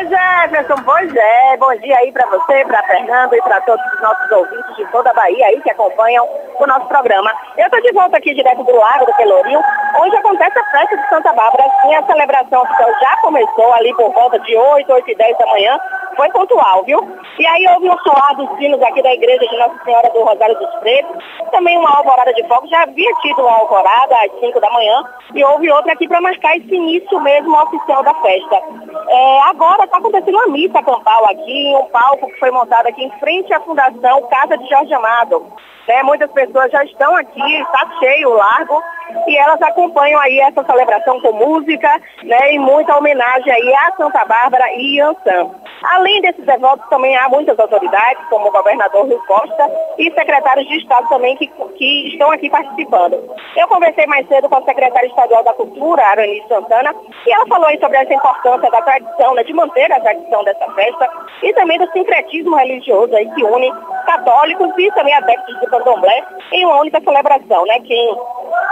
Oi, 0.00 0.06
Jefferson, 0.08 0.82
pois 0.82 1.14
é. 1.14 1.56
Bom 1.58 1.76
dia 1.76 1.94
aí 1.98 2.10
para 2.10 2.26
você, 2.28 2.64
para 2.64 2.82
Fernando 2.84 3.34
e 3.34 3.42
para 3.42 3.60
todos 3.60 3.84
os 3.92 4.00
nossos 4.00 4.30
ouvintes 4.32 4.76
de 4.76 4.86
toda 4.86 5.10
a 5.10 5.12
Bahia 5.12 5.44
aí 5.44 5.60
que 5.60 5.70
acompanham 5.70 6.26
o 6.58 6.66
nosso 6.66 6.86
programa. 6.86 7.30
Eu 7.58 7.66
estou 7.66 7.82
de 7.82 7.92
volta 7.92 8.16
aqui 8.16 8.32
direto 8.32 8.64
do 8.64 8.74
Lago 8.74 9.04
do 9.04 9.14
Pelourinho, 9.14 9.60
onde 10.00 10.16
acontece 10.16 10.58
a 10.58 10.64
festa 10.70 10.96
de 10.96 11.06
Santa 11.10 11.34
Bárbara. 11.34 11.64
Sim, 11.82 11.94
a 11.94 12.02
celebração 12.06 12.62
oficial 12.62 12.90
já 12.98 13.16
começou 13.18 13.74
ali 13.74 13.94
por 13.94 14.10
volta 14.14 14.38
de 14.38 14.56
8, 14.56 14.90
8 14.90 15.10
e 15.10 15.14
10 15.14 15.36
da 15.36 15.46
manhã. 15.46 15.78
Foi 16.16 16.28
pontual, 16.30 16.84
viu? 16.84 17.00
E 17.38 17.46
aí 17.46 17.66
houve 17.74 17.88
um 17.88 17.98
soar 17.98 18.36
dos 18.36 18.58
sinos 18.58 18.82
aqui 18.82 19.02
da 19.02 19.14
igreja 19.14 19.46
de 19.46 19.56
Nossa 19.56 19.84
Senhora 19.84 20.10
do 20.10 20.22
Rosário 20.22 20.58
dos 20.58 20.74
Pretos. 20.80 21.24
Também 21.50 21.78
uma 21.78 21.96
alvorada 21.96 22.32
de 22.34 22.46
fogo. 22.46 22.66
Já 22.68 22.82
havia 22.82 23.12
tido 23.22 23.40
uma 23.40 23.58
alvorada 23.58 24.14
às 24.24 24.40
5 24.40 24.60
da 24.60 24.70
manhã 24.70 25.02
e 25.34 25.44
houve 25.44 25.70
outra 25.70 25.92
aqui 25.92 26.06
para 26.06 26.20
marcar 26.20 26.56
esse 26.56 26.74
início 26.74 27.20
mesmo 27.20 27.56
oficial 27.62 28.02
da 28.02 28.14
festa. 28.14 28.62
É, 29.08 29.40
agora 29.44 29.84
está 29.84 29.98
acontecendo 29.98 30.34
uma 30.34 30.48
missa 30.48 30.82
campal 30.82 31.24
aqui, 31.26 31.74
um 31.76 31.86
palco 31.86 32.26
que 32.26 32.38
foi 32.38 32.50
montado 32.50 32.86
aqui 32.86 33.02
em 33.02 33.10
frente 33.18 33.52
à 33.52 33.60
Fundação 33.60 34.22
Casa 34.28 34.58
de 34.58 34.68
Jorge 34.68 34.92
Amado. 34.92 35.46
Né, 35.90 36.04
muitas 36.04 36.30
pessoas 36.30 36.70
já 36.70 36.84
estão 36.84 37.16
aqui, 37.16 37.56
está 37.56 37.98
cheio 37.98 38.30
o 38.30 38.34
largo, 38.34 38.80
e 39.26 39.36
elas 39.36 39.60
acompanham 39.60 40.20
aí 40.20 40.38
essa 40.38 40.62
celebração 40.62 41.20
com 41.20 41.32
música, 41.32 42.00
né, 42.22 42.54
e 42.54 42.60
muita 42.60 42.96
homenagem 42.96 43.52
aí 43.52 43.74
a 43.74 43.92
Santa 43.96 44.24
Bárbara 44.24 44.64
e 44.76 45.00
Ançã. 45.00 45.50
Além 45.82 46.20
desses 46.20 46.44
devotos, 46.44 46.88
também 46.90 47.16
há 47.16 47.28
muitas 47.28 47.58
autoridades, 47.58 48.24
como 48.28 48.48
o 48.48 48.52
governador 48.52 49.08
Rio 49.08 49.20
Costa 49.26 49.68
e 49.98 50.12
secretários 50.12 50.68
de 50.68 50.76
Estado 50.76 51.08
também 51.08 51.36
que, 51.36 51.48
que 51.48 52.08
estão 52.08 52.30
aqui 52.30 52.48
participando. 52.50 53.18
Eu 53.56 53.66
conversei 53.66 54.06
mais 54.06 54.28
cedo 54.28 54.48
com 54.48 54.56
a 54.56 54.62
secretária 54.62 55.08
estadual 55.08 55.42
da 55.42 55.54
Cultura, 55.54 56.06
Aranice 56.06 56.46
Santana, 56.46 56.94
e 57.26 57.32
ela 57.32 57.46
falou 57.46 57.66
aí 57.66 57.80
sobre 57.80 57.96
essa 57.96 58.14
importância 58.14 58.70
da 58.70 58.82
tradição, 58.82 59.34
né, 59.34 59.42
de 59.42 59.54
manter 59.54 59.90
a 59.90 60.00
tradição 60.00 60.44
dessa 60.44 60.70
festa 60.72 61.10
e 61.42 61.52
também 61.54 61.78
do 61.78 61.90
sincretismo 61.90 62.54
religioso 62.54 63.16
aí 63.16 63.28
que 63.30 63.42
une 63.42 63.72
católicos 64.06 64.70
e 64.78 64.90
também 64.92 65.14
adeptos 65.14 65.58
do 65.60 65.70
candomblé 65.80 66.24
em 66.52 66.64
uma 66.66 66.80
única 66.80 67.00
celebração, 67.00 67.64
né? 67.66 67.80
Quem 67.80 68.16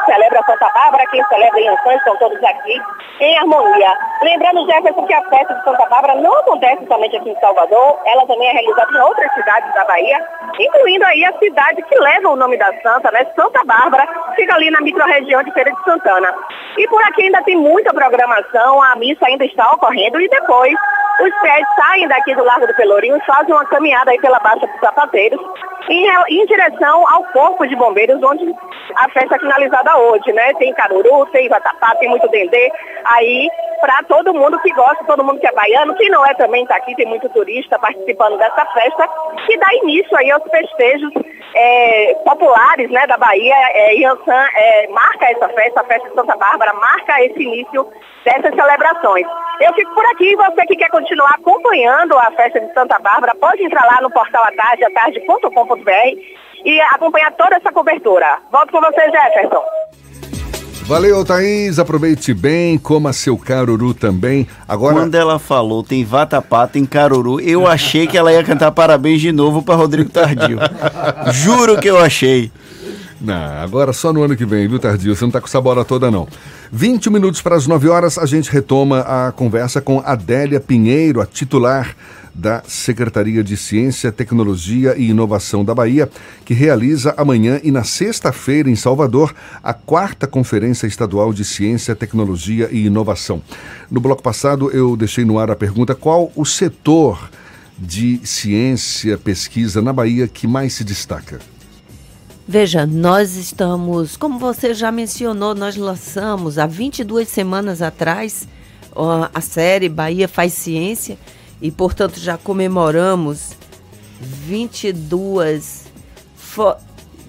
celebra 0.06 0.43
Santa 0.47 0.70
Bárbara, 0.70 1.06
quem 1.10 1.22
celebra 1.24 1.60
Inhansã, 1.60 1.94
estão 1.94 2.16
todos 2.16 2.43
aqui 2.44 2.80
em 3.20 3.39
harmonia. 3.39 3.93
Lembrando, 4.22 4.66
Jefferson, 4.66 5.06
que 5.06 5.12
a 5.12 5.22
festa 5.28 5.55
de 5.55 5.64
Santa 5.64 5.86
Bárbara 5.86 6.14
não 6.16 6.32
acontece 6.39 6.86
somente 6.86 7.16
aqui 7.16 7.30
em 7.30 7.40
Salvador, 7.40 7.98
ela 8.06 8.26
também 8.26 8.48
é 8.48 8.52
realizada 8.52 8.90
em 8.93 9.01
outras 9.01 9.32
cidades 9.35 9.74
da 9.74 9.85
Bahia, 9.85 10.24
incluindo 10.59 11.05
aí 11.05 11.24
a 11.24 11.39
cidade 11.39 11.82
que 11.82 11.98
leva 11.98 12.30
o 12.30 12.36
nome 12.36 12.56
da 12.56 12.72
santa, 12.82 13.10
né? 13.10 13.26
Santa 13.35 13.64
Bárbara, 13.64 14.06
fica 14.36 14.55
ali 14.55 14.70
na 14.70 14.80
microrregião 14.80 15.43
de 15.43 15.52
Feira 15.52 15.70
de 15.70 15.85
Santana. 15.85 16.35
E 16.76 16.86
por 16.89 17.02
aqui 17.05 17.24
ainda 17.24 17.43
tem 17.43 17.56
muita 17.56 17.93
programação, 17.93 18.82
a 18.82 18.97
missa 18.97 19.26
ainda 19.26 19.44
está 19.44 19.70
ocorrendo 19.72 20.20
e 20.20 20.28
depois 20.28 20.74
os 21.20 21.35
pés 21.40 21.66
saem 21.74 22.06
daqui 22.06 22.35
do 22.35 22.44
Largo 22.44 22.66
do 22.66 22.74
Pelourinho 22.74 23.16
e 23.16 23.26
fazem 23.26 23.52
uma 23.52 23.64
caminhada 23.66 24.10
aí 24.10 24.20
pela 24.20 24.39
Baixa 24.39 24.66
dos 24.66 24.78
Sapateiros 24.78 25.40
em, 25.89 26.06
em 26.28 26.47
direção 26.47 26.98
ao 27.07 27.25
Corpo 27.33 27.66
de 27.66 27.77
Bombeiros, 27.77 28.23
onde 28.23 28.55
a 28.97 29.09
festa 29.11 29.37
é 29.37 29.39
finalizada 29.39 29.97
hoje, 29.99 30.33
né? 30.33 30.55
Tem 30.55 30.73
caruru, 30.75 31.27
tem 31.27 31.49
vatapá, 31.49 31.95
tem 31.97 32.09
muito 32.09 32.29
dendê 32.29 32.70
aí 33.05 33.49
para 33.81 34.03
todo 34.05 34.35
mundo 34.35 34.59
que 34.61 34.73
gosta, 34.73 35.05
todo 35.05 35.25
mundo 35.25 35.41
que 35.41 35.47
é 35.47 35.53
baiano, 35.53 35.95
quem 35.95 36.11
não 36.11 36.25
é 36.27 36.35
também 36.35 36.62
está 36.62 36.77
aqui, 36.77 36.95
tem 36.95 37.07
muito 37.07 37.29
turista 37.29 37.79
participando 37.79 38.37
dessa 38.37 38.66
festa, 38.66 39.09
que 39.47 39.57
dá 39.57 39.66
início 39.83 40.16
aí 40.16 40.31
aos 40.31 40.43
festejos 40.51 41.12
é, 41.55 42.15
populares 42.25 42.91
né, 42.91 43.07
da 43.07 43.16
Bahia. 43.16 43.55
É, 43.73 43.95
Yansan 43.95 44.47
é, 44.55 44.89
marca 44.89 45.27
essa 45.31 45.49
festa, 45.51 45.81
a 45.81 45.85
festa 45.85 46.09
de 46.09 46.15
Santa 46.15 46.37
Bárbara, 46.37 46.73
marca 46.75 47.25
esse 47.25 47.43
início 47.43 47.89
dessas 48.25 48.55
celebrações. 48.55 49.27
Eu 49.61 49.73
fico 49.75 49.95
por 49.95 50.05
aqui, 50.07 50.37
você 50.37 50.66
que 50.66 50.77
quer 50.77 50.91
continuar 50.91 51.31
acompanhando 51.31 52.16
a 52.19 52.31
festa 52.33 52.61
de 52.61 52.73
Santa 52.73 52.99
Bárbara, 52.99 53.35
pode 53.37 53.62
entrar 53.62 53.87
lá 53.87 54.01
no 54.01 54.11
portal 54.11 54.45
atarde, 54.45 54.85
atarde.com.br 54.85 56.48
e 56.64 56.80
acompanhar 56.94 57.32
toda 57.32 57.56
essa 57.56 57.72
cobertura. 57.72 58.39
Volto 58.51 58.70
com 58.70 58.80
você, 58.80 59.10
Jefferson. 59.10 59.62
Valeu, 60.89 61.22
Thaís. 61.22 61.78
Aproveite 61.78 62.32
bem, 62.32 62.78
coma 62.78 63.12
seu 63.12 63.36
caruru 63.36 63.93
também. 63.93 64.48
Agora. 64.66 64.94
Quando 64.94 65.14
ela 65.14 65.39
falou 65.39 65.82
tem 65.82 66.02
vatapá, 66.02 66.66
tem 66.66 66.86
caruru, 66.86 67.39
eu 67.40 67.66
achei 67.66 68.06
que 68.06 68.16
ela 68.16 68.32
ia 68.32 68.43
cantar 68.43 68.70
parabéns 68.70 69.20
de 69.20 69.30
novo 69.30 69.62
para 69.62 69.74
Rodrigo 69.74 70.09
Tardio. 70.09 70.59
Juro 71.30 71.78
que 71.78 71.89
eu 71.89 71.98
achei. 71.98 72.51
Não, 73.20 73.62
agora 73.62 73.93
só 73.93 74.14
no 74.14 74.22
ano 74.22 74.35
que 74.35 74.47
vem, 74.47 74.66
viu, 74.66 74.78
Tardio? 74.78 75.14
Você 75.14 75.24
não 75.24 75.30
tá 75.30 75.43
com 75.43 75.47
essa 75.47 75.60
bola 75.60 75.85
toda, 75.85 76.10
não. 76.10 76.26
20 76.72 77.10
minutos 77.10 77.43
para 77.43 77.56
as 77.56 77.66
9 77.66 77.86
horas, 77.89 78.16
a 78.16 78.24
gente 78.24 78.51
retoma 78.51 79.01
a 79.01 79.30
conversa 79.32 79.82
com 79.82 80.01
Adélia 80.05 80.59
Pinheiro, 80.59 81.20
a 81.20 81.26
titular 81.26 81.94
da 82.39 82.62
Secretaria 82.69 83.43
de 83.43 83.56
Ciência, 83.56 84.12
Tecnologia 84.12 84.94
e 84.97 85.10
Inovação 85.10 85.65
da 85.65 85.74
Bahia, 85.74 86.09
que 86.44 86.55
realiza 86.55 87.12
amanhã 87.16 87.60
e 87.65 87.73
na 87.73 87.82
sexta-feira 87.82 88.70
em 88.70 88.77
Salvador 88.77 89.35
a 89.60 89.74
quarta 89.74 90.24
Conferência 90.24 90.86
Estadual 90.86 91.32
de 91.32 91.44
Ciência, 91.44 91.97
Tecnologia 91.97 92.69
e 92.70 92.86
Inovação. 92.86 93.43
No 93.90 94.01
bloco 94.01 94.23
passado 94.23 94.70
eu 94.70 94.97
deixei 94.97 95.24
no 95.24 95.36
ar 95.36 95.51
a 95.51 95.56
pergunta 95.56 95.97
qual 95.97 96.31
o 96.36 96.44
setor 96.44 97.28
de 97.77 98.20
ciência, 98.24 99.19
pesquisa 99.19 99.82
na 99.82 99.93
Bahia 99.93 100.28
que 100.28 100.47
mais 100.47 100.74
se 100.74 100.85
destaca. 100.85 101.40
Veja, 102.47 102.86
nós 102.86 103.35
estamos, 103.35 104.16
como 104.16 104.39
você 104.39 104.73
já 104.74 104.93
mencionou, 104.93 105.56
nós 105.56 105.77
lançamos 105.77 106.56
há 106.56 106.66
22 106.66 107.28
semanas 107.28 107.82
atrás 107.82 108.47
a 109.35 109.40
série 109.40 109.89
Bahia 109.89 110.27
Faz 110.28 110.52
Ciência 110.52 111.19
e, 111.60 111.70
portanto, 111.70 112.18
já 112.18 112.39
comemoramos 112.39 113.52
22 114.20 115.86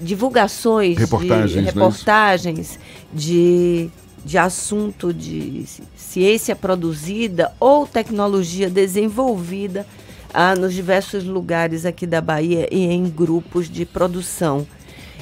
divulgações, 0.01 0.97
reportagens, 0.97 1.51
de, 1.51 1.59
reportagens 1.59 2.79
de, 3.13 3.89
de 4.23 4.37
assunto 4.37 5.13
de 5.13 5.65
ciência 5.95 6.55
produzida 6.55 7.51
ou 7.59 7.85
tecnologia 7.85 8.69
desenvolvida 8.69 9.85
ah, 10.33 10.55
nos 10.55 10.73
diversos 10.73 11.23
lugares 11.23 11.85
aqui 11.85 12.05
da 12.07 12.21
Bahia 12.21 12.67
e 12.71 12.85
em 12.85 13.03
grupos 13.09 13.69
de 13.69 13.85
produção. 13.85 14.65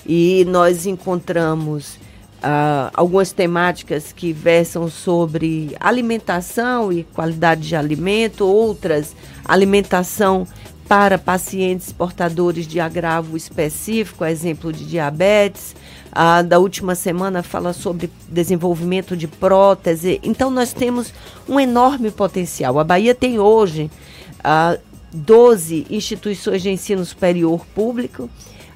E 0.06 0.46
nós 0.46 0.86
encontramos 0.86 1.98
uh, 2.38 2.92
algumas 2.94 3.32
temáticas 3.32 4.12
que 4.12 4.32
versam 4.32 4.90
sobre 4.90 5.76
alimentação 5.80 6.92
e 6.92 7.04
qualidade 7.04 7.68
de 7.68 7.76
alimento, 7.76 8.46
outras 8.46 9.16
alimentação 9.46 10.48
para 10.88 11.18
pacientes 11.18 11.92
portadores 11.92 12.66
de 12.66 12.80
agravo 12.80 13.36
específico, 13.36 14.24
exemplo 14.24 14.72
de 14.72 14.86
diabetes. 14.86 15.76
A 16.12 16.42
da 16.42 16.60
última 16.60 16.96
semana 16.96 17.44
fala 17.44 17.74
sobre 17.74 18.10
desenvolvimento 18.30 19.16
de 19.16 19.28
prótese. 19.28 20.20
Então, 20.24 20.50
nós 20.50 20.72
temos 20.72 21.14
um 21.48 21.60
enorme 21.60 22.10
potencial. 22.10 22.80
A 22.80 22.84
Bahia 22.84 23.14
tem 23.14 23.38
hoje 23.38 23.92
uh, 24.40 24.80
12 25.12 25.88
instituições 25.90 26.62
de 26.62 26.70
ensino 26.70 27.04
superior 27.04 27.66
público, 27.76 28.30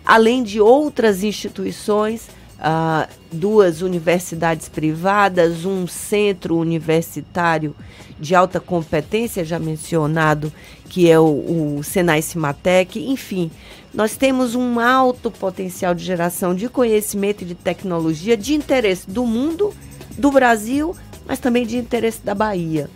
além 0.05 0.43
de 0.43 0.59
outras 0.59 1.23
instituições 1.23 2.27
uh, 2.61 3.11
duas 3.31 3.81
universidades 3.81 4.69
privadas, 4.69 5.65
um 5.65 5.87
centro 5.87 6.57
universitário 6.57 7.75
de 8.19 8.35
alta 8.35 8.59
competência, 8.59 9.43
já 9.43 9.57
mencionado, 9.57 10.53
que 10.87 11.09
é 11.09 11.19
o, 11.19 11.77
o 11.77 11.83
Senai 11.83 12.21
Cimatec, 12.21 12.99
enfim. 12.99 13.49
Nós 13.93 14.15
temos 14.15 14.55
um 14.55 14.79
alto 14.79 15.31
potencial 15.31 15.95
de 15.95 16.03
geração 16.03 16.53
de 16.53 16.69
conhecimento 16.69 17.41
e 17.41 17.45
de 17.45 17.55
tecnologia 17.55 18.37
de 18.37 18.53
interesse 18.53 19.09
do 19.09 19.25
mundo, 19.25 19.73
do 20.17 20.31
Brasil, 20.31 20.95
mas 21.25 21.39
também 21.39 21.65
de 21.65 21.77
interesse 21.77 22.21
da 22.23 22.35
Bahia. 22.35 22.89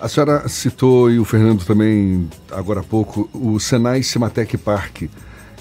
A 0.00 0.08
senhora 0.08 0.48
citou, 0.48 1.10
e 1.10 1.18
o 1.18 1.24
Fernando 1.24 1.64
também, 1.64 2.28
agora 2.50 2.80
há 2.80 2.82
pouco, 2.82 3.28
o 3.32 3.58
Senai 3.58 4.02
Cimatec 4.02 4.56
Park, 4.58 5.02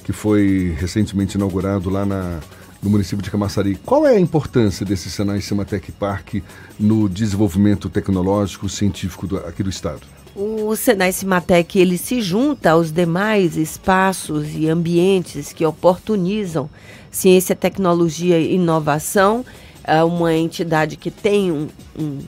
que 0.03 0.14
foi 0.14 0.76
recentemente 0.80 1.35
inaugurado 1.35 1.89
lá 1.89 2.06
na, 2.06 2.39
no 2.81 2.89
município 2.89 3.23
de 3.23 3.30
Camaçari. 3.30 3.76
Qual 3.85 4.06
é 4.06 4.15
a 4.15 4.19
importância 4.19 4.85
desse 4.85 5.10
Senai 5.10 5.41
Cimatec 5.41 5.91
Park 5.91 6.35
no 6.80 7.10
desenvolvimento 7.10 7.89
tecnológico 7.89 8.69
científico 8.69 9.27
do, 9.27 9.38
aqui 9.38 9.64
do 9.64 9.69
estado? 9.69 10.01
O 10.35 10.76
Senai 10.76 11.11
Cimatec 11.11 11.77
ele 11.77 11.97
se 11.97 12.22
junta 12.22 12.72
aos 12.72 12.91
demais 12.91 13.57
espaços 13.57 14.47
e 14.56 14.69
ambientes 14.69 15.51
que 15.51 15.65
oportunizam 15.65 16.69
ciência, 17.11 17.56
tecnologia 17.56 18.39
e 18.39 18.56
inovação. 18.56 19.43
É 19.84 20.03
uma 20.03 20.34
entidade 20.34 20.95
que 20.95 21.10
tem 21.10 21.51
um, 21.51 21.68
um, 21.97 22.19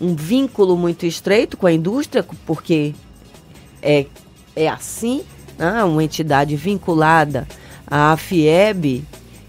um 0.00 0.14
vínculo 0.14 0.76
muito 0.76 1.06
estreito 1.06 1.56
com 1.56 1.66
a 1.66 1.72
indústria, 1.72 2.24
porque 2.44 2.94
é, 3.82 4.06
é 4.54 4.68
assim, 4.68 5.22
né? 5.58 5.82
uma 5.82 6.04
entidade 6.04 6.54
vinculada 6.56 7.48
à 7.86 8.16
FIEB, 8.16 9.04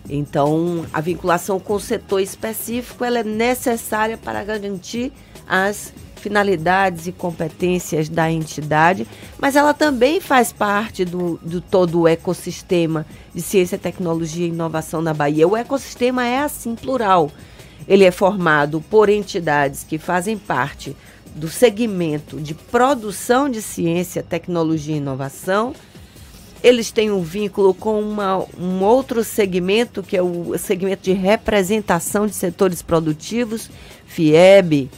então, 0.09 0.85
a 0.93 1.01
vinculação 1.01 1.59
com 1.59 1.73
o 1.73 1.79
setor 1.79 2.21
específico 2.21 3.03
ela 3.03 3.19
é 3.19 3.23
necessária 3.23 4.17
para 4.17 4.43
garantir 4.43 5.11
as 5.47 5.93
finalidades 6.15 7.07
e 7.07 7.11
competências 7.11 8.09
da 8.09 8.29
entidade, 8.29 9.07
mas 9.37 9.55
ela 9.55 9.73
também 9.73 10.19
faz 10.19 10.51
parte 10.51 11.05
do, 11.05 11.39
do 11.41 11.61
todo 11.61 12.01
o 12.01 12.07
ecossistema 12.07 13.05
de 13.33 13.41
ciência, 13.41 13.77
tecnologia 13.77 14.45
e 14.45 14.49
inovação 14.49 15.01
na 15.01 15.13
Bahia. 15.13 15.47
O 15.47 15.55
ecossistema 15.55 16.25
é 16.25 16.39
assim, 16.39 16.75
plural. 16.75 17.31
Ele 17.87 18.03
é 18.03 18.11
formado 18.11 18.83
por 18.89 19.09
entidades 19.09 19.83
que 19.83 19.97
fazem 19.97 20.37
parte 20.37 20.95
do 21.35 21.47
segmento 21.47 22.41
de 22.41 22.53
produção 22.53 23.47
de 23.49 23.61
ciência, 23.61 24.23
tecnologia 24.23 24.95
e 24.95 24.97
inovação, 24.97 25.73
eles 26.63 26.91
têm 26.91 27.11
um 27.11 27.21
vínculo 27.21 27.73
com 27.73 27.99
uma, 28.01 28.43
um 28.59 28.83
outro 28.83 29.23
segmento, 29.23 30.01
que 30.01 30.17
é 30.17 30.21
o 30.21 30.57
segmento 30.57 31.03
de 31.03 31.13
representação 31.13 32.25
de 32.25 32.33
setores 32.33 32.81
produtivos, 32.81 33.69
FIEB, 34.05 34.89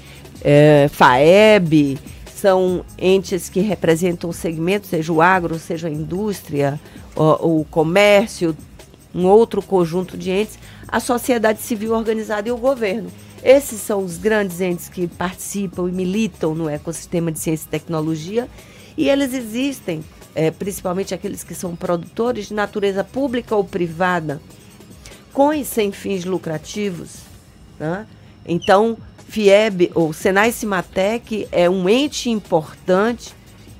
é, 0.41 0.89
FAEB, 0.89 1.99
são 2.33 2.85
entes 2.97 3.49
que 3.49 3.59
representam 3.59 4.29
o 4.29 4.33
segmento, 4.33 4.87
seja 4.87 5.11
o 5.11 5.21
agro, 5.21 5.59
seja 5.59 5.89
a 5.89 5.91
indústria, 5.91 6.79
o, 7.15 7.59
o 7.59 7.65
comércio, 7.65 8.55
um 9.13 9.25
outro 9.25 9.61
conjunto 9.61 10.17
de 10.17 10.31
entes, 10.31 10.57
a 10.87 10.99
sociedade 10.99 11.61
civil 11.61 11.93
organizada 11.93 12.47
e 12.47 12.51
o 12.51 12.57
governo. 12.57 13.11
Esses 13.43 13.81
são 13.81 14.03
os 14.03 14.17
grandes 14.17 14.61
entes 14.61 14.89
que 14.89 15.07
participam 15.07 15.89
e 15.89 15.91
militam 15.91 16.55
no 16.55 16.69
ecossistema 16.69 17.31
de 17.31 17.39
ciência 17.39 17.65
e 17.65 17.69
tecnologia 17.69 18.47
e 18.97 19.09
eles 19.09 19.33
existem 19.33 20.03
é, 20.35 20.51
principalmente 20.51 21.13
aqueles 21.13 21.43
que 21.43 21.55
são 21.55 21.75
produtores 21.75 22.47
de 22.47 22.53
natureza 22.53 23.03
pública 23.03 23.55
ou 23.55 23.63
privada, 23.63 24.41
com 25.33 25.53
e 25.53 25.63
sem 25.63 25.91
fins 25.91 26.25
lucrativos. 26.25 27.17
Né? 27.79 28.05
Então, 28.45 28.97
FIEB 29.27 29.91
ou 29.93 30.11
Senai 30.11 30.51
Cimatec 30.51 31.47
é 31.51 31.69
um 31.69 31.87
ente 31.87 32.29
importante, 32.29 33.33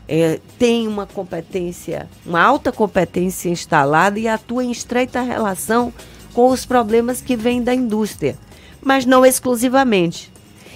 é, 0.08 0.40
tem 0.58 0.88
uma 0.88 1.06
competência, 1.06 2.08
uma 2.26 2.42
alta 2.42 2.72
competência 2.72 3.50
instalada 3.50 4.20
e 4.20 4.28
atua 4.28 4.64
em 4.64 4.72
estreita 4.72 5.22
relação 5.22 5.94
com 6.34 6.50
os 6.50 6.66
problemas 6.66 7.22
que 7.22 7.36
vêm 7.36 7.62
da 7.62 7.74
indústria, 7.74 8.38
mas 8.82 9.06
não 9.06 9.26
exclusivamente. 9.26 10.32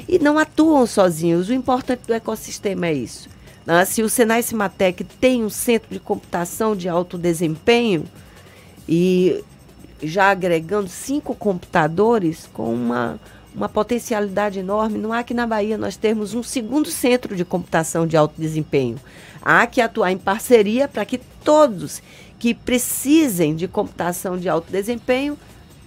E 0.08 0.20
não 0.20 0.38
atuam 0.38 0.86
sozinhos. 0.86 1.48
O 1.48 1.54
importante 1.54 2.02
do 2.06 2.14
ecossistema 2.14 2.88
é 2.88 2.94
isso. 2.94 3.30
Né? 3.66 3.86
Se 3.86 4.02
o 4.02 4.10
Senai 4.10 4.44
Cimatec 4.44 5.04
tem 5.04 5.44
um 5.44 5.50
centro 5.50 5.90
de 5.92 6.00
computação 6.00 6.76
de 6.76 6.90
alto 6.90 7.18
desempenho 7.18 8.06
e 8.88 9.44
já 10.02 10.32
agregando 10.32 10.90
cinco 10.90 11.34
computadores 11.34 12.50
com 12.52 12.74
uma, 12.74 13.20
uma 13.56 13.70
potencialidade 13.70 14.60
enorme, 14.60 15.00
não 15.00 15.14
há 15.14 15.24
que 15.24 15.34
na 15.34 15.48
Bahia 15.48 15.78
nós 15.78 15.96
termos 15.96 16.34
um 16.34 16.44
segundo 16.44 16.90
centro 16.90 17.36
de 17.36 17.46
computação 17.46 18.06
de 18.06 18.18
alto 18.18 18.34
desempenho. 18.38 18.98
Há 19.42 19.66
que 19.66 19.82
atuar 19.82 20.12
em 20.12 20.18
parceria 20.18 20.88
para 20.88 21.06
que 21.06 21.20
todos 21.44 22.02
que 22.38 22.54
precisem 22.54 23.56
de 23.56 23.68
computação 23.68 24.38
de 24.38 24.50
alto 24.50 24.70
desempenho 24.70 25.38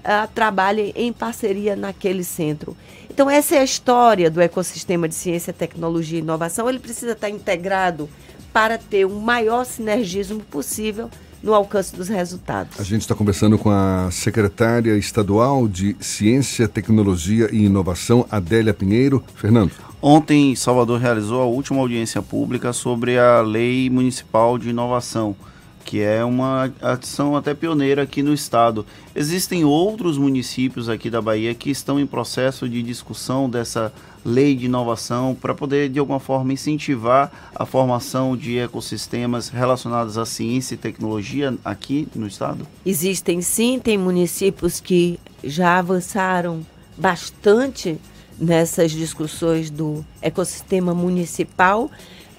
uh, 0.06 0.28
trabalhem 0.32 0.92
em 0.94 1.12
parceria 1.12 1.74
naquele 1.74 2.22
centro. 2.22 2.76
Então, 3.10 3.28
essa 3.28 3.56
é 3.56 3.58
a 3.58 3.64
história 3.64 4.30
do 4.30 4.40
ecossistema 4.40 5.08
de 5.08 5.14
ciência, 5.14 5.52
tecnologia 5.52 6.18
e 6.18 6.22
inovação. 6.22 6.68
Ele 6.68 6.78
precisa 6.78 7.12
estar 7.12 7.30
integrado 7.30 8.08
para 8.52 8.78
ter 8.78 9.04
o 9.04 9.20
maior 9.20 9.64
sinergismo 9.64 10.40
possível 10.40 11.10
no 11.42 11.54
alcance 11.54 11.94
dos 11.94 12.08
resultados. 12.08 12.78
A 12.80 12.82
gente 12.82 13.02
está 13.02 13.14
conversando 13.14 13.58
com 13.58 13.70
a 13.70 14.08
secretária 14.10 14.96
estadual 14.96 15.68
de 15.68 15.96
Ciência, 16.00 16.66
Tecnologia 16.66 17.48
e 17.52 17.64
Inovação, 17.64 18.26
Adélia 18.30 18.74
Pinheiro. 18.74 19.22
Fernando. 19.34 19.72
Ontem, 20.00 20.54
Salvador 20.54 21.00
realizou 21.00 21.40
a 21.40 21.46
última 21.46 21.80
audiência 21.80 22.20
pública 22.20 22.72
sobre 22.72 23.18
a 23.18 23.40
Lei 23.40 23.88
Municipal 23.88 24.58
de 24.58 24.70
Inovação 24.70 25.34
que 25.86 26.02
é 26.02 26.24
uma 26.24 26.70
ação 26.82 27.36
até 27.36 27.54
pioneira 27.54 28.02
aqui 28.02 28.20
no 28.20 28.34
estado. 28.34 28.84
Existem 29.14 29.64
outros 29.64 30.18
municípios 30.18 30.88
aqui 30.88 31.08
da 31.08 31.22
Bahia 31.22 31.54
que 31.54 31.70
estão 31.70 31.98
em 31.98 32.06
processo 32.06 32.68
de 32.68 32.82
discussão 32.82 33.48
dessa 33.48 33.92
lei 34.24 34.56
de 34.56 34.66
inovação 34.66 35.36
para 35.40 35.54
poder, 35.54 35.88
de 35.88 36.00
alguma 36.00 36.18
forma, 36.18 36.52
incentivar 36.52 37.30
a 37.54 37.64
formação 37.64 38.36
de 38.36 38.58
ecossistemas 38.58 39.48
relacionados 39.48 40.18
à 40.18 40.26
ciência 40.26 40.74
e 40.74 40.78
tecnologia 40.78 41.56
aqui 41.64 42.08
no 42.16 42.26
estado? 42.26 42.66
Existem 42.84 43.40
sim, 43.40 43.78
tem 43.78 43.96
municípios 43.96 44.80
que 44.80 45.20
já 45.44 45.78
avançaram 45.78 46.66
bastante 46.98 47.96
nessas 48.36 48.90
discussões 48.90 49.70
do 49.70 50.04
ecossistema 50.20 50.92
municipal. 50.92 51.88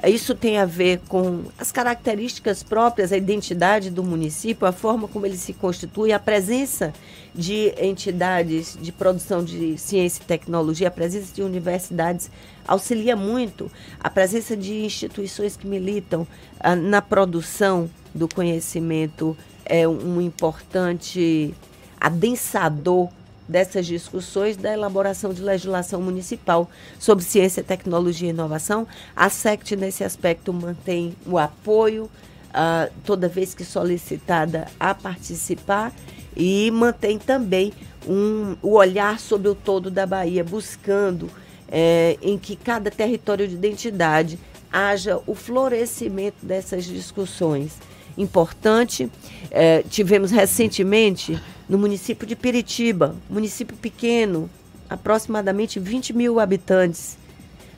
Isso 0.05 0.35
tem 0.35 0.59
a 0.59 0.65
ver 0.65 1.01
com 1.07 1.45
as 1.57 1.71
características 1.71 2.61
próprias, 2.61 3.11
a 3.11 3.17
identidade 3.17 3.89
do 3.89 4.03
município, 4.03 4.67
a 4.67 4.71
forma 4.71 5.07
como 5.07 5.25
ele 5.25 5.37
se 5.37 5.53
constitui, 5.53 6.11
a 6.11 6.19
presença 6.19 6.93
de 7.33 7.73
entidades 7.81 8.77
de 8.79 8.91
produção 8.91 9.43
de 9.43 9.75
ciência 9.77 10.21
e 10.21 10.25
tecnologia, 10.25 10.87
a 10.89 10.91
presença 10.91 11.33
de 11.33 11.41
universidades 11.41 12.29
auxilia 12.67 13.15
muito, 13.15 13.71
a 13.99 14.09
presença 14.09 14.55
de 14.55 14.85
instituições 14.85 15.57
que 15.57 15.65
militam 15.65 16.27
ah, 16.59 16.75
na 16.75 17.01
produção 17.01 17.89
do 18.13 18.27
conhecimento. 18.27 19.35
É 19.65 19.87
um 19.87 20.21
importante 20.21 21.53
adensador 21.99 23.09
dessas 23.47 23.85
discussões 23.85 24.57
da 24.57 24.73
elaboração 24.73 25.33
de 25.33 25.41
legislação 25.41 26.01
municipal 26.01 26.69
sobre 26.99 27.23
ciência, 27.23 27.63
tecnologia 27.63 28.27
e 28.27 28.31
inovação. 28.31 28.87
A 29.15 29.29
SECT, 29.29 29.75
nesse 29.75 30.03
aspecto, 30.03 30.51
mantém 30.51 31.15
o 31.25 31.37
apoio, 31.37 32.05
uh, 32.05 32.91
toda 33.05 33.27
vez 33.27 33.53
que 33.53 33.63
solicitada 33.63 34.67
a 34.79 34.93
participar, 34.93 35.93
e 36.35 36.69
mantém 36.71 37.17
também 37.17 37.73
um, 38.07 38.55
o 38.61 38.73
olhar 38.73 39.19
sobre 39.19 39.49
o 39.49 39.55
todo 39.55 39.89
da 39.89 40.05
Bahia, 40.05 40.43
buscando 40.43 41.29
é, 41.67 42.17
em 42.21 42.37
que 42.37 42.55
cada 42.55 42.89
território 42.89 43.47
de 43.47 43.55
identidade 43.55 44.39
haja 44.71 45.19
o 45.25 45.33
florescimento 45.33 46.45
dessas 46.45 46.85
discussões. 46.85 47.77
Importante. 48.17 49.09
É, 49.51 49.83
tivemos 49.83 50.31
recentemente 50.31 51.39
no 51.69 51.77
município 51.77 52.27
de 52.27 52.35
Piritiba, 52.35 53.15
município 53.29 53.75
pequeno, 53.77 54.49
aproximadamente 54.89 55.79
20 55.79 56.13
mil 56.13 56.39
habitantes. 56.39 57.17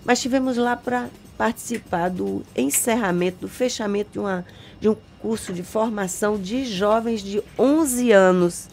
Mas 0.06 0.22
tivemos 0.22 0.58
lá 0.58 0.76
para 0.76 1.10
participar 1.38 2.10
do 2.10 2.44
encerramento, 2.56 3.38
do 3.42 3.48
fechamento 3.48 4.12
de, 4.12 4.20
uma, 4.20 4.46
de 4.80 4.90
um 4.90 4.96
curso 5.22 5.54
de 5.54 5.64
formação 5.64 6.38
de 6.38 6.66
jovens 6.66 7.22
de 7.22 7.42
11 7.58 8.12
anos 8.12 8.68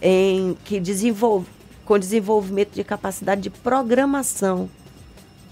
em 0.00 0.56
que 0.64 0.78
desenvolve, 0.78 1.46
com 1.84 1.98
desenvolvimento 1.98 2.72
de 2.74 2.84
capacidade 2.84 3.40
de 3.42 3.50
programação. 3.50 4.68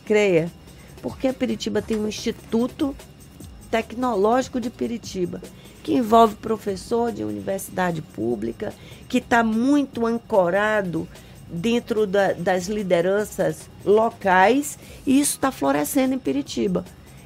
Creia, 0.04 0.50
porque 1.00 1.28
a 1.28 1.34
Piritiba 1.34 1.80
tem 1.80 1.96
um 1.96 2.08
instituto 2.08 2.94
tecnológico 3.74 4.60
de 4.60 4.70
Piritiba 4.70 5.40
que 5.82 5.94
envolve 5.94 6.36
professor 6.36 7.10
de 7.10 7.24
universidade 7.24 8.00
pública, 8.00 8.72
que 9.08 9.18
está 9.18 9.42
muito 9.42 10.06
ancorado 10.06 11.08
dentro 11.46 12.06
da, 12.06 12.32
das 12.32 12.68
lideranças 12.68 13.68
locais, 13.84 14.78
e 15.04 15.20
isso 15.20 15.32
está 15.32 15.50
florescendo 15.50 16.14
em 16.14 16.18
Piritiba. 16.18 16.84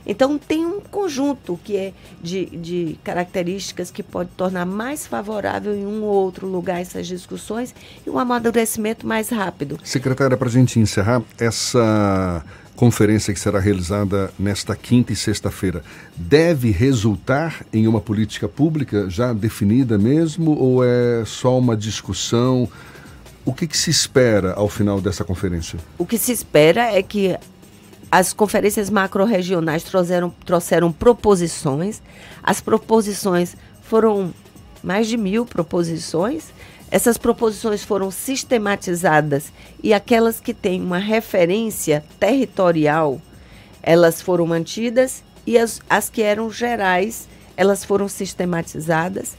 Então, 0.09 0.39
tem 0.39 0.64
um 0.64 0.80
conjunto 0.80 1.60
que 1.62 1.76
é 1.76 1.93
de, 2.22 2.47
de 2.47 2.98
características 3.05 3.90
que 3.90 4.02
pode 4.02 4.30
tornar 4.30 4.64
mais 4.64 5.06
favorável 5.06 5.74
em 5.74 5.85
um 5.85 6.02
ou 6.02 6.14
outro 6.14 6.47
lugar 6.47 6.80
essas 6.80 7.06
discussões 7.06 7.74
e 8.06 8.09
um 8.09 8.18
amadurecimento 8.18 9.06
mais 9.06 9.28
rápido. 9.28 9.78
Secretária, 9.85 10.35
para 10.35 10.48
a 10.48 10.51
gente 10.51 10.80
encerrar, 10.80 11.22
essa 11.39 12.43
conferência 12.74 13.35
que 13.35 13.40
será 13.40 13.59
realizada 13.59 14.32
nesta 14.39 14.74
quinta 14.74 15.12
e 15.12 15.16
sexta-feira 15.16 15.82
deve 16.16 16.70
resultar 16.70 17.66
em 17.72 17.89
uma 17.89 18.01
política 18.01 18.48
pública 18.48 19.10
já 19.10 19.32
definida 19.32 19.98
mesmo 19.98 20.52
ou 20.52 20.85
é 20.85 21.24
só 21.26 21.59
uma 21.59 21.76
discussão? 21.76 22.68
O 23.44 23.52
que, 23.52 23.66
que 23.66 23.76
se 23.76 23.90
espera 23.90 24.52
ao 24.52 24.68
final 24.68 25.01
dessa 25.01 25.24
conferência? 25.24 25.78
O 25.98 26.06
que 26.06 26.16
se 26.16 26.30
espera 26.30 26.93
é 26.93 27.02
que 27.02 27.36
as 28.10 28.32
conferências 28.32 28.89
macro-regionais 28.89 29.82
trouxeram, 29.82 30.30
trouxeram 30.44 30.90
proposições. 30.90 32.01
As 32.43 32.60
proposições 32.60 33.55
foram 33.82 34.32
mais 34.82 35.06
de 35.06 35.16
mil 35.16 35.44
proposições. 35.44 36.47
Essas 36.90 37.18
proposições 37.18 37.85
foram 37.85 38.10
sistematizadas 38.10 39.52
e 39.82 39.93
aquelas 39.93 40.40
que 40.40 40.55
têm 40.55 40.80
uma 40.80 40.97
referência 40.97 42.02
territorial, 42.18 43.20
elas 43.82 44.22
foram 44.22 44.47
mantidas 44.47 45.22
e 45.47 45.59
as, 45.59 45.80
as 45.89 46.09
que 46.09 46.22
eram 46.22 46.51
gerais, 46.51 47.28
elas 47.59 47.85
foram 47.85 48.09
sistematizadas. 48.09 49.36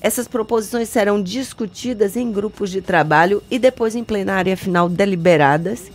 Essas 0.00 0.28
proposições 0.28 0.88
serão 0.88 1.20
discutidas 1.20 2.16
em 2.16 2.30
grupos 2.30 2.70
de 2.70 2.80
trabalho 2.80 3.42
e 3.50 3.58
depois 3.58 3.96
em 3.96 4.04
plenária 4.04 4.56
final 4.56 4.88
deliberadas 4.88 5.90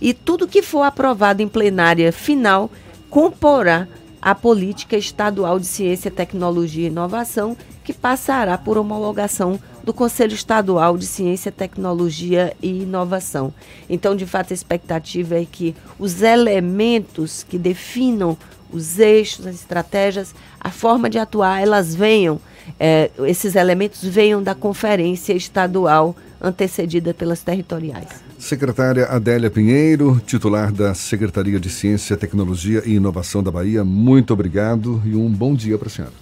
e 0.00 0.12
tudo 0.14 0.48
que 0.48 0.62
for 0.62 0.82
aprovado 0.82 1.42
em 1.42 1.48
plenária 1.48 2.12
final 2.12 2.70
comporá 3.10 3.88
a 4.20 4.34
política 4.34 4.96
estadual 4.96 5.58
de 5.58 5.66
ciência, 5.66 6.10
tecnologia 6.10 6.84
e 6.84 6.90
inovação, 6.90 7.56
que 7.84 7.92
passará 7.92 8.58
por 8.58 8.76
homologação 8.76 9.58
do 9.82 9.94
Conselho 9.94 10.34
Estadual 10.34 10.98
de 10.98 11.06
Ciência, 11.06 11.50
Tecnologia 11.50 12.54
e 12.60 12.82
Inovação. 12.82 13.54
Então, 13.88 14.14
de 14.14 14.26
fato, 14.26 14.52
a 14.52 14.54
expectativa 14.54 15.40
é 15.40 15.46
que 15.50 15.74
os 15.98 16.20
elementos 16.20 17.42
que 17.42 17.56
definam 17.56 18.36
os 18.70 18.98
eixos, 18.98 19.46
as 19.46 19.54
estratégias, 19.54 20.34
a 20.60 20.70
forma 20.70 21.08
de 21.08 21.18
atuar, 21.18 21.62
elas 21.62 21.94
venham, 21.94 22.38
é, 22.78 23.10
esses 23.20 23.54
elementos 23.54 24.04
venham 24.04 24.42
da 24.42 24.54
conferência 24.54 25.32
estadual 25.32 26.14
antecedida 26.38 27.14
pelas 27.14 27.42
territoriais. 27.42 28.27
Secretária 28.38 29.06
Adélia 29.06 29.50
Pinheiro, 29.50 30.20
titular 30.24 30.72
da 30.72 30.94
Secretaria 30.94 31.58
de 31.58 31.68
Ciência, 31.68 32.16
Tecnologia 32.16 32.82
e 32.86 32.94
Inovação 32.94 33.42
da 33.42 33.50
Bahia, 33.50 33.84
muito 33.84 34.32
obrigado 34.32 35.02
e 35.04 35.16
um 35.16 35.28
bom 35.28 35.54
dia 35.54 35.76
para 35.76 35.88
a 35.88 35.90
senhora. 35.90 36.14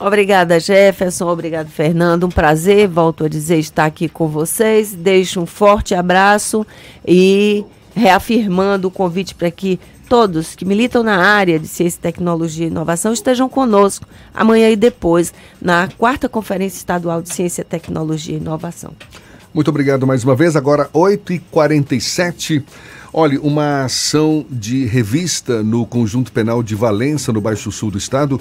Obrigada, 0.00 0.58
Jefferson. 0.58 1.28
Obrigado, 1.28 1.68
Fernando. 1.68 2.24
Um 2.24 2.30
prazer, 2.30 2.88
volto 2.88 3.24
a 3.24 3.28
dizer, 3.28 3.58
estar 3.58 3.84
aqui 3.84 4.08
com 4.08 4.28
vocês. 4.28 4.94
Deixo 4.94 5.40
um 5.40 5.46
forte 5.46 5.94
abraço 5.94 6.64
e 7.06 7.64
reafirmando 7.94 8.88
o 8.88 8.90
convite 8.90 9.34
para 9.34 9.50
que 9.50 9.78
todos 10.08 10.54
que 10.54 10.64
militam 10.64 11.02
na 11.02 11.16
área 11.16 11.58
de 11.58 11.66
ciência, 11.66 12.00
tecnologia 12.00 12.64
e 12.64 12.70
inovação 12.70 13.12
estejam 13.12 13.48
conosco 13.48 14.06
amanhã 14.32 14.70
e 14.70 14.76
depois 14.76 15.34
na 15.60 15.88
quarta 15.98 16.28
Conferência 16.28 16.78
Estadual 16.78 17.20
de 17.20 17.28
Ciência, 17.30 17.64
Tecnologia 17.64 18.34
e 18.34 18.38
Inovação. 18.38 18.94
Muito 19.52 19.68
obrigado 19.68 20.06
mais 20.06 20.24
uma 20.24 20.36
vez. 20.36 20.56
Agora, 20.56 20.90
8h47. 20.92 22.62
Olha, 23.12 23.40
uma 23.40 23.84
ação 23.84 24.44
de 24.50 24.84
revista 24.84 25.62
no 25.62 25.86
Conjunto 25.86 26.30
Penal 26.30 26.62
de 26.62 26.74
Valença, 26.74 27.32
no 27.32 27.40
Baixo 27.40 27.72
Sul 27.72 27.90
do 27.90 27.96
Estado, 27.96 28.38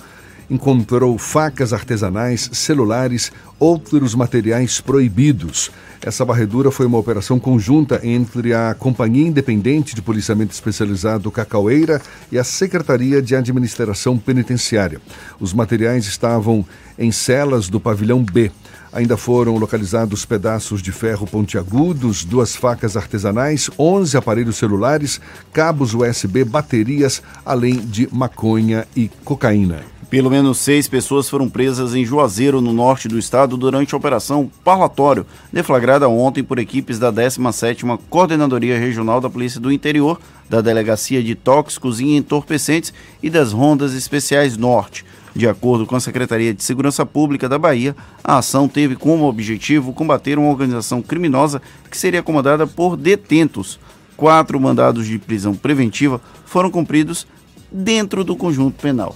encontrou 0.49 1.17
facas 1.17 1.71
artesanais, 1.71 2.49
celulares, 2.51 3.31
outros 3.57 4.13
materiais 4.13 4.81
proibidos. 4.81 5.71
Essa 6.01 6.25
varredura 6.25 6.71
foi 6.71 6.85
uma 6.85 6.97
operação 6.97 7.39
conjunta 7.39 8.01
entre 8.03 8.53
a 8.53 8.75
Companhia 8.77 9.27
Independente 9.27 9.95
de 9.95 10.01
Policiamento 10.01 10.53
Especializado 10.53 11.31
Cacaueira 11.31 12.01
e 12.31 12.37
a 12.37 12.43
Secretaria 12.43 13.21
de 13.21 13.35
Administração 13.35 14.17
Penitenciária. 14.17 15.01
Os 15.39 15.53
materiais 15.53 16.05
estavam 16.05 16.65
em 16.99 17.11
celas 17.11 17.69
do 17.69 17.79
pavilhão 17.79 18.23
B. 18.23 18.51
Ainda 18.91 19.17
foram 19.17 19.57
localizados 19.57 20.25
pedaços 20.25 20.81
de 20.81 20.91
ferro 20.91 21.27
pontiagudos, 21.27 22.23
duas 22.23 22.55
facas 22.55 22.95
artesanais, 22.95 23.69
11 23.77 24.17
aparelhos 24.17 24.57
celulares, 24.57 25.19
cabos 25.51 25.93
USB, 25.93 26.43
baterias, 26.43 27.21
além 27.45 27.77
de 27.77 28.07
maconha 28.11 28.87
e 28.95 29.09
cocaína. 29.23 29.97
Pelo 30.09 30.29
menos 30.29 30.59
seis 30.59 30.87
pessoas 30.87 31.29
foram 31.29 31.49
presas 31.49 31.93
em 31.93 32.05
Juazeiro, 32.05 32.61
no 32.61 32.71
norte 32.71 33.09
do 33.09 33.19
estado, 33.19 33.57
durante 33.57 33.93
a 33.93 33.97
Operação 33.97 34.49
Parlatório, 34.63 35.25
deflagrada 35.51 36.07
ontem 36.07 36.41
por 36.41 36.59
equipes 36.59 36.97
da 36.97 37.11
17ª 37.11 37.99
Coordenadoria 38.09 38.79
Regional 38.79 39.19
da 39.19 39.29
Polícia 39.29 39.59
do 39.59 39.69
Interior, 39.69 40.17
da 40.49 40.61
Delegacia 40.61 41.21
de 41.21 41.35
Tóxicos 41.35 41.99
e 41.99 42.15
Entorpecentes 42.15 42.93
e 43.21 43.29
das 43.29 43.51
Rondas 43.51 43.93
Especiais 43.93 44.55
Norte. 44.55 45.03
De 45.37 45.47
acordo 45.47 45.85
com 45.85 45.95
a 45.95 45.99
Secretaria 45.99 46.51
de 46.51 46.63
Segurança 46.63 47.05
Pública 47.05 47.47
da 47.47 47.59
Bahia, 47.59 47.95
a 48.23 48.39
ação 48.39 48.67
teve 48.67 48.95
como 48.95 49.25
objetivo 49.25 49.93
combater 49.93 50.35
uma 50.39 50.49
organização 50.49 50.99
criminosa 50.99 51.61
que 51.91 51.95
seria 51.95 52.23
comandada 52.23 52.65
por 52.65 52.97
detentos. 52.97 53.79
Quatro 54.17 54.59
mandados 54.59 55.05
de 55.05 55.19
prisão 55.19 55.53
preventiva 55.53 56.19
foram 56.43 56.71
cumpridos 56.71 57.27
dentro 57.71 58.23
do 58.23 58.35
conjunto 58.35 58.81
penal. 58.81 59.15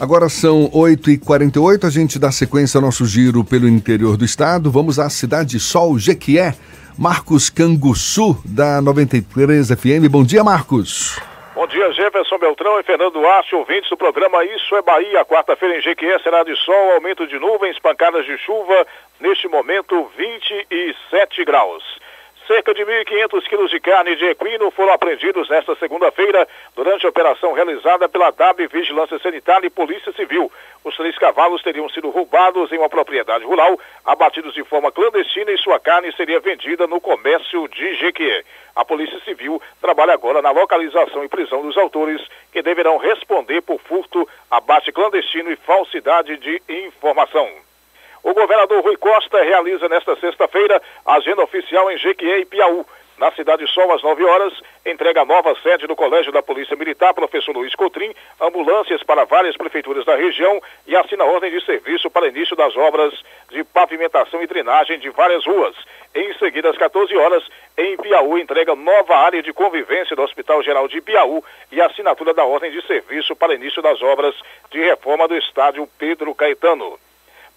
Agora 0.00 0.30
são 0.30 0.70
8h48, 0.70 1.84
a 1.84 1.90
gente 1.90 2.18
dá 2.18 2.32
sequência 2.32 2.78
ao 2.78 2.82
nosso 2.82 3.04
giro 3.04 3.44
pelo 3.44 3.68
interior 3.68 4.16
do 4.16 4.24
estado. 4.24 4.70
Vamos 4.70 4.98
à 4.98 5.10
cidade 5.10 5.60
Sol 5.60 5.98
Jequié. 5.98 6.56
Marcos 6.96 7.50
Canguçu, 7.50 8.38
da 8.42 8.80
93 8.80 9.68
FM. 9.68 10.08
Bom 10.10 10.24
dia, 10.24 10.42
Marcos. 10.42 11.18
Bom 11.58 11.66
dia, 11.66 11.90
Jefferson 11.90 12.38
Beltrão 12.38 12.78
e 12.78 12.84
Fernando 12.84 13.14
Duarte, 13.14 13.52
ouvintes 13.56 13.90
do 13.90 13.96
programa 13.96 14.44
Isso 14.44 14.76
é 14.76 14.80
Bahia. 14.80 15.24
Quarta-feira 15.24 15.76
em 15.76 15.80
Jequié 15.80 16.16
será 16.20 16.44
de 16.44 16.54
sol, 16.54 16.92
aumento 16.92 17.26
de 17.26 17.36
nuvens, 17.36 17.76
pancadas 17.80 18.24
de 18.24 18.38
chuva. 18.38 18.86
Neste 19.18 19.48
momento, 19.48 20.08
27 20.16 21.44
graus. 21.44 21.82
Cerca 22.48 22.72
de 22.72 22.82
1.500 22.82 23.46
quilos 23.46 23.70
de 23.70 23.78
carne 23.78 24.16
de 24.16 24.24
equino 24.24 24.70
foram 24.70 24.94
apreendidos 24.94 25.50
nesta 25.50 25.76
segunda-feira 25.76 26.48
durante 26.74 27.04
a 27.04 27.10
operação 27.10 27.52
realizada 27.52 28.08
pela 28.08 28.30
DAB 28.30 28.66
Vigilância 28.68 29.18
Sanitária 29.18 29.66
e 29.66 29.70
Polícia 29.70 30.10
Civil. 30.12 30.50
Os 30.82 30.96
três 30.96 31.18
cavalos 31.18 31.60
teriam 31.62 31.86
sido 31.90 32.08
roubados 32.08 32.72
em 32.72 32.78
uma 32.78 32.88
propriedade 32.88 33.44
rural, 33.44 33.78
abatidos 34.02 34.54
de 34.54 34.64
forma 34.64 34.90
clandestina 34.90 35.52
e 35.52 35.58
sua 35.58 35.78
carne 35.78 36.10
seria 36.12 36.40
vendida 36.40 36.86
no 36.86 37.02
comércio 37.02 37.68
de 37.68 37.96
Jequié. 37.96 38.42
A 38.74 38.82
Polícia 38.82 39.20
Civil 39.26 39.60
trabalha 39.78 40.14
agora 40.14 40.40
na 40.40 40.50
localização 40.50 41.22
e 41.22 41.28
prisão 41.28 41.60
dos 41.60 41.76
autores, 41.76 42.26
que 42.50 42.62
deverão 42.62 42.96
responder 42.96 43.60
por 43.60 43.78
furto, 43.80 44.26
abate 44.50 44.90
clandestino 44.90 45.52
e 45.52 45.56
falsidade 45.56 46.38
de 46.38 46.62
informação. 46.66 47.67
O 48.22 48.34
governador 48.34 48.82
Rui 48.82 48.96
Costa 48.96 49.42
realiza 49.42 49.88
nesta 49.88 50.16
sexta-feira 50.16 50.82
a 51.06 51.14
agenda 51.14 51.42
oficial 51.42 51.90
em 51.90 51.98
Jequié 51.98 52.40
e 52.40 52.44
Piauí. 52.44 52.84
Na 53.18 53.32
Cidade 53.32 53.66
Sol, 53.72 53.92
às 53.92 54.00
9 54.00 54.24
horas, 54.24 54.52
entrega 54.86 55.22
a 55.22 55.24
nova 55.24 55.52
sede 55.60 55.88
do 55.88 55.96
Colégio 55.96 56.30
da 56.30 56.40
Polícia 56.40 56.76
Militar, 56.76 57.12
professor 57.12 57.50
Luiz 57.50 57.74
Cotrim, 57.74 58.14
ambulâncias 58.40 59.02
para 59.02 59.24
várias 59.24 59.56
prefeituras 59.56 60.04
da 60.04 60.14
região 60.14 60.62
e 60.86 60.94
assina 60.94 61.24
ordem 61.24 61.50
de 61.50 61.64
serviço 61.64 62.08
para 62.08 62.28
início 62.28 62.54
das 62.54 62.76
obras 62.76 63.12
de 63.50 63.64
pavimentação 63.64 64.40
e 64.40 64.46
drenagem 64.46 65.00
de 65.00 65.10
várias 65.10 65.44
ruas. 65.44 65.74
Em 66.14 66.32
seguida, 66.34 66.70
às 66.70 66.78
14 66.78 67.16
horas, 67.16 67.42
em 67.76 67.96
Piauí, 67.96 68.40
entrega 68.40 68.76
nova 68.76 69.16
área 69.16 69.42
de 69.42 69.52
convivência 69.52 70.14
do 70.14 70.22
Hospital 70.22 70.62
Geral 70.62 70.86
de 70.86 71.00
Piauí 71.00 71.42
e 71.72 71.80
assinatura 71.80 72.32
da 72.32 72.44
ordem 72.44 72.70
de 72.70 72.86
serviço 72.86 73.34
para 73.34 73.54
início 73.54 73.82
das 73.82 74.00
obras 74.00 74.34
de 74.70 74.78
reforma 74.78 75.26
do 75.26 75.36
estádio 75.36 75.88
Pedro 75.98 76.32
Caetano. 76.36 76.98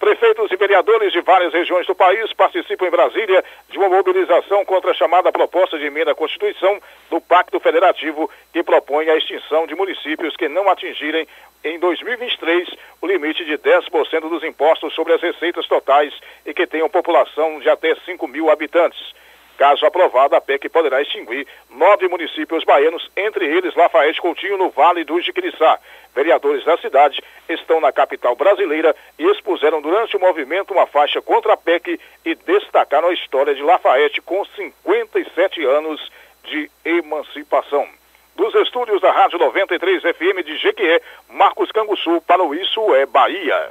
Prefeitos 0.02 0.52
e 0.52 0.56
vereadores 0.56 1.14
de 1.14 1.22
várias 1.22 1.54
regiões 1.54 1.86
do 1.86 1.94
país 1.94 2.34
participam 2.34 2.88
em 2.88 2.90
Brasília 2.90 3.46
de 3.70 3.78
uma 3.78 3.88
mobilização 3.88 4.66
contra 4.66 4.90
a 4.90 4.94
chamada 4.96 5.32
proposta 5.32 5.78
de 5.78 5.86
emenda 5.86 6.14
à 6.14 6.16
Constituição 6.16 6.82
do 7.12 7.22
Pacto 7.22 7.60
Federativo, 7.60 8.28
que 8.52 8.64
propõe 8.64 9.08
a 9.12 9.16
extinção 9.16 9.68
de 9.68 9.76
municípios 9.76 10.36
que 10.36 10.50
não 10.50 10.68
atingirem 10.68 11.28
em 11.64 11.78
2023 11.78 12.68
o 13.00 13.06
limite 13.06 13.46
de 13.46 13.60
10% 13.60 14.28
dos 14.28 14.44
impostos 14.44 14.92
sobre 14.96 15.14
as 15.14 15.22
receitas 15.22 15.68
totais 15.68 16.12
e 16.48 16.52
que 16.52 16.66
tenham 16.66 16.90
população 16.90 17.60
de 17.60 17.70
até 17.70 17.94
5 17.94 18.28
mil 18.28 18.50
habitantes. 18.50 19.14
Caso 19.62 19.86
aprovada, 19.86 20.36
a 20.36 20.42
PEC 20.42 20.70
poderá 20.70 21.04
extinguir 21.04 21.46
nove 21.70 22.08
municípios 22.08 22.64
baianos, 22.64 23.08
entre 23.16 23.46
eles 23.46 23.76
Lafayette 23.76 24.20
Coutinho, 24.20 24.58
no 24.58 24.72
Vale 24.72 25.04
do 25.04 25.22
Jiquiriçá. 25.22 25.78
Vereadores 26.16 26.66
da 26.66 26.80
cidade 26.80 27.22
estão 27.48 27.80
na 27.80 27.92
capital 27.92 28.36
brasileira 28.36 28.96
e 29.20 29.24
expuseram 29.30 29.80
durante 29.80 30.18
o 30.18 30.20
movimento 30.20 30.74
uma 30.74 30.88
faixa 30.88 31.22
contra 31.22 31.54
a 31.54 31.58
PEC 31.58 32.00
e 32.26 32.34
destacaram 32.34 33.10
a 33.10 33.14
história 33.14 33.54
de 33.54 33.62
Lafayette 33.62 34.20
com 34.22 34.44
57 34.44 35.64
anos 35.64 36.12
de 36.44 36.68
emancipação. 36.84 37.88
Dos 38.36 38.56
estúdios 38.56 39.00
da 39.00 39.12
Rádio 39.12 39.38
93 39.38 40.02
FM 40.02 40.44
de 40.44 40.58
Jequié, 40.58 41.04
Marcos 41.30 41.72
Canguçu 41.72 42.20
para 42.22 42.44
o 42.44 42.56
Isso 42.56 42.96
é 42.96 43.06
Bahia. 43.06 43.70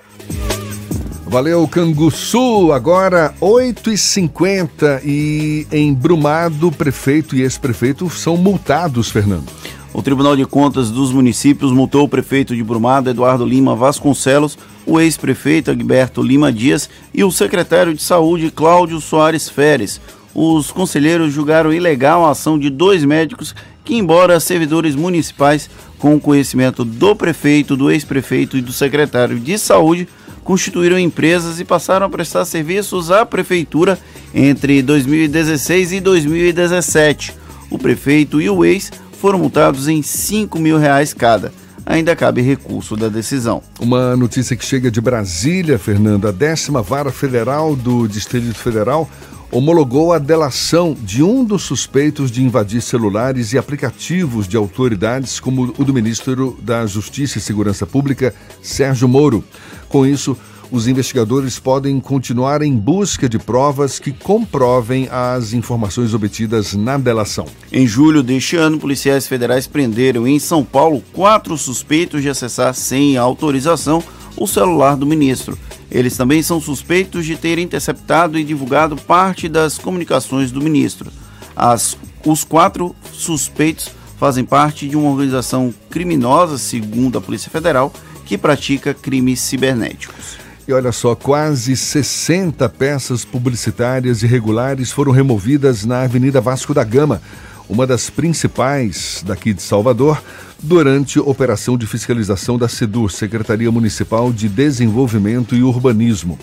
Valeu, 1.30 1.66
Canguçu. 1.68 2.72
Agora, 2.72 3.32
8h50 3.40 5.00
e 5.04 5.64
em 5.70 5.94
Brumado, 5.94 6.72
prefeito 6.72 7.36
e 7.36 7.42
ex-prefeito 7.42 8.10
são 8.10 8.36
multados, 8.36 9.12
Fernando. 9.12 9.46
O 9.94 10.02
Tribunal 10.02 10.34
de 10.34 10.44
Contas 10.44 10.90
dos 10.90 11.12
Municípios 11.12 11.70
multou 11.70 12.04
o 12.04 12.08
prefeito 12.08 12.56
de 12.56 12.64
Brumado, 12.64 13.10
Eduardo 13.10 13.44
Lima 13.44 13.76
Vasconcelos, 13.76 14.58
o 14.84 14.98
ex-prefeito 14.98 15.70
Agberto 15.70 16.20
Lima 16.20 16.52
Dias 16.52 16.90
e 17.14 17.22
o 17.22 17.30
secretário 17.30 17.94
de 17.94 18.02
Saúde, 18.02 18.50
Cláudio 18.50 19.00
Soares 19.00 19.48
Feres. 19.48 20.00
Os 20.34 20.72
conselheiros 20.72 21.32
julgaram 21.32 21.72
ilegal 21.72 22.26
a 22.26 22.30
ação 22.30 22.58
de 22.58 22.68
dois 22.68 23.04
médicos 23.04 23.54
que, 23.84 23.94
embora 23.94 24.40
servidores 24.40 24.96
municipais, 24.96 25.70
com 25.96 26.16
o 26.16 26.20
conhecimento 26.20 26.84
do 26.84 27.14
prefeito, 27.14 27.76
do 27.76 27.88
ex-prefeito 27.88 28.56
e 28.56 28.60
do 28.60 28.72
secretário 28.72 29.38
de 29.38 29.56
Saúde, 29.56 30.08
constituíram 30.50 30.98
empresas 30.98 31.60
e 31.60 31.64
passaram 31.64 32.04
a 32.04 32.10
prestar 32.10 32.44
serviços 32.44 33.08
à 33.08 33.24
prefeitura 33.24 33.96
entre 34.34 34.82
2016 34.82 35.92
e 35.92 36.00
2017. 36.00 37.32
O 37.70 37.78
prefeito 37.78 38.40
e 38.40 38.50
o 38.50 38.64
ex 38.64 38.90
foram 39.20 39.38
multados 39.38 39.86
em 39.86 40.02
5 40.02 40.58
mil 40.58 40.76
reais 40.76 41.14
cada. 41.14 41.52
Ainda 41.86 42.16
cabe 42.16 42.42
recurso 42.42 42.96
da 42.96 43.06
decisão. 43.06 43.62
Uma 43.78 44.16
notícia 44.16 44.56
que 44.56 44.64
chega 44.64 44.90
de 44.90 45.00
Brasília, 45.00 45.78
Fernando. 45.78 46.26
A 46.26 46.32
décima 46.32 46.82
vara 46.82 47.12
federal 47.12 47.76
do 47.76 48.08
Distrito 48.08 48.52
Federal 48.52 49.08
homologou 49.50 50.12
a 50.12 50.18
delação 50.18 50.96
de 51.00 51.22
um 51.22 51.44
dos 51.44 51.62
suspeitos 51.62 52.30
de 52.30 52.42
invadir 52.42 52.80
celulares 52.80 53.52
e 53.52 53.58
aplicativos 53.58 54.46
de 54.46 54.56
autoridades, 54.56 55.40
como 55.40 55.74
o 55.76 55.84
do 55.84 55.92
ministro 55.92 56.56
da 56.62 56.86
Justiça 56.86 57.38
e 57.38 57.40
Segurança 57.40 57.86
Pública, 57.86 58.34
Sérgio 58.62 59.08
Moro. 59.08 59.44
Com 59.88 60.06
isso, 60.06 60.36
os 60.70 60.86
investigadores 60.86 61.58
podem 61.58 61.98
continuar 61.98 62.62
em 62.62 62.76
busca 62.76 63.28
de 63.28 63.38
provas 63.38 63.98
que 63.98 64.12
comprovem 64.12 65.08
as 65.10 65.52
informações 65.52 66.14
obtidas 66.14 66.74
na 66.74 66.96
delação. 66.96 67.46
Em 67.72 67.88
julho 67.88 68.22
deste 68.22 68.56
ano, 68.56 68.78
policiais 68.78 69.26
federais 69.26 69.66
prenderam 69.66 70.28
em 70.28 70.38
São 70.38 70.64
Paulo 70.64 71.02
quatro 71.12 71.58
suspeitos 71.58 72.22
de 72.22 72.28
acessar 72.28 72.72
sem 72.72 73.16
autorização 73.16 74.02
o 74.40 74.46
celular 74.46 74.96
do 74.96 75.06
ministro. 75.06 75.56
Eles 75.90 76.16
também 76.16 76.42
são 76.42 76.60
suspeitos 76.60 77.26
de 77.26 77.36
ter 77.36 77.58
interceptado 77.58 78.38
e 78.38 78.42
divulgado 78.42 78.96
parte 78.96 79.48
das 79.48 79.76
comunicações 79.76 80.50
do 80.50 80.62
ministro. 80.62 81.12
As, 81.54 81.96
os 82.24 82.42
quatro 82.42 82.96
suspeitos 83.12 83.90
fazem 84.18 84.44
parte 84.44 84.88
de 84.88 84.96
uma 84.96 85.10
organização 85.10 85.74
criminosa, 85.90 86.56
segundo 86.56 87.18
a 87.18 87.20
Polícia 87.20 87.50
Federal, 87.50 87.92
que 88.24 88.38
pratica 88.38 88.94
crimes 88.94 89.40
cibernéticos. 89.40 90.38
E 90.66 90.72
olha 90.72 90.92
só, 90.92 91.14
quase 91.14 91.76
60 91.76 92.68
peças 92.68 93.24
publicitárias 93.24 94.22
irregulares 94.22 94.90
foram 94.90 95.12
removidas 95.12 95.84
na 95.84 96.02
Avenida 96.02 96.40
Vasco 96.40 96.72
da 96.72 96.84
Gama, 96.84 97.20
uma 97.70 97.86
das 97.86 98.10
principais 98.10 99.22
daqui 99.24 99.54
de 99.54 99.62
Salvador, 99.62 100.20
durante 100.60 101.20
operação 101.20 101.78
de 101.78 101.86
fiscalização 101.86 102.58
da 102.58 102.68
SEDUR, 102.68 103.08
Secretaria 103.10 103.70
Municipal 103.70 104.32
de 104.32 104.48
Desenvolvimento 104.48 105.54
e 105.54 105.62
Urbanismo. 105.62 106.36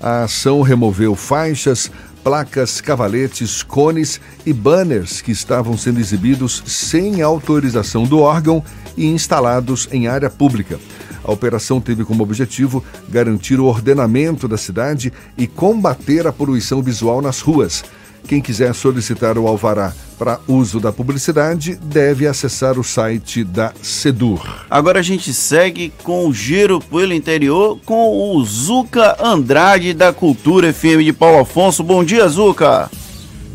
A 0.00 0.24
ação 0.24 0.62
removeu 0.62 1.14
faixas, 1.14 1.90
placas, 2.24 2.80
cavaletes, 2.80 3.62
cones 3.62 4.18
e 4.46 4.54
banners 4.54 5.20
que 5.20 5.30
estavam 5.30 5.76
sendo 5.76 6.00
exibidos 6.00 6.62
sem 6.66 7.20
autorização 7.20 8.04
do 8.04 8.20
órgão 8.20 8.64
e 8.96 9.04
instalados 9.06 9.86
em 9.92 10.08
área 10.08 10.30
pública. 10.30 10.80
A 11.22 11.30
operação 11.30 11.78
teve 11.78 12.06
como 12.06 12.22
objetivo 12.22 12.82
garantir 13.10 13.60
o 13.60 13.66
ordenamento 13.66 14.48
da 14.48 14.56
cidade 14.56 15.12
e 15.36 15.46
combater 15.46 16.26
a 16.26 16.32
poluição 16.32 16.82
visual 16.82 17.20
nas 17.20 17.42
ruas. 17.42 17.84
Quem 18.26 18.40
quiser 18.40 18.74
solicitar 18.74 19.36
o 19.38 19.46
alvará 19.46 19.92
para 20.18 20.38
uso 20.46 20.78
da 20.78 20.92
publicidade 20.92 21.76
deve 21.76 22.26
acessar 22.26 22.78
o 22.78 22.84
site 22.84 23.42
da 23.42 23.72
Sedur. 23.82 24.66
Agora 24.68 25.00
a 25.00 25.02
gente 25.02 25.32
segue 25.32 25.92
com 26.02 26.26
o 26.26 26.34
giro 26.34 26.78
pelo 26.78 27.14
interior 27.14 27.78
com 27.86 28.36
o 28.36 28.44
Zuca 28.44 29.16
Andrade 29.18 29.94
da 29.94 30.12
Cultura 30.12 30.72
FM 30.72 31.02
de 31.04 31.12
Paulo 31.12 31.40
Afonso. 31.40 31.82
Bom 31.82 32.04
dia, 32.04 32.28
Zuca. 32.28 32.90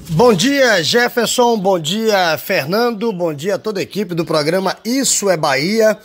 Bom 0.09 0.33
dia, 0.33 0.83
Jefferson. 0.83 1.57
Bom 1.57 1.79
dia, 1.79 2.37
Fernando. 2.37 3.11
Bom 3.11 3.33
dia 3.33 3.55
a 3.55 3.59
toda 3.59 3.79
a 3.79 3.83
equipe 3.83 4.13
do 4.15 4.25
programa 4.25 4.75
Isso 4.83 5.29
é 5.29 5.37
Bahia. 5.37 5.97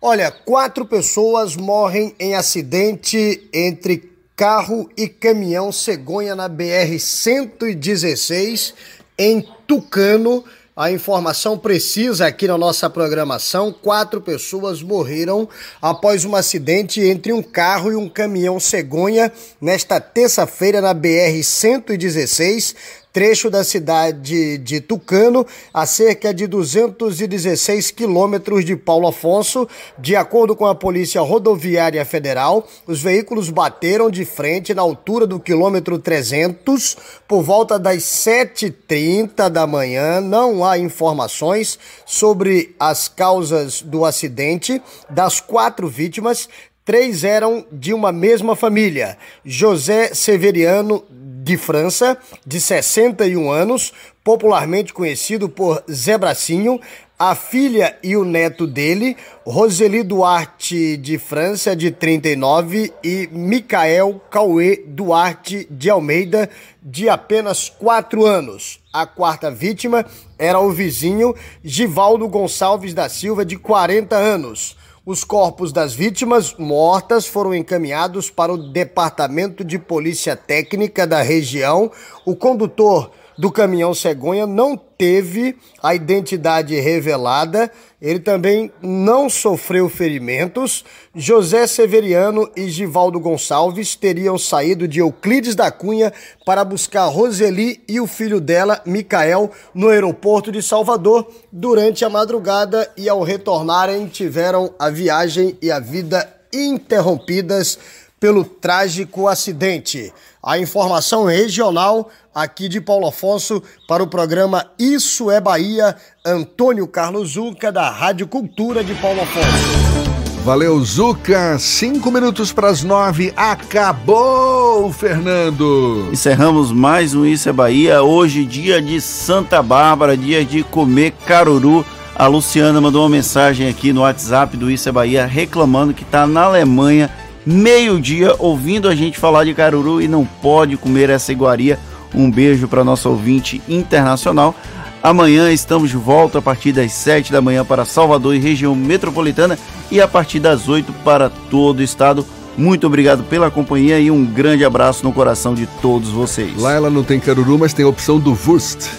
Olha, 0.00 0.30
quatro 0.30 0.84
pessoas 0.84 1.56
morrem 1.56 2.14
em 2.20 2.34
acidente 2.34 3.48
entre 3.52 4.12
carro 4.38 4.88
e 4.96 5.06
caminhão 5.08 5.70
cegonha 5.72 6.36
na 6.36 6.48
BR-116 6.48 8.72
em 9.18 9.44
Tucano. 9.66 10.44
A 10.76 10.92
informação 10.92 11.58
precisa 11.58 12.28
aqui 12.28 12.46
na 12.46 12.56
nossa 12.56 12.88
programação: 12.88 13.72
quatro 13.72 14.20
pessoas 14.20 14.80
morreram 14.80 15.48
após 15.82 16.24
um 16.24 16.36
acidente 16.36 17.00
entre 17.00 17.32
um 17.32 17.42
carro 17.42 17.90
e 17.90 17.96
um 17.96 18.08
caminhão 18.08 18.60
cegonha 18.60 19.32
nesta 19.60 20.00
terça-feira 20.00 20.80
na 20.80 20.94
BR-116, 20.94 22.76
trecho 23.18 23.50
da 23.50 23.64
cidade 23.64 24.58
de 24.58 24.80
Tucano, 24.80 25.44
a 25.74 25.84
cerca 25.86 26.32
de 26.32 26.46
216 26.46 27.90
quilômetros 27.90 28.64
de 28.64 28.76
Paulo 28.76 29.08
Afonso. 29.08 29.68
De 29.98 30.14
acordo 30.14 30.54
com 30.54 30.64
a 30.64 30.72
Polícia 30.72 31.20
Rodoviária 31.20 32.04
Federal, 32.04 32.64
os 32.86 33.02
veículos 33.02 33.50
bateram 33.50 34.08
de 34.08 34.24
frente 34.24 34.72
na 34.72 34.82
altura 34.82 35.26
do 35.26 35.40
quilômetro 35.40 35.98
300 35.98 36.96
por 37.26 37.42
volta 37.42 37.76
das 37.76 38.04
7h30 38.04 39.48
da 39.48 39.66
manhã. 39.66 40.20
Não 40.20 40.64
há 40.64 40.78
informações 40.78 41.76
sobre 42.06 42.76
as 42.78 43.08
causas 43.08 43.82
do 43.82 44.04
acidente. 44.04 44.80
Das 45.10 45.40
quatro 45.40 45.88
vítimas, 45.88 46.48
três 46.84 47.24
eram 47.24 47.66
de 47.72 47.92
uma 47.92 48.12
mesma 48.12 48.54
família: 48.54 49.18
José 49.44 50.14
Severiano 50.14 51.02
de 51.48 51.56
França, 51.56 52.18
de 52.46 52.60
61 52.60 53.50
anos, 53.50 53.94
popularmente 54.22 54.92
conhecido 54.92 55.48
por 55.48 55.82
Zé 55.90 56.18
Bracinho, 56.18 56.78
a 57.18 57.34
filha 57.34 57.96
e 58.02 58.14
o 58.18 58.22
neto 58.22 58.66
dele, 58.66 59.16
Roseli 59.46 60.02
Duarte 60.02 60.98
de 60.98 61.16
França, 61.16 61.74
de 61.74 61.90
39, 61.90 62.92
e 63.02 63.30
Micael 63.32 64.20
Cauê 64.30 64.84
Duarte 64.86 65.66
de 65.70 65.88
Almeida, 65.88 66.50
de 66.82 67.08
apenas 67.08 67.70
4 67.70 68.26
anos. 68.26 68.78
A 68.92 69.06
quarta 69.06 69.50
vítima 69.50 70.04
era 70.38 70.60
o 70.60 70.70
vizinho 70.70 71.34
Givaldo 71.64 72.28
Gonçalves 72.28 72.92
da 72.92 73.08
Silva, 73.08 73.42
de 73.42 73.56
40 73.56 74.14
anos. 74.14 74.76
Os 75.08 75.24
corpos 75.24 75.72
das 75.72 75.94
vítimas 75.94 76.54
mortas 76.58 77.26
foram 77.26 77.54
encaminhados 77.54 78.28
para 78.28 78.52
o 78.52 78.58
Departamento 78.58 79.64
de 79.64 79.78
Polícia 79.78 80.36
Técnica 80.36 81.06
da 81.06 81.22
região. 81.22 81.90
O 82.26 82.36
condutor 82.36 83.10
do 83.38 83.50
caminhão 83.50 83.94
cegonha 83.94 84.46
não 84.46 84.76
teve 84.76 85.56
a 85.82 85.94
identidade 85.94 86.78
revelada. 86.78 87.72
Ele 88.00 88.20
também 88.20 88.70
não 88.80 89.28
sofreu 89.28 89.88
ferimentos. 89.88 90.84
José 91.14 91.66
Severiano 91.66 92.48
e 92.54 92.68
Givaldo 92.68 93.18
Gonçalves 93.18 93.96
teriam 93.96 94.38
saído 94.38 94.86
de 94.86 95.00
Euclides 95.00 95.56
da 95.56 95.68
Cunha 95.70 96.12
para 96.46 96.64
buscar 96.64 97.06
Roseli 97.06 97.82
e 97.88 97.98
o 97.98 98.06
filho 98.06 98.40
dela, 98.40 98.80
Micael, 98.86 99.50
no 99.74 99.88
aeroporto 99.88 100.52
de 100.52 100.62
Salvador 100.62 101.28
durante 101.50 102.04
a 102.04 102.08
madrugada 102.08 102.88
e 102.96 103.08
ao 103.08 103.22
retornarem 103.22 104.06
tiveram 104.06 104.72
a 104.78 104.88
viagem 104.90 105.58
e 105.60 105.70
a 105.70 105.80
vida 105.80 106.32
interrompidas 106.52 107.78
pelo 108.20 108.44
trágico 108.44 109.28
acidente. 109.28 110.12
A 110.42 110.58
informação 110.58 111.24
regional 111.24 112.10
aqui 112.34 112.68
de 112.68 112.80
Paulo 112.80 113.08
Afonso 113.08 113.62
para 113.86 114.02
o 114.02 114.06
programa 114.06 114.66
Isso 114.78 115.30
é 115.30 115.40
Bahia, 115.40 115.96
Antônio 116.24 116.86
Carlos 116.86 117.32
Zuca, 117.32 117.72
da 117.72 117.90
Rádio 117.90 118.26
Cultura 118.26 118.82
de 118.84 118.94
Paulo 118.94 119.20
Afonso. 119.20 120.08
Valeu, 120.44 120.82
Zuca. 120.82 121.58
Cinco 121.58 122.10
minutos 122.10 122.52
para 122.52 122.68
as 122.68 122.82
nove. 122.82 123.34
Acabou, 123.36 124.90
Fernando. 124.90 126.08
Encerramos 126.10 126.72
mais 126.72 127.14
um 127.14 127.26
Isso 127.26 127.50
é 127.50 127.52
Bahia. 127.52 128.02
Hoje, 128.02 128.46
dia 128.46 128.80
de 128.80 128.98
Santa 128.98 129.62
Bárbara, 129.62 130.16
dia 130.16 130.42
de 130.44 130.62
comer 130.62 131.12
caruru. 131.26 131.84
A 132.14 132.26
Luciana 132.26 132.80
mandou 132.80 133.02
uma 133.02 133.10
mensagem 133.10 133.68
aqui 133.68 133.92
no 133.92 134.00
WhatsApp 134.00 134.56
do 134.56 134.70
Isso 134.70 134.88
é 134.88 134.92
Bahia 134.92 135.26
reclamando 135.26 135.92
que 135.92 136.02
está 136.02 136.26
na 136.26 136.44
Alemanha, 136.44 137.10
meio-dia, 137.48 138.34
ouvindo 138.38 138.90
a 138.90 138.94
gente 138.94 139.18
falar 139.18 139.44
de 139.44 139.54
caruru 139.54 140.02
e 140.02 140.06
não 140.06 140.22
pode 140.22 140.76
comer 140.76 141.08
essa 141.08 141.32
iguaria. 141.32 141.78
Um 142.14 142.30
beijo 142.30 142.68
para 142.68 142.84
nosso 142.84 143.08
ouvinte 143.08 143.62
internacional. 143.66 144.54
Amanhã 145.02 145.50
estamos 145.50 145.88
de 145.88 145.96
volta 145.96 146.40
a 146.40 146.42
partir 146.42 146.72
das 146.72 146.92
7 146.92 147.32
da 147.32 147.40
manhã 147.40 147.64
para 147.64 147.86
Salvador 147.86 148.34
e 148.34 148.38
região 148.38 148.74
metropolitana 148.74 149.58
e 149.90 149.98
a 149.98 150.06
partir 150.06 150.40
das 150.40 150.68
8 150.68 150.92
para 151.02 151.30
todo 151.30 151.78
o 151.78 151.82
estado. 151.82 152.26
Muito 152.54 152.86
obrigado 152.86 153.22
pela 153.24 153.50
companhia 153.50 153.98
e 153.98 154.10
um 154.10 154.26
grande 154.26 154.62
abraço 154.62 155.02
no 155.02 155.12
coração 155.12 155.54
de 155.54 155.66
todos 155.80 156.10
vocês. 156.10 156.54
Lá 156.58 156.74
ela 156.74 156.90
não 156.90 157.02
tem 157.02 157.18
caruru, 157.18 157.56
mas 157.58 157.72
tem 157.72 157.84
a 157.84 157.88
opção 157.88 158.18
do 158.18 158.36
Wurst, 158.46 158.90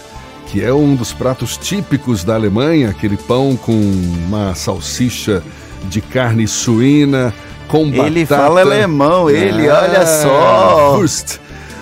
que 0.48 0.64
é 0.64 0.74
um 0.74 0.96
dos 0.96 1.14
pratos 1.14 1.56
típicos 1.56 2.24
da 2.24 2.34
Alemanha, 2.34 2.90
aquele 2.90 3.18
pão 3.18 3.56
com 3.56 3.80
uma 4.26 4.56
salsicha 4.56 5.44
de 5.88 6.02
carne 6.02 6.48
suína 6.48 7.32
com 7.70 7.90
batata. 7.90 8.08
Ele 8.08 8.26
fala 8.26 8.62
alemão, 8.62 9.30
ele, 9.30 9.70
ah, 9.70 9.82
olha 9.84 10.06
só. 10.06 10.98
Wurst. 10.98 11.38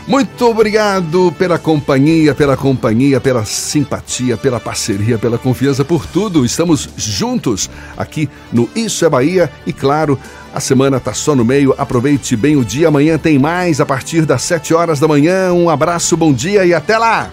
Muito 0.06 0.46
obrigado 0.46 1.34
pela 1.38 1.58
companhia, 1.58 2.34
pela 2.34 2.56
companhia, 2.56 3.20
pela 3.20 3.44
simpatia, 3.44 4.38
pela 4.38 4.58
parceria, 4.58 5.18
pela 5.18 5.38
confiança, 5.38 5.84
por 5.84 6.06
tudo. 6.06 6.46
Estamos 6.46 6.88
juntos 6.96 7.70
aqui 7.98 8.30
no 8.54 8.70
Isso 8.74 9.04
é 9.04 9.10
Bahia 9.10 9.52
e, 9.66 9.74
claro, 9.74 10.18
a 10.54 10.62
semana 10.62 11.00
tá 11.00 11.14
só 11.14 11.36
no 11.36 11.44
meio. 11.44 11.76
Aproveite 11.78 12.38
bem 12.38 12.56
o 12.56 12.64
dia. 12.64 12.88
Amanhã 12.88 13.18
tem 13.18 13.38
mais 13.38 13.82
a 13.82 13.86
partir 13.86 14.26
das 14.26 14.44
7 14.44 14.74
horas 14.74 15.00
da 15.00 15.10
manhã. 15.10 15.52
Um 15.52 15.70
abraço, 15.70 16.16
bom 16.16 16.32
dia 16.32 16.66
e 16.66 16.74
até 16.74 16.98
lá! 16.98 17.30